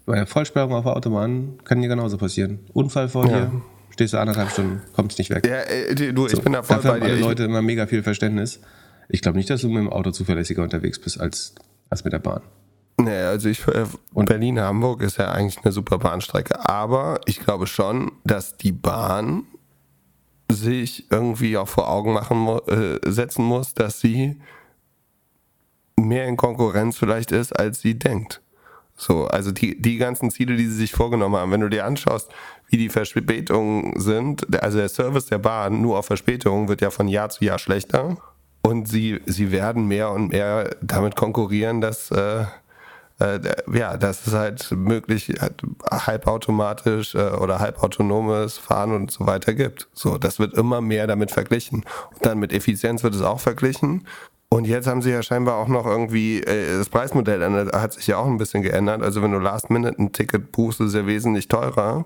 bei 0.07 0.17
der 0.17 0.27
Vollsperrung 0.27 0.73
auf 0.75 0.85
der 0.85 0.97
Autobahn 0.97 1.59
kann 1.65 1.81
dir 1.81 1.89
genauso 1.89 2.17
passieren. 2.19 2.61
Unfall 2.73 3.09
vor 3.09 3.27
Ja. 3.27 3.47
dir, 3.47 3.63
stehst 3.91 4.13
du 4.15 4.19
anderthalb 4.19 4.51
Stunden, 4.51 4.83
kommst 4.95 5.19
nicht 5.19 5.31
weg. 5.31 5.47
ja, 5.47 5.61
äh, 5.63 5.95
du, 5.95 6.27
ich 6.27 6.33
So, 6.33 6.43
bin 6.43 6.53
da 6.53 6.63
voll 6.63 6.77
dafür 6.77 6.91
bei 6.91 6.97
haben 6.97 7.03
alle 7.03 7.13
dir. 7.13 7.19
Ich, 7.21 7.25
Leute 7.27 7.45
immer 7.45 7.63
mega 7.63 7.87
viel 7.87 8.03
Verständnis. 8.03 8.61
Ich 9.09 9.21
glaube 9.23 9.37
nicht, 9.39 9.51
dass 9.51 9.61
du 9.61 9.69
mit 9.69 9.79
dem 9.79 9.91
Auto 9.91 10.11
zuverlässiger 10.11 10.63
unterwegs 10.63 10.99
bist 10.99 11.21
als, 11.21 11.55
als 11.91 12.05
mit 12.05 12.13
der 12.13 12.19
Bahn. 12.21 12.43
nee, 12.99 13.11
also 13.17 13.49
ich, 13.49 13.67
äh, 13.69 13.85
Berlin-Hamburg 14.15 15.03
ist 15.03 15.19
ja 15.19 15.31
eigentlich 15.33 15.63
eine 15.65 15.73
super 15.73 15.99
Bahnstrecke. 15.99 16.69
Aber 16.69 17.21
ich 17.27 17.41
glaube 17.41 17.67
schon, 17.67 18.13
dass 18.25 18.57
die 18.57 18.73
Bahn 18.73 19.45
sich 20.51 21.11
irgendwie 21.11 21.57
auch 21.57 21.69
vor 21.69 21.89
Augen 21.91 22.13
machen 22.13 22.47
äh, 22.69 22.99
setzen 23.11 23.45
muss, 23.45 23.75
dass 23.75 24.01
sie 24.01 24.41
mehr 25.97 26.27
in 26.27 26.37
Konkurrenz 26.37 26.97
vielleicht 26.99 27.33
ist, 27.33 27.53
als 27.59 27.81
sie 27.81 27.99
denkt. 27.99 28.41
So, 28.97 29.27
also 29.27 29.51
die, 29.51 29.81
die 29.81 29.97
ganzen 29.97 30.31
Ziele, 30.31 30.57
die 30.57 30.67
sie 30.67 30.77
sich 30.77 30.93
vorgenommen 30.93 31.37
haben, 31.37 31.51
wenn 31.51 31.61
du 31.61 31.69
dir 31.69 31.85
anschaust, 31.85 32.31
wie 32.69 32.77
die 32.77 32.89
Verspätungen 32.89 33.99
sind, 33.99 34.63
also 34.63 34.79
der 34.79 34.89
Service 34.89 35.27
der 35.27 35.39
Bahn 35.39 35.83
nur 35.83 35.99
auf 35.99 36.07
Verspätungen 36.07 36.69
wird 36.69 36.81
ja 36.81 36.91
von 36.91 37.09
Jahr 37.09 37.29
zu 37.29 37.45
Jahr 37.45 37.59
schlechter 37.59 38.17
und 38.63 38.89
sie, 38.89 39.21
sie 39.27 39.51
werden 39.51 39.87
mehr 39.89 40.11
und 40.11 40.29
mehr 40.29 40.77
damit 40.81 41.17
konkurrieren, 41.17 41.81
dass 41.81 42.11
äh, 42.11 42.45
äh, 43.21 43.39
ja, 43.73 43.97
dass 43.97 44.27
es 44.27 44.33
halt 44.33 44.73
möglich 44.73 45.33
halt 45.41 45.63
halbautomatisch 45.91 47.15
äh, 47.15 47.31
oder 47.31 47.61
halbautonomes 47.61 48.59
Fahren 48.59 48.93
und 48.93 49.11
so 49.11 49.27
weiter 49.27 49.55
gibt. 49.55 49.89
So, 49.93 50.19
das 50.19 50.39
wird 50.39 50.55
immer 50.55 50.81
mehr 50.81 51.07
damit 51.07 51.31
verglichen. 51.31 51.85
Und 52.13 52.27
dann 52.27 52.39
mit 52.39 52.53
Effizienz 52.53 53.03
wird 53.03 53.15
es 53.15 53.23
auch 53.23 53.41
verglichen. 53.41 54.07
Und 54.55 54.67
jetzt 54.67 54.87
haben 54.87 55.03
sie 55.03 55.11
ja 55.11 55.21
scheinbar 55.23 55.57
auch 55.57 55.67
noch 55.67 55.85
irgendwie, 55.85 56.41
äh, 56.41 56.79
das 56.79 56.89
Preismodell 56.89 57.43
ändert- 57.43 57.73
hat 57.75 57.93
sich 57.95 58.07
ja 58.07 58.19
auch 58.19 58.27
ein 58.27 58.39
bisschen 58.39 58.63
geändert. 58.63 59.03
Also 59.03 59.21
wenn 59.21 59.33
du 59.33 59.39
Last 59.41 59.69
Minute 59.69 59.99
ein 59.99 60.13
Ticket 60.13 60.53
buchst, 60.53 60.81
ist 60.81 60.89
es 60.89 60.95
ja 60.95 61.07
wesentlich 61.09 61.49
teurer. 61.49 62.05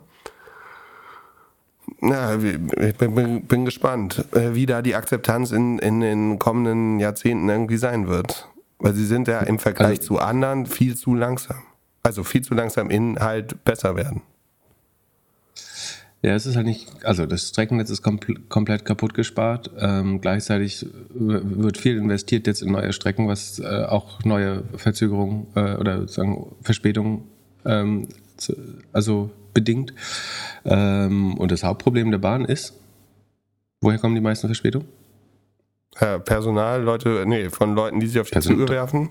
Ja, 2.01 2.37
ich 2.37 2.97
bin, 2.97 3.15
bin, 3.15 3.43
bin 3.43 3.65
gespannt, 3.67 4.25
äh, 4.33 4.55
wie 4.55 4.65
da 4.65 4.81
die 4.81 4.95
Akzeptanz 4.95 5.53
in, 5.53 5.79
in 5.79 6.01
den 6.01 6.39
kommenden 6.39 7.01
Jahrzehnten 7.01 7.49
irgendwie 7.51 7.77
sein 7.77 8.09
wird. 8.09 8.49
Weil 8.79 8.95
sie 8.95 9.05
sind 9.05 9.29
ja 9.29 9.41
im 9.41 9.59
Vergleich 9.59 9.99
Also- 9.99 10.15
zu 10.15 10.19
anderen 10.19 10.65
viel 10.65 10.97
zu 10.97 11.15
langsam. 11.15 11.59
Also 12.03 12.25
viel 12.25 12.41
zu 12.43 12.55
langsam 12.55 12.89
in 12.89 13.19
halt 13.19 13.63
besser 13.65 13.95
werden. 13.95 14.23
Ja, 16.21 16.35
es 16.35 16.47
ist 16.47 16.57
halt 16.57 16.66
nicht, 16.66 17.05
also 17.05 17.27
das 17.27 17.49
Streckennetz 17.49 17.91
ist 17.91 18.03
kompl 18.03 18.35
komplett 18.49 18.85
kaputt 18.85 19.14
gespart. 19.14 19.71
Ähm, 19.79 20.21
gleichzeitig 20.21 20.85
wird 21.11 21.79
viel 21.79 21.97
investiert 21.97 22.49
jetzt 22.49 22.61
in 22.61 22.73
neue 22.73 22.93
Strecken, 22.93 23.29
was 23.29 23.61
äh, 23.61 23.85
auch 23.85 24.25
neue 24.25 24.64
Verzögerungen 24.77 25.47
äh, 25.55 25.77
oder 25.77 26.01
sozusagen 26.01 26.57
Verspätungen 26.62 27.23
ähm, 27.64 28.09
zu, 28.37 28.53
also 28.93 29.31
bedingt. 29.55 29.95
Ähm, 30.64 31.35
und 31.39 31.53
das 31.53 31.62
Hauptproblem 31.62 32.11
der 32.11 32.19
Bahn 32.19 32.45
ist, 32.45 32.75
woher 33.81 33.99
kommen 33.99 34.16
die 34.16 34.21
meisten 34.21 34.49
Verspätungen? 34.49 34.89
Äh, 36.01 36.19
Personal, 36.19 36.83
Leute, 36.83 37.25
nee, 37.29 37.49
von 37.49 37.75
Leuten, 37.77 38.01
die 38.01 38.09
sich 38.09 38.21
auf 38.21 38.27
die 38.29 38.33
Person- 38.33 38.57
Züge 38.57 38.69
werfen. 38.69 39.11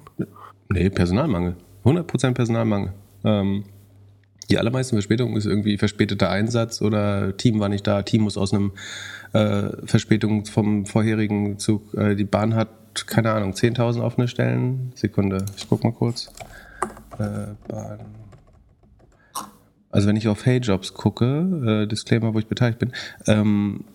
Nee, 0.70 0.90
Personalmangel. 0.90 1.56
100% 1.86 2.34
Personalmangel. 2.34 2.92
Ähm, 3.24 3.64
die 4.50 4.58
allermeisten 4.58 4.96
Verspätungen 4.96 5.36
ist 5.36 5.46
irgendwie 5.46 5.78
verspäteter 5.78 6.30
Einsatz 6.30 6.82
oder 6.82 7.36
Team 7.36 7.60
war 7.60 7.70
nicht 7.70 7.86
da, 7.86 8.02
Team 8.04 8.24
muss 8.24 8.38
aus 8.38 8.54
einem 8.54 8.72
äh, 9.34 9.70
Verspätung 9.86 10.46
vom 10.46 10.86
vorherigen 10.86 11.60
Zug. 11.60 11.94
Äh, 11.94 12.16
die 12.16 12.24
Bahn 12.24 12.56
hat, 12.56 12.70
keine 13.08 13.32
Ahnung, 13.34 13.52
10.000 13.52 14.02
offene 14.02 14.28
Stellen. 14.28 14.94
Sekunde, 14.96 15.46
ich 15.58 15.68
guck 15.68 15.84
mal 15.84 15.92
kurz. 15.92 16.32
Äh, 17.20 17.54
Bahn. 17.68 18.00
Also 19.90 20.08
wenn 20.08 20.16
ich 20.16 20.28
auf 20.28 20.46
Hey 20.46 20.60
Jobs 20.60 20.94
gucke, 20.94 21.84
äh, 21.84 21.88
Disclaimer, 21.88 22.34
wo 22.34 22.40
ich 22.40 22.48
beteiligt 22.48 22.80
bin, 22.80 22.92
ähm, 23.26 23.86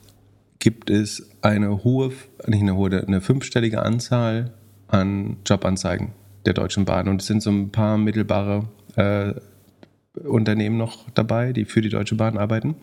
gibt 0.59 0.91
es 0.91 1.31
eine 1.41 1.83
hohe, 1.85 2.13
nicht 2.47 2.63
eine 2.63 2.77
hohe, 2.77 3.05
eine 3.07 3.21
fünfstellige 3.21 3.83
Anzahl 3.83 4.53
an 4.89 5.39
Jobanzeigen 5.47 6.13
der 6.45 6.55
Deutschen 6.55 6.85
Bahn. 6.85 7.09
Und 7.09 7.21
es 7.21 7.27
sind 7.27 7.43
so 7.43 7.51
ein 7.51 7.71
paar 7.71 7.99
mittelbare 7.99 8.69
äh, 8.97 9.35
Unternehmen 10.15 10.77
noch 10.77 11.09
dabei, 11.15 11.53
die 11.53 11.65
für 11.65 11.81
die 11.81 11.89
Deutsche 11.89 12.17
Bahn 12.17 12.37
arbeiten. 12.37 12.77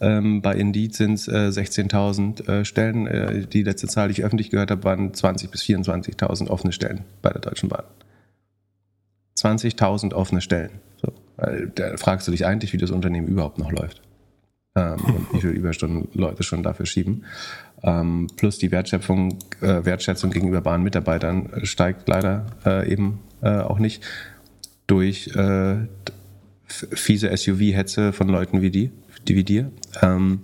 Ähm, 0.00 0.42
bei 0.42 0.54
Indeed 0.54 0.94
sind 0.94 1.14
es 1.14 1.28
äh, 1.28 1.48
16.000 1.48 2.48
äh, 2.48 2.64
Stellen. 2.64 3.06
Äh, 3.06 3.46
die 3.46 3.62
letzte 3.62 3.86
Zahl, 3.86 4.08
die 4.08 4.12
ich 4.12 4.24
öffentlich 4.24 4.50
gehört 4.50 4.70
habe, 4.70 4.82
waren 4.84 5.12
20.000 5.12 5.50
bis 5.50 5.62
24.000 5.62 6.48
offene 6.48 6.72
Stellen 6.72 7.02
bei 7.22 7.30
der 7.30 7.40
Deutschen 7.40 7.68
Bahn. 7.68 7.84
20.000 9.38 10.14
offene 10.14 10.40
Stellen. 10.40 10.70
So. 11.00 11.12
Da 11.74 11.96
fragst 11.96 12.26
du 12.28 12.32
dich 12.32 12.46
eigentlich, 12.46 12.72
wie 12.72 12.78
das 12.78 12.90
Unternehmen 12.90 13.26
überhaupt 13.26 13.58
noch 13.58 13.72
läuft. 13.72 14.00
Ähm, 14.76 15.00
und 15.04 15.32
wie 15.32 15.40
viele 15.40 15.52
Überstunden 15.52 16.08
Leute 16.18 16.42
schon 16.42 16.62
dafür 16.62 16.86
schieben. 16.86 17.24
Ähm, 17.84 18.28
plus 18.36 18.58
die 18.58 18.72
Wertschöpfung, 18.72 19.38
äh, 19.60 19.84
Wertschätzung 19.84 20.30
gegenüber 20.30 20.60
Bahnmitarbeitern 20.60 21.50
steigt 21.64 22.08
leider 22.08 22.46
äh, 22.64 22.90
eben 22.90 23.20
äh, 23.42 23.58
auch 23.58 23.78
nicht 23.78 24.02
durch 24.86 25.28
äh, 25.36 25.86
fiese 26.66 27.34
SUV-Hetze 27.36 28.12
von 28.12 28.28
Leuten 28.28 28.62
wie 28.62 28.70
die, 28.70 28.90
wie 29.26 29.44
dir. 29.44 29.70
Ähm, 30.02 30.40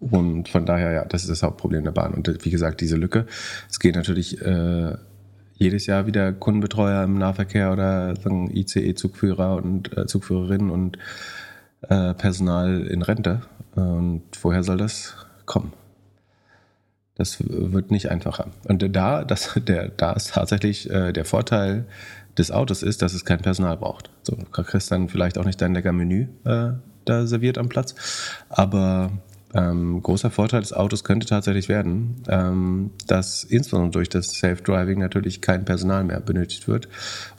und 0.00 0.48
von 0.48 0.66
daher, 0.66 0.92
ja, 0.92 1.04
das 1.04 1.22
ist 1.22 1.30
das 1.30 1.42
Hauptproblem 1.42 1.84
der 1.84 1.92
Bahn. 1.92 2.12
Und 2.12 2.44
wie 2.44 2.50
gesagt, 2.50 2.80
diese 2.80 2.96
Lücke. 2.96 3.26
Es 3.70 3.80
geht 3.80 3.94
natürlich 3.94 4.40
äh, 4.42 4.96
jedes 5.54 5.86
Jahr 5.86 6.06
wieder 6.06 6.32
Kundenbetreuer 6.32 7.04
im 7.04 7.18
Nahverkehr 7.18 7.72
oder 7.72 8.14
ICE-Zugführer 8.26 9.56
und 9.56 9.96
äh, 9.96 10.06
Zugführerinnen 10.06 10.70
und 10.70 10.98
äh, 11.88 12.14
Personal 12.14 12.82
in 12.82 13.02
Rente. 13.02 13.42
Und 13.74 14.22
woher 14.42 14.62
soll 14.62 14.76
das 14.76 15.14
kommen? 15.46 15.72
Das 17.16 17.38
wird 17.40 17.90
nicht 17.90 18.10
einfacher. 18.10 18.48
Und 18.68 18.84
da, 18.94 19.24
das, 19.24 19.52
der, 19.56 19.88
da 19.88 20.12
ist 20.12 20.34
tatsächlich 20.34 20.90
äh, 20.90 21.12
der 21.12 21.24
Vorteil 21.24 21.86
des 22.38 22.50
Autos 22.50 22.82
ist, 22.82 23.02
dass 23.02 23.14
es 23.14 23.24
kein 23.24 23.40
Personal 23.40 23.76
braucht. 23.76 24.10
So, 24.22 24.36
du 24.36 24.44
kriegst 24.62 24.90
dann 24.90 25.08
vielleicht 25.08 25.38
auch 25.38 25.44
nicht 25.44 25.60
dein 25.60 25.74
lecker 25.74 25.92
Menü 25.92 26.28
äh, 26.44 26.72
da 27.04 27.26
serviert 27.26 27.58
am 27.58 27.68
Platz, 27.68 27.94
aber 28.48 29.12
ähm, 29.54 30.02
großer 30.02 30.30
Vorteil 30.30 30.60
des 30.60 30.72
Autos 30.72 31.04
könnte 31.04 31.26
tatsächlich 31.26 31.68
werden, 31.68 32.16
ähm, 32.28 32.90
dass 33.06 33.44
insbesondere 33.44 33.92
durch 33.92 34.08
das 34.08 34.32
Self-Driving 34.32 34.98
natürlich 34.98 35.40
kein 35.40 35.64
Personal 35.64 36.02
mehr 36.02 36.20
benötigt 36.20 36.66
wird 36.66 36.88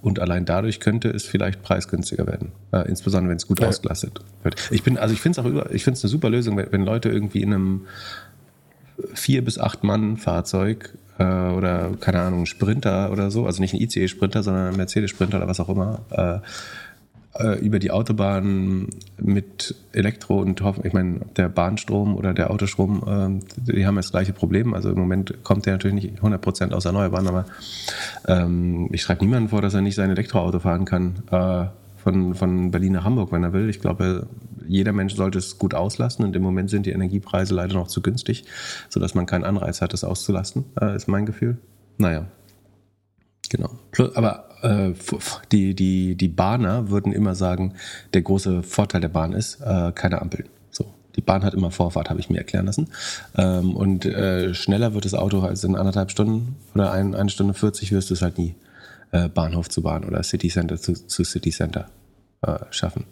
und 0.02 0.20
allein 0.20 0.46
dadurch 0.46 0.80
könnte 0.80 1.10
es 1.10 1.26
vielleicht 1.26 1.62
preisgünstiger 1.62 2.26
werden, 2.26 2.54
äh, 2.72 2.88
insbesondere 2.88 3.32
wenn 3.32 3.38
es 3.38 3.48
gut 3.48 3.60
ja. 3.60 3.68
ausgelastet 3.68 4.22
wird. 4.44 4.56
Ich 4.72 4.84
bin, 4.84 4.98
also 4.98 5.14
ich 5.14 5.22
finde 5.22 5.40
es 5.40 5.46
auch 5.46 5.50
über, 5.50 5.74
ich 5.74 5.84
finde 5.84 5.98
es 5.98 6.04
eine 6.04 6.10
super 6.12 6.30
Lösung, 6.30 6.56
wenn, 6.56 6.72
wenn 6.72 6.84
Leute 6.84 7.10
irgendwie 7.10 7.42
in 7.42 7.54
einem 7.54 7.82
vier 9.14 9.44
bis 9.44 9.60
acht 9.60 9.84
Mann 9.84 10.16
Fahrzeug 10.16 10.98
äh, 11.18 11.24
oder 11.24 11.92
keine 12.00 12.22
Ahnung, 12.22 12.46
Sprinter 12.46 13.12
oder 13.12 13.32
so, 13.32 13.46
also 13.46 13.62
nicht 13.62 13.74
ein 13.74 13.82
ICE-Sprinter, 13.82 14.44
sondern 14.44 14.68
ein 14.70 14.76
Mercedes-Sprinter 14.76 15.38
oder 15.38 15.48
was 15.48 15.60
auch 15.60 15.70
immer, 15.70 16.00
äh, 16.12 16.40
äh, 17.38 17.60
über 17.60 17.80
die 17.80 17.92
Autobahn 17.92 18.88
mit 19.18 19.76
Elektro 19.92 20.40
und 20.40 20.62
ich 20.84 20.94
meine, 20.94 21.20
der 21.36 21.50
Bahnstrom 21.50 22.16
oder 22.16 22.34
der 22.34 22.50
Autostrom, 22.52 23.42
äh, 23.68 23.72
die 23.72 23.86
haben 23.86 23.96
das 23.98 24.12
gleiche 24.12 24.34
Problem. 24.34 24.74
Also 24.74 24.90
im 24.90 24.98
Moment 24.98 25.44
kommt 25.44 25.66
der 25.66 25.74
natürlich 25.74 26.04
nicht 26.04 26.22
100% 26.22 26.72
aus 26.72 26.86
Erneuerbaren, 26.86 27.28
aber 27.28 27.46
ähm, 28.28 28.90
ich 28.92 29.02
schreibe 29.02 29.26
niemanden 29.26 29.50
vor, 29.50 29.62
dass 29.62 29.74
er 29.74 29.82
nicht 29.82 29.96
sein 29.96 30.10
Elektroauto 30.10 30.60
fahren 30.60 30.86
kann. 30.86 31.16
Äh, 31.32 31.66
von, 32.06 32.36
von 32.36 32.70
Berlin 32.70 32.94
nach 32.94 33.04
Hamburg, 33.04 33.32
wenn 33.32 33.42
er 33.42 33.52
will. 33.52 33.68
Ich 33.68 33.82
glaube, 33.82 34.28
jeder 34.68 34.94
Mensch 34.94 35.16
sollte 35.16 35.40
es 35.40 35.58
gut 35.58 35.74
auslasten 35.74 36.26
und 36.26 36.36
im 36.36 36.44
Moment 36.44 36.70
sind 36.70 36.86
die 36.86 36.92
Energiepreise 36.92 37.54
leider 37.54 37.74
noch 37.74 37.88
zu 37.88 38.02
günstig, 38.02 38.46
sodass 38.90 39.16
man 39.16 39.26
keinen 39.26 39.44
Anreiz 39.44 39.82
hat, 39.82 39.94
das 39.94 40.04
auszulasten, 40.04 40.66
äh, 40.80 40.96
ist 40.96 41.08
mein 41.08 41.26
Gefühl. 41.26 41.58
Naja, 41.98 42.26
genau. 43.50 43.70
Aber 44.16 44.50
äh, 44.62 44.94
die, 45.52 45.76
die, 45.76 46.16
die 46.16 46.28
Bahner 46.28 46.90
würden 46.90 47.14
immer 47.14 47.36
sagen, 47.36 47.74
der 48.14 48.22
große 48.22 48.64
Vorteil 48.64 49.02
der 49.02 49.10
Bahn 49.10 49.34
ist, 49.34 49.62
äh, 49.62 49.92
keine 49.94 50.22
Ampeln. 50.22 50.50
So. 50.72 50.86
Die 51.16 51.22
Bahn 51.22 51.44
hat 51.44 51.54
immer 51.54 51.72
Vorfahrt, 51.72 52.10
habe 52.10 52.20
ich 52.20 52.30
mir 52.30 52.38
erklären 52.38 52.66
lassen. 52.66 52.90
Ähm, 53.38 53.76
und 53.76 54.06
äh, 54.06 54.54
schneller 54.54 54.94
wird 54.94 55.06
das 55.06 55.14
Auto 55.14 55.42
als 55.42 55.64
in 55.64 55.76
anderthalb 55.76 56.12
Stunden 56.12 56.56
oder 56.74 56.92
ein, 56.92 57.16
eine 57.16 57.30
Stunde 57.30 57.54
40 57.54 57.92
wirst 57.92 58.10
du 58.10 58.16
es 58.16 58.22
halt 58.22 58.38
nie. 58.38 58.56
Äh, 59.12 59.30
Bahnhof 59.30 59.70
zu 59.70 59.82
Bahn 59.82 60.04
oder 60.04 60.24
City 60.24 60.50
Center 60.50 60.78
zu, 60.78 60.94
zu 60.94 61.24
City 61.24 61.52
Center 61.52 61.88
äh, 62.42 62.58
schaffen. 62.72 63.06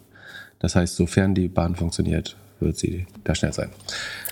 Das 0.64 0.76
heißt, 0.76 0.96
sofern 0.96 1.34
die 1.34 1.48
Bahn 1.48 1.76
funktioniert, 1.76 2.38
wird 2.58 2.78
sie 2.78 3.06
da 3.22 3.34
schnell 3.34 3.52
sein. 3.52 3.68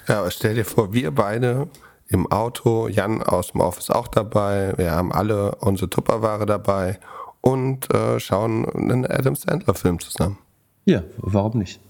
Ja, 0.08 0.20
aber 0.20 0.30
stell 0.30 0.54
dir 0.54 0.64
vor, 0.64 0.94
wir 0.94 1.10
beide 1.10 1.68
im 2.08 2.26
Auto, 2.32 2.88
Jan 2.88 3.22
aus 3.22 3.52
dem 3.52 3.60
Office 3.60 3.90
auch 3.90 4.08
dabei, 4.08 4.72
wir 4.78 4.92
haben 4.92 5.12
alle 5.12 5.56
unsere 5.56 5.90
Tupperware 5.90 6.46
dabei 6.46 6.98
und 7.42 7.92
äh, 7.92 8.18
schauen 8.18 8.66
einen 8.66 9.04
Adam 9.04 9.34
Sandler 9.34 9.74
Film 9.74 10.00
zusammen. 10.00 10.38
Ja, 10.86 11.02
warum 11.18 11.58
nicht? 11.58 11.80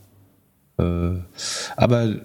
Äh, 0.76 1.20
aber 1.76 2.16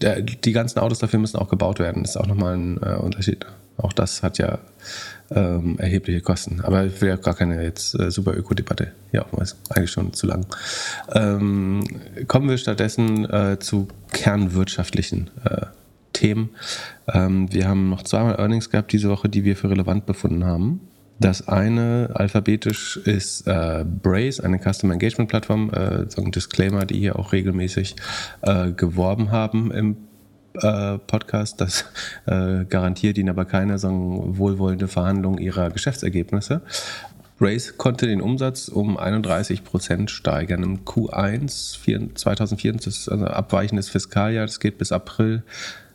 der, 0.00 0.22
die 0.22 0.52
ganzen 0.52 0.78
Autos 0.78 0.98
dafür 0.98 1.18
müssen 1.18 1.36
auch 1.36 1.50
gebaut 1.50 1.78
werden. 1.78 2.04
Das 2.04 2.12
ist 2.12 2.16
auch 2.16 2.26
nochmal 2.26 2.54
ein 2.54 2.82
äh, 2.82 2.96
Unterschied. 2.96 3.44
Auch 3.76 3.92
das 3.92 4.22
hat 4.22 4.38
ja 4.38 4.58
ähm, 5.30 5.78
erhebliche 5.78 6.20
Kosten. 6.20 6.60
Aber 6.62 6.84
ich 6.84 7.00
will 7.00 7.08
ja 7.08 7.16
gar 7.16 7.34
keine 7.34 7.62
jetzt 7.62 7.98
äh, 7.98 8.10
super 8.10 8.36
Öko-Debatte 8.36 8.92
hier 9.10 9.24
aufmachen. 9.24 9.58
Eigentlich 9.70 9.90
schon 9.90 10.12
zu 10.12 10.26
lang. 10.26 10.46
Ähm, 11.12 11.84
kommen 12.28 12.48
wir 12.48 12.58
stattdessen 12.58 13.28
äh, 13.30 13.58
zu 13.58 13.88
kernwirtschaftlichen 14.12 15.30
äh, 15.44 15.66
Themen. 16.12 16.50
Ähm, 17.12 17.52
wir 17.52 17.68
haben 17.68 17.90
noch 17.90 18.02
zweimal 18.02 18.36
Earnings 18.36 18.70
gehabt 18.70 18.92
diese 18.92 19.08
Woche, 19.08 19.28
die 19.28 19.44
wir 19.44 19.56
für 19.56 19.70
relevant 19.70 20.06
befunden 20.06 20.44
haben. 20.44 20.80
Das 21.18 21.48
eine 21.48 22.10
alphabetisch 22.12 22.98
ist 22.98 23.46
äh, 23.46 23.84
Brace, 23.84 24.40
eine 24.40 24.58
Customer 24.58 24.92
Engagement 24.92 25.30
Plattform, 25.30 25.70
äh, 25.70 26.10
so 26.10 26.22
ein 26.22 26.30
Disclaimer, 26.30 26.84
die 26.84 26.98
hier 26.98 27.18
auch 27.18 27.32
regelmäßig 27.32 27.96
äh, 28.42 28.72
geworben 28.72 29.30
haben 29.30 29.70
im 29.70 29.96
äh, 30.62 30.98
Podcast. 30.98 31.60
Das 31.60 31.84
äh, 32.26 32.64
garantiert 32.64 33.18
ihnen 33.18 33.30
aber 33.30 33.44
keine 33.44 33.78
sagen, 33.78 34.38
wohlwollende 34.38 34.88
Verhandlung 34.88 35.38
ihrer 35.38 35.70
Geschäftsergebnisse. 35.70 36.62
Brace 37.38 37.76
konnte 37.76 38.06
den 38.06 38.22
Umsatz 38.22 38.68
um 38.68 38.96
31 38.96 39.62
Prozent 39.62 40.10
steigern 40.10 40.62
im 40.62 40.84
Q1 40.84 42.14
2024, 42.14 42.84
das 42.84 43.00
ist 43.00 43.08
also 43.10 43.26
abweichendes 43.26 43.90
Fiskaljahr, 43.90 44.46
das 44.46 44.58
geht 44.58 44.78
bis 44.78 44.90
April, 44.90 45.42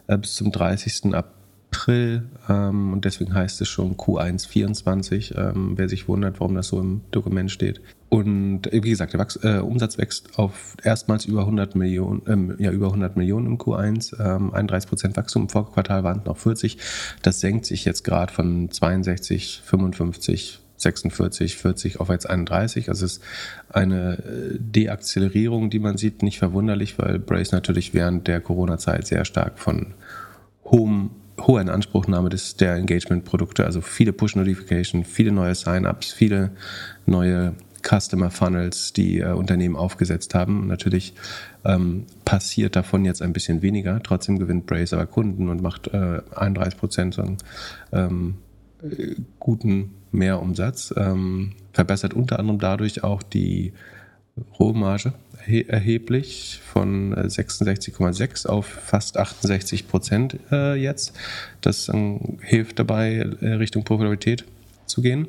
äh, 0.07 0.17
bis 0.17 0.35
zum 0.35 0.51
30. 0.51 1.15
April 1.15 1.40
ähm, 1.87 2.93
und 2.93 3.05
deswegen 3.05 3.33
heißt 3.33 3.61
es 3.61 3.69
schon 3.69 3.95
Q1 3.95 4.47
24, 4.47 5.35
ähm, 5.37 5.73
wer 5.75 5.89
sich 5.89 6.07
wundert, 6.07 6.39
warum 6.39 6.55
das 6.55 6.67
so 6.67 6.79
im 6.79 7.01
Dokument 7.11 7.49
steht. 7.51 7.81
Und 8.09 8.69
wie 8.71 8.89
gesagt, 8.89 9.13
der 9.13 9.21
Wachs 9.21 9.37
äh, 9.37 9.59
Umsatz 9.59 9.97
wächst 9.97 10.37
auf 10.37 10.75
erstmals 10.83 11.25
über 11.25 11.41
100 11.41 11.75
Millionen, 11.75 12.21
ähm, 12.27 12.55
ja 12.59 12.71
über 12.71 12.87
100 12.87 13.15
Millionen 13.15 13.47
im 13.47 13.57
Q1, 13.57 14.19
ähm, 14.19 14.53
31 14.53 14.89
Prozent 14.89 15.15
Wachstum. 15.15 15.43
Im 15.43 15.49
Vorquartal 15.49 16.03
waren 16.03 16.19
es 16.19 16.25
noch 16.25 16.37
40. 16.37 16.77
Das 17.21 17.39
senkt 17.39 17.65
sich 17.65 17.85
jetzt 17.85 18.03
gerade 18.03 18.33
von 18.33 18.69
62, 18.69 19.61
55, 19.63 20.59
46, 20.75 21.55
40 21.55 21.99
auf 22.01 22.09
jetzt 22.09 22.29
31. 22.29 22.89
Also 22.89 23.05
es 23.05 23.13
ist 23.13 23.23
eine 23.69 24.17
äh, 24.17 24.57
Deakzelerierung, 24.59 25.69
die 25.69 25.79
man 25.79 25.95
sieht, 25.95 26.21
nicht 26.21 26.39
verwunderlich, 26.39 26.99
weil 26.99 27.17
Brace 27.17 27.53
natürlich 27.53 27.93
während 27.93 28.27
der 28.27 28.41
Corona-Zeit 28.41 29.07
sehr 29.07 29.23
stark 29.23 29.57
von 29.57 29.93
hohem 30.65 31.11
hoher 31.47 31.61
Inanspruchnahme 31.61 32.29
des, 32.29 32.55
der 32.55 32.75
Engagement-Produkte, 32.75 33.65
also 33.65 33.81
viele 33.81 34.13
Push-Notifications, 34.13 35.07
viele 35.07 35.31
neue 35.31 35.55
Sign-ups, 35.55 36.11
viele 36.11 36.51
neue 37.05 37.53
Customer 37.81 38.29
Funnels, 38.29 38.93
die 38.93 39.19
äh, 39.19 39.31
Unternehmen 39.31 39.75
aufgesetzt 39.75 40.35
haben. 40.35 40.67
Natürlich 40.67 41.13
ähm, 41.65 42.05
passiert 42.25 42.75
davon 42.75 43.05
jetzt 43.05 43.21
ein 43.21 43.33
bisschen 43.33 43.61
weniger. 43.61 44.01
Trotzdem 44.03 44.39
gewinnt 44.39 44.65
Brace 44.65 44.93
aber 44.93 45.05
Kunden 45.05 45.49
und 45.49 45.61
macht 45.61 45.87
äh, 45.87 46.21
31 46.35 46.79
Prozent 46.79 47.13
so 47.13 47.23
ähm, 47.91 48.35
äh, 48.83 49.15
guten 49.39 49.95
Mehrumsatz. 50.11 50.93
Ähm, 50.95 51.53
verbessert 51.73 52.13
unter 52.13 52.39
anderem 52.39 52.59
dadurch 52.59 53.03
auch 53.03 53.23
die 53.23 53.73
Rohmarge 54.59 55.13
erheblich 55.47 56.59
von 56.63 57.15
66,6 57.15 58.45
äh, 58.45 58.49
auf 58.49 58.65
fast 58.65 59.17
68 59.17 59.87
Prozent 59.87 60.37
äh, 60.51 60.75
jetzt. 60.75 61.13
Das 61.61 61.89
äh, 61.89 62.19
hilft 62.41 62.79
dabei, 62.79 63.27
äh, 63.41 63.53
Richtung 63.53 63.83
Profitabilität 63.83 64.45
zu 64.85 65.01
gehen. 65.01 65.27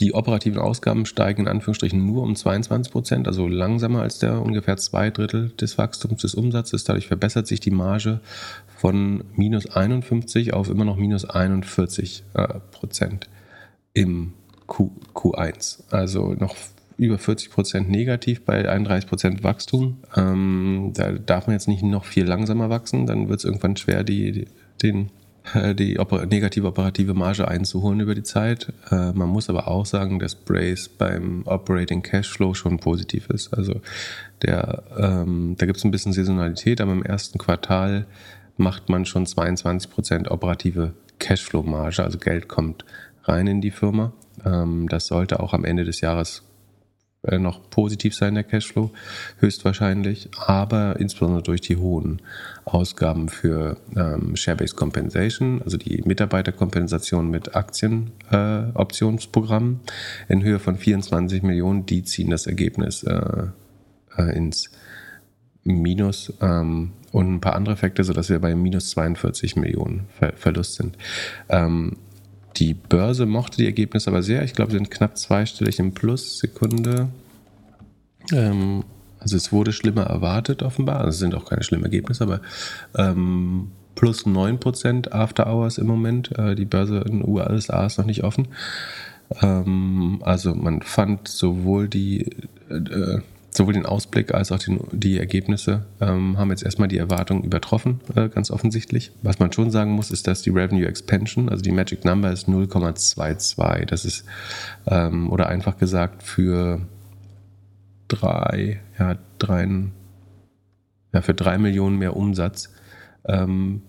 Die 0.00 0.14
operativen 0.14 0.58
Ausgaben 0.58 1.04
steigen 1.04 1.42
in 1.42 1.48
Anführungsstrichen 1.48 2.04
nur 2.04 2.22
um 2.22 2.34
22 2.34 2.90
Prozent, 2.90 3.28
also 3.28 3.46
langsamer 3.46 4.00
als 4.00 4.18
der 4.18 4.40
ungefähr 4.40 4.78
zwei 4.78 5.10
Drittel 5.10 5.50
des 5.60 5.76
Wachstums 5.76 6.22
des 6.22 6.34
Umsatzes. 6.34 6.84
Dadurch 6.84 7.08
verbessert 7.08 7.46
sich 7.46 7.60
die 7.60 7.70
Marge 7.70 8.20
von 8.78 9.24
minus 9.36 9.66
51 9.66 10.54
auf 10.54 10.70
immer 10.70 10.86
noch 10.86 10.96
minus 10.96 11.26
41 11.26 12.24
äh, 12.32 12.48
Prozent 12.70 13.28
im 13.92 14.32
Q, 14.66 14.90
Q1. 15.14 15.82
Also 15.90 16.32
noch 16.32 16.56
über 17.00 17.18
40 17.18 17.50
Prozent 17.50 17.90
negativ 17.90 18.44
bei 18.44 18.68
31 18.68 19.08
Prozent 19.08 19.42
Wachstum. 19.42 19.98
Ähm, 20.16 20.92
da 20.94 21.12
darf 21.12 21.46
man 21.46 21.54
jetzt 21.54 21.68
nicht 21.68 21.82
noch 21.82 22.04
viel 22.04 22.24
langsamer 22.24 22.68
wachsen, 22.68 23.06
dann 23.06 23.28
wird 23.28 23.40
es 23.40 23.44
irgendwann 23.44 23.76
schwer, 23.76 24.04
die, 24.04 24.46
den 24.82 25.10
die 25.74 25.98
oper 25.98 26.26
negative 26.26 26.66
operative 26.66 27.14
Marge 27.14 27.48
einzuholen 27.48 28.00
über 28.00 28.14
die 28.14 28.22
Zeit. 28.22 28.72
Äh, 28.90 29.12
man 29.12 29.28
muss 29.30 29.48
aber 29.48 29.68
auch 29.68 29.86
sagen, 29.86 30.18
dass 30.18 30.34
Brace 30.34 30.88
beim 30.88 31.42
Operating 31.46 32.02
Cashflow 32.02 32.52
schon 32.52 32.78
positiv 32.78 33.30
ist. 33.30 33.54
Also 33.54 33.80
der, 34.42 34.82
ähm, 34.98 35.54
da 35.56 35.64
gibt 35.64 35.78
es 35.78 35.84
ein 35.84 35.90
bisschen 35.90 36.12
Saisonalität, 36.12 36.82
aber 36.82 36.92
im 36.92 37.02
ersten 37.02 37.38
Quartal 37.38 38.06
macht 38.58 38.90
man 38.90 39.06
schon 39.06 39.24
22% 39.24 40.28
operative 40.28 40.92
Cashflow-Marge, 41.18 42.02
also 42.02 42.18
Geld 42.18 42.48
kommt 42.48 42.84
rein 43.24 43.46
in 43.46 43.60
die 43.62 43.70
Firma. 43.70 44.12
Ähm, 44.44 44.86
das 44.88 45.06
sollte 45.06 45.40
auch 45.40 45.54
am 45.54 45.64
Ende 45.64 45.84
des 45.84 46.02
Jahres 46.02 46.42
noch 47.22 47.68
positiv 47.68 48.14
sein, 48.14 48.34
der 48.34 48.44
Cashflow, 48.44 48.90
höchstwahrscheinlich, 49.38 50.30
aber 50.38 50.98
insbesondere 50.98 51.42
durch 51.42 51.60
die 51.60 51.76
hohen 51.76 52.22
Ausgaben 52.64 53.28
für 53.28 53.76
ähm, 53.94 54.36
Share-Based 54.36 54.74
Compensation, 54.74 55.60
also 55.62 55.76
die 55.76 56.02
Mitarbeiterkompensation 56.04 57.28
mit 57.28 57.54
Aktienoptionsprogrammen 57.54 59.80
äh, 60.28 60.32
in 60.32 60.42
Höhe 60.42 60.58
von 60.58 60.76
24 60.76 61.42
Millionen, 61.42 61.84
die 61.84 62.04
ziehen 62.04 62.30
das 62.30 62.46
Ergebnis 62.46 63.02
äh, 63.02 63.48
äh, 64.16 64.36
ins 64.36 64.70
Minus 65.62 66.32
ähm, 66.40 66.92
und 67.12 67.34
ein 67.34 67.40
paar 67.40 67.54
andere 67.54 67.74
Effekte, 67.74 68.02
sodass 68.02 68.30
wir 68.30 68.38
bei 68.38 68.54
minus 68.54 68.88
42 68.90 69.56
Millionen 69.56 70.06
Ver 70.18 70.32
Verlust 70.34 70.76
sind. 70.76 70.96
Ähm, 71.50 71.98
die 72.56 72.74
Börse 72.74 73.26
mochte 73.26 73.58
die 73.58 73.66
Ergebnisse 73.66 74.10
aber 74.10 74.22
sehr. 74.22 74.42
Ich 74.42 74.54
glaube, 74.54 74.72
sie 74.72 74.78
sind 74.78 74.90
knapp 74.90 75.16
zweistellig 75.16 75.78
im 75.78 75.92
Plus. 75.92 76.38
Sekunde. 76.38 77.08
Ähm, 78.32 78.84
also 79.18 79.36
es 79.36 79.52
wurde 79.52 79.72
schlimmer 79.72 80.04
erwartet 80.04 80.62
offenbar. 80.62 80.98
Also 80.98 81.10
es 81.10 81.18
sind 81.18 81.34
auch 81.34 81.44
keine 81.44 81.62
schlimmen 81.62 81.84
Ergebnisse, 81.84 82.24
aber 82.24 82.40
ähm, 82.96 83.70
plus 83.94 84.26
9% 84.26 85.12
After 85.12 85.46
Hours 85.46 85.78
im 85.78 85.86
Moment. 85.86 86.36
Äh, 86.38 86.54
die 86.54 86.64
Börse 86.64 86.98
in 87.06 87.20
den 87.20 87.28
USA 87.28 87.86
ist 87.86 87.98
noch 87.98 88.06
nicht 88.06 88.24
offen. 88.24 88.48
Ähm, 89.40 90.20
also 90.22 90.54
man 90.54 90.82
fand 90.82 91.28
sowohl 91.28 91.88
die 91.88 92.30
äh, 92.68 93.20
sowohl 93.50 93.72
den 93.72 93.86
Ausblick 93.86 94.32
als 94.32 94.52
auch 94.52 94.58
den, 94.58 94.80
die 94.92 95.18
Ergebnisse 95.18 95.86
ähm, 96.00 96.38
haben 96.38 96.50
jetzt 96.50 96.62
erstmal 96.62 96.88
die 96.88 96.98
Erwartungen 96.98 97.44
übertroffen, 97.44 98.00
äh, 98.14 98.28
ganz 98.28 98.50
offensichtlich. 98.50 99.12
Was 99.22 99.38
man 99.38 99.52
schon 99.52 99.70
sagen 99.70 99.92
muss, 99.92 100.10
ist, 100.10 100.26
dass 100.26 100.42
die 100.42 100.50
Revenue 100.50 100.86
Expansion, 100.86 101.48
also 101.48 101.62
die 101.62 101.72
Magic 101.72 102.04
Number 102.04 102.30
ist 102.30 102.48
0,22. 102.48 103.86
Das 103.86 104.04
ist, 104.04 104.24
ähm, 104.86 105.30
oder 105.30 105.48
einfach 105.48 105.76
gesagt, 105.78 106.22
für 106.22 106.80
drei, 108.08 108.80
ja, 108.98 109.16
drei, 109.38 109.68
ja, 111.12 111.22
für 111.22 111.34
drei 111.34 111.58
Millionen 111.58 111.98
mehr 111.98 112.16
Umsatz 112.16 112.70
ähm, 113.24 113.82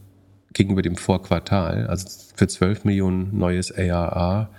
gegenüber 0.53 0.81
dem 0.81 0.95
Vorquartal, 0.95 1.87
also 1.87 2.07
für 2.35 2.47
12 2.47 2.83
Millionen 2.83 3.37
neues 3.37 3.71
ARR 3.71 4.49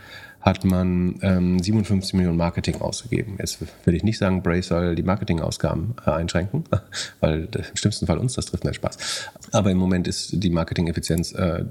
hat 0.42 0.64
man 0.64 1.18
ähm, 1.22 1.58
57 1.60 2.14
Millionen 2.14 2.36
Marketing 2.36 2.80
ausgegeben. 2.80 3.36
Jetzt 3.38 3.60
würde 3.60 3.96
ich 3.96 4.02
nicht 4.02 4.18
sagen, 4.18 4.42
Bray 4.42 4.60
soll 4.60 4.96
die 4.96 5.02
Marketingausgaben 5.02 5.94
äh, 6.04 6.10
einschränken, 6.10 6.64
weil 7.20 7.48
im 7.52 7.76
schlimmsten 7.76 8.06
Fall 8.06 8.18
uns 8.18 8.34
das 8.34 8.46
trifft, 8.46 8.64
nicht 8.64 8.76
Spaß. 8.76 9.30
Aber 9.52 9.70
im 9.70 9.78
Moment 9.78 10.08
ist 10.08 10.42
die 10.42 10.50
Marketing-Effizienz, 10.50 11.32
äh, 11.32 11.64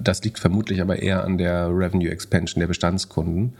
das 0.00 0.22
liegt 0.22 0.38
vermutlich 0.38 0.80
aber 0.80 1.00
eher 1.00 1.24
an 1.24 1.36
der 1.36 1.68
Revenue 1.68 2.08
Expansion 2.08 2.60
der 2.60 2.68
Bestandskunden. 2.68 3.54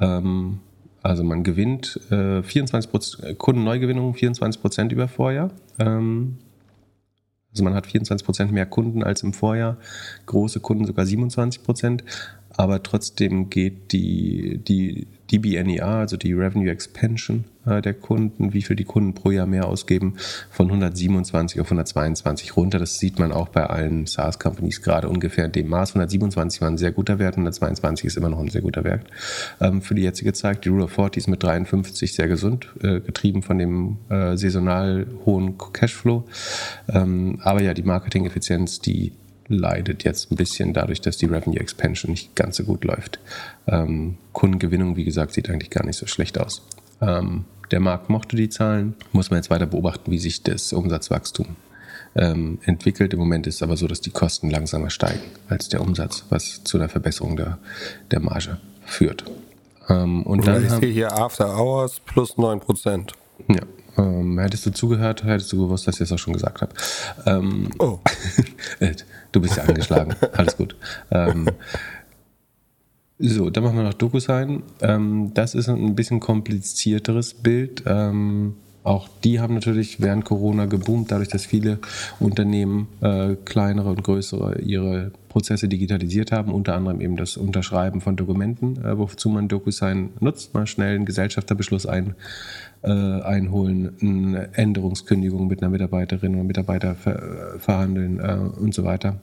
Ähm, 0.00 0.60
also 1.02 1.24
man 1.24 1.42
gewinnt 1.42 2.00
äh, 2.10 2.42
24 2.42 2.90
Prozent, 2.90 3.38
Kundenneugewinnung 3.38 4.14
24 4.14 4.60
Prozent 4.60 4.92
über 4.92 5.08
Vorjahr. 5.08 5.50
Ähm, 5.78 6.38
also 7.50 7.64
man 7.64 7.74
hat 7.74 7.86
24 7.86 8.24
Prozent 8.24 8.52
mehr 8.52 8.66
Kunden 8.66 9.02
als 9.02 9.22
im 9.22 9.32
Vorjahr, 9.32 9.78
große 10.26 10.60
Kunden 10.60 10.84
sogar 10.84 11.06
27 11.06 11.62
Prozent 11.62 12.04
aber 12.56 12.82
trotzdem 12.82 13.50
geht 13.50 13.92
die, 13.92 14.58
die 14.58 15.06
DBNER, 15.30 15.86
also 15.86 16.16
die 16.16 16.32
Revenue 16.32 16.70
Expansion 16.70 17.44
äh, 17.66 17.82
der 17.82 17.94
Kunden, 17.94 18.52
wie 18.52 18.62
viel 18.62 18.76
die 18.76 18.84
Kunden 18.84 19.14
pro 19.14 19.30
Jahr 19.30 19.46
mehr 19.46 19.66
ausgeben, 19.66 20.14
von 20.50 20.66
127 20.66 21.60
auf 21.60 21.66
122 21.66 22.56
runter. 22.56 22.78
Das 22.78 22.98
sieht 22.98 23.18
man 23.18 23.32
auch 23.32 23.48
bei 23.48 23.66
allen 23.66 24.06
SaaS-Companies 24.06 24.82
gerade 24.82 25.08
ungefähr 25.08 25.44
in 25.44 25.52
dem 25.52 25.68
Maß. 25.68 25.90
127 25.90 26.60
war 26.60 26.68
ein 26.68 26.78
sehr 26.78 26.92
guter 26.92 27.18
Wert, 27.18 27.34
122 27.34 28.06
ist 28.06 28.16
immer 28.16 28.28
noch 28.28 28.40
ein 28.40 28.48
sehr 28.48 28.62
guter 28.62 28.84
Wert 28.84 29.06
ähm, 29.60 29.82
für 29.82 29.94
die 29.94 30.02
jetzige 30.02 30.32
Zeit. 30.32 30.64
Die 30.64 30.68
Rule 30.68 30.84
of 30.84 30.92
40 30.92 31.22
ist 31.22 31.28
mit 31.28 31.42
53 31.42 32.14
sehr 32.14 32.28
gesund, 32.28 32.68
äh, 32.82 33.00
getrieben 33.00 33.42
von 33.42 33.58
dem 33.58 33.98
äh, 34.08 34.36
saisonal 34.36 35.06
hohen 35.24 35.58
Cashflow. 35.58 36.24
Ähm, 36.88 37.40
aber 37.42 37.62
ja, 37.62 37.74
die 37.74 37.82
Marketing-Effizienz, 37.82 38.80
die 38.80 39.12
leidet 39.48 40.04
jetzt 40.04 40.30
ein 40.30 40.36
bisschen 40.36 40.72
dadurch, 40.72 41.00
dass 41.00 41.16
die 41.16 41.26
Revenue 41.26 41.60
Expansion 41.60 42.10
nicht 42.10 42.34
ganz 42.34 42.56
so 42.56 42.64
gut 42.64 42.84
läuft. 42.84 43.18
Ähm, 43.66 44.16
Kundengewinnung, 44.32 44.96
wie 44.96 45.04
gesagt, 45.04 45.32
sieht 45.34 45.48
eigentlich 45.50 45.70
gar 45.70 45.84
nicht 45.84 45.96
so 45.96 46.06
schlecht 46.06 46.38
aus. 46.38 46.62
Ähm, 47.00 47.44
der 47.70 47.80
Markt 47.80 48.10
mochte 48.10 48.36
die 48.36 48.48
Zahlen, 48.48 48.94
muss 49.12 49.30
man 49.30 49.38
jetzt 49.38 49.50
weiter 49.50 49.66
beobachten, 49.66 50.10
wie 50.10 50.18
sich 50.18 50.42
das 50.42 50.72
Umsatzwachstum 50.72 51.56
ähm, 52.14 52.58
entwickelt. 52.64 53.12
Im 53.12 53.18
Moment 53.18 53.46
ist 53.46 53.56
es 53.56 53.62
aber 53.62 53.76
so, 53.76 53.86
dass 53.86 54.00
die 54.00 54.10
Kosten 54.10 54.50
langsamer 54.50 54.90
steigen 54.90 55.22
als 55.48 55.68
der 55.68 55.80
Umsatz, 55.80 56.24
was 56.30 56.62
zu 56.64 56.78
einer 56.78 56.88
Verbesserung 56.88 57.36
der, 57.36 57.58
der 58.10 58.20
Marge 58.20 58.58
führt. 58.84 59.24
Ähm, 59.88 60.22
und 60.22 60.46
dann 60.46 60.64
ich 60.64 60.70
sehe 60.70 60.92
hier 60.92 61.12
After 61.12 61.56
Hours 61.58 62.00
plus 62.00 62.36
9%. 62.36 63.10
Ja, 63.48 63.60
ähm, 63.98 64.38
hättest 64.38 64.66
du 64.66 64.70
zugehört, 64.70 65.24
hättest 65.24 65.52
du 65.52 65.58
gewusst, 65.58 65.86
dass 65.86 65.96
ich 65.96 66.00
das 66.00 66.12
auch 66.12 66.18
schon 66.18 66.34
gesagt 66.34 66.60
habe. 66.60 66.72
Ähm, 67.26 67.70
oh. 67.78 67.98
du 69.32 69.40
bist 69.40 69.56
ja 69.56 69.64
angeschlagen. 69.64 70.14
Alles 70.32 70.56
gut. 70.56 70.76
Ähm, 71.10 71.48
so, 73.18 73.48
dann 73.48 73.64
machen 73.64 73.76
wir 73.76 73.84
noch 73.84 73.94
DocuSign. 73.94 74.62
Ähm, 74.82 75.30
das 75.32 75.54
ist 75.54 75.68
ein 75.68 75.94
bisschen 75.94 76.20
komplizierteres 76.20 77.34
Bild. 77.34 77.82
Ähm, 77.86 78.56
auch 78.86 79.08
die 79.24 79.40
haben 79.40 79.54
natürlich 79.54 80.00
während 80.00 80.24
Corona 80.24 80.66
geboomt, 80.66 81.10
dadurch, 81.10 81.28
dass 81.28 81.44
viele 81.44 81.80
Unternehmen, 82.20 82.86
äh, 83.00 83.34
kleinere 83.44 83.90
und 83.90 84.04
größere, 84.04 84.60
ihre 84.60 85.10
Prozesse 85.28 85.68
digitalisiert 85.68 86.30
haben, 86.30 86.52
unter 86.52 86.74
anderem 86.74 87.00
eben 87.00 87.16
das 87.16 87.36
Unterschreiben 87.36 88.00
von 88.00 88.14
Dokumenten, 88.14 88.84
äh, 88.84 88.96
wozu 88.96 89.28
man 89.28 89.48
DocuSign 89.48 90.10
nutzt, 90.20 90.54
mal 90.54 90.68
schnell 90.68 90.94
einen 90.94 91.04
Gesellschafterbeschluss 91.04 91.86
ein, 91.86 92.14
äh, 92.82 92.90
einholen, 92.90 93.96
eine 94.00 94.54
Änderungskündigung 94.54 95.48
mit 95.48 95.62
einer 95.62 95.70
Mitarbeiterin 95.70 96.34
oder 96.34 96.44
Mitarbeiter 96.44 96.94
ver 96.94 97.56
verhandeln 97.58 98.20
äh, 98.20 98.60
und 98.60 98.72
so 98.72 98.84
weiter. 98.84 99.16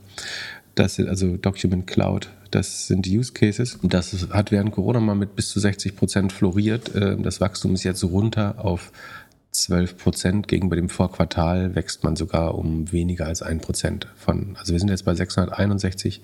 Das 0.75 0.95
sind 0.95 1.07
also 1.07 1.37
Document 1.37 1.87
Cloud, 1.87 2.29
das 2.53 2.87
sind 2.87 3.05
die 3.05 3.17
Use 3.17 3.33
Cases. 3.33 3.79
Das 3.81 4.27
hat 4.29 4.51
während 4.51 4.71
Corona 4.71 4.99
mal 4.99 5.15
mit 5.15 5.35
bis 5.35 5.49
zu 5.49 5.59
60 5.59 5.95
Prozent 5.95 6.31
floriert. 6.31 6.93
Äh, 6.93 7.17
das 7.17 7.41
Wachstum 7.41 7.73
ist 7.73 7.83
jetzt 7.83 8.03
runter 8.03 8.55
auf 8.57 8.91
12 9.53 9.97
Prozent. 9.97 10.47
Gegenüber 10.47 10.75
dem 10.75 10.89
Vorquartal 10.89 11.75
wächst 11.75 12.03
man 12.03 12.15
sogar 12.15 12.55
um 12.55 12.91
weniger 12.91 13.27
als 13.27 13.41
ein 13.41 13.61
Prozent. 13.61 14.07
Also 14.25 14.73
wir 14.73 14.79
sind 14.79 14.89
jetzt 14.89 15.05
bei 15.05 15.15
661 15.15 16.21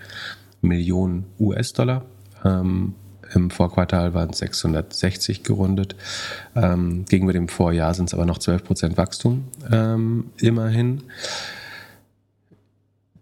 Millionen 0.61 1.25
US-Dollar. 1.39 2.03
Ähm, 2.43 2.95
Im 3.33 3.51
Vorquartal 3.51 4.13
waren 4.13 4.31
es 4.31 4.39
660 4.39 5.43
gerundet. 5.43 5.95
Ähm, 6.55 7.05
gegenüber 7.05 7.33
dem 7.33 7.47
Vorjahr 7.47 7.93
sind 7.93 8.09
es 8.09 8.13
aber 8.13 8.25
noch 8.25 8.39
12 8.39 8.63
Prozent 8.63 8.97
Wachstum 8.97 9.45
ähm, 9.71 10.31
immerhin. 10.37 11.03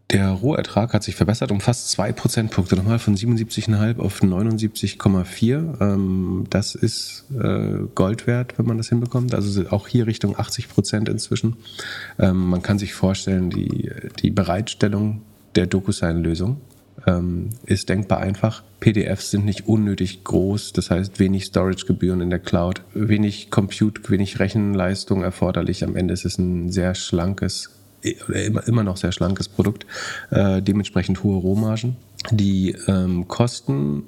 Der 0.09 0.29
Rohertrag 0.29 0.93
hat 0.93 1.03
sich 1.03 1.17
verbessert 1.17 1.51
um 1.51 1.59
fast 1.59 1.89
zwei 1.89 2.13
Prozentpunkte, 2.13 2.77
nochmal 2.77 2.97
von 2.97 3.17
77,5 3.17 3.99
auf 3.99 4.21
79,4. 4.21 5.81
Ähm, 5.81 6.45
das 6.49 6.75
ist 6.75 7.25
äh, 7.38 7.79
Gold 7.93 8.25
wert, 8.25 8.57
wenn 8.57 8.65
man 8.65 8.77
das 8.77 8.88
hinbekommt. 8.88 9.35
Also 9.35 9.69
auch 9.69 9.89
hier 9.89 10.07
Richtung 10.07 10.39
80 10.39 10.69
Prozent 10.69 11.09
inzwischen. 11.09 11.57
Ähm, 12.19 12.47
man 12.47 12.61
kann 12.61 12.79
sich 12.79 12.93
vorstellen, 12.93 13.49
die, 13.49 13.91
die 14.21 14.31
Bereitstellung 14.31 15.23
der 15.55 15.67
DocuSign-Lösung 15.67 16.61
ähm, 17.05 17.49
ist 17.65 17.89
denkbar 17.89 18.19
einfach. 18.19 18.63
PDFs 18.79 19.31
sind 19.31 19.43
nicht 19.43 19.67
unnötig 19.67 20.23
groß, 20.23 20.71
das 20.71 20.89
heißt 20.89 21.19
wenig 21.19 21.45
Storage-Gebühren 21.45 22.21
in 22.21 22.29
der 22.29 22.39
Cloud, 22.39 22.81
wenig 22.93 23.51
Compute, 23.51 24.09
wenig 24.09 24.39
Rechenleistung 24.39 25.23
erforderlich. 25.23 25.84
Am 25.84 25.97
Ende 25.97 26.13
ist 26.13 26.23
es 26.23 26.38
ein 26.38 26.71
sehr 26.71 26.95
schlankes 26.95 27.77
oder 28.28 28.44
immer, 28.44 28.68
immer 28.68 28.84
noch 28.84 28.98
sehr 28.98 29.11
schlankes 29.11 29.49
Produkt, 29.49 29.86
äh, 30.32 30.61
dementsprechend 30.61 31.24
hohe 31.24 31.38
Rohmargen. 31.38 31.98
Die 32.32 32.76
ähm, 32.88 33.28
Kosten 33.28 34.03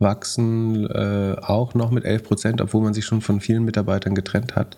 wachsen 0.00 0.86
äh, 0.90 1.36
auch 1.42 1.74
noch 1.74 1.90
mit 1.90 2.04
11 2.04 2.24
Prozent, 2.24 2.60
obwohl 2.60 2.82
man 2.82 2.94
sich 2.94 3.04
schon 3.04 3.20
von 3.20 3.40
vielen 3.40 3.64
Mitarbeitern 3.64 4.14
getrennt 4.14 4.56
hat. 4.56 4.76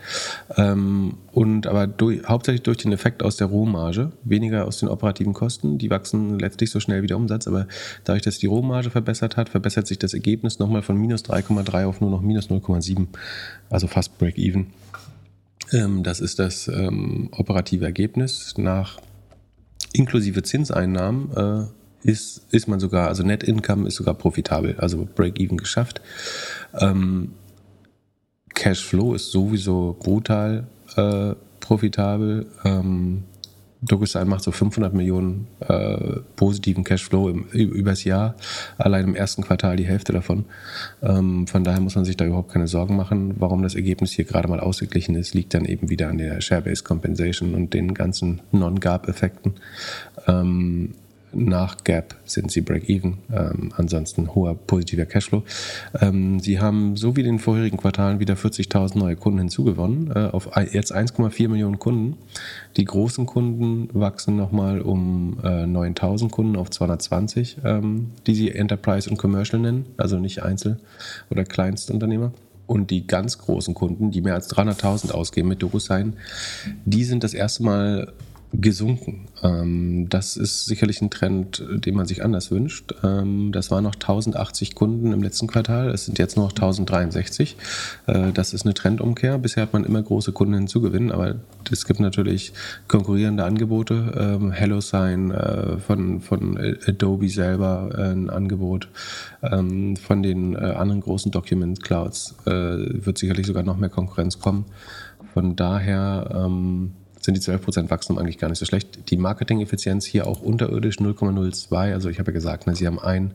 Ähm, 0.56 1.14
und 1.30 1.66
aber 1.68 1.86
durch, 1.86 2.24
hauptsächlich 2.26 2.62
durch 2.62 2.78
den 2.78 2.92
Effekt 2.92 3.22
aus 3.22 3.36
der 3.36 3.46
Rohmarge, 3.46 4.10
weniger 4.24 4.66
aus 4.66 4.78
den 4.78 4.88
operativen 4.88 5.32
Kosten. 5.32 5.78
Die 5.78 5.90
wachsen 5.90 6.38
letztlich 6.40 6.70
so 6.70 6.80
schnell 6.80 7.02
wie 7.02 7.06
der 7.06 7.16
Umsatz, 7.16 7.46
aber 7.46 7.68
dadurch, 8.04 8.22
dass 8.22 8.38
die 8.38 8.46
Rohmarge 8.46 8.90
verbessert 8.90 9.36
hat, 9.36 9.48
verbessert 9.48 9.86
sich 9.86 9.98
das 9.98 10.12
Ergebnis 10.12 10.58
nochmal 10.58 10.82
von 10.82 10.96
minus 10.96 11.24
3,3 11.24 11.86
auf 11.86 12.00
nur 12.00 12.10
noch 12.10 12.20
minus 12.20 12.50
0,7, 12.50 13.06
also 13.70 13.86
fast 13.86 14.18
Break-Even. 14.18 14.66
Ähm, 15.72 16.02
das 16.02 16.20
ist 16.20 16.38
das 16.38 16.68
ähm, 16.68 17.28
operative 17.32 17.84
Ergebnis 17.84 18.54
nach 18.56 19.00
inklusive 19.92 20.42
Zinseinnahmen 20.42 21.36
äh, 21.36 22.08
ist, 22.08 22.42
ist 22.50 22.66
man 22.66 22.80
sogar, 22.80 23.08
also 23.08 23.22
Net 23.22 23.42
Income 23.42 23.86
ist 23.86 23.96
sogar 23.96 24.14
profitabel, 24.14 24.76
also 24.78 25.06
Break-Even 25.14 25.56
geschafft. 25.56 26.00
Ähm, 26.78 27.32
Cashflow 28.54 29.14
ist 29.14 29.30
sowieso 29.30 29.96
brutal 29.98 30.66
äh, 30.96 31.34
profitabel. 31.60 32.46
Ähm, 32.64 33.24
DocuSign 33.82 34.28
macht 34.28 34.44
so 34.44 34.52
500 34.52 34.94
Millionen 34.94 35.48
äh, 35.60 36.20
positiven 36.36 36.84
Cashflow 36.84 37.28
im, 37.28 37.44
übers 37.50 38.04
Jahr, 38.04 38.36
allein 38.78 39.08
im 39.08 39.14
ersten 39.14 39.42
Quartal 39.42 39.76
die 39.76 39.86
Hälfte 39.86 40.12
davon. 40.12 40.44
Ähm, 41.02 41.46
von 41.46 41.64
daher 41.64 41.80
muss 41.80 41.96
man 41.96 42.04
sich 42.04 42.16
da 42.16 42.24
überhaupt 42.24 42.52
keine 42.52 42.68
Sorgen 42.68 42.96
machen. 42.96 43.34
Warum 43.38 43.62
das 43.62 43.74
Ergebnis 43.74 44.12
hier 44.12 44.24
gerade 44.24 44.48
mal 44.48 44.60
ausgeglichen 44.60 45.16
ist, 45.16 45.34
liegt 45.34 45.52
dann 45.54 45.64
eben 45.64 45.90
wieder 45.90 46.08
an 46.08 46.18
der 46.18 46.40
Share-Based 46.40 46.84
Compensation 46.84 47.54
und 47.54 47.74
den 47.74 47.92
ganzen 47.92 48.40
Non-GAP-Effekten. 48.52 49.54
Ähm, 50.28 50.94
nach 51.34 51.84
Gap 51.84 52.14
sind 52.24 52.50
sie 52.50 52.60
Break-Even, 52.60 53.18
ähm, 53.32 53.72
ansonsten 53.76 54.34
hoher 54.34 54.54
positiver 54.54 55.06
Cashflow. 55.06 55.42
Ähm, 56.00 56.40
sie 56.40 56.60
haben 56.60 56.96
so 56.96 57.16
wie 57.16 57.20
in 57.20 57.26
den 57.26 57.38
vorherigen 57.38 57.76
Quartalen 57.76 58.20
wieder 58.20 58.34
40.000 58.34 58.98
neue 58.98 59.16
Kunden 59.16 59.38
hinzugewonnen, 59.38 60.12
äh, 60.14 60.28
auf 60.32 60.50
jetzt 60.72 60.94
1,4 60.94 61.48
Millionen 61.48 61.78
Kunden. 61.78 62.16
Die 62.76 62.84
großen 62.84 63.26
Kunden 63.26 63.88
wachsen 63.92 64.36
nochmal 64.36 64.80
um 64.80 65.38
äh, 65.42 65.64
9.000 65.64 66.30
Kunden 66.30 66.56
auf 66.56 66.70
220, 66.70 67.58
ähm, 67.64 68.08
die 68.26 68.34
sie 68.34 68.50
Enterprise 68.50 69.08
und 69.08 69.16
Commercial 69.16 69.60
nennen, 69.60 69.86
also 69.96 70.18
nicht 70.18 70.42
Einzel- 70.42 70.78
oder 71.30 71.44
Kleinstunternehmer. 71.44 72.32
Und 72.66 72.90
die 72.90 73.06
ganz 73.06 73.38
großen 73.38 73.74
Kunden, 73.74 74.12
die 74.12 74.20
mehr 74.22 74.34
als 74.34 74.48
300.000 74.50 75.10
ausgeben 75.10 75.48
mit 75.48 75.62
DocuSign, 75.62 76.14
die 76.84 77.04
sind 77.04 77.24
das 77.24 77.34
erste 77.34 77.64
Mal 77.64 78.12
gesunken. 78.52 79.28
Ähm, 79.42 80.08
das 80.08 80.36
ist 80.36 80.66
sicherlich 80.66 81.00
ein 81.00 81.10
Trend, 81.10 81.64
den 81.70 81.94
man 81.94 82.06
sich 82.06 82.22
anders 82.22 82.50
wünscht. 82.50 82.94
Ähm, 83.02 83.50
das 83.52 83.70
waren 83.70 83.84
noch 83.84 83.94
1080 83.94 84.74
Kunden 84.74 85.12
im 85.12 85.22
letzten 85.22 85.46
Quartal, 85.46 85.90
es 85.90 86.04
sind 86.04 86.18
jetzt 86.18 86.36
nur 86.36 86.46
noch 86.46 86.52
1063. 86.52 87.56
Äh, 88.06 88.32
das 88.32 88.52
ist 88.52 88.64
eine 88.64 88.74
Trendumkehr. 88.74 89.38
Bisher 89.38 89.62
hat 89.62 89.72
man 89.72 89.84
immer 89.84 90.02
große 90.02 90.32
Kunden 90.32 90.54
hinzugewinnen, 90.54 91.12
aber 91.12 91.36
es 91.70 91.86
gibt 91.86 92.00
natürlich 92.00 92.52
konkurrierende 92.88 93.44
Angebote. 93.44 94.12
Ähm, 94.16 94.52
HelloSign 94.52 95.30
äh, 95.30 95.78
von, 95.78 96.20
von 96.20 96.58
Adobe 96.86 97.28
selber 97.28 97.90
äh, 97.96 98.12
ein 98.12 98.28
Angebot. 98.28 98.88
Ähm, 99.42 99.96
von 99.96 100.22
den 100.22 100.54
äh, 100.54 100.58
anderen 100.58 101.00
großen 101.00 101.32
Document 101.32 101.82
Clouds 101.82 102.34
äh, 102.46 102.50
wird 102.50 103.18
sicherlich 103.18 103.46
sogar 103.46 103.62
noch 103.62 103.78
mehr 103.78 103.88
Konkurrenz 103.88 104.38
kommen. 104.38 104.66
Von 105.32 105.56
daher 105.56 106.30
ähm, 106.34 106.92
sind 107.22 107.36
die 107.36 107.40
12% 107.40 107.90
Wachstum 107.90 108.18
eigentlich 108.18 108.38
gar 108.38 108.48
nicht 108.48 108.58
so 108.58 108.66
schlecht. 108.66 109.10
Die 109.10 109.16
Marketing-Effizienz 109.16 110.04
hier 110.04 110.26
auch 110.26 110.42
unterirdisch 110.42 110.98
0,02. 110.98 111.92
Also 111.92 112.08
ich 112.08 112.18
habe 112.18 112.30
ja 112.30 112.34
gesagt, 112.34 112.66
ne, 112.66 112.74
sie 112.74 112.86
haben 112.86 112.98
ein, 112.98 113.32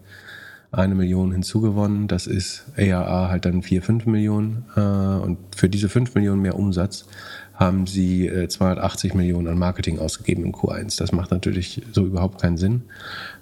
eine 0.71 0.95
Million 0.95 1.31
hinzugewonnen. 1.31 2.07
Das 2.07 2.27
ist 2.27 2.65
ARA 2.77 3.29
halt 3.29 3.45
dann 3.45 3.63
4, 3.63 3.81
5 3.81 4.05
Millionen. 4.05 4.65
Äh, 4.75 4.81
und 4.81 5.37
für 5.55 5.69
diese 5.69 5.89
5 5.89 6.15
Millionen 6.15 6.41
mehr 6.41 6.55
Umsatz 6.55 7.05
haben 7.53 7.87
sie 7.87 8.27
äh, 8.27 8.47
280 8.47 9.13
Millionen 9.15 9.47
an 9.47 9.57
Marketing 9.57 9.99
ausgegeben 9.99 10.43
im 10.43 10.53
Q1. 10.53 10.99
Das 10.99 11.11
macht 11.11 11.31
natürlich 11.31 11.81
so 11.91 12.05
überhaupt 12.05 12.41
keinen 12.41 12.57
Sinn. 12.57 12.83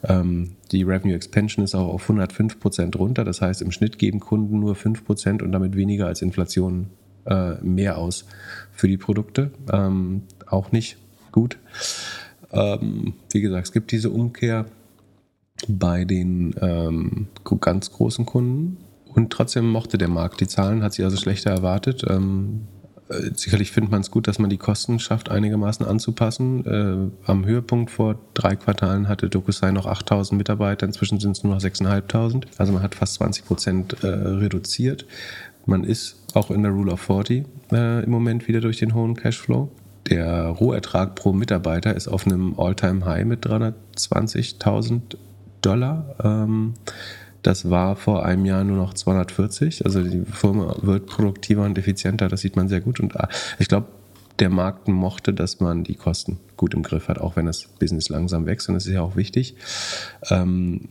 Ähm, 0.04 0.52
die 0.72 0.84
Revenue 0.84 1.16
Expansion 1.16 1.66
ist 1.66 1.76
auch 1.76 1.94
auf 1.94 2.10
105% 2.10 2.96
runter. 2.98 3.24
Das 3.24 3.42
heißt, 3.42 3.62
im 3.62 3.72
Schnitt 3.72 4.00
geben 4.00 4.20
Kunden 4.20 4.60
nur 4.60 4.76
5% 4.76 5.42
und 5.42 5.52
damit 5.52 5.76
weniger 5.76 6.08
als 6.08 6.22
Inflation 6.22 6.92
äh, 7.26 7.56
mehr 7.62 7.98
aus 7.98 8.26
für 8.72 8.88
die 8.88 8.98
Produkte. 8.98 9.52
Ähm, 9.72 10.24
auch 10.48 10.72
nicht 10.72 10.98
gut. 11.32 11.58
Ähm, 12.52 13.14
wie 13.32 13.42
gesagt, 13.42 13.68
es 13.68 13.74
gibt 13.74 13.92
diese 13.92 14.10
Umkehr 14.10 14.66
bei 15.68 16.06
den 16.06 16.56
ähm, 16.62 17.28
ganz 17.60 17.92
großen 17.92 18.26
Kunden 18.26 18.78
und 19.14 19.32
trotzdem 19.32 19.70
mochte 19.70 19.98
der 19.98 20.10
Markt 20.10 20.42
die 20.42 20.48
Zahlen, 20.48 20.84
hat 20.84 20.94
sich 20.94 21.06
also 21.06 21.18
schlechter 21.18 21.52
erwartet. 21.52 22.04
Ähm, 22.08 22.62
äh, 23.10 23.32
sicherlich 23.34 23.72
findet 23.72 23.92
man 23.92 24.02
es 24.02 24.12
gut, 24.12 24.28
dass 24.28 24.40
man 24.40 24.50
die 24.50 24.58
Kosten 24.58 25.00
schafft, 25.00 25.30
einigermaßen 25.30 25.86
anzupassen. 25.86 26.66
Äh, 26.66 27.30
am 27.30 27.46
Höhepunkt 27.46 27.92
vor 27.92 28.20
drei 28.34 28.56
Quartalen 28.56 29.08
hatte 29.08 29.30
DocuSign 29.30 29.74
noch 29.74 29.86
8000 29.86 30.38
Mitarbeiter, 30.38 30.86
inzwischen 30.86 31.20
sind 31.20 31.38
es 31.38 31.44
nur 31.44 31.54
noch 31.54 31.62
6500. 31.62 32.48
Also 32.58 32.74
man 32.74 32.84
hat 32.84 32.96
fast 32.96 33.16
20 33.16 33.46
Prozent 33.46 34.04
äh, 34.04 34.08
reduziert. 34.08 35.06
Man 35.66 35.84
ist 35.84 36.18
auch 36.34 36.52
in 36.52 36.64
der 36.64 36.72
Rule 36.72 36.92
of 36.92 37.02
40 37.02 37.46
äh, 37.72 38.04
im 38.04 38.12
Moment 38.12 38.48
wieder 38.48 38.62
durch 38.62 38.78
den 38.78 38.94
hohen 38.94 39.16
Cashflow. 39.16 39.72
Der 40.10 40.48
Rohertrag 40.48 41.16
pro 41.16 41.34
Mitarbeiter 41.34 41.96
ist 41.96 42.08
auf 42.08 42.28
einem 42.28 42.60
All-Time-High 42.60 43.26
mit 43.26 43.46
320.000 43.46 45.18
Dollar. 45.62 46.16
Ähm, 46.24 46.74
das 47.42 47.70
war 47.70 47.96
vor 47.96 48.26
einem 48.26 48.46
Jahr 48.46 48.64
nur 48.64 48.78
noch 48.78 48.94
240. 48.94 49.86
Also 49.86 50.04
die 50.04 50.26
Firma 50.26 50.76
wird 50.82 51.08
produktiver 51.08 51.64
und 51.64 51.78
effizienter, 51.78 52.28
das 52.28 52.42
sieht 52.42 52.56
man 52.56 52.68
sehr 52.68 52.82
gut. 52.82 53.00
Und 53.00 53.20
ah, 53.20 53.30
ich 53.60 53.68
glaube, 53.68 53.88
der 54.40 54.50
Markt 54.50 54.88
mochte, 54.88 55.34
dass 55.34 55.60
man 55.60 55.84
die 55.84 55.96
Kosten 55.96 56.40
gut 56.58 56.74
im 56.74 56.84
Griff 56.84 57.08
hat, 57.08 57.20
auch 57.20 57.36
wenn 57.36 57.46
das 57.46 57.68
Business 57.80 58.10
langsam 58.10 58.46
wächst. 58.46 58.68
Und 58.68 58.76
das 58.76 58.86
ist 58.86 58.94
ja 58.94 59.02
auch 59.02 59.16
wichtig. 59.16 59.56
Ähm, 60.30 60.90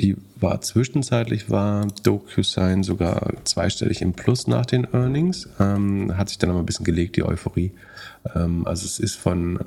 die 0.00 0.16
war 0.40 0.60
zwischenzeitlich 0.60 1.50
war 1.50 1.86
DocuSign 2.02 2.82
sogar 2.82 3.32
zweistellig 3.44 4.02
im 4.02 4.12
Plus 4.12 4.46
nach 4.46 4.66
den 4.66 4.84
Earnings, 4.92 5.48
ähm, 5.60 6.16
hat 6.16 6.28
sich 6.28 6.38
dann 6.38 6.50
aber 6.50 6.58
ein 6.58 6.66
bisschen 6.66 6.84
gelegt, 6.84 7.16
die 7.16 7.22
Euphorie. 7.22 7.72
Ähm, 8.34 8.66
also 8.66 8.84
es 8.86 8.98
ist 8.98 9.16
von, 9.16 9.58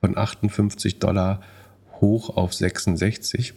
von 0.00 0.16
58 0.16 0.98
Dollar 0.98 1.40
hoch 2.00 2.36
auf 2.36 2.54
66, 2.54 3.54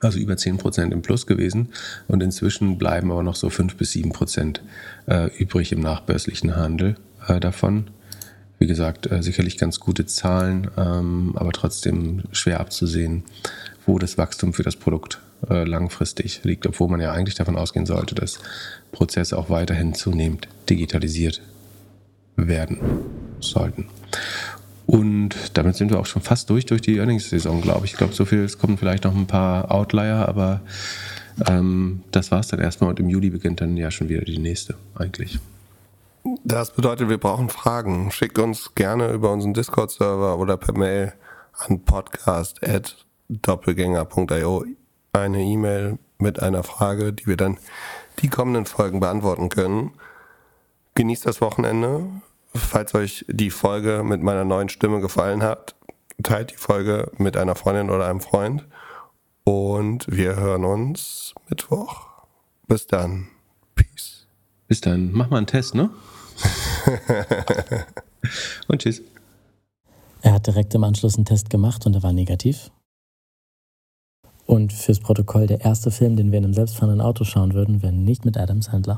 also 0.00 0.18
über 0.18 0.36
10 0.36 0.58
Prozent 0.58 0.92
im 0.92 1.02
Plus 1.02 1.26
gewesen. 1.26 1.68
Und 2.06 2.22
inzwischen 2.22 2.78
bleiben 2.78 3.10
aber 3.10 3.22
noch 3.22 3.36
so 3.36 3.50
5 3.50 3.76
bis 3.76 3.92
7 3.92 4.12
Prozent 4.12 4.62
äh, 5.06 5.30
übrig 5.38 5.72
im 5.72 5.80
nachbörslichen 5.80 6.56
Handel 6.56 6.96
äh, 7.26 7.40
davon. 7.40 7.90
Wie 8.58 8.66
gesagt, 8.66 9.10
äh, 9.10 9.22
sicherlich 9.22 9.56
ganz 9.56 9.80
gute 9.80 10.06
Zahlen, 10.06 10.70
ähm, 10.76 11.32
aber 11.36 11.52
trotzdem 11.52 12.24
schwer 12.32 12.60
abzusehen, 12.60 13.22
wo 13.86 13.98
das 13.98 14.18
Wachstum 14.18 14.52
für 14.52 14.64
das 14.64 14.76
Produkt 14.76 15.20
äh, 15.48 15.64
langfristig 15.64 16.42
liegt, 16.42 16.66
obwohl 16.66 16.88
man 16.88 17.00
ja 17.00 17.12
eigentlich 17.12 17.36
davon 17.36 17.56
ausgehen 17.56 17.86
sollte, 17.86 18.16
dass 18.16 18.40
Prozesse 18.90 19.38
auch 19.38 19.48
weiterhin 19.48 19.94
zunehmend 19.94 20.48
digitalisiert 20.68 21.40
werden 22.36 22.78
sollten. 23.44 23.88
Und 24.86 25.36
damit 25.54 25.76
sind 25.76 25.90
wir 25.90 26.00
auch 26.00 26.06
schon 26.06 26.22
fast 26.22 26.48
durch 26.48 26.64
durch 26.64 26.80
die 26.80 26.96
Earnings-Saison, 26.96 27.60
glaube 27.60 27.84
ich. 27.84 27.92
Ich 27.92 27.98
glaube, 27.98 28.14
so 28.14 28.24
viel, 28.24 28.40
es 28.40 28.58
kommen 28.58 28.78
vielleicht 28.78 29.04
noch 29.04 29.14
ein 29.14 29.26
paar 29.26 29.70
Outlier, 29.70 30.26
aber 30.26 30.62
ähm, 31.46 32.02
das 32.10 32.30
war 32.30 32.40
es 32.40 32.48
dann 32.48 32.60
erstmal 32.60 32.88
und 32.90 32.98
im 32.98 33.10
Juli 33.10 33.30
beginnt 33.30 33.60
dann 33.60 33.76
ja 33.76 33.90
schon 33.90 34.08
wieder 34.08 34.22
die 34.22 34.38
nächste 34.38 34.76
eigentlich. 34.94 35.38
Das 36.44 36.72
bedeutet, 36.72 37.08
wir 37.08 37.18
brauchen 37.18 37.48
Fragen. 37.48 38.10
Schickt 38.10 38.38
uns 38.38 38.74
gerne 38.74 39.12
über 39.12 39.32
unseren 39.32 39.54
Discord-Server 39.54 40.38
oder 40.38 40.56
per 40.56 40.76
Mail 40.76 41.12
an 41.52 41.84
podcast.doppelgänger.io 41.84 44.64
eine 45.12 45.42
E-Mail 45.42 45.98
mit 46.18 46.42
einer 46.42 46.62
Frage, 46.62 47.12
die 47.12 47.26
wir 47.26 47.36
dann 47.36 47.58
die 48.20 48.28
kommenden 48.28 48.64
Folgen 48.66 49.00
beantworten 49.00 49.48
können. 49.48 49.90
Genießt 50.94 51.26
das 51.26 51.40
Wochenende. 51.40 52.06
Falls 52.58 52.94
euch 52.94 53.24
die 53.28 53.50
Folge 53.50 54.02
mit 54.04 54.22
meiner 54.22 54.44
neuen 54.44 54.68
Stimme 54.68 55.00
gefallen 55.00 55.42
hat, 55.42 55.74
teilt 56.22 56.50
die 56.50 56.56
Folge 56.56 57.10
mit 57.18 57.36
einer 57.36 57.54
Freundin 57.54 57.90
oder 57.90 58.08
einem 58.08 58.20
Freund. 58.20 58.66
Und 59.44 60.06
wir 60.08 60.36
hören 60.36 60.64
uns 60.64 61.34
Mittwoch. 61.48 62.08
Bis 62.66 62.86
dann. 62.86 63.28
Peace. 63.74 64.26
Bis 64.66 64.80
dann. 64.80 65.12
Mach 65.12 65.30
mal 65.30 65.38
einen 65.38 65.46
Test, 65.46 65.74
ne? 65.74 65.90
und 68.68 68.82
tschüss. 68.82 69.02
Er 70.20 70.32
hat 70.32 70.46
direkt 70.46 70.74
im 70.74 70.84
Anschluss 70.84 71.16
einen 71.16 71.24
Test 71.24 71.48
gemacht 71.50 71.86
und 71.86 71.94
er 71.94 72.02
war 72.02 72.12
negativ. 72.12 72.70
Und 74.46 74.72
fürs 74.72 75.00
Protokoll 75.00 75.46
der 75.46 75.60
erste 75.60 75.90
Film, 75.90 76.16
den 76.16 76.32
wir 76.32 76.38
in 76.38 76.44
einem 76.44 76.54
selbstfahrenden 76.54 77.02
Auto 77.02 77.24
schauen 77.24 77.52
würden, 77.54 77.82
wäre 77.82 77.92
nicht 77.92 78.24
mit 78.24 78.38
Adam 78.38 78.62
Sandler. 78.62 78.96